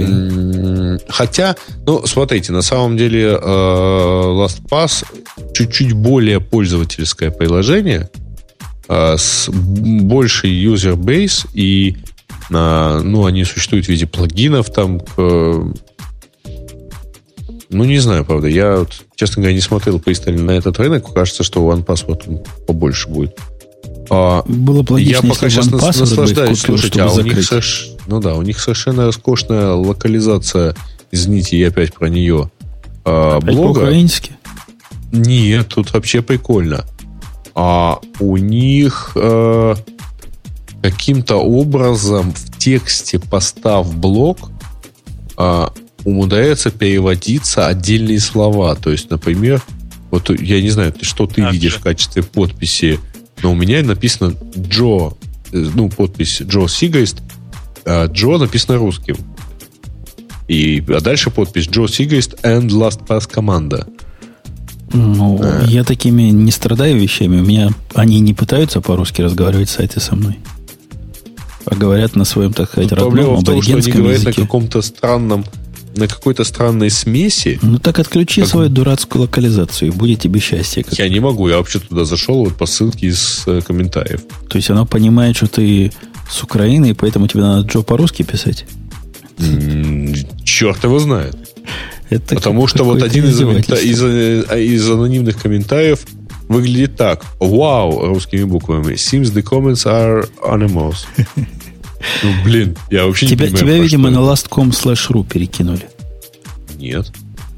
М, 0.00 0.98
Хотя, 1.08 1.56
ну, 1.86 2.06
смотрите, 2.06 2.52
на 2.52 2.62
самом 2.62 2.96
деле 2.96 3.30
э, 3.30 3.36
LastPass 3.36 5.04
чуть-чуть 5.54 5.92
более 5.92 6.40
пользовательское 6.40 7.30
приложение 7.30 8.10
э, 8.88 9.16
с 9.16 9.48
большей 9.50 10.50
user 10.50 10.96
base 10.96 11.46
и 11.54 11.96
на, 12.50 13.00
ну, 13.02 13.26
они 13.26 13.44
существуют 13.44 13.86
в 13.86 13.88
виде 13.88 14.06
плагинов 14.06 14.70
там 14.70 15.00
к, 15.00 15.12
э, 15.16 15.72
ну, 17.70 17.84
не 17.84 17.98
знаю, 17.98 18.24
правда. 18.24 18.46
Я, 18.46 18.86
честно 19.16 19.42
говоря, 19.42 19.54
не 19.54 19.60
смотрел 19.60 19.98
пристально 19.98 20.42
на 20.42 20.50
этот 20.52 20.78
рынок. 20.78 21.12
Кажется, 21.12 21.42
что 21.42 21.64
у 21.64 21.72
OnePass 21.72 22.04
вот 22.06 22.24
побольше 22.66 23.08
будет. 23.08 23.36
А, 24.10 24.42
Было 24.46 24.82
бы 24.82 25.00
я 25.00 25.16
логично, 25.16 25.28
пока 25.28 25.46
если 25.46 25.62
сейчас 25.62 25.72
OnePass 25.72 26.00
наслаждаюсь, 26.00 26.60
слушайте, 26.60 26.98
чтобы 27.00 27.10
а 27.10 27.14
у 27.14 27.20
них. 27.22 27.50
Ну 28.06 28.20
да, 28.20 28.34
у 28.34 28.42
них 28.42 28.60
совершенно 28.60 29.06
роскошная 29.06 29.70
локализация, 29.72 30.74
извините, 31.10 31.58
я 31.58 31.68
опять 31.68 31.94
про 31.94 32.08
нее, 32.08 32.50
а, 33.04 33.38
Опять 33.38 33.54
блога. 33.54 33.80
по-украински? 33.80 34.32
Нет, 35.12 35.68
тут 35.68 35.92
вообще 35.92 36.22
прикольно. 36.22 36.84
А 37.54 38.00
у 38.18 38.36
них 38.36 39.12
э, 39.14 39.74
каким-то 40.82 41.36
образом 41.36 42.32
в 42.32 42.58
тексте 42.58 43.18
поста 43.20 43.80
в 43.80 43.96
блог 43.96 44.50
а, 45.36 45.72
умудряется 46.04 46.70
переводиться 46.70 47.66
отдельные 47.66 48.20
слова. 48.20 48.74
То 48.74 48.90
есть, 48.90 49.08
например, 49.10 49.62
вот 50.10 50.30
я 50.40 50.60
не 50.60 50.70
знаю, 50.70 50.92
ты- 50.92 51.04
что 51.04 51.26
ты 51.26 51.42
Так 51.42 51.52
видишь 51.52 51.76
в 51.76 51.80
качестве 51.80 52.22
подписи, 52.22 52.98
но 53.42 53.52
у 53.52 53.54
меня 53.54 53.82
написано 53.82 54.34
Джо, 54.58 55.12
э, 55.52 55.66
ну, 55.74 55.88
подпись 55.88 56.42
Джо 56.42 56.66
Сигайст, 56.68 57.18
а 57.86 58.06
Джо 58.06 58.38
написано 58.38 58.78
русским. 58.78 59.16
И, 60.48 60.82
а 60.88 61.00
дальше 61.00 61.30
подпись 61.30 61.68
Джо 61.68 61.86
Сигайст 61.86 62.34
and 62.42 62.68
Last 62.68 63.06
Pass 63.06 63.28
команда. 63.30 63.86
Ну, 64.92 65.40
я 65.66 65.82
такими 65.84 66.24
не 66.24 66.50
страдаю 66.52 66.96
вещами. 67.00 67.40
У 67.40 67.44
меня 67.44 67.70
они 67.94 68.20
не 68.20 68.32
пытаются 68.34 68.80
по-русски 68.80 69.22
разговаривать 69.22 69.68
в 69.68 69.72
сайте 69.72 69.98
со 70.00 70.14
мной. 70.14 70.38
А 71.64 71.74
говорят 71.74 72.14
на 72.14 72.24
своем, 72.24 72.52
так 72.52 72.68
сказать, 72.70 72.90
Тут 72.90 72.98
родном, 72.98 73.36
в 73.36 73.44
том, 73.44 73.62
что 73.62 73.72
они 73.76 73.90
говорят 73.90 74.22
на 74.22 74.28
языке. 74.28 74.42
каком-то 74.42 74.82
странном, 74.82 75.44
на 75.96 76.06
какой-то 76.06 76.44
странной 76.44 76.90
смеси. 76.90 77.58
Ну 77.62 77.78
так 77.78 77.98
отключи 77.98 78.42
Как- 78.42 78.50
свою 78.50 78.68
дурацкую 78.68 79.22
локализацию, 79.22 79.88
и 79.90 79.94
будет 79.94 80.20
тебе 80.20 80.40
счастье. 80.40 80.84
как- 80.84 80.98
Я 80.98 81.08
не 81.08 81.20
могу, 81.20 81.48
я 81.48 81.56
вообще 81.56 81.80
туда 81.80 82.04
зашел 82.04 82.44
вот 82.44 82.54
по 82.56 82.66
ссылке 82.66 83.06
из 83.08 83.44
э, 83.46 83.62
комментариев. 83.66 84.20
То 84.48 84.56
есть 84.58 84.68
она 84.70 84.84
понимает, 84.84 85.36
что 85.36 85.46
ты 85.46 85.90
с 86.28 86.42
Украины, 86.42 86.90
и 86.90 86.92
поэтому 86.94 87.28
тебе 87.28 87.42
надо 87.42 87.66
Джо 87.66 87.82
по-русски 87.82 88.22
писать. 88.22 88.64
Черт 90.44 90.84
его 90.84 90.98
знает. 90.98 91.36
Это 92.10 92.36
Потому 92.36 92.66
что 92.66 92.84
вот 92.84 93.02
один 93.02 93.24
из, 93.24 93.40
из, 93.40 94.02
э, 94.02 94.62
из 94.62 94.88
анонимных 94.88 95.40
комментариев 95.40 96.00
выглядит 96.48 96.96
так. 96.96 97.24
Вау, 97.40 98.06
русскими 98.06 98.44
буквами. 98.44 98.94
Seems 98.94 99.32
the 99.32 99.42
comments 99.42 99.86
are 99.86 100.28
animals. 100.46 101.06
Ну, 102.22 102.30
блин, 102.44 102.76
я 102.90 103.06
вообще 103.06 103.26
Тебя, 103.26 103.46
не 103.46 103.52
понимаю, 103.52 103.76
тебя 103.76 103.82
видимо, 103.82 104.10
на 104.10 104.18
last.com 104.18 104.70
slash 104.70 105.10
ru 105.10 105.26
перекинули. 105.26 105.88
Нет. 106.76 107.10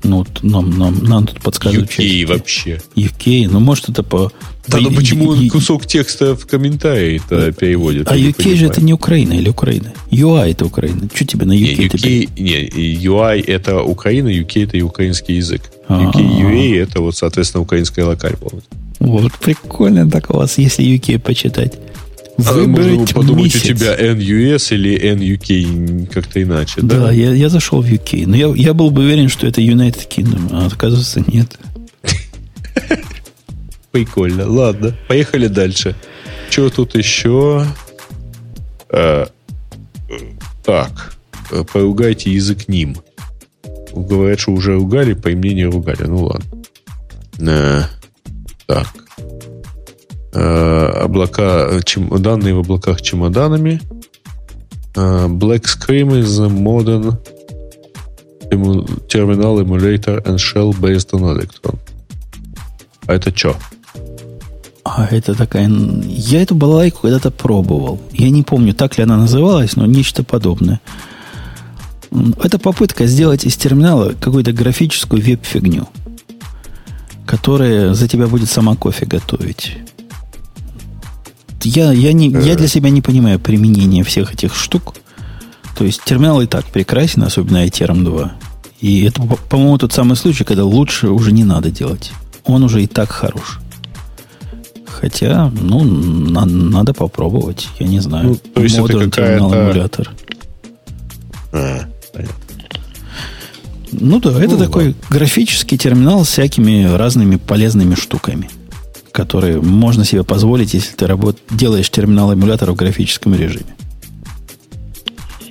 Ну, 0.04 0.24
нам, 0.42 0.78
нам, 0.78 1.02
нам 1.02 1.26
тут 1.26 1.40
подсказывают. 1.40 1.90
UK 1.90 2.26
вообще. 2.26 2.80
UK, 2.94 3.48
ну, 3.50 3.58
может, 3.58 3.88
это 3.88 4.04
по... 4.04 4.30
Да, 4.68 4.78
ну 4.78 4.90
почему 4.90 5.28
он 5.28 5.48
кусок 5.48 5.86
текста 5.86 6.34
в 6.34 6.46
комментарии-то 6.46 7.52
переводит? 7.52 8.08
А 8.10 8.16
Я 8.16 8.26
не 8.26 8.32
UK 8.32 8.56
же 8.56 8.66
это 8.66 8.80
не 8.82 8.92
Украина 8.92 9.34
или 9.34 9.48
Украина? 9.48 9.92
UI 10.10 10.50
это 10.50 10.64
Украина. 10.66 11.08
Что 11.14 11.24
тебе 11.24 11.46
на 11.46 11.52
Не, 11.52 11.74
UK? 11.74 11.88
теперь? 11.88 12.24
UK, 12.24 12.40
не, 12.40 12.96
UI 13.06 13.44
это 13.46 13.82
Украина, 13.82 14.28
UK 14.28 14.64
это 14.64 14.76
и 14.76 14.82
украинский 14.82 15.36
язык. 15.36 15.62
А. 15.88 16.02
UK 16.02 16.16
UA 16.20 16.82
это 16.82 17.00
вот, 17.00 17.16
соответственно, 17.16 17.62
украинская 17.62 18.04
локаль 18.04 18.36
полностью. 18.36 18.70
Вот 18.98 19.32
прикольно 19.34 20.10
так 20.10 20.30
у 20.30 20.38
вас, 20.38 20.58
если 20.58 20.84
UK 20.84 21.18
почитать. 21.18 21.74
А 22.38 22.52
можно 22.52 22.82
Выбрать 22.82 23.14
подумать, 23.14 23.44
месяц. 23.54 23.64
у 23.64 23.74
тебя 23.74 23.96
NUS 23.96 24.74
или 24.74 24.94
NUK 25.14 26.08
как-то 26.12 26.42
иначе, 26.42 26.80
Да, 26.82 27.04
да? 27.06 27.12
я, 27.12 27.32
я 27.32 27.48
зашел 27.48 27.80
в 27.80 27.86
UK. 27.86 28.24
Но 28.26 28.36
я, 28.36 28.48
я 28.54 28.74
был 28.74 28.90
бы 28.90 29.02
уверен, 29.04 29.28
что 29.30 29.46
это 29.46 29.60
United 29.62 30.06
Kingdom, 30.14 30.48
а 30.52 30.66
оказывается 30.66 31.24
нет. 31.32 31.56
Прикольно. 33.96 34.46
Ладно, 34.46 34.94
поехали 35.08 35.46
дальше. 35.46 35.96
Что 36.50 36.68
тут 36.68 36.94
еще? 36.96 37.64
Э, 38.90 39.24
так, 40.62 41.16
э, 41.50 41.64
поругайте 41.72 42.30
язык 42.30 42.68
ним. 42.68 42.94
Говорят, 43.94 44.38
что 44.38 44.52
уже 44.52 44.74
ругали, 44.74 45.14
по 45.14 45.28
не 45.28 45.64
ругали. 45.64 46.02
Ну 46.02 46.24
ладно. 46.24 46.44
Э, 47.38 47.84
так. 48.66 48.86
Э, 50.34 51.04
облака, 51.04 51.66
э, 51.70 51.80
чем, 51.82 52.10
данные 52.20 52.52
в 52.52 52.58
облаках 52.58 53.00
чемоданами. 53.00 53.80
Э, 54.94 55.26
Black 55.26 55.64
Scream 55.64 56.20
is 56.20 56.38
a 56.38 56.50
modern 56.50 57.16
terminal 59.08 59.58
emulator 59.58 60.20
and 60.26 60.38
shell 60.38 60.74
based 60.74 61.14
on 61.14 61.22
Electron. 61.22 61.78
А 63.06 63.14
это 63.14 63.34
что? 63.34 63.56
А 64.96 65.06
это 65.10 65.34
такая... 65.34 65.68
Я 65.68 66.40
эту 66.40 66.54
балалайку 66.54 67.02
когда-то 67.02 67.30
пробовал. 67.30 68.00
Я 68.12 68.30
не 68.30 68.42
помню, 68.42 68.72
так 68.72 68.96
ли 68.96 69.04
она 69.04 69.18
называлась, 69.18 69.76
но 69.76 69.84
нечто 69.84 70.24
подобное. 70.24 70.80
Это 72.42 72.58
попытка 72.58 73.06
сделать 73.06 73.44
из 73.44 73.56
терминала 73.56 74.14
какую-то 74.18 74.52
графическую 74.52 75.20
веб-фигню, 75.22 75.86
которая 77.26 77.92
за 77.92 78.08
тебя 78.08 78.26
будет 78.26 78.48
сама 78.48 78.74
кофе 78.74 79.04
готовить. 79.04 79.76
Я, 81.62 81.92
я, 81.92 82.14
не, 82.14 82.30
я 82.30 82.54
для 82.54 82.68
себя 82.68 82.88
не 82.88 83.02
понимаю 83.02 83.38
применения 83.38 84.02
всех 84.02 84.32
этих 84.32 84.54
штук. 84.54 84.94
То 85.76 85.84
есть 85.84 86.02
терминал 86.04 86.40
и 86.40 86.46
так 86.46 86.64
прекрасен, 86.64 87.22
особенно 87.22 87.66
iTerm 87.66 88.02
2. 88.02 88.32
И 88.80 89.02
это, 89.04 89.20
по- 89.20 89.36
по-моему, 89.36 89.76
тот 89.76 89.92
самый 89.92 90.16
случай, 90.16 90.44
когда 90.44 90.64
лучше 90.64 91.08
уже 91.08 91.32
не 91.32 91.44
надо 91.44 91.70
делать. 91.70 92.12
Он 92.44 92.62
уже 92.62 92.82
и 92.82 92.86
так 92.86 93.10
хорош. 93.10 93.58
Хотя, 95.00 95.50
ну, 95.60 95.84
на- 95.84 96.46
надо 96.46 96.94
попробовать. 96.94 97.68
Я 97.78 97.86
не 97.86 98.00
знаю. 98.00 98.28
Ну, 98.30 98.36
то 98.54 98.62
есть 98.62 98.76
это 98.78 98.84
Modern 98.84 99.10
какая-то- 99.10 99.44
Terminal 99.44 99.54
эмулятор. 99.68 100.10
А, 101.52 101.80
понятно. 102.12 102.34
Ну 103.92 104.20
да, 104.20 104.30
это 104.42 104.54
Ну, 104.56 104.58
такой 104.58 104.94
графический 105.10 105.76
терминал 105.78 106.24
с 106.24 106.28
всякими 106.28 106.84
разными 106.96 107.36
полезными 107.36 107.94
штуками, 107.94 108.48
которые 109.12 109.60
можно 109.60 110.04
себе 110.04 110.24
позволить, 110.24 110.74
если 110.74 110.94
ты 110.94 111.06
работ... 111.06 111.36
делаешь 111.50 111.90
терминал 111.90 112.32
эмулятора 112.32 112.72
в 112.72 112.76
графическом 112.76 113.34
режиме. 113.34 113.74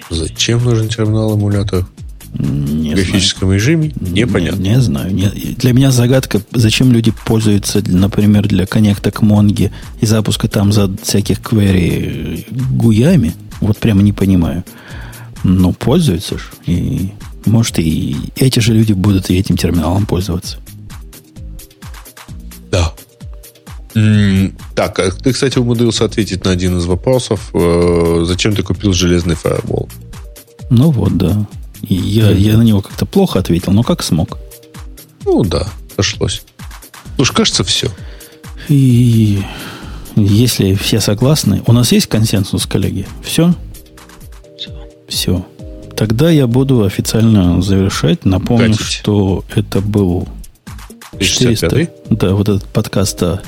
Зачем 0.10 0.64
нужен 0.64 0.88
терминал 0.90 1.36
эмулятор 1.36 1.86
Не 2.38 2.94
графическом 2.94 3.52
режиме? 3.54 3.92
знаю. 4.00 4.14
Непонятно. 4.14 4.62
Не, 4.62 4.70
не 4.70 4.82
знаю. 4.82 5.14
Не- 5.14 5.30
Для 5.30 5.74
меня 5.74 5.92
загадка, 5.92 6.42
зачем 6.52 6.92
люди 6.92 7.14
пользуются, 7.26 7.82
например, 7.88 8.48
для 8.48 8.66
коннекта 8.66 9.12
к 9.12 9.22
Монге 9.22 9.72
и 10.02 10.06
запуска 10.06 10.48
там 10.48 10.72
за 10.74 10.90
всяких 11.02 11.40
query 11.40 12.46
гуями. 12.76 13.34
Вот 13.62 13.78
прямо 13.78 14.02
не 14.02 14.12
понимаю. 14.14 14.64
Но 15.44 15.72
пользуются 15.72 16.38
ж. 16.38 16.52
И 16.66 17.12
может 17.46 17.80
и 17.80 18.16
эти 18.36 18.60
же 18.60 18.74
люди 18.74 18.94
будут 18.94 19.30
и 19.30 19.38
этим 19.38 19.56
терминалом 19.58 20.06
пользоваться. 20.06 20.58
Да. 22.72 22.92
Так, 24.74 25.00
а 25.00 25.10
ты, 25.12 25.32
кстати, 25.32 25.58
умудрился 25.58 26.04
ответить 26.04 26.44
на 26.44 26.52
один 26.52 26.78
из 26.78 26.86
вопросов. 26.86 27.50
Э, 27.54 28.24
Зачем 28.28 28.54
ты 28.54 28.62
купил 28.62 28.92
железный 28.92 29.36
фаервол? 29.36 29.88
Ну 30.70 30.92
вот, 30.92 31.16
да. 31.18 31.48
И 31.88 31.96
я, 31.96 32.32
я 32.32 32.58
на 32.58 32.64
него 32.64 32.82
как-то 32.82 33.06
плохо 33.06 33.40
ответил, 33.40 33.72
но 33.72 33.84
как 33.84 34.04
смог. 34.04 34.38
Ну 35.26 35.44
да, 35.44 35.68
сошлось. 35.96 36.44
Слушай, 37.16 37.36
кажется, 37.36 37.64
все. 37.64 37.90
И 38.70 39.42
если 40.16 40.74
все 40.76 41.00
согласны, 41.00 41.62
у 41.68 41.74
нас 41.74 41.92
есть 41.92 42.08
консенсус, 42.08 42.66
коллеги? 42.66 43.08
Все? 43.24 43.54
Все. 45.08 45.46
Тогда 45.96 46.30
я 46.30 46.48
буду 46.48 46.84
официально 46.84 47.62
завершать. 47.62 48.26
Напомню, 48.26 48.74
Катить. 48.74 48.86
что 48.86 49.46
это 49.54 49.82
был 49.82 50.28
65-й? 51.14 51.90
Да, 52.10 52.34
вот 52.34 52.50
этот 52.50 52.66
подкаст 52.66 53.24
о 53.24 53.42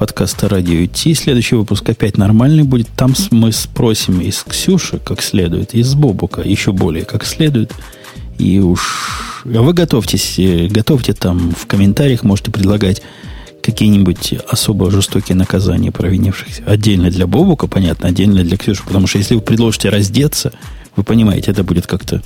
подкаста 0.00 0.48
радио 0.48 0.82
идти. 0.82 1.12
Следующий 1.12 1.56
выпуск 1.56 1.86
опять 1.90 2.16
нормальный 2.16 2.62
будет. 2.62 2.88
Там 2.96 3.12
мы 3.32 3.52
спросим 3.52 4.22
из 4.22 4.42
Ксюши 4.42 4.98
как 4.98 5.20
следует, 5.20 5.74
из 5.74 5.94
Бобука 5.94 6.40
еще 6.40 6.72
более 6.72 7.04
как 7.04 7.26
следует. 7.26 7.70
И 8.38 8.60
уж... 8.60 9.42
А 9.44 9.60
вы 9.60 9.74
готовьтесь, 9.74 10.38
э, 10.38 10.68
готовьте 10.68 11.12
там 11.12 11.54
в 11.54 11.66
комментариях, 11.66 12.22
можете 12.22 12.50
предлагать 12.50 13.02
какие-нибудь 13.62 14.36
особо 14.48 14.90
жестокие 14.90 15.36
наказания 15.36 15.92
провинившихся. 15.92 16.62
Отдельно 16.64 17.10
для 17.10 17.26
Бобука, 17.26 17.66
понятно, 17.66 18.08
отдельно 18.08 18.42
для 18.42 18.56
Ксюши. 18.56 18.82
Потому 18.86 19.06
что 19.06 19.18
если 19.18 19.34
вы 19.34 19.42
предложите 19.42 19.90
раздеться, 19.90 20.54
Вы 20.96 21.04
понимаете, 21.04 21.50
это 21.50 21.62
будет 21.62 21.86
как-то 21.86 22.22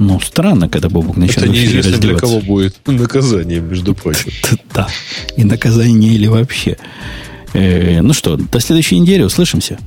ну, 0.00 0.18
странно, 0.18 0.70
когда 0.70 0.88
Бобук 0.88 1.18
начнет 1.18 1.44
Это 1.44 1.48
неизвестно 1.48 1.98
для 1.98 2.16
кого 2.16 2.40
будет 2.40 2.74
наказание, 2.86 3.60
между 3.60 3.94
прочим. 3.94 4.32
Да, 4.74 4.88
и 5.36 5.44
наказание 5.44 6.14
или 6.14 6.26
вообще. 6.26 6.78
Э, 7.52 8.00
ну 8.00 8.14
что, 8.14 8.36
до 8.36 8.60
следующей 8.60 8.98
недели 8.98 9.22
услышимся. 9.22 9.78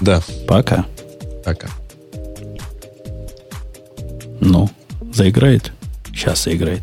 Да. 0.00 0.22
Пока. 0.46 0.86
Пока. 1.44 1.68
Ну, 4.40 4.70
заиграет? 5.12 5.72
Сейчас 6.12 6.44
заиграет. 6.44 6.82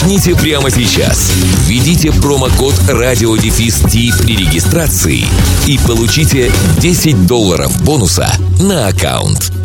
Начните 0.01 0.35
прямо 0.35 0.71
сейчас. 0.71 1.31
Введите 1.67 2.11
промокод 2.11 2.73
радиодефис 2.89 3.83
при 4.17 4.35
регистрации 4.35 5.25
и 5.67 5.77
получите 5.77 6.51
10 6.79 7.27
долларов 7.27 7.83
бонуса 7.83 8.27
на 8.59 8.87
аккаунт. 8.87 9.60